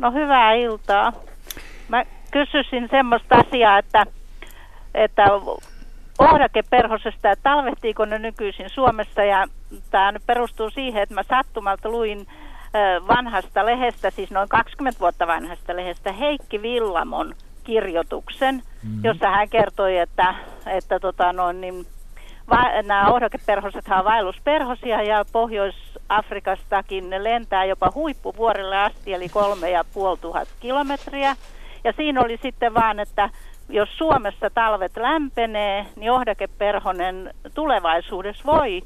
No 0.00 0.12
hyvää 0.12 0.52
iltaa. 0.52 1.12
Mä 1.88 2.04
kysyisin 2.30 2.88
semmoista 2.90 3.36
asiaa, 3.36 3.78
että, 3.78 4.06
että 4.94 5.24
ohdakeperhosesta, 6.18 7.30
että 7.30 7.42
talvehtiiko 7.42 8.04
ne 8.04 8.18
nykyisin 8.18 8.70
Suomessa 8.70 9.24
ja 9.24 9.46
tämä 9.90 10.12
nyt 10.12 10.22
perustuu 10.26 10.70
siihen, 10.70 11.02
että 11.02 11.14
mä 11.14 11.22
sattumalta 11.22 11.88
luin 11.88 12.26
vanhasta 13.08 13.66
lehdestä, 13.66 14.10
siis 14.10 14.30
noin 14.30 14.48
20 14.48 15.00
vuotta 15.00 15.26
vanhasta 15.26 15.76
lehdestä, 15.76 16.12
Heikki 16.12 16.62
Villamon 16.62 17.34
kirjoituksen, 17.64 18.54
mm-hmm. 18.54 19.00
jossa 19.04 19.30
hän 19.30 19.48
kertoi, 19.48 19.98
että, 19.98 20.34
että 20.66 21.00
tota 21.00 21.32
noin, 21.32 21.60
niin, 21.60 21.86
va- 22.50 22.82
nämä 22.82 23.08
ohdakeperhosethan 23.08 23.98
on 23.98 24.04
vaellusperhosia 24.04 25.02
ja 25.02 25.24
Pohjois-Afrikastakin 26.10 27.10
ne 27.10 27.24
lentää 27.24 27.64
jopa 27.64 27.92
huippuvuorelle 27.94 28.78
asti, 28.78 29.12
eli 29.12 29.28
kolme 29.28 29.70
ja 29.70 29.84
kilometriä. 30.60 31.36
Ja 31.84 31.92
siinä 31.96 32.20
oli 32.20 32.38
sitten 32.42 32.74
vaan, 32.74 33.00
että 33.00 33.30
jos 33.68 33.88
Suomessa 33.98 34.50
talvet 34.50 34.96
lämpenee, 34.96 35.86
niin 35.96 36.12
ohdakeperhonen 36.12 37.34
tulevaisuudessa 37.54 38.44
voi 38.46 38.82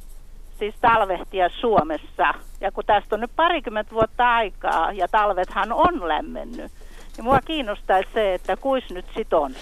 siis 0.58 0.74
talvehtia 0.80 1.48
Suomessa. 1.60 2.34
Ja 2.60 2.72
kun 2.72 2.84
tästä 2.86 3.16
on 3.16 3.20
nyt 3.20 3.30
parikymmentä 3.36 3.94
vuotta 3.94 4.34
aikaa 4.34 4.92
ja 4.92 5.08
talvethan 5.08 5.72
on 5.72 6.08
lämmennyt, 6.08 6.72
niin 7.16 7.24
mua 7.24 7.40
kiinnostaisi 7.44 8.08
se, 8.14 8.34
että 8.34 8.56
kuis 8.56 8.90
nyt 8.90 9.06
sit 9.16 9.32
on. 9.32 9.54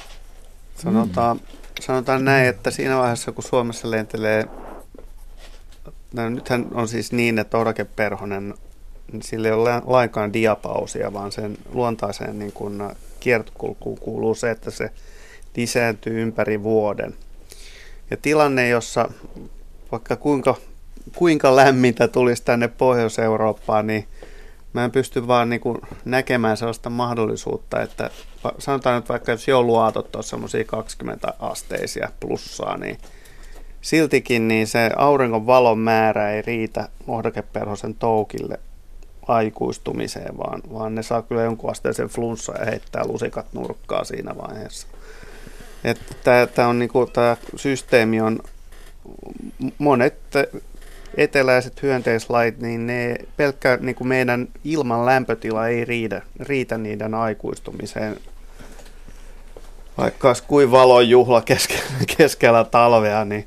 Sanotaan, 0.74 1.40
sanotaan 1.80 2.24
näin, 2.24 2.48
että 2.48 2.70
siinä 2.70 2.98
vaiheessa 2.98 3.32
kun 3.32 3.44
Suomessa 3.44 3.90
lentelee, 3.90 4.44
no 6.12 6.28
nythän 6.28 6.66
on 6.74 6.88
siis 6.88 7.12
niin, 7.12 7.38
että 7.38 7.58
orakeperhonen, 7.58 8.54
niin 9.12 9.22
sillä 9.22 9.48
ei 9.48 9.54
ole 9.54 9.82
lainkaan 9.86 10.32
diapausia, 10.32 11.12
vaan 11.12 11.32
sen 11.32 11.58
luontaiseen 11.72 12.38
niin 12.38 12.52
kuin 12.52 12.82
kiertokulkuun 13.20 13.98
kuuluu 13.98 14.34
se, 14.34 14.50
että 14.50 14.70
se 14.70 14.90
lisääntyy 15.56 16.22
ympäri 16.22 16.62
vuoden. 16.62 17.14
Ja 18.10 18.16
tilanne, 18.16 18.68
jossa 18.68 19.08
vaikka 19.92 20.16
kuinka, 20.16 20.54
kuinka 21.16 21.56
lämmintä 21.56 22.08
tulisi 22.08 22.42
tänne 22.44 22.68
Pohjois-Eurooppaan, 22.68 23.86
niin 23.86 24.06
mä 24.72 24.84
en 24.84 24.90
pysty 24.90 25.26
vaan 25.26 25.50
niin 25.50 25.60
kuin 25.60 25.78
näkemään 26.04 26.56
sellaista 26.56 26.90
mahdollisuutta, 26.90 27.82
että 27.82 28.10
sanotaan 28.58 28.96
nyt 28.96 29.08
vaikka 29.08 29.32
jos 29.32 29.48
jouluaatot 29.48 30.16
on 30.16 30.24
semmoisia 30.24 30.64
20 30.64 31.34
asteisia 31.38 32.08
plussaa, 32.20 32.76
niin 32.76 32.98
siltikin 33.82 34.48
niin 34.48 34.66
se 34.66 34.90
auringon 34.96 35.46
valon 35.46 35.78
määrä 35.78 36.30
ei 36.30 36.42
riitä 36.42 36.88
ohdakeperhosen 37.06 37.94
toukille 37.94 38.60
aikuistumiseen, 39.28 40.38
vaan, 40.38 40.62
vaan 40.72 40.94
ne 40.94 41.02
saa 41.02 41.22
kyllä 41.22 41.42
jonkun 41.42 41.70
asteisen 41.70 42.08
flunssa 42.08 42.58
ja 42.58 42.64
heittää 42.64 43.06
lusikat 43.06 43.46
nurkkaa 43.52 44.04
siinä 44.04 44.36
vaiheessa. 44.36 44.86
Tämä 46.54 46.68
on 46.68 46.78
niinku, 46.78 47.10
systeemi 47.56 48.20
on, 48.20 48.38
monet 49.78 50.14
eteläiset 51.16 51.82
hyönteislait, 51.82 52.58
niin 52.58 52.86
ne 52.86 53.16
pelkkä 53.36 53.78
niin 53.80 53.94
kuin 53.94 54.08
meidän 54.08 54.48
ilman 54.64 55.06
lämpötila 55.06 55.68
ei 55.68 55.84
riitä, 55.84 56.22
riitä 56.40 56.78
niiden 56.78 57.14
aikuistumiseen. 57.14 58.16
Vaikka 59.98 60.28
olisi 60.28 60.42
kuin 60.46 60.70
valon 60.70 61.08
juhla 61.08 61.42
keskellä, 61.42 61.82
keskellä 62.16 62.64
talvea, 62.64 63.24
niin, 63.24 63.46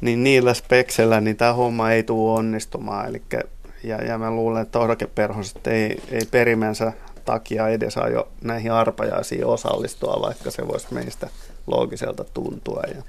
niin 0.00 0.24
niillä 0.24 0.54
speksellä 0.54 1.20
niin 1.20 1.36
tämä 1.36 1.52
homma 1.52 1.90
ei 1.90 2.02
tule 2.02 2.38
onnistumaan. 2.38 3.08
Elikkä, 3.08 3.40
ja, 3.84 4.04
ja 4.04 4.18
mä 4.18 4.30
luulen, 4.30 4.62
että 4.62 4.78
ohdakeperhoset 4.78 5.66
ei, 5.66 6.02
ei 6.10 6.26
perimänsä 6.30 6.92
takia 7.24 7.68
edes 7.68 7.96
aio 7.96 8.28
näihin 8.42 8.72
arpajaisiin 8.72 9.46
osallistua, 9.46 10.22
vaikka 10.22 10.50
se 10.50 10.68
voisi 10.68 10.94
meistä 10.94 11.28
loogiselta 11.66 12.24
tuntua. 12.24 12.82
Ja 12.94 13.02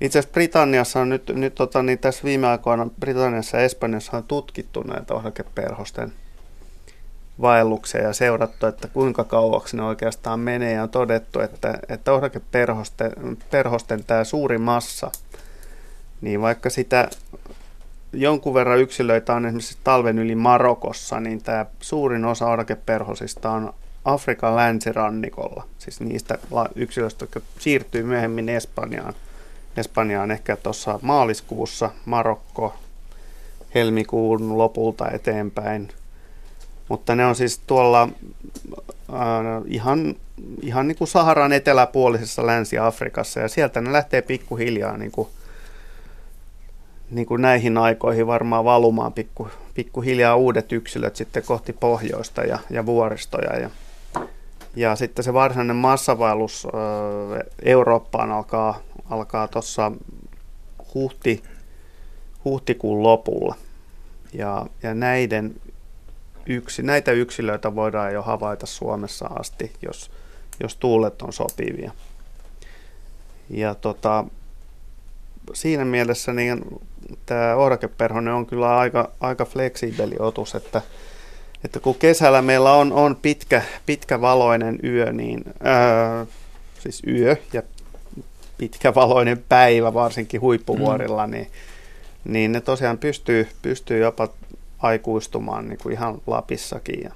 itse 0.00 0.18
asiassa 0.18 0.34
Britanniassa 0.34 1.00
on 1.00 1.08
nyt, 1.08 1.28
nyt 1.34 1.54
tota, 1.54 1.82
niin 1.82 1.98
tässä 1.98 2.24
viime 2.24 2.46
aikoina 2.46 2.86
Britanniassa 3.00 3.56
ja 3.56 3.62
Espanjassa 3.62 4.16
on 4.16 4.24
tutkittu 4.24 4.82
näitä 4.82 5.14
ohdakeperhosten 5.14 6.12
vaelluksia 7.40 8.02
ja 8.02 8.12
seurattu, 8.12 8.66
että 8.66 8.88
kuinka 8.88 9.24
kauaksi 9.24 9.76
ne 9.76 9.82
oikeastaan 9.82 10.40
menee 10.40 10.72
ja 10.72 10.82
on 10.82 10.90
todettu, 10.90 11.40
että, 11.40 11.78
että 11.88 12.12
ohdakeperhosten 12.12 13.12
perhosten 13.50 14.04
tämä 14.04 14.24
suuri 14.24 14.58
massa, 14.58 15.10
niin 16.20 16.40
vaikka 16.40 16.70
sitä 16.70 17.08
jonkun 18.12 18.54
verran 18.54 18.78
yksilöitä 18.78 19.34
on 19.34 19.46
esimerkiksi 19.46 19.78
talven 19.84 20.18
yli 20.18 20.34
Marokossa, 20.34 21.20
niin 21.20 21.42
tämä 21.42 21.66
suurin 21.80 22.24
osa 22.24 22.46
ohdakeperhosista 22.46 23.50
on 23.50 23.74
Afrikan 24.04 24.56
länsirannikolla, 24.56 25.64
siis 25.78 26.00
niistä 26.00 26.38
yksilöistä, 26.74 27.22
jotka 27.22 27.40
siirtyy 27.58 28.02
myöhemmin 28.02 28.48
Espanjaan 28.48 29.14
Espanjaan 29.76 30.30
ehkä 30.30 30.56
tuossa 30.56 30.98
maaliskuussa, 31.02 31.90
Marokko 32.04 32.74
helmikuun 33.74 34.58
lopulta 34.58 35.10
eteenpäin. 35.10 35.88
Mutta 36.88 37.14
ne 37.14 37.26
on 37.26 37.36
siis 37.36 37.60
tuolla 37.66 38.02
äh, 38.02 39.18
ihan, 39.66 40.14
ihan 40.62 40.88
niin 40.88 40.96
kuin 40.96 41.08
Saharan 41.08 41.52
eteläpuolisessa 41.52 42.46
Länsi-Afrikassa 42.46 43.40
ja 43.40 43.48
sieltä 43.48 43.80
ne 43.80 43.92
lähtee 43.92 44.22
pikkuhiljaa 44.22 44.96
niin 44.96 45.10
kuin, 45.10 45.28
niin 47.14 47.26
kuin 47.26 47.42
näihin 47.42 47.78
aikoihin 47.78 48.26
varmaan 48.26 48.64
valumaan 48.64 49.12
pikku, 49.12 49.48
uudet 50.36 50.72
yksilöt 50.72 51.16
sitten 51.16 51.42
kohti 51.42 51.72
pohjoista 51.72 52.42
ja, 52.42 52.58
ja 52.70 52.86
vuoristoja. 52.86 53.58
Ja, 53.58 53.70
ja 54.76 54.96
sitten 54.96 55.24
se 55.24 55.32
varsinainen 55.32 55.76
massavaellus 55.76 56.66
Eurooppaan 57.62 58.32
alkaa 58.32 58.80
alkaa 59.10 59.48
tuossa 59.48 59.92
huhti, 60.94 61.42
huhtikuun 62.44 63.02
lopulla. 63.02 63.54
Ja, 64.32 64.66
ja 64.82 64.94
näiden 64.94 65.54
yksi, 66.46 66.82
näitä 66.82 67.12
yksilöitä 67.12 67.74
voidaan 67.74 68.12
jo 68.12 68.22
havaita 68.22 68.66
Suomessa 68.66 69.26
asti, 69.26 69.72
jos, 69.82 70.10
jos 70.60 70.76
tuulet 70.76 71.22
on 71.22 71.32
sopivia. 71.32 71.92
Ja 73.50 73.74
tota, 73.74 74.24
siinä 75.52 75.84
mielessä 75.84 76.32
niin 76.32 76.64
tämä 77.26 77.54
orakeperhonen 77.54 78.34
on 78.34 78.46
kyllä 78.46 78.78
aika, 78.78 79.10
aika 79.20 79.44
fleksibeli 79.44 80.16
otus, 80.18 80.54
että, 80.54 80.82
että 81.64 81.80
kun 81.80 81.94
kesällä 81.94 82.42
meillä 82.42 82.72
on, 82.72 82.92
on 82.92 83.16
pitkä, 83.22 83.62
pitkä 83.86 84.20
valoinen 84.20 84.78
yö, 84.84 85.12
niin 85.12 85.44
ää, 85.62 86.26
siis 86.78 87.02
yö 87.06 87.36
ja 87.52 87.62
pitkävaloinen 88.58 89.44
päivä, 89.48 89.94
varsinkin 89.94 90.40
huippuvuorilla, 90.40 91.26
mm. 91.26 91.32
niin, 91.32 91.50
niin 92.24 92.52
ne 92.52 92.60
tosiaan 92.60 92.98
pystyy, 92.98 93.48
pystyy 93.62 93.98
jopa 93.98 94.28
aikuistumaan 94.78 95.68
niin 95.68 95.78
kuin 95.82 95.92
ihan 95.92 96.22
Lapissakin. 96.26 97.00
Ja, 97.04 97.10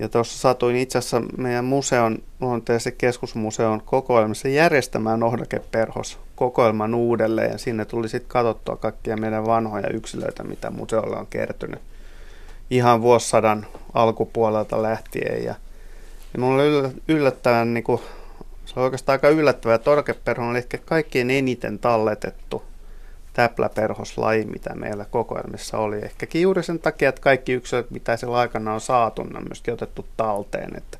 ja 0.00 0.08
tuossa 0.08 0.38
satuin 0.38 0.76
itse 0.76 0.98
asiassa 0.98 1.22
meidän 1.38 1.64
museon, 1.64 2.18
luonteellisesti 2.40 2.98
keskusmuseon 2.98 3.82
kokoelmassa 3.84 4.48
järjestämään 4.48 5.22
ohdakeperhos 5.22 6.18
kokoelman 6.36 6.94
uudelleen 6.94 7.52
ja 7.52 7.58
sinne 7.58 7.84
tuli 7.84 8.08
sitten 8.08 8.28
katsottua 8.28 8.76
kaikkia 8.76 9.16
meidän 9.16 9.46
vanhoja 9.46 9.88
yksilöitä, 9.88 10.42
mitä 10.42 10.70
museolle 10.70 11.16
on 11.16 11.26
kertynyt 11.26 11.80
ihan 12.70 13.02
vuosisadan 13.02 13.66
alkupuolelta 13.94 14.82
lähtien. 14.82 15.44
Ja, 15.44 15.54
ja 16.34 16.40
mulla 16.40 16.62
oli 16.62 16.92
yllättävän 17.08 17.74
niin 17.74 17.84
kuin 17.84 18.00
se 18.64 18.80
on 18.80 18.84
oikeastaan 18.84 19.14
aika 19.14 19.28
yllättävää, 19.28 19.74
että 19.74 19.90
on 20.38 20.56
ehkä 20.56 20.78
kaikkein 20.78 21.30
eniten 21.30 21.78
talletettu 21.78 22.69
täpläperhoslaji, 23.40 24.44
mitä 24.44 24.74
meillä 24.74 25.04
kokoelmissa 25.04 25.78
oli. 25.78 25.98
Ehkäkin 25.98 26.42
juuri 26.42 26.62
sen 26.62 26.78
takia, 26.78 27.08
että 27.08 27.20
kaikki 27.20 27.52
yksilöt, 27.52 27.90
mitä 27.90 28.16
siellä 28.16 28.38
aikana 28.38 28.74
on 28.74 28.80
saatu, 28.80 29.22
on 29.22 29.44
myöskin 29.48 29.74
otettu 29.74 30.06
talteen. 30.16 30.76
Että 30.76 30.98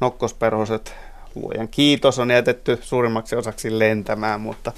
nokkosperhoset, 0.00 0.94
luojan 1.34 1.68
kiitos, 1.68 2.18
on 2.18 2.30
jätetty 2.30 2.78
suurimmaksi 2.82 3.36
osaksi 3.36 3.78
lentämään, 3.78 4.40
mutta, 4.40 4.72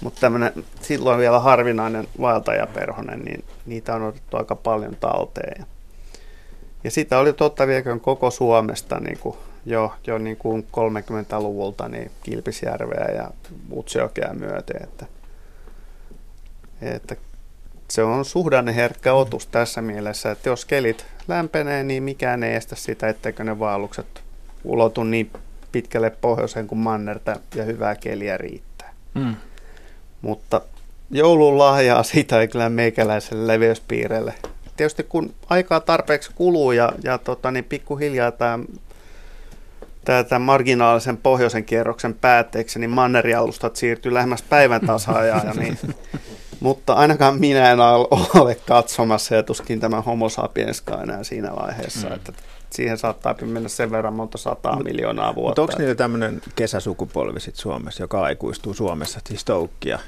mutta 0.00 0.20
tämmöinen 0.20 0.52
silloin 0.80 1.18
vielä 1.18 1.40
harvinainen 1.40 2.08
vaeltajaperhonen, 2.20 3.20
niin 3.20 3.44
niitä 3.66 3.94
on 3.94 4.02
otettu 4.02 4.36
aika 4.36 4.56
paljon 4.56 4.96
talteen. 5.00 5.66
Ja 6.84 6.90
sitä 6.90 7.18
oli 7.18 7.32
totta 7.32 7.66
viekön 7.66 8.00
koko 8.00 8.30
Suomesta 8.30 9.00
niin 9.00 9.18
kuin 9.18 9.36
jo, 9.66 9.92
jo 10.06 10.18
niin 10.18 10.36
kuin 10.36 10.66
30-luvulta 10.72 11.88
niin 11.88 12.10
Kilpisjärveä 12.22 13.14
ja 13.14 13.30
Utsjokea 13.72 14.34
myöten, 14.34 14.82
että, 14.82 15.06
että 16.82 17.16
se 17.88 18.02
on 18.02 18.24
suhdanneherkkä 18.24 19.12
otus 19.12 19.46
tässä 19.46 19.82
mielessä, 19.82 20.30
että 20.30 20.48
jos 20.48 20.64
kelit 20.64 21.06
lämpenee, 21.28 21.84
niin 21.84 22.02
mikään 22.02 22.42
ei 22.42 22.54
estä 22.54 22.76
sitä, 22.76 23.08
etteikö 23.08 23.44
ne 23.44 23.58
vaellukset 23.58 24.22
ulotu 24.64 25.04
niin 25.04 25.30
pitkälle 25.72 26.10
pohjoiseen 26.10 26.66
kuin 26.66 26.78
mannerta 26.78 27.36
ja 27.54 27.64
hyvää 27.64 27.94
keliä 27.94 28.36
riittää. 28.36 28.94
Mm. 29.14 29.36
Mutta 30.22 30.60
joulun 31.10 31.58
lahjaa 31.58 32.02
siitä 32.02 32.40
ei 32.40 32.48
kyllä 32.48 32.68
meikäläiselle 32.68 33.52
leveyspiireille. 33.52 34.34
Tietysti 34.76 35.02
kun 35.02 35.34
aikaa 35.48 35.80
tarpeeksi 35.80 36.30
kuluu 36.34 36.72
ja, 36.72 36.92
ja 37.04 37.18
tota, 37.18 37.50
niin 37.50 37.64
pikkuhiljaa 37.64 38.32
tämä 38.32 38.58
tätä 40.04 40.38
marginaalisen 40.38 41.16
pohjoisen 41.16 41.64
kierroksen 41.64 42.14
päätteeksi, 42.14 42.78
niin 42.78 42.90
mannerialustat 42.90 43.76
siirtyy 43.76 44.14
lähemmäs 44.14 44.42
päivän 44.42 44.80
tasaajaa. 44.86 45.54
niin, 45.54 45.78
mutta 46.60 46.92
ainakaan 46.92 47.38
minä 47.38 47.70
en 47.70 47.80
ole 47.80 48.54
katsomassa 48.68 49.34
ja 49.34 49.42
tuskin 49.42 49.80
tämä 49.80 50.00
homo 50.00 50.28
sapienskaan 50.28 51.02
enää 51.02 51.24
siinä 51.24 51.50
vaiheessa, 51.56 52.08
mm. 52.08 52.14
että 52.14 52.32
siihen 52.70 52.98
saattaa 52.98 53.34
mennä 53.46 53.68
sen 53.68 53.90
verran 53.90 54.14
monta 54.14 54.38
sataa 54.38 54.76
Mut, 54.76 54.84
miljoonaa 54.84 55.34
vuotta. 55.34 55.62
Mutta 55.62 55.72
onko 55.72 55.74
niillä 55.82 55.94
tämmöinen 55.94 56.42
kesäsukupolvi 56.56 57.40
sit 57.40 57.56
Suomessa, 57.56 58.02
joka 58.02 58.22
aikuistuu 58.22 58.74
Suomessa, 58.74 59.20
siis 59.28 59.44
toukkia? 59.44 59.98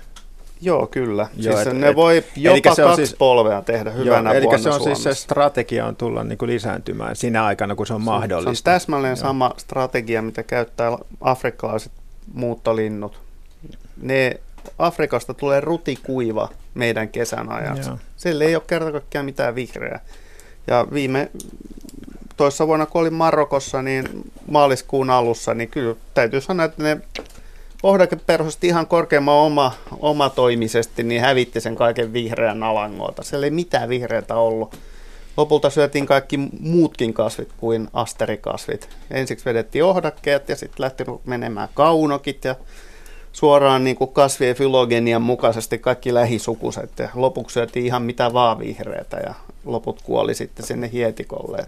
Joo, 0.61 0.87
kyllä. 0.87 1.27
Joo, 1.37 1.57
siis 1.57 1.67
et- 1.67 1.77
ne 1.77 1.89
et- 1.89 1.97
voi 1.97 2.25
jopa 2.37 2.75
se 2.75 2.85
on 2.85 2.89
kaksi 2.91 3.07
siis- 3.07 3.19
polvea 3.19 3.63
tehdä 3.63 3.91
hyvänä 3.91 4.35
Joo, 4.35 4.39
eli 4.53 4.63
se 4.63 4.69
on 4.71 4.81
siis 4.81 4.99
se 4.99 5.03
Suomessa. 5.03 5.15
strategia 5.15 5.87
on 5.87 5.97
tulla 5.97 6.25
niin 6.25 6.39
kuin 6.39 6.51
lisääntymään 6.51 7.17
sinä 7.17 7.45
aikana, 7.45 7.75
kun 7.75 7.87
se 7.87 7.95
on 7.95 8.01
Se 8.01 8.05
mahdollista. 8.05 8.71
on 8.71 8.75
täsmälleen 8.75 9.11
Joo. 9.11 9.17
sama 9.23 9.53
strategia, 9.57 10.23
mitä 10.23 10.43
käyttää 10.43 10.99
afrikkalaiset 11.21 11.93
muuttolinnut. 12.35 13.21
Ne 14.03 14.41
Afrikasta 14.79 15.35
tulee 15.35 15.61
rutikuiva 15.61 16.49
meidän 16.75 17.09
kesän 17.09 17.53
ajaksi. 17.53 17.89
Joo. 17.89 17.99
Siellä 18.17 18.45
ei 18.45 18.55
ole 18.55 18.63
kerta 18.67 18.93
kaikkiaan 18.93 19.25
mitään 19.25 19.55
vihreää. 19.55 20.01
Ja 20.67 20.87
viime 20.93 21.31
toissa 22.37 22.67
vuonna, 22.67 22.87
kun 22.87 23.01
olin 23.01 23.15
Marokossa, 23.15 23.83
niin 23.83 24.33
maaliskuun 24.47 25.11
alussa, 25.11 25.55
niin 25.55 25.69
kyllä 25.69 25.97
täytyy 26.15 26.41
sanoa, 26.41 26.67
että 26.67 26.83
ne 26.83 27.01
ohdakeperhoset 27.83 28.65
ihan 28.65 28.87
korkeamman 28.87 29.35
oma, 29.35 29.73
omatoimisesti, 30.01 31.03
niin 31.03 31.21
hävitti 31.21 31.61
sen 31.61 31.77
kaiken 31.77 32.13
vihreän 32.13 32.63
alangolta. 32.63 33.23
Siellä 33.23 33.47
ei 33.47 33.51
mitään 33.51 33.89
vihreätä 33.89 34.35
ollut. 34.35 34.79
Lopulta 35.37 35.71
syötiin 35.71 36.07
kaikki 36.07 36.37
muutkin 36.61 37.15
kasvit 37.15 37.49
kuin 37.57 37.89
asterikasvit. 37.93 38.89
Ensiksi 39.11 39.45
vedettiin 39.45 39.85
ohdakkeet 39.85 40.49
ja 40.49 40.57
sitten 40.57 40.83
lähti 40.85 41.05
menemään 41.25 41.69
kaunokit 41.75 42.45
ja 42.45 42.55
suoraan 43.33 43.85
niin 43.85 43.97
kuin 43.97 44.13
kasvien 44.13 44.57
filogenian 44.57 45.23
mukaisesti 45.23 45.79
kaikki 45.79 46.15
lähisukuset. 46.15 46.99
Ja 46.99 47.09
lopuksi 47.15 47.55
syötiin 47.55 47.87
ihan 47.87 48.03
mitä 48.03 48.33
vaan 48.33 48.59
vihreätä 48.59 49.17
ja 49.17 49.35
loput 49.65 50.03
kuoli 50.03 50.35
sitten 50.35 50.67
sinne 50.67 50.91
hietikolle. 50.93 51.67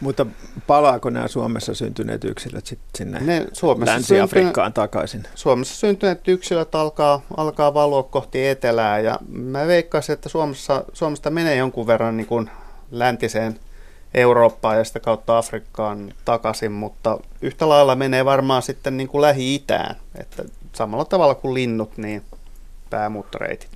Mutta 0.00 0.26
palaako 0.66 1.10
nämä 1.10 1.28
Suomessa 1.28 1.74
syntyneet 1.74 2.24
yksilöt 2.24 2.66
sitten 2.66 2.88
sinne 2.96 3.20
Ne 3.20 3.46
Suomessa 3.52 3.92
Länsi-Afrikkaan 3.92 4.72
takaisin? 4.72 5.24
Suomessa 5.34 5.76
syntyneet 5.76 6.28
yksilöt 6.28 6.74
alkaa, 6.74 7.22
alkaa 7.36 7.74
valua 7.74 8.02
kohti 8.02 8.46
etelää 8.46 8.98
ja 8.98 9.18
mä 9.28 9.66
veikkaisin, 9.66 10.12
että 10.12 10.28
Suomessa, 10.28 10.84
Suomesta 10.92 11.30
menee 11.30 11.56
jonkun 11.56 11.86
verran 11.86 12.16
niin 12.16 12.26
kuin 12.26 12.50
läntiseen 12.90 13.58
Eurooppaan 14.14 14.78
ja 14.78 14.84
sitä 14.84 15.00
kautta 15.00 15.38
Afrikkaan 15.38 16.12
takaisin, 16.24 16.72
mutta 16.72 17.18
yhtä 17.42 17.68
lailla 17.68 17.94
menee 17.94 18.24
varmaan 18.24 18.62
sitten 18.62 18.96
niin 18.96 19.08
kuin 19.08 19.22
Lähi-Itään, 19.22 19.96
että 20.20 20.44
samalla 20.76 21.04
tavalla 21.04 21.34
kuin 21.34 21.54
linnut, 21.54 21.96
niin 21.96 22.22
päämuuttoreitit. 22.90 23.70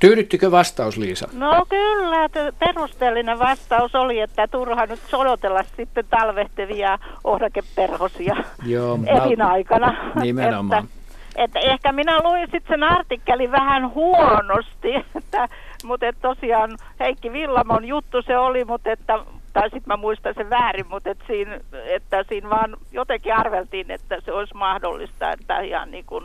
Tyydyttikö 0.00 0.50
vastaus, 0.50 0.96
Liisa? 0.96 1.28
No 1.32 1.66
kyllä, 1.68 2.28
perusteellinen 2.58 3.38
vastaus 3.38 3.94
oli, 3.94 4.20
että 4.20 4.48
turha 4.48 4.86
nyt 4.86 5.00
odotella 5.12 5.64
sitten 5.76 6.04
talvehtivia 6.10 6.98
ohdakeperhosia 7.24 8.36
Joo, 8.66 8.96
mä- 8.96 9.06
elinaikana. 9.06 10.12
Nimenomaan. 10.20 10.84
Että, 10.84 10.94
että 11.36 11.58
ehkä 11.58 11.92
minä 11.92 12.20
luin 12.22 12.42
sitten 12.42 12.62
sen 12.68 12.82
artikkelin 12.82 13.52
vähän 13.52 13.94
huonosti, 13.94 14.94
että, 15.18 15.48
mutta 15.84 16.06
että 16.06 16.28
tosiaan 16.28 16.70
Heikki 17.00 17.32
Villamon 17.32 17.84
juttu 17.84 18.22
se 18.22 18.38
oli, 18.38 18.64
mutta 18.64 18.90
että, 18.92 19.18
tai 19.52 19.62
sitten 19.62 19.82
mä 19.86 19.96
muistan 19.96 20.34
sen 20.34 20.50
väärin, 20.50 20.86
mutta 20.88 21.10
että 21.10 21.24
siinä, 21.26 21.60
että 21.72 22.24
siinä 22.28 22.50
vaan 22.50 22.76
jotenkin 22.92 23.34
arveltiin, 23.34 23.90
että 23.90 24.20
se 24.24 24.32
olisi 24.32 24.54
mahdollista, 24.54 25.32
että 25.32 25.60
ihan 25.60 25.90
niin 25.90 26.04
kuin 26.04 26.24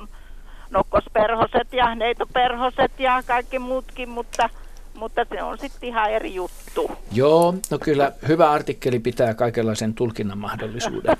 nokkosperhoset 0.69 1.73
ja 1.73 1.95
neitoperhoset 1.95 2.99
ja 2.99 3.23
kaikki 3.27 3.59
muutkin, 3.59 4.09
mutta, 4.09 4.49
mutta 4.93 5.25
se 5.29 5.43
on 5.43 5.57
sitten 5.57 5.89
ihan 5.89 6.11
eri 6.11 6.35
juttu. 6.35 6.91
Joo, 7.11 7.53
no 7.71 7.79
kyllä 7.79 8.11
hyvä 8.27 8.51
artikkeli 8.51 8.99
pitää 8.99 9.33
kaikenlaisen 9.33 9.93
tulkinnan 9.93 10.37
mahdollisuuden 10.37 11.17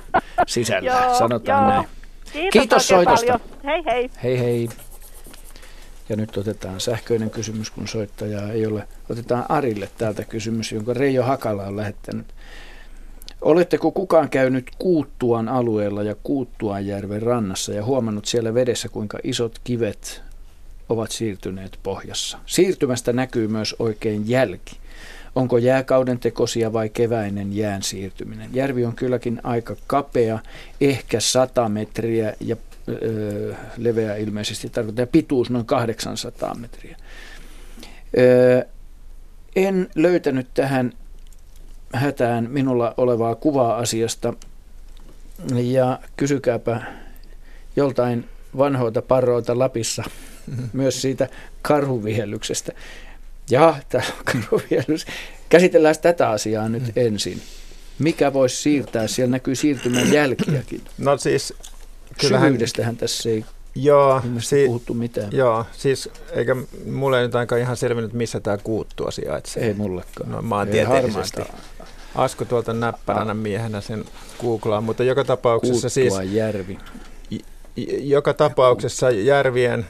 sisällä, 0.47 0.91
Joo, 1.05 1.13
sanotaan 1.13 1.63
joo. 1.63 1.69
näin. 1.69 1.87
Kiitos, 2.33 2.51
Kiitos 2.51 2.87
soitosta. 2.87 3.39
Paljon. 3.39 3.63
Hei 3.65 3.85
hei. 3.85 4.09
Hei 4.23 4.39
hei. 4.39 4.69
Ja 6.09 6.15
nyt 6.15 6.37
otetaan 6.37 6.79
sähköinen 6.79 7.29
kysymys, 7.29 7.71
kun 7.71 7.87
soittajaa 7.87 8.51
ei 8.51 8.65
ole. 8.65 8.87
Otetaan 9.09 9.45
Arille 9.49 9.89
täältä 9.97 10.23
kysymys, 10.23 10.71
jonka 10.71 10.93
Reijo 10.93 11.23
Hakala 11.23 11.63
on 11.63 11.77
lähettänyt. 11.77 12.25
Oletteko 13.41 13.91
kukaan 13.91 14.29
käynyt 14.29 14.71
Kuuttuan 14.77 15.49
alueella 15.49 16.03
ja 16.03 16.15
Kuuttuanjärven 16.23 17.21
rannassa 17.21 17.73
ja 17.73 17.85
huomannut 17.85 18.25
siellä 18.25 18.53
vedessä, 18.53 18.89
kuinka 18.89 19.19
isot 19.23 19.59
kivet 19.63 20.21
ovat 20.89 21.11
siirtyneet 21.11 21.79
pohjassa? 21.83 22.37
Siirtymästä 22.45 23.13
näkyy 23.13 23.47
myös 23.47 23.75
oikein 23.79 24.29
jälki. 24.29 24.77
Onko 25.35 25.57
jääkauden 25.57 26.19
tekosia 26.19 26.73
vai 26.73 26.89
keväinen 26.89 27.55
jään 27.55 27.83
siirtyminen? 27.83 28.49
Järvi 28.53 28.85
on 28.85 28.95
kylläkin 28.95 29.41
aika 29.43 29.75
kapea, 29.87 30.39
ehkä 30.81 31.19
100 31.19 31.69
metriä 31.69 32.33
ja 32.39 32.55
leveä 33.77 34.15
ilmeisesti 34.15 34.69
tarkoittaa, 34.69 35.03
ja 35.03 35.07
pituus 35.07 35.49
noin 35.49 35.65
800 35.65 36.55
metriä. 36.55 36.97
Ö, 38.17 38.65
en 39.55 39.89
löytänyt 39.95 40.47
tähän 40.53 40.93
hätään 41.93 42.49
minulla 42.49 42.93
olevaa 42.97 43.35
kuvaa 43.35 43.77
asiasta 43.77 44.33
ja 45.55 45.99
kysykääpä 46.17 46.81
joltain 47.75 48.29
vanhoilta 48.57 49.01
parroilta 49.01 49.59
Lapissa 49.59 50.03
myös 50.73 51.01
siitä 51.01 51.29
karhuvihellyksestä. 51.61 52.71
Ja 53.49 53.75
tämä 53.89 54.03
karhuvihellys. 54.23 55.05
Käsitellään 55.49 55.95
tätä 56.01 56.29
asiaa 56.29 56.69
nyt 56.69 56.83
ensin. 56.95 57.41
Mikä 57.99 58.33
voisi 58.33 58.61
siirtää? 58.61 59.07
Siellä 59.07 59.31
näkyy 59.31 59.55
siirtymän 59.55 60.13
jälkiäkin. 60.13 60.81
No 60.97 61.17
siis 61.17 61.53
kyllähän- 62.21 62.47
Syvyydestähän 62.47 62.97
tässä 62.97 63.29
ei 63.29 63.45
Joo, 63.75 64.21
si- 64.39 64.65
puhuttu 64.65 64.93
mitään. 64.93 65.29
Joo, 65.31 65.65
siis 65.71 66.09
eikä 66.31 66.55
mulle 66.91 67.21
nyt 67.21 67.35
ainakaan 67.35 67.61
ihan 67.61 67.77
selvinnyt, 67.77 68.13
missä 68.13 68.39
tämä 68.39 68.57
kuuttua 68.57 69.11
sijaitsee. 69.11 69.63
Ei 69.67 69.73
mullekaan. 69.73 70.31
No 70.31 70.41
maantieteellisesti. 70.41 71.41
Asko 72.15 72.45
tuolta 72.45 72.73
näppäränä 72.73 73.33
miehenä 73.33 73.81
sen 73.81 74.05
googlaa, 74.41 74.81
mutta 74.81 75.03
joka 75.03 75.23
tapauksessa 75.23 75.89
Kuuttua 76.01 76.19
siis... 76.21 76.33
järvi. 76.33 76.77
j- 77.31 77.39
Joka 77.99 78.33
tapauksessa 78.33 79.11
järvien, 79.11 79.85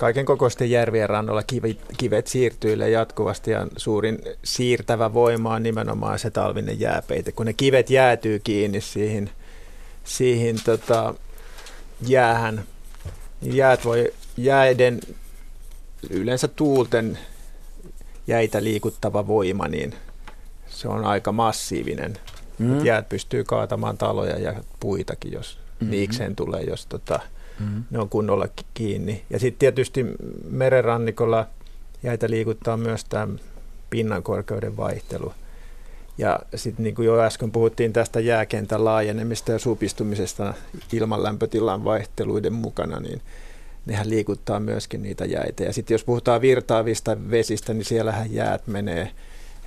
kaiken 0.00 0.24
kokoisten 0.24 0.70
järvien 0.70 1.08
rannoilla 1.08 1.42
kivet, 1.42 1.78
kivet 1.98 2.26
siirtyilee 2.26 2.90
jatkuvasti 2.90 3.50
ja 3.50 3.66
suurin 3.76 4.18
siirtävä 4.44 5.14
voima 5.14 5.54
on 5.54 5.62
nimenomaan 5.62 6.18
se 6.18 6.30
talvinen 6.30 6.80
jääpeite. 6.80 7.32
Kun 7.32 7.46
ne 7.46 7.52
kivet 7.52 7.90
jäätyy 7.90 8.38
kiinni 8.44 8.80
siihen, 8.80 9.30
siihen 10.04 10.56
tota, 10.64 11.14
jäähän, 12.00 12.64
jäät 13.42 13.84
voi 13.84 14.12
jäiden, 14.36 15.00
yleensä 16.10 16.48
tuulten 16.48 17.18
jäitä 18.26 18.64
liikuttava 18.64 19.26
voima, 19.26 19.68
niin 19.68 19.94
se 20.68 20.88
on 20.88 21.04
aika 21.04 21.32
massiivinen. 21.32 22.18
Mm. 22.58 22.84
Jäät 22.84 23.08
pystyy 23.08 23.44
kaatamaan 23.44 23.98
taloja 23.98 24.38
ja 24.38 24.54
puitakin, 24.80 25.32
jos 25.32 25.58
Mhm. 25.58 25.84
mm. 25.84 25.90
niikseen 25.90 26.36
tulee, 26.36 26.62
jos 26.62 26.86
tota, 26.86 27.20
Mhm. 27.60 27.68
mm. 27.74 27.84
ne 27.90 27.98
on 27.98 28.08
kunnolla 28.08 28.48
ki- 28.48 28.66
kiinni. 28.74 29.24
Ja 29.30 29.38
sitten 29.38 29.58
tietysti 29.58 30.06
merenrannikolla 30.50 31.46
jäitä 32.02 32.30
liikuttaa 32.30 32.76
myös 32.76 33.04
tämä 33.04 33.28
pinnan 33.90 34.22
korkeuden 34.22 34.76
vaihtelu. 34.76 35.32
Ja 36.18 36.40
sitten 36.54 36.82
niin 36.82 36.94
kuin 36.94 37.06
jo 37.06 37.20
äsken 37.20 37.52
puhuttiin 37.52 37.92
tästä 37.92 38.20
jääkentän 38.20 38.84
laajenemista 38.84 39.52
ja 39.52 39.58
supistumisesta 39.58 40.54
ilman 40.92 41.22
lämpötilan 41.22 41.84
vaihteluiden 41.84 42.52
mukana, 42.52 43.00
niin 43.00 43.20
nehän 43.86 44.10
liikuttaa 44.10 44.60
myöskin 44.60 45.02
niitä 45.02 45.24
jäitä. 45.24 45.64
Ja 45.64 45.72
sitten 45.72 45.94
jos 45.94 46.04
puhutaan 46.04 46.40
virtaavista 46.40 47.16
vesistä, 47.30 47.74
niin 47.74 47.84
siellähän 47.84 48.34
jäät 48.34 48.66
menee 48.66 49.10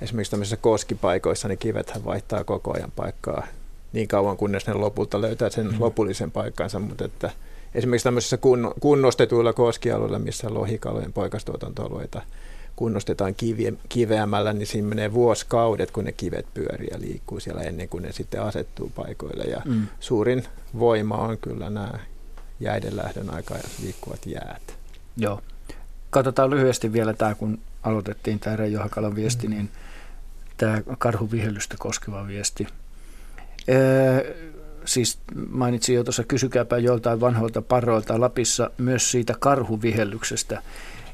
esimerkiksi 0.02 0.30
tämmöisissä 0.30 0.56
koskipaikoissa, 0.56 1.48
niin 1.48 1.58
kivethän 1.58 2.04
vaihtaa 2.04 2.44
koko 2.44 2.74
ajan 2.74 2.92
paikkaa 2.96 3.46
niin 3.92 4.08
kauan, 4.08 4.36
kunnes 4.36 4.66
ne 4.66 4.74
lopulta 4.74 5.20
löytää 5.20 5.50
sen 5.50 5.66
Mm. 5.66 5.76
lopullisen 5.78 6.30
paikkansa. 6.30 6.78
Mutta 6.78 7.04
että 7.04 7.30
esimerkiksi 7.74 8.04
tämmöisissä 8.04 8.36
kun, 8.36 8.74
kunnostetuilla 8.80 9.52
koskialueilla, 9.52 10.18
missä 10.18 10.54
lohikalojen 10.54 11.12
poikastuotantoalueita 11.12 12.22
kunnostetaan 12.80 13.34
kive, 13.34 13.72
kiveämällä, 13.88 14.52
niin 14.52 14.66
siinä 14.66 14.88
menee 14.88 15.12
vuosikaudet, 15.12 15.90
kun 15.90 16.04
ne 16.04 16.12
kivet 16.12 16.46
pyörii 16.54 16.88
ja 16.90 17.00
liikkuu 17.00 17.40
siellä 17.40 17.62
ennen 17.62 17.88
kuin 17.88 18.02
ne 18.02 18.12
sitten 18.12 18.42
asettuu 18.42 18.92
paikoille. 18.94 19.44
Ja 19.44 19.62
Mm. 19.64 19.86
suurin 20.00 20.44
voima 20.78 21.14
on 21.14 21.38
kyllä 21.38 21.70
nämä 21.70 21.92
jäiden 22.60 22.96
lähdön 22.96 23.34
aikaa 23.34 23.58
liikkuvat 23.82 24.26
jäät. 24.26 24.62
Joo. 25.16 25.40
Katsotaan 26.10 26.50
lyhyesti 26.50 26.92
vielä 26.92 27.12
tämä, 27.12 27.34
kun 27.34 27.58
aloitettiin 27.82 28.38
tämä 28.38 28.56
Reijo 28.56 28.80
Hakalan 28.80 29.14
viesti, 29.14 29.48
niin 29.48 29.70
tämä 30.56 30.82
karhuvihellystä 30.98 31.76
koskeva 31.78 32.26
viesti. 32.26 32.66
Öö, 33.68 34.34
siis 34.84 35.18
mainitsin 35.50 35.94
jo 35.94 36.04
tuossa, 36.04 36.24
kysykääpä 36.24 36.78
joltain 36.78 37.20
vanhoilta 37.20 37.62
parroilta 37.62 38.20
Lapissa 38.20 38.70
myös 38.78 39.10
siitä 39.10 39.34
karhuvihellyksestä. 39.40 40.62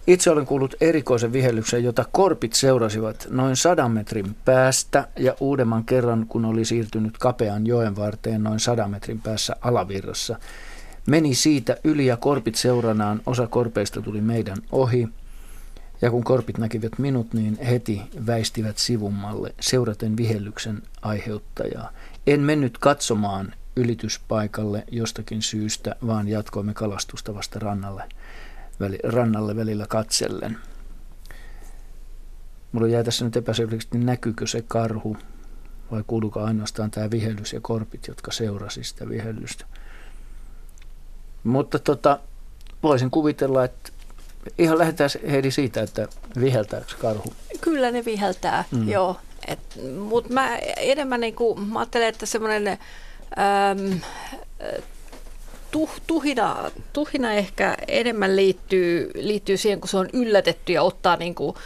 Itse 0.06 0.30
olen 0.30 0.46
kuullut 0.46 0.74
erikoisen 0.80 1.32
vihellyksen, 1.32 1.84
jota 1.84 2.04
korpit 2.12 2.52
seurasivat 2.52 3.26
noin 3.30 3.56
sadan 3.56 3.90
metrin 3.90 4.36
päästä 4.44 5.08
ja 5.18 5.34
uudemman 5.40 5.84
kerran, 5.84 6.26
kun 6.28 6.44
oli 6.44 6.64
siirtynyt 6.64 7.18
kapean 7.18 7.66
joen 7.66 7.96
varteen 7.96 8.42
noin 8.42 8.60
sadan 8.60 8.90
metrin 8.90 9.20
päässä 9.20 9.56
alavirrassa. 9.60 10.38
Meni 11.06 11.34
siitä 11.34 11.76
yli 11.84 12.06
ja 12.06 12.16
korpit 12.16 12.54
seuranaan. 12.54 13.20
Osa 13.26 13.46
korpeista 13.46 14.02
tuli 14.02 14.20
meidän 14.20 14.58
ohi. 14.72 15.08
Ja 16.02 16.10
kun 16.10 16.24
korpit 16.24 16.58
näkivät 16.58 16.98
minut, 16.98 17.34
niin 17.34 17.58
heti 17.58 18.02
väistivät 18.26 18.78
sivummalle 18.78 19.54
seuraten 19.60 20.16
vihellyksen 20.16 20.82
aiheuttajaa. 21.02 21.90
En 22.26 22.40
mennyt 22.40 22.78
katsomaan 22.78 23.54
ylityspaikalle 23.76 24.84
jostakin 24.90 25.42
syystä, 25.42 25.96
vaan 26.06 26.28
jatkoimme 26.28 26.74
kalastusta 26.74 27.34
vasta 27.34 27.58
rannalle, 27.58 28.04
rannalle 29.04 29.56
välillä 29.56 29.86
katsellen. 29.88 30.58
Mulla 32.72 32.88
jäi 32.88 33.04
tässä 33.04 33.24
nyt 33.24 33.36
epäselväksi, 33.36 33.88
niin 33.92 34.06
näkyykö 34.06 34.46
se 34.46 34.64
karhu 34.68 35.16
vai 35.90 36.04
kuuluuko 36.06 36.42
ainoastaan 36.42 36.90
tämä 36.90 37.10
vihellys 37.10 37.52
ja 37.52 37.60
korpit, 37.60 38.06
jotka 38.08 38.32
seurasi 38.32 38.84
sitä 38.84 39.08
vihellystä. 39.08 39.64
Mutta 41.44 41.78
tota, 41.78 42.20
voisin 42.82 43.10
kuvitella, 43.10 43.64
että 43.64 43.92
ihan 44.58 44.78
lähdetään 44.78 45.10
Heidi 45.30 45.50
siitä, 45.50 45.82
että 45.82 46.08
viheltääkö 46.40 46.94
karhu? 47.00 47.32
Kyllä 47.60 47.90
ne 47.90 48.04
viheltää, 48.04 48.64
mm. 48.70 48.88
joo. 48.88 49.16
Mutta 49.98 50.32
mä 50.32 50.56
enemmän 50.76 51.20
niin 51.20 51.34
kuin, 51.34 51.60
mä 51.60 51.78
ajattelen, 51.78 52.08
että 52.08 52.26
semmoinen 52.26 52.68
ähm, 53.38 53.92
tuh, 55.70 55.90
tuhina, 56.06 56.70
tuhina 56.92 57.32
ehkä 57.32 57.76
enemmän 57.88 58.36
liittyy, 58.36 59.10
liittyy 59.14 59.56
siihen, 59.56 59.80
kun 59.80 59.88
se 59.88 59.96
on 59.96 60.08
yllätetty 60.12 60.72
ja 60.72 60.82
ottaa 60.82 61.16
niin 61.16 61.34
kuin 61.34 61.56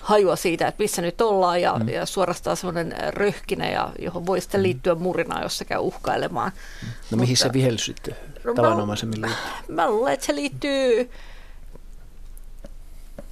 hajua 0.00 0.36
siitä, 0.36 0.68
että 0.68 0.82
missä 0.82 1.02
nyt 1.02 1.20
ollaan 1.20 1.62
ja, 1.62 1.74
mm. 1.78 1.88
ja 1.88 2.06
suorastaan 2.06 2.56
semmoinen 2.56 2.94
röhkinä, 3.08 3.70
ja, 3.70 3.92
johon 3.98 4.26
voi 4.26 4.40
sitten 4.40 4.60
mm. 4.60 4.62
liittyä 4.62 4.94
murinaa, 4.94 5.42
jos 5.42 5.58
se 5.58 5.64
käy 5.64 5.78
uhkailemaan. 5.78 6.52
No 6.52 6.88
Mutta, 7.00 7.16
mihin 7.16 7.36
se 7.36 7.52
vihellys 7.52 7.84
sitten 7.84 8.16
no, 8.44 8.54
tavanomaisemmin 8.54 9.20
liittyy? 9.20 9.44
Mä 9.68 9.90
luulen, 9.90 10.14
että 10.14 10.26
se 10.26 10.34
liittyy 10.34 11.10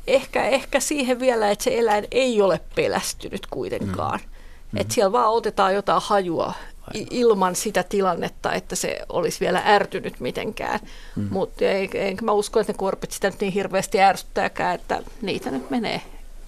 ehkä, 0.07 0.45
ehkä 0.45 0.81
siihen 0.81 1.21
vielä, 1.21 1.51
että 1.51 1.65
se 1.65 1.79
eläin 1.79 2.09
ei 2.11 2.43
ole 2.43 2.61
pelästynyt 2.75 3.47
kuitenkaan. 3.47 4.21
Mm. 4.21 4.31
Mm. 4.73 4.81
Että 4.81 4.95
siellä 4.95 5.13
vaan 5.13 5.33
otetaan 5.33 5.75
jotain 5.75 6.03
hajua 6.05 6.55
ilman 6.95 7.57
sitä 7.57 7.83
tilannetta, 7.83 8.53
että 8.53 8.77
se 8.77 9.01
olisi 9.09 9.41
vielä 9.41 9.63
ärtynyt 9.67 10.21
mitenkään. 10.21 10.81
Mm. 11.17 11.29
Mutta 11.31 11.65
enkä 11.95 12.25
mä 12.25 12.33
usko, 12.33 12.61
että 12.61 12.73
ne 12.73 12.77
korpit 12.77 13.11
sitä 13.11 13.31
nyt 13.31 13.41
niin 13.41 13.53
hirveästi 13.53 14.01
ärsyttääkään, 14.01 14.75
että 14.75 15.03
niitä 15.23 15.51
nyt 15.51 15.71
menee 15.71 16.03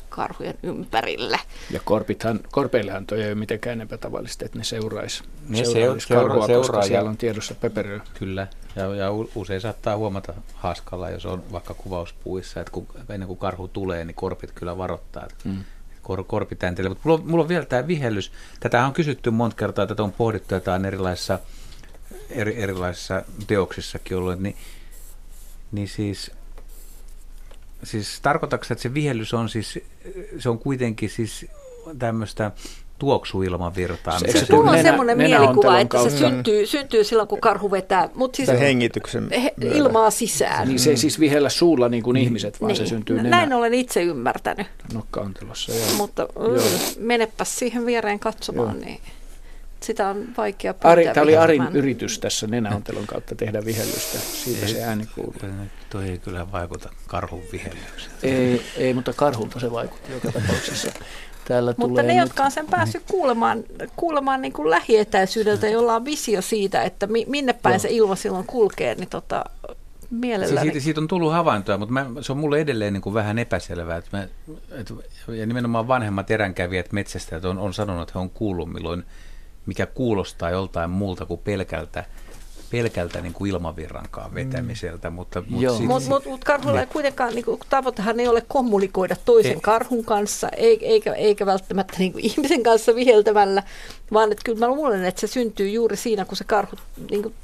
karhujen 0.08 0.54
ympärille. 0.62 1.40
Ja 1.70 1.80
korpithan, 1.84 2.40
korpeillehan 2.50 3.06
toi 3.06 3.22
ei 3.22 3.26
ole 3.26 3.34
mitenkään 3.34 3.80
epätavallista, 3.80 4.44
että 4.44 4.58
ne 4.58 4.64
seuraisi, 4.64 5.22
ne 5.48 5.64
seuraisi 5.64 6.06
seura, 6.06 6.28
karhua, 6.28 6.46
seuraa, 6.46 6.66
koska 6.66 6.82
siellä 6.82 7.10
on 7.10 7.16
tiedossa 7.16 7.54
pöperöä. 7.54 8.00
Kyllä, 8.18 8.46
ja, 8.76 8.94
ja 8.94 9.08
usein 9.34 9.60
saattaa 9.60 9.96
huomata 9.96 10.34
haaskalla, 10.54 11.10
jos 11.10 11.26
on 11.26 11.52
vaikka 11.52 11.74
kuvauspuissa, 11.74 12.60
että 12.60 12.72
kun, 12.72 12.86
ennen 13.08 13.26
kuin 13.26 13.38
karhu 13.38 13.68
tulee, 13.68 14.04
niin 14.04 14.14
korpit 14.14 14.52
kyllä 14.52 14.78
varoittaa, 14.78 15.22
että 15.22 15.48
mm 15.48 15.64
kor, 16.08 16.24
korpitänteille. 16.24 16.88
Mutta 16.88 17.08
mulla, 17.08 17.24
mulla 17.24 17.42
on 17.42 17.48
vielä 17.48 17.64
tämä 17.64 17.86
vihellys. 17.86 18.32
Tätä 18.60 18.86
on 18.86 18.92
kysytty 18.92 19.30
monta 19.30 19.56
kertaa, 19.56 19.86
tätä 19.86 20.02
on 20.02 20.12
pohdittu 20.12 20.54
jotain 20.54 20.84
erilaisissa, 20.84 21.38
eri, 22.30 22.62
erilaisissa 22.62 23.22
teoksissakin 23.46 24.16
ollut. 24.16 24.40
Niin, 24.40 24.56
niin 25.72 25.88
siis, 25.88 26.30
siis 27.84 28.20
tarkoitatko 28.20 28.66
että 28.70 28.82
se 28.82 28.94
vihellys 28.94 29.34
on 29.34 29.48
siis, 29.48 29.78
se 30.38 30.48
on 30.48 30.58
kuitenkin 30.58 31.10
siis 31.10 31.46
tämmöistä 31.98 32.50
tuoksuilmavirtaa. 32.98 34.18
Se, 34.18 34.32
se 34.32 34.54
Mulla 34.54 34.70
on 34.70 34.82
semmoinen 34.82 35.16
mielikuva, 35.16 35.80
että 35.80 36.02
se 36.02 36.10
syntyy, 36.10 36.66
syntyy 36.66 37.04
silloin, 37.04 37.28
kun 37.28 37.40
karhu 37.40 37.70
vetää 37.70 38.08
mutta 38.14 38.36
siis 38.36 38.48
hengityksen 38.48 39.28
he, 39.30 39.54
ilmaa 39.60 40.10
sisään. 40.10 40.68
Niin 40.68 40.78
se 40.78 40.90
ei 40.90 40.96
siis 40.96 41.20
vihellä 41.20 41.48
suulla 41.48 41.88
niin 41.88 42.02
kuin 42.02 42.16
mm. 42.16 42.22
ihmiset, 42.22 42.60
vaan 42.60 42.68
niin. 42.68 42.76
se 42.76 42.86
syntyy 42.86 43.16
nenä. 43.16 43.28
Näin 43.28 43.52
olen 43.52 43.74
itse 43.74 44.02
ymmärtänyt. 44.02 44.66
Nokkaantelossa, 44.92 45.72
joo. 45.72 45.86
Mutta 45.96 46.28
joo. 46.36 46.48
Mm, 46.48 46.62
menepäs 46.98 47.58
siihen 47.58 47.86
viereen 47.86 48.18
katsomaan, 48.18 48.76
joo. 48.76 48.84
niin 48.84 49.00
sitä 49.80 50.08
on 50.08 50.28
vaikea 50.36 50.74
pyytää 50.74 50.90
Ari, 50.90 51.04
Tämä 51.04 51.24
oli 51.24 51.36
Arin 51.36 51.68
yritys 51.72 52.18
tässä 52.18 52.46
nenäontelon 52.46 53.06
kautta 53.06 53.34
tehdä 53.34 53.64
vihellystä. 53.64 54.18
Siitä 54.18 54.66
ei, 54.66 54.72
se 54.72 54.82
ääni 54.82 55.06
kuuluu. 55.14 55.34
Tuo 55.90 56.00
ei 56.00 56.18
kyllä 56.18 56.52
vaikuta 56.52 56.90
karhun 57.06 57.42
vihellykseen. 57.52 58.12
Ei, 58.22 58.62
ei, 58.76 58.94
mutta 58.94 59.12
karhulta 59.12 59.60
se 59.60 59.72
vaikutti 59.72 60.12
joka 60.12 60.32
tapauksessa. 60.32 60.92
Täällä 61.48 61.74
Mutta 61.76 62.02
ne, 62.02 62.14
nyt... 62.14 62.22
jotka 62.22 62.44
on 62.44 62.50
sen 62.50 62.66
päässyt 62.66 63.02
kuulemaan, 63.10 63.64
kuulemaan 63.96 64.42
niin 64.42 64.52
kuin 64.52 64.70
lähietäisyydeltä, 64.70 65.68
jolla 65.68 65.94
on 65.94 66.04
visio 66.04 66.42
siitä, 66.42 66.82
että 66.82 67.06
mi, 67.06 67.24
minne 67.28 67.52
päin 67.52 67.72
Joo. 67.72 67.78
se 67.78 67.88
ilma 67.90 68.16
silloin 68.16 68.46
kulkee, 68.46 68.94
niin 68.94 69.08
tota, 69.08 69.44
mielelläni. 70.10 70.66
Siitä, 70.66 70.80
siitä 70.80 71.00
on 71.00 71.08
tullut 71.08 71.32
havaintoja, 71.32 71.78
mutta 71.78 71.92
mä, 71.92 72.06
se 72.20 72.32
on 72.32 72.38
mulle 72.38 72.60
edelleen 72.60 72.92
niin 72.92 73.00
kuin 73.00 73.14
vähän 73.14 73.38
epäselvää. 73.38 73.96
Että 73.96 74.16
mä, 74.16 74.28
et, 74.70 74.94
ja 75.28 75.46
nimenomaan 75.46 75.88
vanhemmat 75.88 76.30
eränkävijät 76.30 76.92
metsästäjät 76.92 77.44
on, 77.44 77.58
on 77.58 77.74
sanonut, 77.74 78.02
että 78.02 78.12
he 78.18 78.18
on 78.18 78.30
kuullut 78.30 78.72
milloin, 78.72 79.04
mikä 79.66 79.86
kuulostaa 79.86 80.50
joltain 80.50 80.90
muulta 80.90 81.26
kuin 81.26 81.40
pelkältä 81.44 82.04
pelkältä 82.70 83.20
niin 83.20 83.32
kuin 83.32 83.50
ilmavirrankaan 83.50 84.34
vetämiseltä. 84.34 85.10
Mm. 85.10 85.14
Mutta, 85.14 85.42
mutta 85.48 85.72
mut, 85.72 85.86
mut, 85.86 86.06
mut, 86.08 86.26
mut 86.26 86.44
karhulla 86.44 86.80
ei 86.80 86.86
kuitenkaan, 86.86 87.34
niin 87.34 87.44
kuin, 87.44 87.60
tavoitehan 87.70 88.20
ei 88.20 88.28
ole 88.28 88.42
kommunikoida 88.48 89.16
toisen 89.24 89.52
ei. 89.52 89.60
karhun 89.60 90.04
kanssa, 90.04 90.48
eikä, 90.48 91.14
eikä 91.14 91.46
välttämättä 91.46 91.94
niin 91.98 92.12
kuin 92.12 92.24
ihmisen 92.24 92.62
kanssa 92.62 92.94
viheltämällä, 92.94 93.62
vaan 94.12 94.32
että 94.32 94.42
kyllä 94.44 94.58
mä 94.58 94.68
luulen, 94.68 95.04
että 95.04 95.20
se 95.20 95.26
syntyy 95.26 95.68
juuri 95.68 95.96
siinä, 95.96 96.24
kun 96.24 96.36
se 96.36 96.44
karhu 96.44 96.76
niin 97.10 97.22
kuin, 97.22 97.34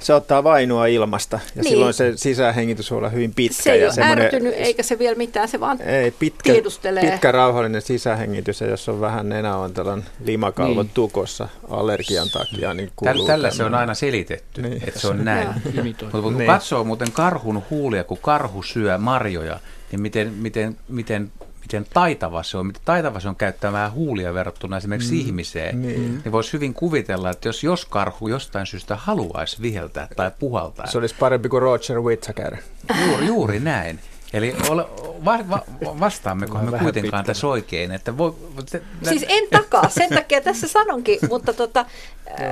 se 0.00 0.14
ottaa 0.14 0.44
vainua 0.44 0.86
ilmasta 0.86 1.40
ja 1.56 1.62
niin. 1.62 1.70
silloin 1.70 1.94
se 1.94 2.12
sisähengitys 2.16 2.90
voi 2.90 2.98
olla 2.98 3.08
hyvin 3.08 3.34
pitkä. 3.34 3.62
Se 3.62 3.72
ei 3.72 3.80
ja 3.80 3.90
ole 3.98 4.22
ärtynyt 4.24 4.54
eikä 4.56 4.82
se 4.82 4.98
vielä 4.98 5.16
mitään, 5.16 5.48
se 5.48 5.60
vaan 5.60 5.82
ei, 5.82 6.10
pitkä, 6.10 6.52
tiedustelee. 6.52 7.10
Pitkä 7.10 7.32
rauhallinen 7.32 7.82
sisähengitys 7.82 8.60
ja 8.60 8.66
jos 8.66 8.88
on 8.88 9.00
vähän 9.00 9.28
nenäontelan 9.28 10.04
limakalvot 10.24 10.86
niin. 10.86 10.94
tukossa 10.94 11.48
allergian 11.70 12.28
takia, 12.30 12.74
niin 12.74 12.90
kuuluu 12.96 13.26
Tällä 13.26 13.50
se 13.50 13.64
on 13.64 13.74
aina 13.74 13.94
selitetty, 13.94 14.62
niin. 14.62 14.82
että 14.86 15.00
se 15.00 15.08
on 15.08 15.24
näin. 15.24 15.48
Mutta 15.84 16.20
kun 16.22 16.38
niin. 16.38 16.46
katsoo 16.46 16.84
muuten 16.84 17.12
karhun 17.12 17.62
huulia, 17.70 18.04
kun 18.04 18.18
karhu 18.22 18.62
syö 18.62 18.98
marjoja, 18.98 19.60
niin 19.90 20.00
miten, 20.00 20.32
miten, 20.32 20.76
miten 20.88 21.32
miten 21.64 21.86
taitava 21.94 22.42
se 22.42 22.56
on, 22.56 22.66
miten 22.66 22.82
taitava 22.84 23.20
se 23.20 23.28
on 23.28 23.36
käyttämään 23.36 23.92
huulia 23.92 24.34
verrattuna 24.34 24.76
esimerkiksi 24.76 25.14
mm, 25.14 25.20
ihmiseen, 25.20 25.82
niin, 25.82 26.20
niin 26.24 26.32
voisi 26.32 26.52
hyvin 26.52 26.74
kuvitella, 26.74 27.30
että 27.30 27.48
jos, 27.48 27.64
jos 27.64 27.84
karhu 27.84 28.28
jostain 28.28 28.66
syystä 28.66 28.96
haluaisi 28.96 29.62
viheltää 29.62 30.08
tai 30.16 30.30
puhaltaa. 30.38 30.86
Se 30.86 30.98
olisi 30.98 31.14
parempi 31.18 31.48
kuin 31.48 31.62
Roger 31.62 32.00
Whittaker. 32.00 32.56
Juuri, 33.06 33.26
juuri 33.26 33.60
näin. 33.60 34.00
Eli 34.32 34.56
ole, 34.68 34.86
va, 35.24 35.38
va, 35.50 35.60
vastaammeko 36.00 36.58
me 36.58 36.78
kuitenkaan 36.78 37.22
pitkä. 37.22 37.22
tässä 37.22 37.46
oikein? 37.46 37.92
Että 37.92 38.18
voi, 38.18 38.34
te, 38.70 38.82
siis 39.02 39.24
en 39.28 39.44
takaa, 39.50 39.88
sen 39.88 40.10
takia 40.10 40.40
tässä 40.40 40.68
sanonkin, 40.68 41.18
mutta 41.28 41.52
tota, 41.52 41.86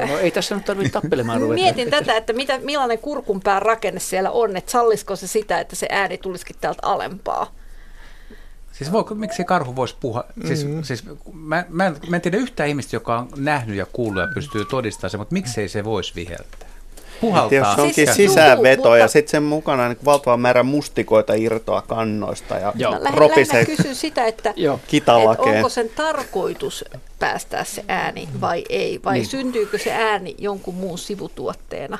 no, 0.08 0.18
ei 0.18 0.30
tässä 0.30 0.54
nyt 0.54 0.64
tarvitse 0.64 0.92
tappelemaan 0.92 1.40
ruveta. 1.40 1.62
Mietin 1.62 1.90
tätä, 1.90 2.16
että 2.16 2.32
mitä, 2.32 2.58
millainen 2.58 2.98
kurkunpään 2.98 3.62
rakenne 3.62 4.00
siellä 4.00 4.30
on, 4.30 4.56
että 4.56 4.72
sallisiko 4.72 5.16
se 5.16 5.26
sitä, 5.26 5.60
että 5.60 5.76
se 5.76 5.86
ääni 5.90 6.18
tulisikin 6.18 6.56
täältä 6.60 6.80
alempaa. 6.82 7.61
Siis 8.82 8.92
voi, 8.92 9.04
miksi 9.14 9.44
karhu 9.44 9.76
voisi 9.76 9.96
puhua? 10.00 10.24
Siis, 10.46 10.64
mm-hmm. 10.64 10.82
siis, 10.82 11.04
mä, 11.32 11.64
mä, 11.68 11.86
en, 11.86 11.96
mä 12.08 12.16
en 12.16 12.22
tiedä 12.22 12.36
yhtään 12.36 12.68
ihmistä, 12.68 12.96
joka 12.96 13.18
on 13.18 13.28
nähnyt 13.36 13.76
ja 13.76 13.86
kuullut 13.92 14.22
ja 14.22 14.28
pystyy 14.34 14.64
todistamaan 14.64 15.10
sen, 15.10 15.20
mutta 15.20 15.32
miksei 15.32 15.68
se 15.68 15.84
voisi 15.84 16.12
viheltää? 16.14 16.68
Puhaltaa. 17.20 17.58
Jos 17.58 17.78
onkin 17.78 17.94
siis, 17.94 18.16
sisäänveto 18.16 18.82
mutta... 18.82 18.98
ja 18.98 19.08
sitten 19.08 19.30
sen 19.30 19.42
mukana 19.42 19.88
niin 19.88 19.98
valtava 20.04 20.36
määrä 20.36 20.62
mustikoita 20.62 21.34
irtoa 21.34 21.82
kannoista 21.82 22.54
ja 22.54 22.72
Joo. 22.76 22.92
No, 22.92 23.10
ropisee 23.14 23.66
kysyn 23.66 23.94
sitä, 23.94 24.26
että, 24.26 24.54
että 24.92 25.14
onko 25.42 25.68
sen 25.68 25.90
tarkoitus 25.96 26.84
päästää 27.18 27.64
se 27.64 27.84
ääni 27.88 28.28
vai 28.40 28.64
ei, 28.68 29.00
vai 29.04 29.14
niin. 29.14 29.26
syntyykö 29.26 29.78
se 29.78 29.92
ääni 29.92 30.34
jonkun 30.38 30.74
muun 30.74 30.98
sivutuotteena? 30.98 31.98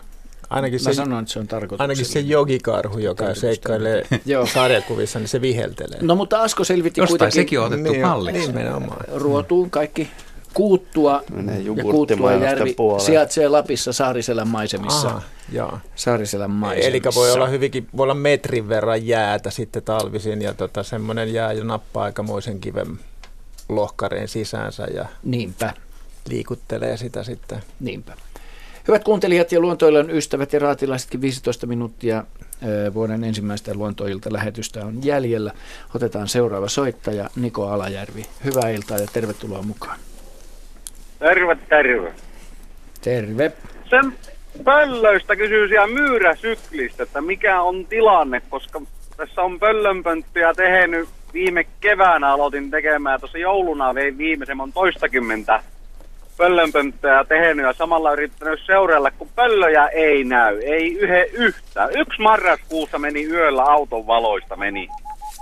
Ainakin 0.53 0.81
Mä 0.83 0.93
se, 0.93 0.95
sanoin, 0.95 1.23
että 1.23 1.33
se 1.33 1.39
on 1.39 1.47
tarkoitus. 1.47 1.81
Ainakin 1.81 2.05
se 2.07 2.21
jogikarhu, 2.21 2.99
joka 2.99 3.35
seikkailee 3.35 4.07
sarjakuvissa, 4.55 5.19
niin 5.19 5.29
se 5.29 5.41
viheltelee. 5.41 5.99
No 6.03 6.15
mutta 6.15 6.43
Asko 6.43 6.65
selvitti 6.65 7.01
Jostain 7.01 7.19
kuitenkin. 7.19 7.35
sekin 7.35 7.61
on 7.61 7.67
otettu 7.67 7.93
niin, 7.93 8.07
malliksi. 8.07 8.47
Nimenomaan. 8.47 9.05
Ruotuun 9.15 9.71
kaikki 9.71 10.11
Kuuttua 10.55 11.23
ja 11.77 11.83
Kuuttua 11.83 12.33
järvi 12.33 12.75
puoleen. 12.75 13.07
sijaitsee 13.07 13.49
Lapissa 13.49 13.93
Saariselän 13.93 14.49
maisemissa. 14.49 15.09
Aha, 15.09 15.23
joo. 15.53 15.79
Saariselän 15.95 16.51
maisemissa. 16.51 16.89
Eli 16.89 17.01
voi 17.15 17.33
olla 17.33 17.47
hyvinkin, 17.47 17.89
voi 17.97 18.05
olla 18.05 18.15
metrin 18.15 18.69
verran 18.69 19.07
jäätä 19.07 19.51
sitten 19.51 19.83
talvisin 19.83 20.43
ja 20.43 20.55
tota, 20.55 20.83
semmoinen 20.83 21.33
jää 21.35 21.53
jo 21.53 21.65
nappaa 21.65 22.05
aikamoisen 22.05 22.61
kiven 22.61 22.99
lohkareen 23.69 24.29
sisäänsä 24.29 24.87
ja 24.95 25.07
Niinpä. 25.25 25.75
liikuttelee 26.29 26.97
sitä 26.97 27.23
sitten. 27.23 27.63
Niinpä. 27.81 28.13
Hyvät 28.89 29.05
kuuntelijat 29.05 29.53
ja 29.53 29.61
luontoilun 29.61 30.11
ystävät 30.11 30.53
ja 30.53 30.59
raatilaisetkin 30.59 31.21
15 31.21 31.67
minuuttia 31.67 32.25
vuoden 32.95 33.25
ensimmäistä 33.25 33.75
luontoilta 33.75 34.33
lähetystä 34.33 34.87
on 34.87 35.05
jäljellä. 35.05 35.53
Otetaan 35.95 36.29
seuraava 36.29 36.69
soittaja 36.69 37.31
Niko 37.37 37.69
Alajärvi. 37.69 38.27
Hyvää 38.45 38.71
iltaa 38.71 38.99
ja 38.99 39.07
tervetuloa 39.13 39.63
mukaan. 39.63 39.99
Terve, 41.19 41.57
terve. 41.69 42.13
Terve. 43.01 43.53
Sem, 43.91 44.13
pöllöistä 44.65 45.37
kysyisin 45.37 45.75
ja 45.75 45.87
myyräsyklistä, 45.87 47.03
että 47.03 47.21
mikä 47.21 47.63
on 47.63 47.87
tilanne, 47.87 48.43
koska 48.51 48.83
tässä 49.17 49.43
on 49.43 49.59
pöllönpönttöjä 49.59 50.55
tehnyt 50.55 51.09
viime 51.33 51.65
keväänä 51.81 52.33
aloitin 52.33 52.71
tekemään, 52.71 53.21
tuossa 53.21 53.39
jouluna 53.39 53.95
vein 53.95 54.19
viimeisen, 54.19 54.61
on 54.61 54.73
toistakymmentä 54.73 55.63
pöllönpönttöjä 56.37 57.25
tehnyt 57.25 57.67
ja 57.67 57.73
samalla 57.73 58.13
yrittänyt 58.13 58.61
seurailla, 58.67 59.11
kun 59.11 59.29
pöllöjä 59.35 59.89
ei 59.89 60.25
näy, 60.25 60.59
ei 60.59 60.99
yhe 60.99 61.29
yhtä. 61.33 61.87
Yksi 61.87 62.23
marraskuussa 62.23 62.99
meni 62.99 63.25
yöllä 63.25 63.63
auton 63.63 64.07
valoista 64.07 64.57
meni. 64.57 64.89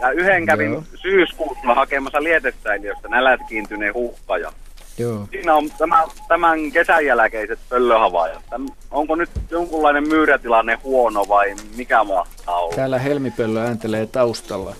Ja 0.01 0.11
yhden 0.11 0.47
kävin 0.47 0.73
Joo. 0.73 0.83
syyskuussa 0.95 1.75
hakemassa 1.75 2.23
lietesäiliöstä 2.23 3.09
nälät 3.09 3.41
kiintyneen 3.49 3.95
huhkaja. 3.95 4.53
Joo. 4.99 5.29
Siinä 5.31 5.55
on 5.55 5.71
tämä, 5.79 6.05
tämän 6.29 6.73
kesän 6.73 7.07
jälkeiset 7.07 7.59
pöllöhavaajat. 7.69 8.43
Täm- 8.51 8.73
Onko 8.91 9.15
nyt 9.15 9.31
jonkunlainen 9.51 10.09
myyrätilanne 10.09 10.79
huono 10.85 11.25
vai 11.29 11.55
mikä 11.77 12.05
mahtaa 12.05 12.59
olla? 12.59 12.77
Täällä 12.77 12.99
helmipöllö 12.99 13.61
ääntelee 13.61 14.07
taustalla. 14.07 14.75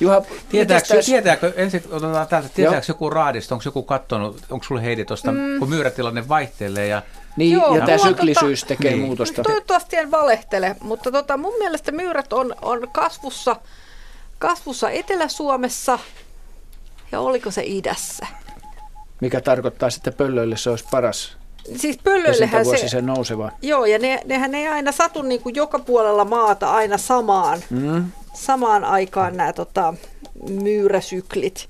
Juha, 0.00 0.22
Tietääkö, 0.48 0.86
täs- 0.94 1.04
tietääkö, 1.06 1.52
ensin 1.56 1.82
otetaan 1.90 2.26
täältä, 2.28 2.46
Joo. 2.48 2.52
tietääkö 2.54 2.84
joku 2.88 3.10
raadista, 3.10 3.54
onko 3.54 3.62
joku 3.64 3.82
kattonut, 3.82 4.42
onko 4.50 4.64
sulle 4.64 4.82
Heidi 4.82 5.04
tuosta, 5.04 5.32
Mm. 5.32 5.58
kun 5.58 5.68
myyrätilanne 5.68 6.28
vaihtelee 6.28 6.86
ja 6.86 7.02
Niin, 7.36 7.52
Joo, 7.52 7.76
ja 7.76 7.86
tämä 7.86 7.98
syklisyys 7.98 8.64
tota- 8.64 8.66
tekee 8.68 8.90
Niin. 8.92 9.02
muutosta. 9.02 9.42
Toivottavasti 9.42 9.96
en 9.96 10.10
valehtele, 10.10 10.76
mutta 10.80 11.12
tota, 11.12 11.36
mun 11.36 11.54
mielestä 11.58 11.92
myyrät 11.92 12.32
on, 12.32 12.54
on 12.62 12.88
kasvussa, 12.92 13.56
kasvussa 14.38 14.90
Etelä-Suomessa 14.90 15.98
ja 17.12 17.20
oliko 17.20 17.50
se 17.50 17.62
idässä? 17.64 18.26
Mikä 19.20 19.40
tarkoittaa 19.40 19.90
sitten 19.90 20.14
pöllöille 20.14 20.56
se 20.56 20.70
olisi 20.70 20.84
paras 20.90 21.36
Siis 21.76 21.98
pöllöillehän 22.04 22.66
se, 22.66 22.88
se 22.88 23.00
nouseva. 23.02 23.50
joo, 23.62 23.84
ja 23.84 23.98
ne, 23.98 24.20
nehän 24.24 24.54
ei 24.54 24.68
aina 24.68 24.92
satu 24.92 25.22
niin 25.22 25.40
kuin 25.42 25.54
joka 25.54 25.78
puolella 25.78 26.24
maata 26.24 26.72
aina 26.72 26.98
samaan, 26.98 27.60
Mm. 27.70 28.04
samaan 28.34 28.84
aikaan 28.84 29.36
nämä 29.36 29.52
tota, 29.52 29.94
myyräsyklit. 30.48 31.68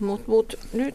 Mut, 0.00 0.26
mut 0.26 0.58
nyt, 0.72 0.94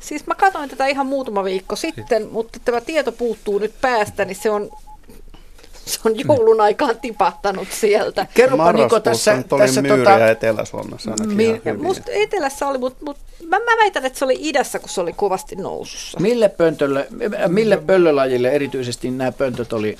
siis 0.00 0.26
mä 0.26 0.34
katsoin 0.34 0.70
tätä 0.70 0.86
ihan 0.86 1.06
muutama 1.06 1.44
viikko 1.44 1.76
sitten, 1.76 2.28
mutta 2.32 2.58
tämä 2.64 2.80
tieto 2.80 3.12
puuttuu 3.12 3.58
nyt 3.58 3.74
päästä, 3.80 4.24
niin 4.24 4.36
se 4.36 4.50
on, 4.50 4.70
se 5.86 6.00
on 6.04 6.14
joulun 6.18 6.60
aikaan 6.60 7.00
tipahtanut 7.00 7.68
sieltä. 7.70 8.26
Kerropa 8.34 8.72
Niko 8.72 9.00
tässä, 9.00 9.42
tässä 9.58 9.82
tota, 9.82 10.28
Etelä-Suomessa 10.28 11.10
Mi-. 11.26 11.60
Musta 11.82 12.12
etelässä 12.12 12.68
oli, 12.68 12.78
mutta 12.78 13.04
mut, 13.04 13.16
mä, 13.48 13.58
mä 13.58 13.76
väitän, 13.80 14.06
että 14.06 14.18
se 14.18 14.24
oli 14.24 14.36
idässä, 14.40 14.78
kun 14.78 14.88
se 14.88 15.00
oli 15.00 15.12
kovasti 15.12 15.56
nousussa. 15.56 16.20
mille, 16.20 16.48
pöntölle, 16.48 17.08
äh, 17.42 17.48
mille 17.50 17.76
pöllölajille 17.76 18.50
erityisesti 18.50 19.10
nämä 19.10 19.32
pöntöt 19.32 19.72
oli? 19.72 19.96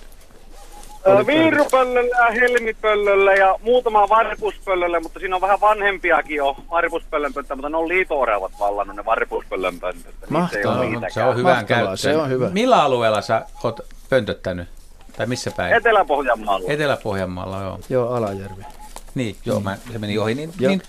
Ö, 1.06 1.26
Viirupöllölle 1.26 2.10
ja 2.18 2.30
helmipöllölle 2.30 3.34
ja 3.34 3.58
muutama 3.62 4.08
varpuspöllölle, 4.08 5.00
mutta 5.00 5.18
siinä 5.18 5.36
on 5.36 5.42
vähän 5.42 5.60
vanhempiakin 5.60 6.36
jo 6.36 6.56
varpuspöllönpönttä, 6.70 7.56
mutta 7.56 7.68
ne 7.68 7.76
on 7.76 7.88
liito-oravat 7.88 8.52
vallannut 8.58 8.96
ne 8.96 9.04
varpuspöllönpöntöt. 9.04 10.14
Mahtavaa. 10.28 10.84
se 11.08 11.22
on 11.22 11.40
Mahtavaa, 11.40 11.64
käyttöön. 11.64 11.98
se 11.98 12.16
on 12.16 12.28
hyvä. 12.28 12.50
Millä 12.50 12.82
alueella 12.82 13.20
sä 13.20 13.46
oot 13.64 13.80
pöntöttänyt? 14.08 14.68
Tai 15.16 15.26
missä 15.26 15.50
päin? 15.56 15.74
Etelä-Pohjanmaalla. 15.74 16.72
Etelä-Pohjanmaalla, 16.72 17.62
joo. 17.62 17.78
Joo, 17.90 18.12
Alajärvi. 18.14 18.62
Niin, 19.14 19.36
joo, 19.46 19.60
mä, 19.60 19.76
se 19.92 19.98
meni 19.98 20.18
ohi. 20.18 20.34
Niin, 20.34 20.52
Joo. 20.60 20.70
niin, 20.70 20.82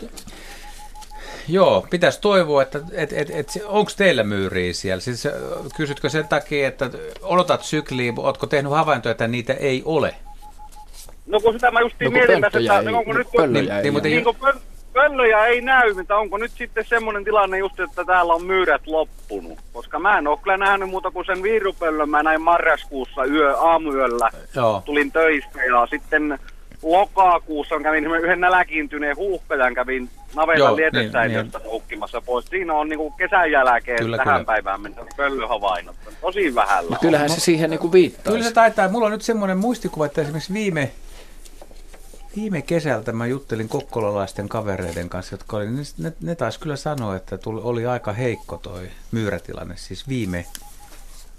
joo, 1.47 1.87
pitäisi 1.89 2.21
toivoa, 2.21 2.61
että 2.61 2.79
et, 2.91 3.13
et, 3.13 3.29
et, 3.29 3.47
onko 3.65 3.91
teillä 3.97 4.23
myyriä 4.23 4.73
siellä? 4.73 5.01
Siis, 5.01 5.25
äh, 5.25 5.31
kysytkö 5.75 6.09
sen 6.09 6.27
takia, 6.27 6.67
että 6.67 6.89
odotat 7.21 7.63
sykliä, 7.63 8.13
ootko 8.17 8.47
tehnyt 8.47 8.71
havaintoja, 8.71 9.11
että 9.11 9.27
niitä 9.27 9.53
ei 9.53 9.81
ole? 9.85 10.15
No 11.25 11.39
kun 11.39 11.53
sitä 11.53 11.71
mä 11.71 11.79
justiin 11.81 12.05
No 12.05 12.11
kun 12.11 12.19
mietin 12.19 12.41
tässä, 12.41 12.51
pönttöjä 12.57 12.77
että 12.79 12.89
ei- 12.89 12.95
onko 12.95 13.13
nyt... 13.13 13.27
pöllöjä 13.37 13.61
Niin, 13.63 13.71
ei 13.75 13.83
niin, 13.83 13.93
mutta 13.93 14.07
ole. 14.07 14.15
Niin 14.15 14.23
kun 14.23 14.35
pöl- 14.35 14.59
pöllöjä 14.94 15.45
ei 15.45 15.61
näy, 15.61 15.94
mutta 15.94 16.18
onko 16.18 16.38
nyt 16.38 16.52
sitten 16.52 16.86
semmoinen 16.86 17.24
tilanne 17.24 17.57
just, 17.57 17.80
että 17.80 18.06
täällä 18.06 18.34
on 18.34 18.45
myyrät 18.45 18.88
loppunut? 18.88 19.60
Koska 19.74 19.99
mä 19.99 20.18
en 20.18 20.28
ole 20.28 20.38
kyllä 20.44 20.57
nähnyt 20.57 20.90
muuta 20.90 21.11
kuin 21.11 21.26
sen 21.26 21.44
viirupöllön, 21.44 22.10
mä 22.10 22.24
näin 22.24 22.41
marraskuussa 22.41 23.26
yö, 23.26 23.57
aamuyöllä, 23.57 24.30
Joo. 24.56 24.82
tulin 24.86 25.11
töistä 25.11 25.64
ja 25.64 25.88
sitten 25.90 26.40
lokakuussa 26.84 27.80
kävin 27.80 28.06
yhden 28.24 28.40
näläkiintyneen 28.40 29.15
huuhkajan, 29.15 29.74
kävin 29.74 30.10
navetan 30.36 30.76
lietesäiliöstä 30.76 31.57
niin, 31.60 31.72
nukkimassa 31.72 32.22
pois. 32.22 32.45
Siinä 32.45 32.74
on 32.74 32.90
niinku 32.90 33.11
kesän 33.11 33.52
jälkeen 33.52 33.98
Kyllä, 33.99 34.18
tähän 34.18 34.34
kyllä. 34.34 34.45
päivään 34.45 34.82
mennessä 34.82 35.10
pöllöhavainnot. 35.18 35.95
Tosi 36.22 36.56
vähällä 36.56 36.90
No 36.90 36.95
on. 36.95 36.99
kyllähän 37.02 37.30
se 37.30 37.40
siihen 37.40 37.70
niinku 37.70 37.91
viittaa. 37.91 38.34
Kyllä 38.34 38.45
se 38.45 38.53
taitaa. 38.53 38.90
Mulla 38.90 39.06
on 39.06 39.11
nyt 39.11 39.22
semmoinen 39.22 39.57
muistikuva, 39.57 40.06
että 40.06 40.22
esimerkiksi 40.22 40.53
viime, 40.53 40.91
viime 42.35 42.61
kesältä 42.61 43.11
mä 43.11 43.26
juttelin 43.26 43.69
kokkolalaisten 43.69 44.49
kavereiden 44.49 45.10
kanssa, 45.10 45.34
jotka 45.34 45.57
oli, 45.57 45.72
ne, 45.72 45.81
ne, 45.97 46.14
ne 46.22 46.35
taisi 46.35 46.60
kyllä 46.60 46.76
sanoa, 46.76 47.15
että 47.15 47.38
tuli, 47.38 47.61
oli 47.64 47.85
aika 47.85 48.14
heikko 48.14 48.57
toi 48.57 48.89
myyrätilanne, 49.11 49.77
siis 49.77 50.07
viime, 50.07 50.45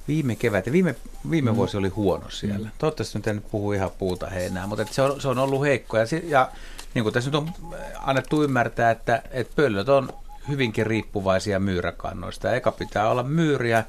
viime 0.09 0.37
kevät. 0.37 0.67
Ja 0.67 0.73
viime, 0.73 0.95
viime 1.31 1.51
mm. 1.51 1.57
vuosi 1.57 1.77
oli 1.77 1.89
huono 1.89 2.31
siellä. 2.31 2.69
Mm. 2.69 2.73
Toivottavasti 2.79 3.19
nyt 3.19 3.27
en 3.27 3.43
puhu 3.51 3.73
ihan 3.73 3.91
puuta 3.99 4.27
heinää, 4.27 4.67
mutta 4.67 4.87
se, 4.91 5.03
on, 5.03 5.21
se 5.21 5.29
on 5.29 5.39
ollut 5.39 5.63
heikko. 5.63 5.99
Ja, 5.99 6.05
ja 6.25 6.51
niin 6.95 7.03
kuin 7.03 7.13
tässä 7.13 7.31
nyt 7.31 7.35
on 7.35 7.51
annettu 7.99 8.43
ymmärtää, 8.43 8.91
että, 8.91 9.23
että 9.31 9.53
pöllöt 9.57 9.89
on 9.89 10.09
hyvinkin 10.49 10.87
riippuvaisia 10.87 11.61
myyräkannoista. 11.61 12.53
Eka 12.53 12.73
pitää 12.73 13.11
olla 13.11 13.23
myyriä, 13.23 13.85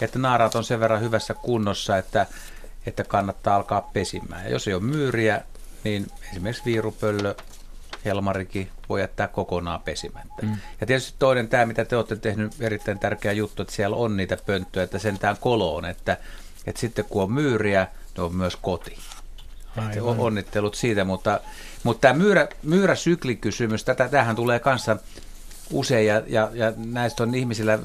että 0.00 0.18
naaraat 0.18 0.54
on 0.54 0.64
sen 0.64 0.80
verran 0.80 1.00
hyvässä 1.00 1.34
kunnossa, 1.34 1.98
että, 1.98 2.26
että 2.86 3.04
kannattaa 3.04 3.56
alkaa 3.56 3.90
pesimään. 3.92 4.44
Ja 4.44 4.50
jos 4.50 4.68
ei 4.68 4.74
ole 4.74 4.82
myyriä, 4.82 5.42
niin 5.84 6.06
esimerkiksi 6.30 6.64
viirupöllö, 6.64 7.34
helmarikin 8.04 8.70
voi 8.88 9.00
jättää 9.00 9.28
kokonaan 9.28 9.80
pesimättä. 9.80 10.42
Mm. 10.42 10.56
Ja 10.80 10.86
tietysti 10.86 11.14
toinen 11.18 11.48
tämä, 11.48 11.66
mitä 11.66 11.84
te 11.84 11.96
olette 11.96 12.16
tehnyt, 12.16 12.52
erittäin 12.60 12.98
tärkeä 12.98 13.32
juttu, 13.32 13.62
että 13.62 13.74
siellä 13.74 13.96
on 13.96 14.16
niitä 14.16 14.36
pönttöjä, 14.46 14.84
että 14.84 14.98
sentään 14.98 15.36
koloon, 15.40 15.84
että, 15.84 16.16
että 16.66 16.80
sitten 16.80 17.04
kun 17.04 17.22
on 17.22 17.32
myyriä, 17.32 17.86
ne 18.16 18.22
on 18.22 18.34
myös 18.34 18.56
koti. 18.56 18.98
Aivan. 19.76 20.20
onnittelut 20.20 20.74
siitä, 20.74 21.04
mutta, 21.04 21.40
mutta 21.82 22.00
tämä 22.00 22.14
myyrä, 22.14 22.48
myyräsyklikysymys, 22.62 23.84
tätä, 23.84 24.08
tähän 24.08 24.36
tulee 24.36 24.58
kanssa 24.58 24.96
usein 25.70 26.06
ja, 26.06 26.22
ja, 26.26 26.50
ja 26.52 26.72
näistä 26.76 27.22
on 27.22 27.34
ihmisillä, 27.34 27.78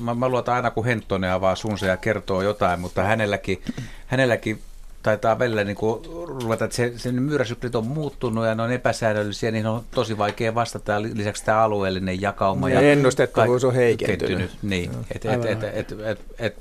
mä, 0.00 0.14
mä 0.14 0.28
luotan 0.28 0.54
aina 0.54 0.70
kun 0.70 0.84
Henttonen 0.84 1.32
avaa 1.32 1.54
suunsa 1.54 1.86
ja 1.86 1.96
kertoo 1.96 2.42
jotain, 2.42 2.80
mutta 2.80 3.02
hänelläkin, 3.02 3.62
hänelläkin 4.06 4.62
taitaa 5.02 5.38
välillä 5.38 5.64
niin 5.64 5.76
kuin 5.76 6.04
ruveta, 6.26 6.64
että 6.64 6.76
se, 6.76 6.92
se 6.96 7.12
myyräsyklit 7.12 7.74
on 7.74 7.86
muuttunut 7.86 8.46
ja 8.46 8.54
ne 8.54 8.62
on 8.62 8.72
epäsäännöllisiä, 8.72 9.50
niin 9.50 9.66
on 9.66 9.84
tosi 9.90 10.18
vaikea 10.18 10.54
vastata 10.54 10.92
ja 10.92 11.02
lisäksi 11.02 11.44
tämä 11.44 11.62
alueellinen 11.62 12.20
jakauma. 12.20 12.70
Ja 12.70 12.80
ennustettavuus 12.80 13.64
on 13.64 13.74
heikentynyt. 13.74 14.50
Niin, 14.62 14.92
Joo. 14.92 15.02
et, 15.14 15.24
et, 15.24 15.44
et, 15.44 15.62
et, 15.62 15.92
et, 15.92 16.20
et, 16.38 16.56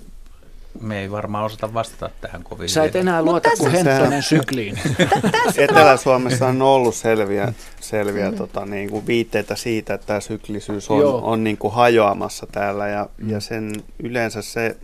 me 0.81 1.01
ei 1.01 1.11
varmaan 1.11 1.45
osata 1.45 1.73
vastata 1.73 2.09
tähän 2.21 2.43
kovin 2.43 2.69
Sä 2.69 2.83
et 2.83 2.95
enää 2.95 3.21
luota 3.21 3.49
kuin 3.57 3.71
Henttonen 3.71 4.23
sykliin. 4.23 4.79
Etelä-Suomessa 5.57 6.47
on 6.47 6.61
ollut 6.61 6.95
selviä, 6.95 7.53
selviä 7.81 8.31
tota, 8.31 8.65
niin 8.65 8.89
kuin 8.89 9.07
viitteitä 9.07 9.55
siitä, 9.55 9.93
että 9.93 10.07
tämä 10.07 10.19
syklisyys 10.19 10.89
on, 10.89 10.99
Joo. 10.99 11.21
on 11.23 11.43
niin 11.43 11.57
kuin 11.57 11.73
hajoamassa 11.73 12.47
täällä 12.51 12.87
ja, 12.87 13.09
ja 13.27 13.39
sen 13.39 13.71
yleensä 13.99 14.41
se, 14.41 14.77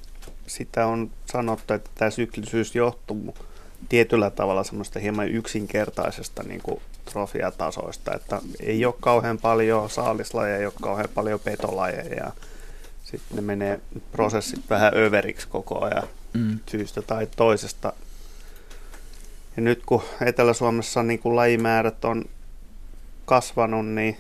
sitä 0.48 0.86
on 0.88 1.12
sanottu, 1.26 1.74
että 1.74 1.90
tämä 1.96 2.12
syklisyys 2.12 2.76
johtuu 2.76 3.36
tietyllä 3.90 4.30
tavalla 4.30 4.64
semmoista 4.64 5.00
hieman 5.00 5.30
yksinkertaisesta 5.30 6.44
niin 6.44 6.62
kuin 6.62 6.82
trofiatasoista, 7.12 8.16
että 8.16 8.42
ei 8.60 8.86
ole 8.86 8.96
kauhean 9.00 9.38
paljon 9.38 9.90
saalislajeja, 9.90 10.58
ei 10.58 10.66
ole 10.66 10.74
kauhean 10.82 11.10
paljon 11.14 11.40
petolajeja 11.40 12.16
ja 12.16 12.32
sitten 13.04 13.36
ne 13.36 13.42
menee 13.42 13.80
prosessit 14.12 14.70
vähän 14.70 14.94
överiksi 14.96 15.48
koko 15.48 15.86
ajan 15.86 16.08
Mm. 16.34 16.60
syystä 16.70 17.02
tai 17.02 17.28
toisesta. 17.36 17.94
Ja 19.56 19.62
nyt 19.64 19.82
kun 19.86 20.04
Etelä-Suomessa 20.22 21.04
niin 21.04 21.20
kuin 21.20 21.36
lajimäärät 21.36 22.06
on 22.06 22.26
kasvanut, 23.26 23.88
niin, 23.88 24.18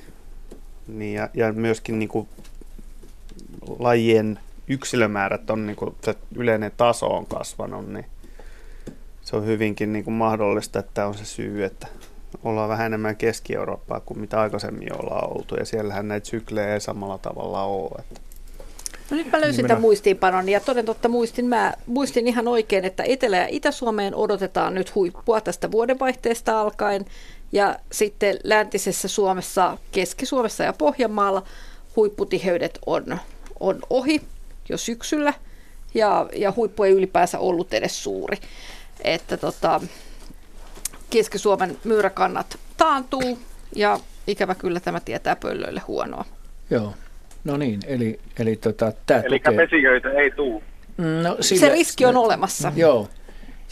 niin 0.88 1.14
ja, 1.14 1.30
ja 1.34 1.54
myöskin 1.54 2.00
niin 2.00 2.10
kuin 2.10 2.30
lajien 3.80 4.40
yksilömäärät 4.68 5.50
on, 5.50 5.66
niin 5.66 5.76
kuin 5.76 5.96
se 6.02 6.16
yleinen 6.36 6.72
taso 6.78 7.08
on 7.08 7.26
kasvanut, 7.26 7.88
niin 7.88 8.06
se 9.22 9.36
on 9.36 9.46
hyvinkin 9.46 9.94
niin 9.94 10.04
kuin 10.06 10.14
mahdollista, 10.14 10.80
että 10.80 11.08
on 11.08 11.14
se 11.14 11.26
syy, 11.26 11.64
että 11.64 11.88
ollaan 12.44 12.70
vähän 12.70 12.86
enemmän 12.86 13.16
Keski-Eurooppaa 13.16 14.00
kuin 14.00 14.20
mitä 14.20 14.42
aikaisemmin 14.42 15.02
ollaan 15.02 15.38
oltu, 15.38 15.56
ja 15.56 15.66
siellähän 15.66 16.08
näitä 16.08 16.30
syklejä 16.30 16.74
ei 16.74 16.82
samalla 16.82 17.18
tavalla 17.18 17.64
ole. 17.64 18.00
Että 18.00 18.22
No 19.12 19.18
nyt 19.18 19.32
mä 19.32 19.42
löysin 19.42 19.58
Niin 19.58 19.68
tämän 19.68 19.78
minä- 19.82 19.88
muistiinpanon. 19.88 20.50
Ja 20.50 20.60
toden 20.60 20.86
totta 20.86 21.10
muistin, 21.10 21.46
mä 21.46 21.74
muistin 21.86 22.28
ihan 22.28 22.48
oikein, 22.48 22.86
että 22.86 23.04
Etelä- 23.04 23.38
ja 23.38 23.48
Itä-Suomeen 23.50 24.16
odotetaan 24.16 24.74
nyt 24.76 24.96
huippua 24.96 25.42
tästä 25.42 25.72
vuodenvaihteesta 25.72 26.62
alkaen. 26.62 27.06
Ja 27.52 27.76
sitten 27.92 28.40
läntisessä 28.44 29.08
Suomessa, 29.08 29.78
Keski-Suomessa 29.92 30.64
ja 30.64 30.74
Pohjanmaalla 30.74 31.44
huipputiheydet 31.96 32.80
on, 32.86 33.20
on 33.60 33.80
ohi 33.90 34.22
jo 34.74 34.78
syksyllä 34.78 35.34
ja, 35.94 36.30
ja 36.36 36.54
huippu 36.56 36.84
ei 36.84 36.92
ylipäänsä 36.92 37.40
ollut 37.40 37.74
edes 37.74 38.04
suuri. 38.04 38.38
Että 39.04 39.38
tota, 39.38 39.82
Keski-Suomen 41.10 41.78
myyräkannat 41.84 42.58
taantuu 42.78 43.40
ja 43.76 44.00
ikävä 44.28 44.56
kyllä 44.56 44.80
tämä 44.80 45.00
tietää 45.00 45.36
pöllöille 45.36 45.82
huonoa. 45.88 46.26
Joo, 46.70 46.94
no 47.44 47.58
niin, 47.58 47.80
eli, 47.88 48.20
eli 48.40 48.56
tota, 48.56 48.92
tämä 49.06 49.20
Eli 49.22 49.40
tukee... 49.40 49.58
pesijöitä 49.58 50.10
ei 50.12 50.32
tule. 50.32 50.62
No, 50.98 51.38
Se 51.42 51.70
riski 51.70 52.06
on 52.06 52.18
olemassa. 52.18 52.72
Joo. 52.76 53.10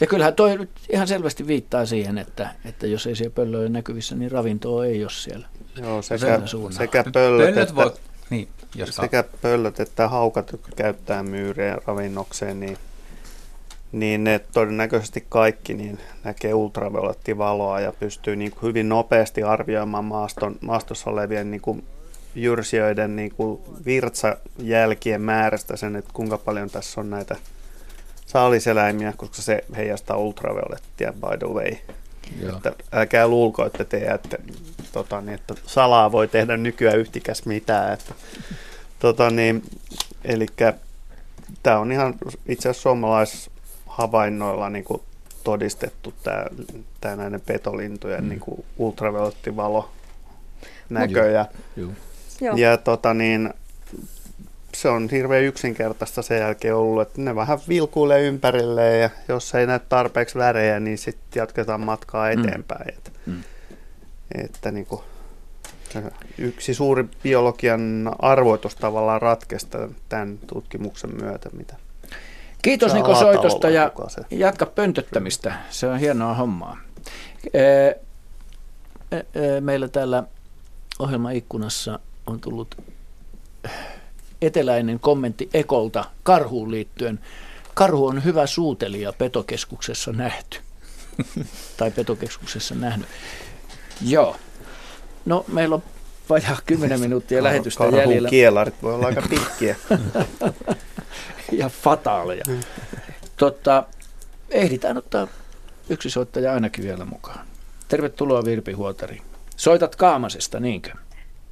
Ja 0.00 0.06
kyllähän 0.06 0.34
toi 0.34 0.56
nyt 0.56 0.70
ihan 0.88 1.08
selvästi 1.08 1.46
viittaa 1.46 1.86
siihen, 1.86 2.18
että, 2.18 2.48
että 2.64 2.86
jos 2.86 3.06
ei 3.06 3.16
siellä 3.16 3.34
pöllöjä 3.34 3.68
näkyvissä, 3.68 4.14
niin 4.14 4.30
ravintoa 4.30 4.86
ei 4.86 5.02
ole 5.02 5.10
siellä. 5.10 5.46
Joo, 5.82 6.02
sekä, 6.02 6.40
sekä 6.70 7.04
pöllöt, 7.12 7.46
Pöllöt 7.46 7.58
että, 7.58 7.74
voi- 7.74 7.92
niin, 8.32 8.48
jos 8.74 8.96
sekä 8.96 9.24
pöllöt 9.42 9.80
että 9.80 10.08
haukat, 10.08 10.52
jotka 10.52 10.68
käyttää 10.76 11.22
myyriä 11.22 11.78
ravinnokseen, 11.86 12.60
niin, 12.60 12.78
niin 13.92 14.24
ne 14.24 14.40
todennäköisesti 14.52 15.26
kaikki 15.28 15.74
niin 15.74 15.98
näkee 16.24 16.54
ultraviolettivaloa 16.54 17.80
ja 17.80 17.92
pystyy 17.92 18.36
niin 18.36 18.50
kuin 18.50 18.62
hyvin 18.62 18.88
nopeasti 18.88 19.42
arvioimaan 19.42 20.04
maaston, 20.04 20.56
maastossa 20.60 21.10
olevien 21.10 21.50
niin 21.50 21.60
kuin 21.60 21.84
jyrsijöiden 22.34 23.16
niin 23.16 23.34
kuin 23.34 23.60
virtsajälkien 23.84 25.22
määrästä 25.22 25.76
sen, 25.76 25.96
että 25.96 26.10
kuinka 26.12 26.38
paljon 26.38 26.70
tässä 26.70 27.00
on 27.00 27.10
näitä 27.10 27.36
saaliseläimiä, 28.26 29.12
koska 29.16 29.42
se 29.42 29.64
heijastaa 29.76 30.16
ultraviolettia 30.16 31.12
by 31.12 31.38
the 31.38 31.48
way. 31.48 31.76
Joo. 32.40 32.56
Että 32.56 32.72
älkää 32.92 33.28
luulko, 33.28 33.66
että 33.66 33.84
te 33.84 33.98
jäätte, 33.98 34.38
tota, 34.92 35.20
niin, 35.20 35.34
että 35.34 35.54
salaa 35.66 36.12
voi 36.12 36.28
tehdä 36.28 36.56
nykyään 36.56 36.98
yhtikäs 36.98 37.46
mitään. 37.46 37.92
Että, 37.92 38.14
tota, 38.98 39.30
niin, 39.30 39.62
eli 40.24 40.46
tämä 41.62 41.78
on 41.78 41.92
ihan 41.92 42.14
itse 42.46 42.68
asiassa 42.68 42.82
suomalaishavainnoilla 42.82 44.70
niin 44.70 44.84
kuin 44.84 45.02
todistettu 45.44 46.14
tämä, 46.22 46.44
tämä 47.00 47.16
näiden 47.16 47.40
petolintujen 47.40 48.22
mm. 48.22 48.28
niin 48.28 48.40
kuin 48.40 48.64
ultraviolettivalo 48.78 49.90
näkö. 50.90 51.30
Ja, 51.30 51.46
Joo. 51.76 51.90
Joo. 52.40 52.56
ja 52.56 52.76
tota, 52.76 53.14
niin, 53.14 53.54
se 54.76 54.88
on 54.88 55.08
hirveän 55.10 55.42
yksinkertaista 55.44 56.22
sen 56.22 56.38
jälkeen 56.38 56.74
ollut, 56.76 57.02
että 57.02 57.20
ne 57.20 57.34
vähän 57.36 57.58
vilkuilee 57.68 58.20
ympärille 58.22 58.96
ja 58.98 59.10
jos 59.28 59.54
ei 59.54 59.66
näy 59.66 59.80
tarpeeksi 59.88 60.38
värejä, 60.38 60.80
niin 60.80 60.98
sitten 60.98 61.40
jatketaan 61.40 61.80
matkaa 61.80 62.34
Mm. 62.34 62.40
eteenpäin. 62.44 62.88
Että, 62.88 63.10
Mm. 63.26 63.42
että 64.44 64.70
niin 64.70 64.86
kuin, 64.86 65.02
yksi 66.38 66.74
suuri 66.74 67.04
biologian 67.22 68.10
arvoitus 68.18 68.74
tavallaan 68.76 69.22
ratkesta 69.22 69.88
tämän 70.08 70.38
tutkimuksen 70.46 71.10
myötä, 71.22 71.48
mitä 71.52 71.76
Kiitos 72.62 72.94
Niko 72.94 73.14
soitosta 73.14 73.70
ja 73.70 73.90
jatka 74.30 74.66
pöntöttämistä. 74.66 75.54
Se 75.70 75.86
on 75.86 75.98
hienoa 75.98 76.34
hommaa. 76.34 76.78
E- 77.54 77.88
e- 79.12 79.60
Meillä 79.60 79.88
täällä 79.88 80.22
ohjelmaikkunassa 80.98 81.98
on 82.26 82.40
tullut 82.40 82.76
eteläinen 84.42 85.00
kommentti 85.00 85.50
Ekolta 85.54 86.04
karhuun 86.22 86.70
liittyen. 86.70 87.20
Karhu 87.74 88.06
on 88.06 88.24
hyvä 88.24 88.46
suutelija 88.46 89.12
petokeskuksessa 89.12 90.12
nähty. 90.12 90.58
tai 91.76 91.90
petokeskuksessa 91.90 92.74
nähnyt. 92.74 93.08
Joo. 94.06 94.36
No, 95.26 95.44
meillä 95.48 95.74
on 95.74 95.82
vajaa 96.30 96.56
10 96.66 97.00
minuuttia 97.00 97.42
lähetystä 97.42 97.78
Karhun 97.78 98.00
jäljellä. 98.00 98.28
kielarit 98.28 98.82
voi 98.82 98.94
olla 98.94 99.06
aika 99.06 99.22
pitkiä. 99.30 99.76
ja 101.52 101.68
fataaleja. 101.68 102.44
Totta, 103.36 103.84
ehditään 104.50 104.98
ottaa 104.98 105.28
yksi 105.88 106.10
soittaja 106.10 106.52
ainakin 106.54 106.84
vielä 106.84 107.04
mukaan. 107.04 107.46
Tervetuloa 107.88 108.44
Virpi 108.44 108.72
Huotari. 108.72 109.22
Soitat 109.56 109.96
Kaamasesta, 109.96 110.60
niinkö? 110.60 110.90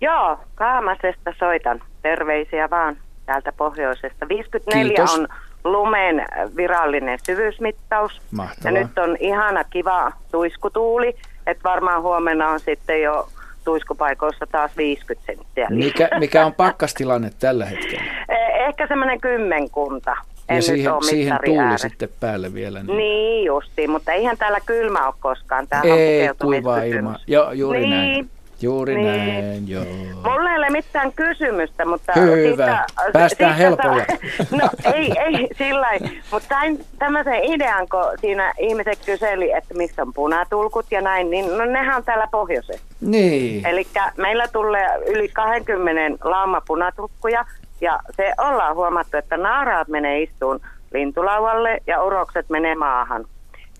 Joo, 0.01 0.39
Kaamasesta 0.55 1.35
soitan. 1.39 1.83
Terveisiä 2.03 2.71
vaan 2.71 2.97
täältä 3.27 3.53
pohjoisesta. 3.53 4.29
54 4.29 4.85
Kiitos. 4.89 5.15
on 5.19 5.29
lumen 5.65 6.27
virallinen 6.57 7.19
syvyysmittaus. 7.27 8.21
Mahtavaa. 8.31 8.79
Ja 8.79 8.85
nyt 8.87 8.99
on 8.99 9.17
ihana 9.21 9.65
kiva 9.65 10.13
tuiskutuuli, 10.31 11.17
että 11.47 11.65
varmaan 11.65 12.03
huomenna 12.03 12.49
on 12.49 12.61
sitten 12.61 13.03
jo 13.03 13.29
tuiskupaikoissa 13.65 14.47
taas 14.47 14.77
50 14.77 15.27
senttiä. 15.27 15.67
Mikä, 15.71 16.09
mikä 16.19 16.47
on 16.47 16.55
pakkastilanne 16.55 17.31
tällä 17.39 17.65
hetkellä? 17.65 18.05
Eh, 18.29 18.67
Ehkä 18.69 18.87
semmoinen 18.87 19.21
kymmenkunta. 19.21 20.11
En 20.11 20.17
ja 20.49 20.55
nyt 20.57 20.65
siihen, 20.65 20.93
siihen 21.03 21.39
tuuli 21.45 21.59
ääressä. 21.59 21.89
sitten 21.89 22.09
päälle 22.21 22.55
vielä. 22.55 22.83
Niin. 22.83 22.97
Niin 22.97 23.45
justiin, 23.47 23.91
mutta 23.91 24.13
eihän 24.13 24.39
täällä 24.39 24.59
kylmä 24.67 25.07
ole 25.07 25.15
koskaan. 25.21 25.69
Tämä 25.69 25.83
on 25.83 25.99
Ei 25.99 26.29
kuivaa 26.43 26.83
ilmaa. 26.83 27.17
Joo, 27.27 27.53
juuri 27.53 27.81
niin. 27.81 27.91
näin. 27.91 28.31
Juuri 28.63 28.95
Niin. 28.95 29.07
näin, 29.07 29.69
joo. 29.69 29.85
Mulla 30.25 30.51
ei 30.51 30.59
ole 30.59 30.71
mitään 30.71 31.13
kysymystä, 31.13 31.85
mutta... 31.85 32.13
Hyvä. 32.13 32.85
Päästään 33.13 33.57
helpolla. 33.57 34.03
no 34.63 34.69
ei, 34.95 35.13
ei 35.19 35.49
sillä. 35.59 35.87
Mutta 36.33 36.49
sain 36.49 36.85
tämmöisen 36.99 37.45
idean, 37.45 37.89
kun 37.89 38.05
siinä 38.21 38.53
ihmiset 38.59 38.99
kyseli, 39.07 39.53
että 39.53 39.75
missä 39.75 40.03
on 40.03 40.13
punatulkut 40.13 40.87
ja 40.91 41.01
näin, 41.01 41.31
niin 41.31 41.59
no 41.59 41.65
nehän 41.65 41.97
on 41.97 42.05
täällä 42.05 42.29
pohjoisessa. 42.31 42.87
Niin. 43.01 43.67
Eli 43.67 43.87
meillä 44.17 44.49
tulee 44.53 44.89
yli 45.07 45.29
20 45.29 46.29
lauma 46.29 46.61
punatulkkuja 46.67 47.45
ja 47.81 47.99
se 48.17 48.33
ollaan 48.39 48.77
huomattu, 48.77 49.17
että 49.17 49.37
naaraat 49.37 49.89
menee 49.89 50.23
istuun 50.23 50.61
lintulaualle 50.93 51.79
ja 51.87 52.03
urokset 52.03 52.49
menee 52.49 52.75
maahan. 52.75 53.25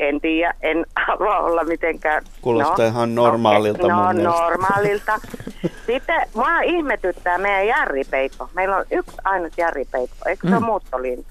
En 0.01 0.21
tiedä, 0.21 0.55
en 0.61 0.87
halua 1.07 1.37
olla 1.39 1.65
mitenkään... 1.65 2.23
Kuulostaa 2.43 2.87
ihan 2.87 3.15
normaalilta 3.15 3.79
okei, 3.87 3.91
mun 3.97 4.05
No 4.05 4.13
mielestä. 4.13 4.41
normaalilta. 4.41 5.21
Sitten 5.87 6.21
mua 6.35 6.61
ihmetyttää 6.61 7.39
meidän 7.39 7.67
järripeippo. 7.67 8.49
Meillä 8.55 8.77
on 8.77 8.85
yksi 8.91 9.17
ainut 9.25 9.53
järripeippo, 9.57 10.17
eikö 10.27 10.41
se 10.47 10.51
Mm. 10.51 10.57
ole 10.57 10.65
muuttolintu? 10.67 11.31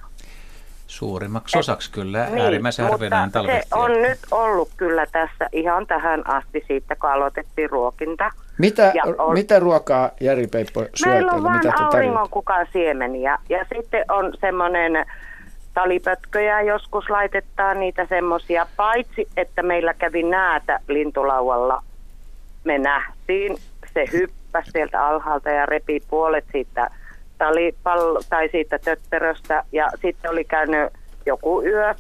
Suurimmaksi 0.88 1.58
osaksi 1.60 1.92
kyllä 1.92 2.28
äärimmäisen 2.44 2.86
harvinainen 2.86 3.32
mutta 3.36 3.42
se 3.54 3.62
on 3.76 3.92
nyt 3.92 4.20
ollut 4.32 4.70
kyllä 4.78 5.06
tässä 5.06 5.50
ihan 5.52 5.88
tähän 5.88 6.30
asti 6.30 6.64
siitä, 6.68 6.96
kun 6.96 7.10
aloitettiin 7.12 7.70
ruokinta. 7.70 8.32
Mitä, 8.58 8.94
on- 9.18 9.34
mitä 9.34 9.60
ruokaa 9.60 10.10
Jari 10.20 10.48
Peippo 10.48 10.86
syö 10.96 11.14
Meillä 11.14 11.32
on 11.32 11.44
vain 11.44 11.62
auringonkukan 11.84 12.68
siemeniä 12.74 13.38
ja 13.50 13.66
sitten 13.76 14.06
on 14.12 14.34
semmoinen 14.42 15.06
talipötköjä 15.74 16.62
joskus 16.62 17.10
laitetaan 17.10 17.80
niitä 17.80 18.06
semmoisia, 18.10 18.68
paitsi 18.78 19.28
että 19.38 19.64
meillä 19.64 19.94
kävi 19.94 20.24
näätä 20.24 20.80
lintulaualla. 20.88 21.84
Me 22.64 22.78
nähtiin, 22.78 23.58
se 23.94 24.06
hyppäsi 24.12 24.72
sieltä 24.72 25.06
alhaalta 25.06 25.50
ja 25.50 25.66
repi 25.66 26.04
puolet 26.10 26.46
siitä 26.52 26.90
talipallo 27.38 28.22
tai 28.30 28.50
siitä 28.50 28.80
tötteröstä 28.80 29.64
ja 29.72 29.90
sitten 30.02 30.32
oli 30.32 30.44
käynyt 30.44 30.94
joku 31.26 31.64
yö. 31.64 31.96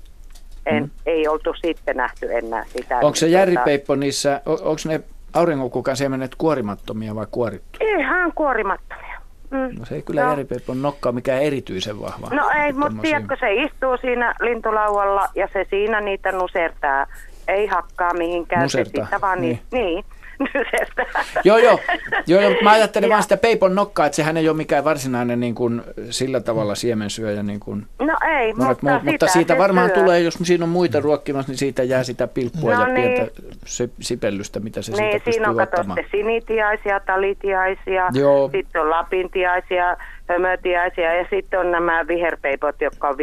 En, 0.65 0.83
Mm. 0.83 0.89
Ei 1.05 1.27
oltu 1.27 1.53
sitten 1.53 1.97
nähty 1.97 2.37
enää 2.37 2.63
sitä. 2.67 2.97
Onko 2.97 3.15
se 3.15 3.25
Niin, 3.25 3.33
Jari 3.33 3.51
tota, 3.51 3.65
Peippo 3.65 3.95
niissä, 3.95 4.41
onko 4.45 4.81
ne 4.85 5.01
auringonkukan 5.33 5.97
siemenet 5.97 6.35
kuorimattomia 6.37 7.15
vai 7.15 7.25
kuorittu? 7.31 7.79
Ihan 7.81 8.31
kuorimattomia. 8.35 9.08
Mm. 9.51 9.79
No 9.79 9.85
se 9.85 9.95
ei 9.95 10.01
kyllä 10.01 10.21
Joo. 10.21 10.29
Jari 10.29 10.45
Peipon 10.45 10.81
nokkaa 10.81 11.11
mikään 11.11 11.43
erityisen 11.43 12.01
vahva. 12.01 12.27
No 12.35 12.49
ei, 12.65 12.73
mutta 12.73 13.01
tiedätkö, 13.01 13.37
se 13.39 13.53
istuu 13.53 13.97
siinä 13.97 14.35
lintulaualla 14.41 15.29
ja 15.35 15.47
se 15.53 15.65
siinä 15.69 16.01
niitä 16.01 16.31
nusertaa. 16.31 17.07
Ei 17.47 17.67
hakkaa 17.67 18.13
mihinkään, 18.13 18.61
Nusertaa, 18.61 19.07
se 19.09 19.21
vaan 19.21 19.41
niin. 19.41 19.59
niin. 19.71 19.85
niin 19.85 20.05
nusertaa. 20.39 21.23
Joo, 21.43 21.57
joo. 21.57 21.79
joo, 22.27 22.41
joo 22.41 22.53
mä 22.63 22.71
ajattelen 22.71 23.09
vaan 23.09 23.23
sitä 23.23 23.37
Peipon 23.37 23.75
nokkaa, 23.75 24.05
että 24.05 24.15
sehän 24.15 24.37
ei 24.37 24.49
ole 24.49 24.57
mikään 24.57 24.83
varsinainen 24.83 25.39
niin 25.39 25.55
kuin, 25.55 25.81
sillä 26.09 26.39
tavalla 26.39 26.75
siemensyöjä. 26.75 27.43
Niin 27.43 27.59
kuin 27.59 27.85
No 27.99 28.17
ei, 28.39 28.53
monet 28.53 28.81
mutta, 28.81 28.89
muut, 28.93 29.03
mutta 29.03 29.27
sitä 29.27 29.33
siitä 29.33 29.53
se 29.53 29.57
varmaan 29.57 29.89
syö. 29.89 29.95
tulee, 29.97 30.19
jos 30.19 30.33
siinä 30.43 30.63
on 30.63 30.69
muita 30.69 30.99
ruokkimassa, 30.99 31.51
niin 31.51 31.57
siitä 31.57 31.83
jää 31.83 32.03
sitä 32.03 32.27
pilppua 32.27 32.73
No 32.73 32.81
ja 32.81 32.87
niin. 32.87 33.11
pientä 33.13 33.31
se, 33.65 33.89
sipellystä, 33.99 34.59
mitä 34.59 34.81
se 34.81 34.91
Niin, 34.91 34.97
siitä 35.11 35.11
siinä 35.11 35.25
pystyy 35.25 35.45
on 35.49 35.55
kato 35.55 35.75
ottamaan. 35.77 35.97
sitten 36.03 36.19
sinitiaisia, 36.19 36.99
talitiaisia, 36.99 38.07
Joo. 38.13 38.49
sitten 38.51 38.81
on 38.81 38.89
lapintiaisia, 38.89 39.97
hömötiaisia 40.29 41.13
ja 41.13 41.25
sitten 41.29 41.59
on 41.59 41.71
nämä 41.71 42.07
viherpeipot, 42.07 42.81
jotka 42.81 43.09
on 43.09 43.15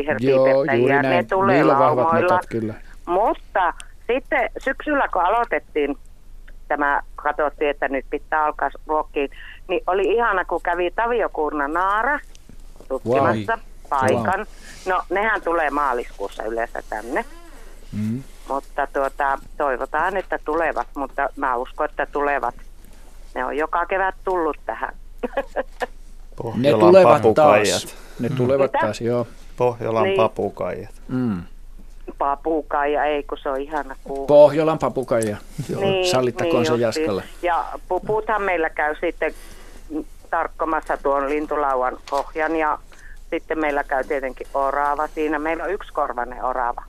juuri 0.79 0.93
Ne 0.95 1.03
näin. 1.03 1.27
tulee 1.29 1.57
Niillä 1.57 1.73
on 1.73 1.79
vahvat 1.79 2.05
laumoilla. 2.05 2.41
kyllä. 2.49 2.75
Mutta 3.07 3.73
sitten 4.07 4.51
syksyllä, 4.59 5.09
kun 5.13 5.23
aloitettiin 5.23 5.97
tämä, 6.69 7.03
katsottiin, 7.17 7.71
että 7.71 7.89
nyt 7.89 8.07
pitää 8.11 8.45
alkaa 8.45 8.71
ruokkiin, 8.87 9.31
niin 9.69 9.81
oli 9.87 10.03
ihana, 10.15 10.45
kun 10.45 10.61
kävi 10.63 10.91
Taviokuurna 10.91 11.69
Naara 11.69 12.19
tutkimassa 12.89 13.53
Wow. 13.53 13.61
paikan. 13.89 14.47
No, 14.87 15.03
nehän 15.11 15.43
tulee 15.43 15.71
maaliskuussa 15.71 16.43
yleensä 16.45 16.83
tänne. 16.91 17.25
Mm. 17.93 18.23
Mutta 18.49 18.87
tuota, 18.93 19.39
toivotaan, 19.57 20.17
että 20.17 20.39
tulevat, 20.45 20.87
mutta 20.97 21.29
mä 21.37 21.57
uskon, 21.57 21.89
että 21.91 22.07
tulevat. 22.07 22.55
Ne 23.35 23.45
on 23.45 23.57
joka 23.57 23.87
kevät 23.87 24.15
tullut 24.25 24.57
tähän. 24.67 24.95
Ne 26.37 26.43
Pohjolan 26.43 26.81
tulevat 26.81 27.13
papukaijat. 27.23 27.69
taas. 27.81 27.97
Ne 28.21 28.29
tulevat 28.29 28.73
Mitä? 28.73 28.79
taas, 28.87 29.01
joo. 29.01 29.27
Pohjolan 29.57 30.03
Niin. 30.03 30.17
papukaijat. 30.17 30.91
Mm. 31.09 31.43
Papukaija, 32.19 33.05
ei 33.05 33.23
kun 33.23 33.39
se 33.39 33.49
on 33.49 33.61
ihana 33.61 33.97
kuu. 34.05 34.27
Pohjolan 34.27 34.79
papukaija. 34.79 35.37
Joo, 35.69 35.83
sallittakoon 36.11 36.67
se 36.67 36.73
justiin. 36.73 36.81
Jaskalla. 36.81 37.23
Ja 37.43 37.65
puputhan 37.89 38.43
meillä 38.43 38.71
käy 38.71 38.95
sitten 39.01 39.35
tarkkomassa 40.31 40.97
tuon 40.97 41.29
lintulauan 41.29 41.99
pohjan 42.11 42.57
ja 42.57 42.79
sitten 43.31 43.59
meillä 43.59 43.85
käy 43.85 44.05
tietenkin 44.05 44.47
orava 44.55 45.07
siinä. 45.07 45.39
Meillä 45.39 45.65
on 45.65 45.73
yksi 45.73 45.93
korvainen 45.93 46.45
orava. 46.45 46.83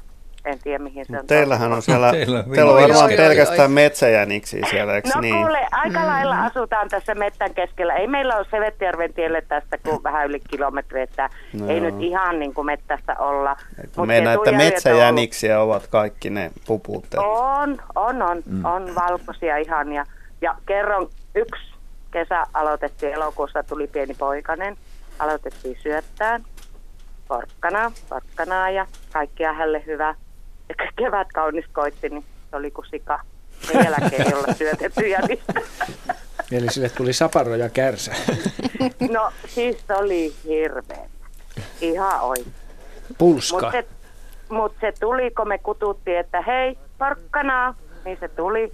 En 0.48 0.60
tiedä 0.64 0.84
mihin 0.84 1.06
se 1.06 1.20
on. 1.20 1.28
Teillähän 1.28 1.74
on 1.74 1.82
siellä, 1.82 2.12
Teillä 2.12 2.40
on 2.40 2.46
teillä 2.56 2.72
on 2.72 2.82
varmaan 2.82 3.10
pelkästään 3.18 3.72
metsäjäniksiä 3.72 4.68
siellä, 4.70 4.96
eikö 4.96 5.10
No 5.16 5.22
niin? 5.22 5.36
kuule, 5.36 5.68
aika 5.72 6.08
lailla 6.08 6.44
asutaan 6.46 6.90
tässä 6.90 7.16
mettän 7.16 7.54
keskellä. 7.54 7.94
Ei 7.94 8.08
meillä 8.08 8.36
ole 8.36 8.46
Sevettijärven 8.52 9.14
tielle 9.14 9.42
tästä 9.48 9.78
kuin 9.78 10.04
vähän 10.04 10.26
yli 10.28 10.40
kilometri, 10.40 11.02
että 11.02 11.30
No 11.54 11.68
ei 11.68 11.80
nyt 11.80 11.96
ihan 12.00 12.40
niin 12.40 12.54
kuin 12.54 12.66
mettässä 12.66 13.16
olla. 13.20 13.56
Meidän 14.06 14.34
että 14.34 14.52
metsäjäniksiä 14.52 15.62
ovat 15.62 15.88
kaikki 15.88 16.30
ne 16.30 16.52
puputteet. 16.68 17.24
On, 17.28 17.78
on, 17.96 18.22
on, 18.22 18.44
Mm. 18.46 18.66
on 18.66 18.96
valkoisia 18.96 19.58
ihan. 19.58 19.94
Ja, 19.94 20.06
ja 20.42 20.56
kerron, 20.66 21.10
yksi 21.36 21.64
kesä 22.12 22.44
aloitettiin 22.54 23.14
elokuussa, 23.14 23.64
tuli 23.64 23.88
pieni 23.88 24.14
poikainen. 24.14 24.78
Aloitettiin 25.20 25.78
syöttään, 25.84 26.44
porkkana, 27.28 27.92
porkkanaa 28.10 28.70
ja 28.70 28.86
kaikkia 29.14 29.54
hälle 29.54 29.84
hyvä. 29.86 30.16
Kevät 30.96 31.28
kaunis 31.34 31.66
koitti, 31.74 32.10
niin 32.10 32.26
se 32.50 32.56
oli 32.56 32.72
kuin 32.72 32.88
sika. 32.90 33.20
Sen 33.68 33.86
jälkeen 33.86 34.28
ei 34.28 34.34
olla 34.34 34.54
syötetty 34.54 35.08
jänistä. 35.08 35.54
Eli 36.52 36.72
sille 36.72 36.90
tuli 36.90 37.14
saparo 37.14 37.56
ja 37.56 37.70
kärsä. 37.70 38.12
No 39.12 39.32
siis 39.48 39.78
se 39.88 39.94
oli 39.94 40.34
hirveä. 40.44 41.10
Ihan 41.82 42.22
oikein. 42.22 42.54
Pulska. 43.18 43.56
Mutta 43.56 43.72
se, 43.72 43.86
mut 44.50 44.74
se 44.82 44.94
tuli, 45.00 45.32
kun 45.32 45.48
me 45.48 45.58
kututtiin, 45.58 46.18
että 46.18 46.42
hei, 46.42 46.78
porkkanaa, 46.98 47.76
niin 48.06 48.18
se 48.20 48.28
tuli. 48.28 48.74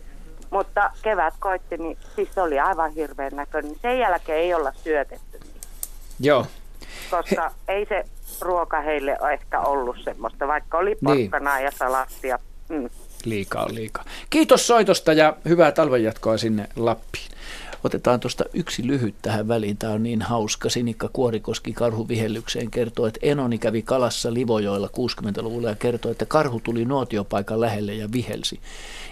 Mutta 0.49 0.91
kevät 1.01 1.33
koitti, 1.39 1.77
niin 1.77 1.97
siis 2.15 2.29
se 2.35 2.41
oli 2.41 2.59
aivan 2.59 2.91
hirveän 2.91 3.31
näköinen. 3.35 3.75
Sen 3.81 3.99
jälkeen 3.99 4.39
ei 4.39 4.53
olla 4.53 4.71
syötetty, 4.83 5.39
Joo. 6.19 6.45
Koska 7.11 7.51
ei 7.67 7.85
se 7.85 8.05
ruoka 8.41 8.81
heille 8.81 9.17
ole 9.21 9.33
ehkä 9.33 9.59
ollut 9.59 9.95
semmoista, 10.03 10.47
vaikka 10.47 10.77
oli 10.77 10.89
Niin. 10.89 11.29
porkkanaa 11.29 11.59
ja 11.59 11.71
salattia. 11.71 12.39
Mm. 12.69 12.89
Liikaa 13.25 13.67
liikaa. 13.73 14.03
Kiitos 14.29 14.67
soitosta 14.67 15.13
ja 15.13 15.37
hyvää 15.47 15.71
talvenjatkoa 15.71 16.37
sinne 16.37 16.67
Lappiin. 16.75 17.31
Otetaan 17.83 18.19
tuosta 18.19 18.45
yksi 18.53 18.87
lyhyt 18.87 19.15
tähän 19.21 19.47
väliin. 19.47 19.77
Tämä 19.77 19.93
on 19.93 20.03
niin 20.03 20.21
hauska. 20.21 20.69
Sinikka 20.69 21.09
Kuorikoski 21.13 21.73
karhuvihellykseen 21.73 22.71
kertoo, 22.71 23.07
että 23.07 23.19
Enoni 23.23 23.57
kävi 23.57 23.81
kalassa 23.81 24.33
Livojoilla 24.33 24.87
60-luvulla 24.87 25.69
ja 25.69 25.75
kertoi, 25.75 26.11
että 26.11 26.25
karhu 26.25 26.59
tuli 26.59 26.85
nuotiopaikan 26.85 27.61
lähelle 27.61 27.93
ja 27.93 28.11
vihelsi. 28.11 28.59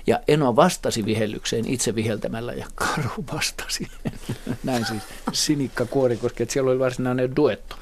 Ja 0.07 0.19
Eno 0.27 0.55
vastasi 0.55 1.05
vihellykseen 1.05 1.67
itse 1.67 1.95
viheltämällä 1.95 2.53
ja 2.53 2.65
karhu 2.75 3.25
vastasi. 3.33 3.87
Näin 4.63 4.85
siis 4.85 5.03
Sinikka 5.31 5.85
Kuorikoski, 5.85 6.43
että 6.43 6.53
siellä 6.53 6.71
oli 6.71 6.79
varsinainen 6.79 7.35
duetto. 7.35 7.75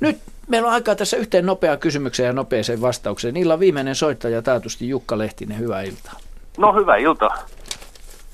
Nyt 0.00 0.18
meillä 0.48 0.68
on 0.68 0.74
aikaa 0.74 0.94
tässä 0.94 1.16
yhteen 1.16 1.46
nopeaan 1.46 1.78
kysymykseen 1.78 2.26
ja 2.26 2.32
nopeeseen 2.32 2.80
vastaukseen. 2.80 3.36
Illan 3.36 3.60
viimeinen 3.60 3.94
soittaja 3.94 4.42
taatusti 4.42 4.88
Jukka 4.88 5.18
Lehtinen. 5.18 5.58
Hyvää 5.58 5.82
iltaa. 5.82 6.20
No 6.58 6.72
hyvää 6.72 6.96
iltaa. 6.96 7.46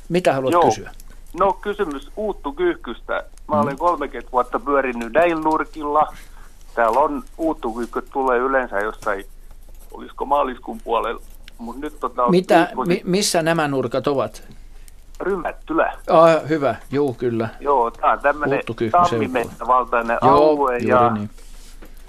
Mitä 0.09 0.33
haluat 0.33 0.53
Joo. 0.53 0.69
kysyä? 0.69 0.91
No 1.39 1.53
kysymys 1.53 2.11
Uuttu 2.17 2.53
Kyyhkystä. 2.53 3.25
Mä 3.49 3.61
olen 3.61 3.79
30 3.79 4.33
vuotta 4.33 4.61
pyörinyt 4.61 5.13
näin 5.13 5.41
nurkilla. 5.41 6.07
Täällä 6.75 7.01
on 7.01 7.23
Uuttu 7.39 7.73
Kyyhkyt 7.73 8.05
tulee 8.13 8.39
yleensä 8.39 8.79
jossain, 8.81 9.25
olisiko 9.93 10.25
maaliskuun 10.25 10.81
puolella. 10.85 11.21
Mutta 11.59 11.81
nyt 11.81 12.01
tota 12.01 12.25
on 12.25 12.31
Mitä, 12.31 12.67
viikkosi- 12.69 12.89
mi, 12.89 13.01
missä 13.05 13.43
nämä 13.43 13.69
nurkat 13.69 14.07
ovat? 14.07 14.43
Rymättylä. 15.21 15.93
Ah, 16.11 16.49
hyvä, 16.49 16.75
juu 16.91 17.15
kyllä. 17.15 17.49
Joo, 17.61 17.91
tää 17.91 18.13
on 18.13 18.19
tammimettävaltainen 18.93 20.19
Joo, 20.23 20.35
alue. 20.51 20.73
juuri 20.73 20.89
Ja 20.89 21.11
niin. 21.11 21.31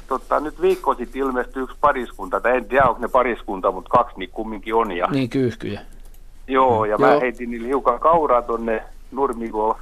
tota, 0.08 0.40
nyt 0.40 0.62
viikko 0.62 0.94
sitten 0.96 1.22
ilmestyi 1.22 1.64
yksi 1.64 1.78
pariskunta, 1.82 2.40
tai 2.40 2.58
en 2.58 2.66
tiedä 2.66 2.86
onko 2.86 3.02
ne 3.02 3.08
pariskunta, 3.08 3.72
mutta 3.72 3.90
kaksi 3.90 4.14
niin 4.20 4.30
kumminkin 4.30 4.76
on. 4.76 4.92
Ja, 4.92 5.08
Niin 5.12 5.30
kyyhkyjä. 5.30 5.82
Joo, 6.48 6.86
ja 6.86 6.98
mä 6.98 7.12
Joo. 7.12 7.20
heitin 7.20 7.52
niille 7.52 7.68
hiukan 7.68 8.00
kauraa 8.00 8.42
tonne 8.42 8.84
nurmikolla. 9.16 9.80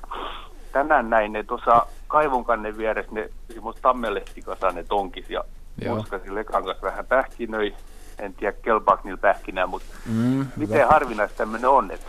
Tänään 0.72 1.10
näin 1.10 1.34
ne 1.34 1.44
tuossa 1.44 1.86
kaivonkannen 2.08 2.78
vieressä 2.78 3.12
ne 3.12 3.30
semmoista 3.54 3.82
tammelehtikasa 3.82 4.72
ne 4.72 4.84
tonkis 4.84 5.30
ja 5.30 5.44
Joo. 5.82 5.96
muskasin 5.96 6.36
lekan 6.36 6.66
kanssa 6.66 6.86
vähän 6.88 7.06
pähkinöi. 7.06 7.74
En 8.20 8.34
tiedä 8.34 8.58
kelpaako 8.62 9.02
niillä 9.04 9.22
pähkinää, 9.22 9.68
mutta 9.68 9.88
Mm, 10.06 10.46
miten 10.56 10.78
hyvä. 10.78 10.88
harvinaista 10.88 11.38
tämmöinen 11.38 11.70
on, 11.70 11.92
että 11.92 12.08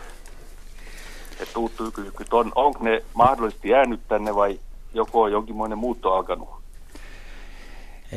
et 1.41 1.57
uuttuykyykyt 1.57 2.33
on. 2.35 2.53
Onko 2.55 2.79
ne 2.85 3.03
mahdollisesti 3.15 3.69
jäänyt 3.69 4.01
tänne 4.09 4.35
vai 4.35 4.61
joko 4.95 5.23
on 5.23 5.33
jonkinmoinen 5.33 5.79
muutto 5.79 6.13
alkanut? 6.13 6.49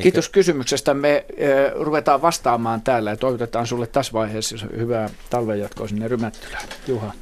Kiitos 0.02 0.28
kysymyksestä. 0.28 0.94
Me 0.94 1.24
äh, 1.30 1.72
ruvetaan 1.80 2.22
vastaamaan 2.22 2.82
täällä 2.82 3.10
ja 3.10 3.16
toivotetaan 3.16 3.66
sulle 3.66 3.86
tässä 3.86 4.12
vaiheessa 4.12 4.56
hyvää 4.76 5.10
talvenjatkoa 5.30 5.88
sinne 5.88 6.08
Rymättylään. 6.08 6.68
Juha. 6.86 7.12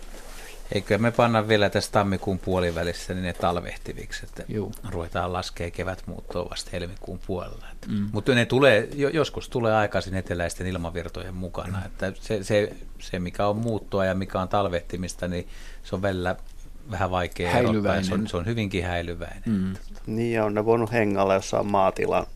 Eikö 0.72 0.98
me 0.98 1.10
panna 1.10 1.48
vielä 1.48 1.70
tässä 1.70 1.92
tammikuun 1.92 2.38
puolivälissä 2.38 3.14
niin 3.14 3.24
ne 3.24 3.32
talvehtiviksi, 3.32 4.26
että 4.26 4.44
Juu. 4.48 4.72
ruvetaan 4.90 5.32
laskea 5.32 5.70
kevät 5.70 6.02
muuttoa 6.06 6.50
vasta 6.50 6.70
helmikuun 6.72 7.20
puolella. 7.26 7.66
Että. 7.72 7.86
Mm. 7.88 8.08
Mutta 8.12 8.34
ne 8.34 8.46
tulee, 8.46 8.88
jo, 8.94 9.08
joskus 9.08 9.48
tulee 9.48 9.74
aikaisin 9.74 10.14
eteläisten 10.14 10.66
ilmavirtojen 10.66 11.34
mukana. 11.34 11.78
Mm. 11.78 11.86
Että 11.86 12.12
se, 12.20 12.44
se, 12.44 12.72
se, 12.98 13.18
mikä 13.18 13.46
on 13.46 13.56
muuttoa 13.56 14.04
ja 14.04 14.14
mikä 14.14 14.40
on 14.40 14.48
talvehtimista, 14.48 15.28
niin 15.28 15.48
se 15.82 15.94
on 15.94 16.02
välillä 16.02 16.36
vähän 16.90 17.10
vaikea 17.10 17.58
erottaa. 17.58 18.02
Se 18.02 18.14
on, 18.14 18.28
se 18.28 18.36
on 18.36 18.46
hyvinkin 18.46 18.84
häilyväinen. 18.84 19.42
Mm. 19.46 19.74
Niin, 20.06 20.32
ja 20.32 20.44
on 20.44 20.54
ne 20.54 20.64
voinut 20.64 20.92
hengalla 20.92 21.34
jossain 21.34 21.66
maatilan 21.66 22.26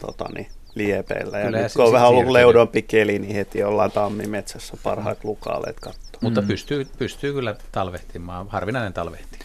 tota, 0.00 0.28
niin, 0.34 0.46
liepeillä. 0.74 1.38
Ja 1.38 1.44
Kyllä, 1.44 1.58
ja 1.58 1.62
nyt 1.62 1.72
kun 1.72 1.84
on 1.84 1.92
vähän 1.92 2.08
ollut 2.08 2.30
leudompi 2.30 2.82
keli, 2.82 3.18
niin 3.18 3.34
heti 3.34 3.62
ollaan 3.64 3.92
tammimetsässä 3.92 4.76
parhaat 4.82 5.24
lukaaleet 5.24 5.80
katsoa. 5.80 6.02
Mutta 6.20 6.40
Mm. 6.40 6.46
pystyy, 6.46 6.86
pystyy 6.98 7.32
kyllä 7.32 7.56
talvehtimaan. 7.72 8.48
Harvinainen 8.48 8.92
talvehti. 8.92 9.38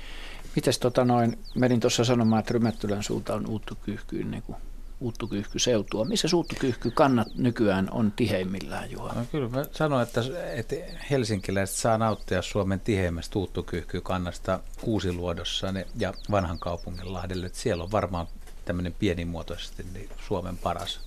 Mites 0.56 0.80
tota 0.80 1.06
noin, 1.06 1.38
menin 1.56 1.80
tuossa 1.80 2.06
sanomaan, 2.06 2.40
että 2.40 2.54
Rymättylän 2.54 3.04
suuntaan 3.04 3.40
on 3.40 3.50
uuttukyyhkyyn, 3.50 4.32
niin 4.32 4.44
kuin 4.44 4.58
uuttukyyhky 5.00 5.60
seutua. 5.60 6.06
Missä 6.06 6.28
uuttukyyhky 6.34 6.92
kannat 6.92 7.28
nykyään 7.36 7.88
on 7.92 8.12
tiheimmillään, 8.16 8.92
Juha? 8.92 9.14
No, 9.14 9.26
kyllä 9.32 9.50
mä 9.50 9.66
sanoin, 9.72 10.04
että, 10.04 10.22
että 10.54 10.76
helsinkiläiset 11.12 11.76
saa 11.76 11.98
nauttia 11.98 12.42
Suomen 12.42 12.80
tiheimmästä 12.80 13.40
uuttukyyhkykannasta 13.40 14.60
Kuusiluodossa 14.82 15.72
ne- 15.72 15.86
ja 15.98 16.14
vanhan 16.32 16.60
kaupungin 16.60 17.14
lahdelle. 17.14 17.50
Siellä 17.54 17.84
on 17.84 17.92
varmaan 17.92 18.28
tämmöinen 18.66 18.96
pienimuotoisesti 19.00 19.86
niin 19.94 20.10
Suomen 20.28 20.58
paras, 20.58 21.07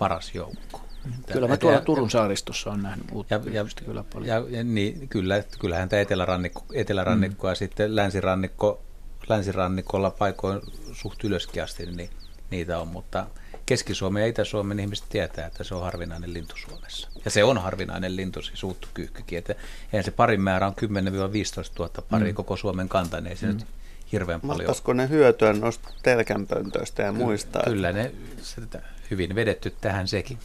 paras 0.00 0.34
joukko. 0.34 0.80
Että- 1.20 1.32
Kyllä 1.32 1.48
mä 1.48 1.56
tuolla 1.56 1.78
ja- 1.78 1.84
Turun 1.84 2.10
saaristossa 2.10 2.70
on 2.70 2.82
nähnyt 2.82 3.06
ja, 3.06 3.12
ja, 3.12 3.16
uuttukyyhkystä 3.16 3.84
kyllä 3.84 4.04
paljon. 4.14 4.28
ja, 4.28 4.56
ja 4.58 4.64
niin, 4.64 5.08
kyllä, 5.08 5.36
että 5.36 5.56
kyllähän 5.60 5.88
tämä 5.88 6.00
etelärannikko, 6.02 6.64
etelärannikko 6.74 7.48
ja 7.48 7.54
sitten 7.54 7.96
länsirannikko, 7.96 8.82
länsirannikolla 9.28 10.10
paikoin 10.10 10.60
suht 10.92 11.24
ylöskin 11.24 11.62
asti, 11.62 11.86
niin 11.86 12.10
niitä 12.50 12.78
on, 12.78 12.88
mutta 12.88 13.26
Keski-Suomen 13.66 14.20
ja 14.20 14.26
Itä-Suomen 14.26 14.80
ihmiset 14.80 15.04
tietää, 15.08 15.46
että 15.46 15.64
se 15.64 15.74
on 15.74 15.82
harvinainen 15.82 16.32
lintu 16.34 16.54
Suomessa. 16.56 17.08
Ja 17.24 17.30
se 17.30 17.44
on 17.44 17.58
harvinainen 17.58 18.16
lintu, 18.16 18.42
siis 18.42 18.64
uuttukyyhkykin. 18.64 19.38
Että 19.38 19.54
eihän 19.92 20.04
se 20.04 20.10
parin 20.10 20.40
määrä 20.40 20.66
on 20.66 20.74
10-15 20.74 20.76
000 21.78 21.90
pari 22.10 22.28
Mm. 22.32 22.34
koko 22.34 22.56
Suomen 22.56 22.88
kanta, 22.88 23.20
niin 23.20 23.30
ei 23.30 23.36
se 23.36 23.46
Mm. 23.46 23.52
nyt 23.52 23.66
hirveän 24.12 24.40
paljon 24.40 24.58
Mahtaisiko 24.60 24.92
ne 24.92 25.08
hyötyä 25.08 25.52
noista 25.52 25.88
telkänpöntöistä 26.02 27.02
ja 27.02 27.12
muista? 27.12 27.60
Kyllä 27.64 27.92
ne 27.92 28.12
sitä, 28.42 28.82
hyvin 29.10 29.34
vedetty 29.34 29.72
tähän 29.80 30.08
sekin. 30.08 30.38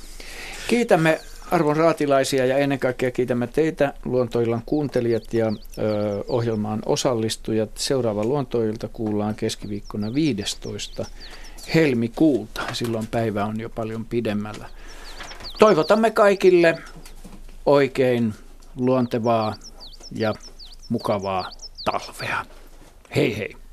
Kiitämme 0.67 1.19
arvon 1.51 1.77
raatilaisia 1.77 2.45
ja 2.45 2.57
ennen 2.57 2.79
kaikkea 2.79 3.11
kiitämme 3.11 3.47
teitä 3.47 3.93
luontoillan 4.05 4.63
kuuntelijat 4.65 5.33
ja 5.33 5.47
ö, 5.47 5.53
ohjelmaan 6.27 6.79
osallistujat. 6.85 7.69
Seuraava 7.75 8.23
luontoilta 8.23 8.87
kuullaan 8.87 9.35
keskiviikkona 9.35 10.13
15. 10.13 11.05
helmikuuta. 11.75 12.61
Silloin 12.73 13.07
päivä 13.07 13.45
on 13.45 13.59
jo 13.59 13.69
paljon 13.69 14.05
pidemmällä. 14.05 14.69
Toivotamme 15.59 16.11
kaikille 16.11 16.77
oikein 17.65 18.33
luontevaa 18.75 19.55
ja 20.11 20.33
mukavaa 20.89 21.49
talvea. 21.85 22.45
Hei 23.15 23.37
hei! 23.37 23.64